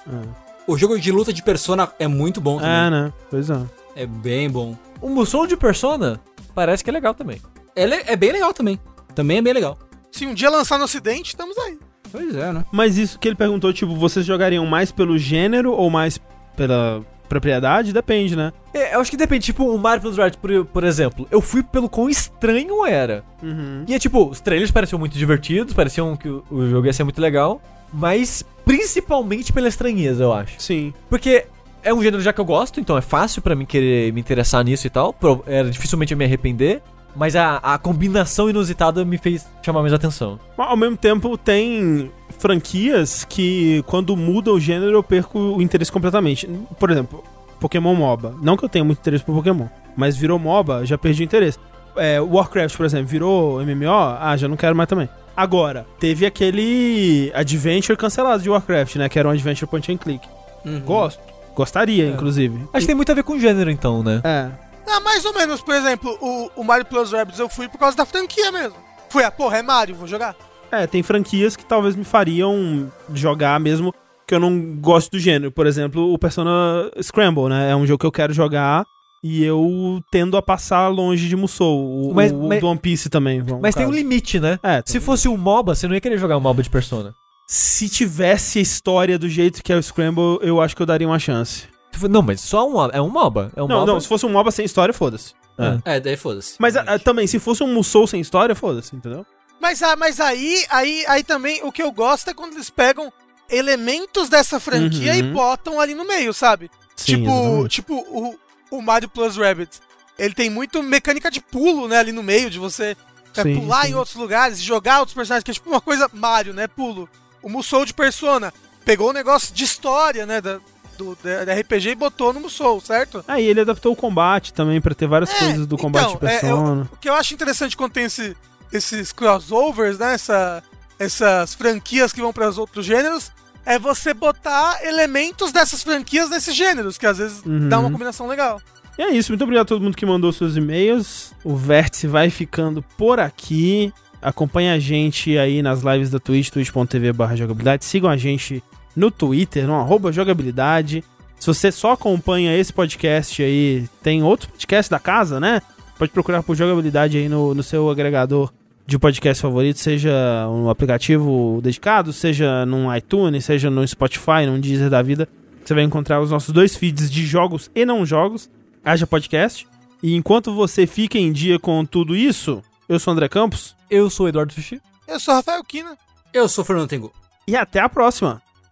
[0.65, 2.91] O jogo de luta de Persona é muito bom É, também.
[2.91, 3.13] né?
[3.29, 3.61] Pois é.
[3.95, 4.75] É, bem bom.
[5.01, 6.19] O Musou de Persona
[6.55, 7.41] parece que é legal também.
[7.75, 8.79] É, le- é bem legal também.
[9.13, 9.77] Também é bem legal.
[10.11, 11.77] Se um dia lançar no ocidente, estamos aí.
[12.11, 12.63] Pois é, né?
[12.71, 16.19] Mas isso que ele perguntou, tipo, vocês jogariam mais pelo gênero ou mais
[16.55, 17.03] pela
[17.33, 17.91] propriedade?
[17.93, 18.51] Depende, né?
[18.73, 21.89] É, eu acho que depende, tipo, o Mario Plus por, por exemplo, eu fui pelo
[21.89, 23.23] quão estranho era.
[23.41, 23.83] Uhum.
[23.87, 27.03] E é tipo, os trailers pareciam muito divertidos, pareciam que o, o jogo ia ser
[27.03, 30.55] muito legal, mas principalmente pela estranheza, eu acho.
[30.59, 30.93] Sim.
[31.09, 31.45] Porque
[31.83, 34.63] é um gênero já que eu gosto, então é fácil pra mim querer me interessar
[34.63, 35.11] nisso e tal.
[35.13, 36.81] Pro- Era dificilmente eu me arrepender.
[37.15, 40.39] Mas a, a combinação inusitada me fez chamar mais atenção.
[40.57, 46.49] Ao mesmo tempo, tem franquias que, quando muda o gênero, eu perco o interesse completamente.
[46.79, 47.23] Por exemplo,
[47.59, 48.35] Pokémon MOBA.
[48.41, 51.57] Não que eu tenha muito interesse por Pokémon, mas virou MOBA, já perdi o interesse.
[51.95, 55.07] É, Warcraft, por exemplo, virou MMO, ah, já não quero mais também.
[55.35, 59.09] Agora, teve aquele Adventure cancelado de Warcraft, né?
[59.09, 60.27] Que era um Adventure Point and Click.
[60.65, 60.81] Uhum.
[60.81, 61.21] Gosto.
[61.55, 62.55] Gostaria, inclusive.
[62.73, 64.21] Acho que tem muito a ver com gênero, então, né?
[64.23, 64.49] É.
[64.87, 67.95] Ah, mais ou menos, por exemplo, o, o Mario Plus Rabbids eu fui por causa
[67.97, 68.75] da franquia mesmo.
[69.09, 70.35] Fui, ah, porra, é Mario, vou jogar.
[70.71, 73.93] É, tem franquias que talvez me fariam jogar mesmo
[74.27, 75.51] que eu não gosto do gênero.
[75.51, 77.71] Por exemplo, o Persona Scramble, né?
[77.71, 78.83] É um jogo que eu quero jogar
[79.23, 82.09] e eu tendo a passar longe de Musou.
[82.09, 83.43] O, Mas- o mas- do One Piece também.
[83.61, 84.59] Mas tem um limite, né?
[84.63, 87.13] É, Se um fosse um MOBA, você não ia querer jogar um MOBA de Persona.
[87.47, 91.07] Se tivesse a história do jeito que é o Scramble, eu acho que eu daria
[91.07, 91.67] uma chance.
[92.09, 92.83] Não, mas só um.
[92.91, 93.51] É um MOBA.
[93.55, 93.91] É um não, MOBA.
[93.93, 95.33] não, se fosse um MOBA sem história, foda-se.
[95.57, 95.95] É.
[95.95, 96.55] É, daí foda-se.
[96.59, 99.25] Mas ah, também, se fosse um Musou sem história, foda-se, entendeu?
[99.61, 103.11] Mas, ah, mas aí, aí, aí também o que eu gosto é quando eles pegam
[103.49, 105.19] elementos dessa franquia Uhum.
[105.19, 106.69] e botam ali no meio, sabe?
[106.95, 107.69] Sim, tipo, exatamente.
[107.69, 108.39] tipo o,
[108.71, 109.79] o Mario Plus Rabbit.
[110.17, 112.95] Ele tem muito mecânica de pulo, né, ali no meio, de você
[113.35, 113.91] é, Sim, pular sim.
[113.91, 117.09] em outros lugares, jogar outros personagens, que é tipo uma coisa Mario, né, pulo.
[117.41, 118.53] O Musou de Persona
[118.85, 120.59] pegou o negócio de história, né, da,
[120.97, 123.23] do, da RPG e botou no Musou, certo?
[123.27, 126.27] Aí ele adaptou o combate também pra ter várias É, coisas do combate de então,
[126.29, 126.89] é, Persona.
[126.91, 128.35] O que eu acho interessante quando tem esse-
[128.71, 130.13] esses crossovers, né?
[130.13, 130.63] essa-
[130.99, 133.31] essas franquias que vão para os outros gêneros,
[133.65, 137.69] é você botar elementos dessas franquias nesses gêneros, que às vezes Uhum.
[137.69, 138.61] dá uma combinação legal.
[138.97, 141.31] E é isso, muito obrigado a todo mundo que mandou seus e-mails.
[141.43, 143.91] O Vértice vai ficando por aqui.
[144.21, 147.83] Acompanhe a gente aí nas lives da Twitch, twitch.tv jogabilidade.
[147.85, 148.63] Sigam a gente
[148.95, 151.03] no Twitter, no arroba jogabilidade.
[151.39, 155.61] Se você só acompanha esse podcast aí, tem outro podcast da casa, né?
[155.97, 158.51] Pode procurar por jogabilidade aí no, no seu agregador
[158.85, 160.11] de podcast favorito, seja
[160.49, 165.27] um aplicativo dedicado, seja num iTunes, seja no Spotify, num Deezer da vida.
[165.63, 168.49] Você vai encontrar os nossos dois feeds de jogos e não jogos.
[168.83, 169.65] Haja Podcast.
[170.01, 174.09] E enquanto você fica em dia com tudo isso, eu sou o André Campos Eu
[174.09, 174.81] sou o Eduardo Sushi.
[175.07, 175.97] Eu sou Rafael Kina.
[176.33, 177.13] Eu sou o Fernando Tengu.
[177.47, 178.41] e até a próxima.